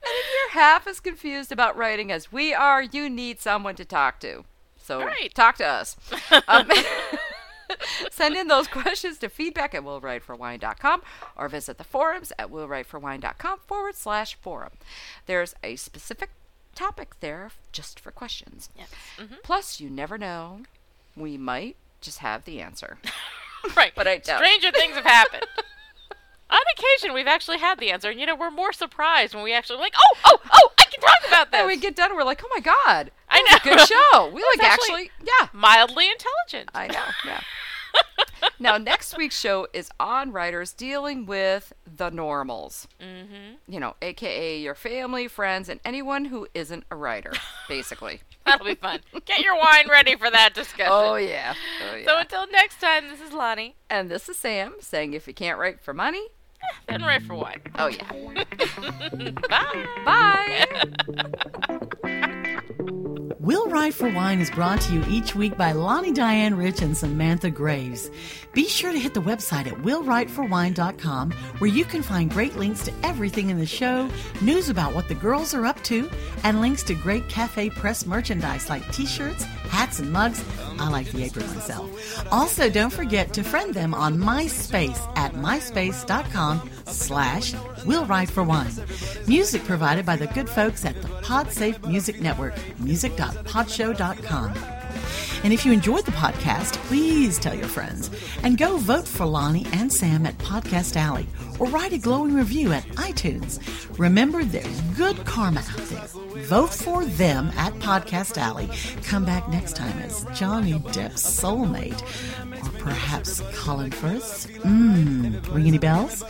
And 0.10 0.16
if 0.16 0.26
you're 0.34 0.62
half 0.62 0.88
as 0.88 1.00
confused 1.00 1.52
about 1.52 1.76
writing 1.78 2.12
as 2.12 2.32
we 2.32 2.54
are, 2.54 2.82
you 2.82 3.10
need 3.10 3.40
someone 3.42 3.76
to 3.76 3.86
talk 3.86 4.20
to. 4.22 4.46
So 4.82 5.04
Right. 5.04 5.34
talk 5.34 5.58
to 5.58 5.66
us. 5.66 5.96
Um, 6.48 6.70
send 8.12 8.36
in 8.36 8.48
those 8.48 8.68
questions 8.70 9.18
to 9.20 9.28
feedback 9.30 9.76
at 9.76 9.84
willwriteforwine.com 9.84 11.02
or 11.36 11.50
visit 11.50 11.78
the 11.78 11.84
forums 11.84 12.32
at 12.40 12.50
willwriteforwine.com 12.50 13.60
forward 13.68 13.96
slash 13.96 14.36
forum. 14.36 14.72
There's 15.26 15.54
a 15.64 15.76
specific 15.76 16.30
topic 16.76 17.20
there 17.20 17.52
just 17.74 18.00
for 18.00 18.12
questions. 18.12 18.70
Yes. 18.78 18.90
Mhm. 19.18 19.44
Plus, 19.44 19.80
you 19.82 19.90
never 19.90 20.18
know, 20.18 20.62
we 21.18 21.38
might 21.38 21.76
just 22.00 22.20
have 22.20 22.46
the 22.46 22.62
answer. 22.62 22.98
Right. 23.76 23.92
But 23.96 24.08
I 24.08 24.18
doubt. 24.18 24.40
Stranger 24.40 24.72
things 24.72 24.96
have 24.96 25.06
happened. 25.06 25.44
On 26.50 26.60
occasion, 26.78 27.14
we've 27.14 27.28
actually 27.28 27.58
had 27.58 27.78
the 27.78 27.92
answer, 27.92 28.10
and 28.10 28.20
you 28.20 28.26
know, 28.26 28.36
we're 28.36 28.50
more 28.50 28.72
surprised 28.72 29.36
when 29.36 29.44
we 29.44 29.54
actually 29.54 29.80
like, 29.80 29.94
oh, 29.98 30.18
oh, 30.26 30.40
oh, 30.54 30.70
I 30.80 30.84
can 30.84 31.02
talk 31.02 31.28
about 31.28 31.52
this. 31.52 31.60
And 31.60 31.68
we 31.68 31.76
get 31.78 31.94
done, 31.96 32.16
we're 32.16 32.24
like, 32.24 32.42
oh 32.44 32.50
my 32.56 32.62
god, 32.62 33.12
I 33.28 33.42
know. 33.42 33.58
a 33.58 33.76
good 33.76 33.86
show. 33.86 34.30
We 34.34 34.42
like 34.42 34.70
actually- 34.70 35.10
actually, 35.10 35.12
yeah, 35.26 35.50
mildly 35.52 36.08
intelligent. 36.10 36.70
I 36.74 36.88
know, 36.88 37.04
yeah. 37.26 37.42
now, 38.60 38.78
next 38.78 39.18
week's 39.18 39.38
show 39.38 39.68
is 39.74 39.90
on 40.00 40.32
writers 40.32 40.72
dealing 40.72 41.26
with 41.26 41.74
the 41.86 42.10
normals. 42.12 42.88
Mm-hmm. 43.02 43.56
You 43.68 43.80
know, 43.82 43.96
aka 44.02 44.58
your 44.58 44.76
family, 44.76 45.28
friends, 45.28 45.68
and 45.68 45.82
anyone 45.84 46.26
who 46.26 46.48
isn't 46.54 46.86
a 46.90 46.96
writer, 46.96 47.34
basically. 47.68 48.22
That'll 48.48 48.66
be 48.66 48.74
fun. 48.76 49.00
Get 49.26 49.42
your 49.42 49.56
wine 49.56 49.88
ready 49.90 50.16
for 50.16 50.30
that 50.32 50.54
discussion. 50.56 50.92
Oh, 50.92 51.16
yeah. 51.16 51.54
Oh, 51.94 52.02
So 52.06 52.18
until 52.18 52.48
next 52.52 52.80
time, 52.82 53.08
this 53.10 53.22
is 53.22 53.32
Lani. 53.34 53.76
And 53.90 54.10
this 54.10 54.28
is 54.30 54.38
Sam 54.38 54.74
saying 54.80 55.14
if 55.14 55.28
you 55.28 55.34
can't 55.36 55.60
write 55.60 55.80
for 55.82 55.94
money, 55.94 56.24
eh, 56.62 56.66
Then 56.88 57.02
write 57.04 57.22
for 57.24 57.36
wine. 57.36 57.62
oh 57.78 57.88
yeah. 57.88 58.10
Bye. 59.50 59.86
Bye. 60.06 60.66
Will 63.48 63.70
Write 63.70 63.94
for 63.94 64.10
Wine 64.10 64.42
is 64.42 64.52
brought 64.52 64.82
to 64.82 64.94
you 64.94 65.06
each 65.08 65.34
week 65.34 65.56
by 65.56 65.72
Lani 65.72 66.12
Diane 66.12 66.56
Rich 66.56 66.82
and 66.82 66.98
Samantha 66.98 67.50
Graves. 67.50 68.12
Be 68.52 68.68
sure 68.68 68.92
to 68.92 69.00
hit 69.00 69.14
the 69.14 69.22
website 69.22 69.68
at 69.68 69.84
willwriteforwine.com 69.84 71.32
where 71.32 71.70
you 71.70 71.86
can 71.86 72.04
find 72.04 72.30
great 72.30 72.58
links 72.58 72.84
to 72.84 72.94
everything 73.04 73.50
in 73.50 73.58
the 73.58 73.66
show, 73.66 74.10
news 74.42 74.68
about 74.68 74.94
what 74.94 75.08
the 75.08 75.16
girls 75.16 75.54
are 75.54 75.66
up 75.66 75.82
to, 75.84 76.10
and 76.44 76.60
links 76.60 76.84
to 76.84 76.94
great 76.94 77.30
Cafe 77.30 77.70
Press 77.70 78.06
merchandise 78.06 78.70
like 78.70 78.92
t-shirts, 78.92 79.44
hats, 79.44 80.00
and 80.00 80.12
mugs. 80.12 80.44
I 80.80 80.90
like 80.90 81.10
the 81.12 81.24
apron 81.24 81.48
myself. 81.56 82.28
Also, 82.32 82.70
don't 82.70 82.92
forget 82.92 83.34
to 83.34 83.44
friend 83.44 83.74
them 83.74 83.94
on 83.94 84.18
MySpace 84.18 85.00
at 85.16 85.34
myspace.com 85.34 86.70
slash 86.86 87.54
Will 87.86 88.06
Write 88.06 88.30
for 88.30 88.44
Wine. 88.44 88.74
Music 89.28 89.64
provided 89.64 90.06
by 90.06 90.16
the 90.16 90.28
good 90.28 90.50
folks 90.50 90.84
at 90.84 91.02
the 91.02 91.08
PodSafe 91.08 91.88
Music 91.88 92.20
Network, 92.20 92.56
music.podshow.com. 93.44 94.54
And 95.44 95.54
if 95.54 95.66
you 95.66 95.72
enjoyed 95.72 96.06
the 96.06 96.12
podcast, 96.12 96.74
please 96.88 97.38
tell 97.38 97.54
your 97.54 97.68
friends 97.68 98.10
and 98.44 98.58
go 98.58 98.78
vote 98.78 99.08
for 99.08 99.26
Lani 99.26 99.66
and 99.72 99.92
Sam 99.92 100.26
at 100.26 100.38
Podcast 100.40 100.96
Alley 100.96 101.28
or 101.60 101.68
write 101.68 101.94
a 101.94 101.98
glowing 101.98 102.34
review 102.34 102.72
at 102.72 102.84
iTunes. 102.96 103.60
Remember, 103.98 104.44
there's 104.44 104.82
good 104.96 105.18
karma 105.26 105.60
out 105.60 105.88
there. 105.90 106.08
Vote 106.44 106.74
for 106.74 107.06
them 107.06 107.52
at 107.58 107.74
Podcast 107.76 108.38
Alley. 108.38 108.70
Come 109.04 109.26
back 109.26 109.50
next 109.50 109.76
time 109.76 109.98
as 110.00 110.26
Johnny 110.34 110.74
Depp's 110.74 111.24
soulmate. 111.24 112.02
Or 112.64 112.80
perhaps 112.80 113.42
Colin 113.54 113.92
Firth. 113.92 114.48
Mmm, 114.62 115.54
ring 115.54 115.68
any 115.68 115.78
bells? 115.78 116.24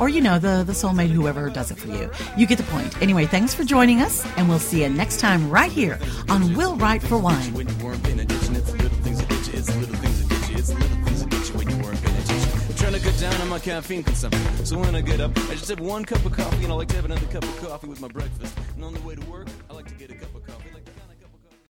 Or, 0.00 0.08
you 0.08 0.20
know, 0.20 0.38
the, 0.38 0.64
the 0.64 0.72
soulmate, 0.72 1.10
whoever 1.10 1.50
does 1.50 1.70
it 1.70 1.78
for 1.78 1.88
you. 1.88 2.10
You 2.36 2.46
get 2.46 2.58
the 2.58 2.64
point. 2.64 3.00
Anyway, 3.02 3.26
thanks 3.26 3.54
for 3.54 3.64
joining 3.64 4.00
us, 4.00 4.26
and 4.36 4.48
we'll 4.48 4.58
see 4.58 4.82
you 4.82 4.88
next 4.88 5.20
time 5.20 5.50
right 5.50 5.70
here 5.72 5.98
on 6.28 6.54
Will 6.54 6.76
Write 6.76 7.02
for 7.02 7.18
Wine. 7.18 7.54
Trying 13.00 13.02
to 13.02 13.10
cut 13.10 13.32
down 13.32 13.40
on 13.40 13.48
my 13.48 13.58
caffeine 13.58 14.04
consumption. 14.04 14.66
So 14.66 14.78
when 14.78 14.94
I 14.94 15.00
get 15.00 15.20
up, 15.20 15.36
I 15.36 15.54
just 15.54 15.68
have 15.68 15.80
one 15.80 16.04
cup 16.04 16.24
of 16.24 16.32
coffee, 16.32 16.62
and 16.62 16.72
I 16.72 16.76
like 16.76 16.88
to 16.88 16.96
have 16.96 17.04
another 17.04 17.26
cup 17.26 17.42
of 17.42 17.56
coffee 17.60 17.88
with 17.88 18.00
my 18.00 18.08
breakfast. 18.08 18.56
And 18.76 18.84
on 18.84 18.94
the 18.94 19.00
way 19.00 19.16
to 19.16 19.30
work, 19.30 19.48
I 19.63 19.63